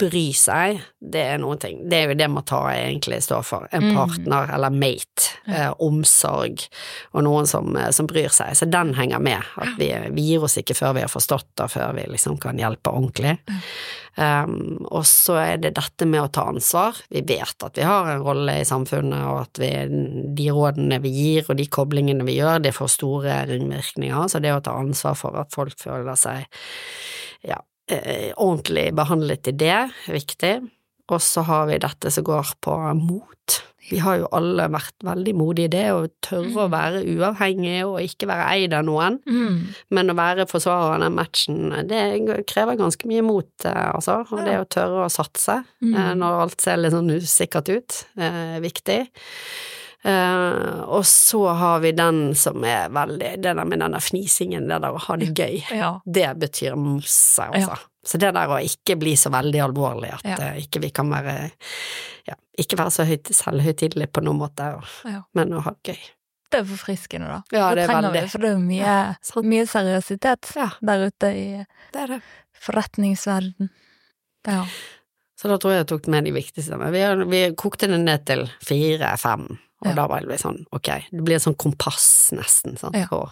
bry 0.00 0.32
seg, 0.34 0.80
det 0.98 1.20
er 1.34 1.36
noen 1.38 1.58
ting. 1.60 1.82
Det 1.90 1.98
er 2.00 2.08
jo 2.10 2.14
det 2.18 2.26
Mata 2.32 2.62
egentlig 2.72 3.20
står 3.22 3.42
for. 3.46 3.66
En 3.70 3.84
Mm. 3.84 3.94
partner 3.94 4.48
eller 4.56 4.72
mate. 4.74 5.28
Eh, 5.46 5.70
omsorg 5.78 6.64
og 7.12 7.22
noen 7.22 7.46
som, 7.46 7.68
eh, 7.76 7.90
som 7.94 8.08
bryr 8.10 8.32
seg. 8.32 8.56
Så 8.56 8.66
den 8.70 8.94
henger 8.96 9.20
med. 9.22 9.44
At 9.60 9.76
vi, 9.78 9.92
vi 10.16 10.22
gir 10.30 10.42
oss 10.42 10.56
ikke 10.58 10.74
før 10.74 10.94
vi 10.96 11.04
har 11.04 11.12
forstått 11.12 11.46
det, 11.60 11.68
før 11.70 11.92
vi 11.94 12.06
liksom 12.10 12.40
kan 12.40 12.58
hjelpe 12.58 12.90
ordentlig. 12.90 13.36
Um, 14.16 14.86
og 14.90 15.04
så 15.10 15.36
er 15.42 15.56
det 15.62 15.74
dette 15.76 16.06
med 16.06 16.22
å 16.22 16.30
ta 16.32 16.46
ansvar. 16.50 16.98
Vi 17.10 17.20
vet 17.26 17.62
at 17.66 17.76
vi 17.78 17.82
har 17.86 18.08
en 18.14 18.24
rolle 18.24 18.56
i 18.62 18.64
samfunnet, 18.66 19.20
og 19.26 19.40
at 19.42 19.58
vi, 19.62 19.70
de 20.34 20.48
rådene 20.54 21.00
vi 21.02 21.10
gir 21.10 21.50
og 21.50 21.58
de 21.60 21.66
koblingene 21.66 22.24
vi 22.26 22.38
gjør, 22.40 22.62
det 22.62 22.74
får 22.74 22.90
store 22.94 23.38
ringvirkninger. 23.52 24.26
Så 24.32 24.40
det 24.42 24.54
å 24.54 24.62
ta 24.64 24.74
ansvar 24.80 25.14
for 25.18 25.36
at 25.38 25.54
folk 25.54 25.76
føler 25.78 26.16
seg 26.18 26.46
ja, 27.44 27.58
eh, 27.90 28.32
ordentlig 28.36 28.88
behandlet 28.96 29.50
i 29.52 29.58
det, 29.64 29.78
viktig. 30.08 30.56
Og 31.12 31.20
så 31.20 31.42
har 31.44 31.66
vi 31.68 31.78
dette 31.82 32.10
som 32.10 32.24
går 32.24 32.54
på 32.64 32.74
mot. 32.96 33.60
Vi 33.90 33.98
har 34.00 34.16
jo 34.16 34.28
alle 34.32 34.64
vært 34.72 35.04
veldig 35.04 35.34
modige 35.36 35.68
i 35.68 35.72
det, 35.74 35.82
å 35.92 36.06
tørre 36.24 36.62
å 36.64 36.70
være 36.72 37.02
uavhengig 37.04 37.82
og 37.84 37.98
ikke 38.00 38.28
være 38.30 38.46
eid 38.54 38.72
av 38.72 38.86
noen. 38.88 39.18
mm. 39.28 39.58
Men 39.92 40.08
å 40.08 40.16
være 40.16 40.46
forsvarer 40.48 40.94
av 40.94 41.04
den 41.04 41.18
matchen, 41.18 41.58
det 41.90 42.46
krever 42.48 42.80
ganske 42.80 43.04
mye 43.10 43.20
mot, 43.26 43.52
eh, 43.68 43.90
altså. 43.92 44.22
Og 44.32 44.40
det 44.48 44.56
å 44.62 44.64
tørre 44.64 45.04
å 45.04 45.12
satse 45.12 45.60
Mm. 45.84 45.94
eh, 45.94 46.14
når 46.14 46.40
alt 46.40 46.60
ser 46.64 46.76
litt 46.80 46.92
sånn 46.96 47.12
usikkert 47.12 47.68
ut, 47.68 48.04
eh, 48.16 48.56
er 48.56 48.60
viktig. 48.64 49.10
Eh, 50.04 50.80
og 50.84 51.06
så 51.08 51.46
har 51.56 51.78
vi 51.80 51.92
den 51.96 52.34
som 52.36 52.60
er 52.68 52.90
veldig 52.92 53.30
Det 53.40 53.54
der 53.56 53.64
med 53.64 53.80
den 53.80 53.94
der 53.96 54.02
fnisingen, 54.04 54.66
det 54.68 54.80
der 54.84 54.92
å 54.92 54.98
ha 55.00 55.16
det 55.16 55.30
gøy. 55.38 55.62
Ja. 55.72 55.94
Det 56.04 56.26
betyr 56.42 56.76
masse, 56.76 57.46
altså. 57.48 57.78
Så 58.04 58.18
det 58.20 58.34
der 58.36 58.50
å 58.52 58.58
ikke 58.60 58.98
bli 59.00 59.14
så 59.16 59.30
veldig 59.32 59.62
alvorlig, 59.64 60.10
at 60.12 60.24
Ja. 60.28 60.36
uh, 60.52 60.58
ikke 60.60 60.82
vi 60.82 60.90
kan 60.90 61.08
være 61.08 61.50
Ja, 62.28 62.34
ikke 62.58 62.76
være 62.76 62.90
så 62.92 63.04
høyt, 63.08 63.32
selvhøytidelig 63.32 64.10
på 64.12 64.20
noen 64.24 64.38
måte, 64.42 64.74
og, 64.76 64.84
Ja. 65.08 65.22
men 65.34 65.52
å 65.56 65.62
ha 65.64 65.72
det 65.82 65.94
gøy. 65.96 66.04
Det 66.50 66.60
er 66.60 66.64
forfriskende, 66.64 67.26
da. 67.26 67.42
Ja, 67.52 67.70
det 67.74 67.76
det 67.80 67.88
trenger 67.88 68.10
veldig. 68.12 68.22
vi, 68.22 68.28
for 68.28 68.38
det 68.38 68.50
er 68.50 68.58
mye, 68.58 68.76
Ja, 68.84 69.42
mye 69.42 69.66
seriøsitet 69.66 70.52
Ja. 70.56 70.68
der 70.82 71.06
ute 71.10 71.26
i 71.32 71.66
Det 71.92 72.08
det. 72.08 72.20
forretningsverden. 72.60 73.70
Ja. 74.46 74.66
Så 75.36 75.48
da 75.48 75.56
tror 75.58 75.72
jeg 75.72 75.86
jeg 75.86 75.88
tok 75.88 76.06
med 76.08 76.24
de 76.24 76.30
viktigste. 76.32 76.76
Vi, 76.92 77.24
vi 77.30 77.54
kokte 77.54 77.88
det 77.88 77.98
ned 78.00 78.24
til 78.26 78.46
fire-fem, 78.62 79.58
og 79.84 79.90
Ja. 79.90 79.94
da 79.94 80.06
var 80.08 80.20
det 80.20 80.28
litt 80.28 80.40
sånn, 80.40 80.64
ok, 80.72 80.90
det 81.12 81.24
blir 81.24 81.36
et 81.36 81.42
sånn 81.42 81.56
kompass 81.56 82.30
nesten, 82.32 82.78
sant, 82.78 82.96
Ja. 82.96 83.06
hvor 83.10 83.30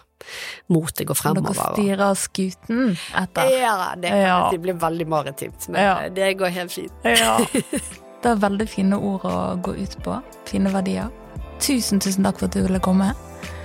motet 0.69 1.07
går 1.07 1.15
fremover. 1.17 1.55
dere 1.55 1.75
styrer 1.75 2.15
skuten 2.15 2.97
etter. 3.15 3.51
Ja, 3.61 3.95
det, 3.97 4.11
Ja. 4.11 4.51
si 4.51 4.59
blir 4.59 4.75
veldig 4.79 5.07
maritimt, 5.09 5.69
men 5.69 5.81
eh, 6.05 6.09
det 6.11 6.37
går 6.39 6.51
helt 6.51 6.71
fint. 6.73 6.93
Ja. 7.05 7.39
Det 8.23 8.31
er 8.31 8.37
veldig 8.37 8.69
fine 8.69 8.93
ord 8.95 9.23
å 9.27 9.61
gå 9.61 9.73
ut 9.83 9.97
på. 10.05 10.23
Fine 10.47 10.71
verdier. 10.71 11.09
Tusen, 11.59 11.99
tusen 11.99 12.23
takk 12.23 12.39
for 12.39 12.45
at 12.47 12.53
du 12.55 12.63
ville 12.63 12.79
komme. 12.79 13.09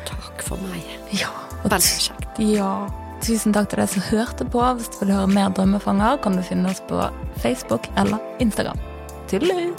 Takk 0.08 0.42
for 0.42 0.58
meg. 0.58 0.82
Ja. 1.14 1.30
Veldig 1.62 2.10
kjekt. 2.10 2.40
ja. 2.56 2.88
Tusen 3.22 3.54
takk 3.54 3.70
til 3.70 3.78
deg 3.84 3.90
som 3.90 4.02
hørte 4.10 4.50
på. 4.50 4.60
Hvis 4.78 4.90
du 5.00 5.06
vil 5.06 5.14
høre 5.14 5.28
mer 5.30 5.50
Drømmefanger, 5.54 6.20
kan 6.24 6.36
du 6.38 6.42
finne 6.42 6.72
oss 6.72 6.82
på 6.90 6.98
Facebook 7.38 7.86
eller 7.98 8.18
Instagram. 8.40 8.80
Tudelu! 9.28 9.76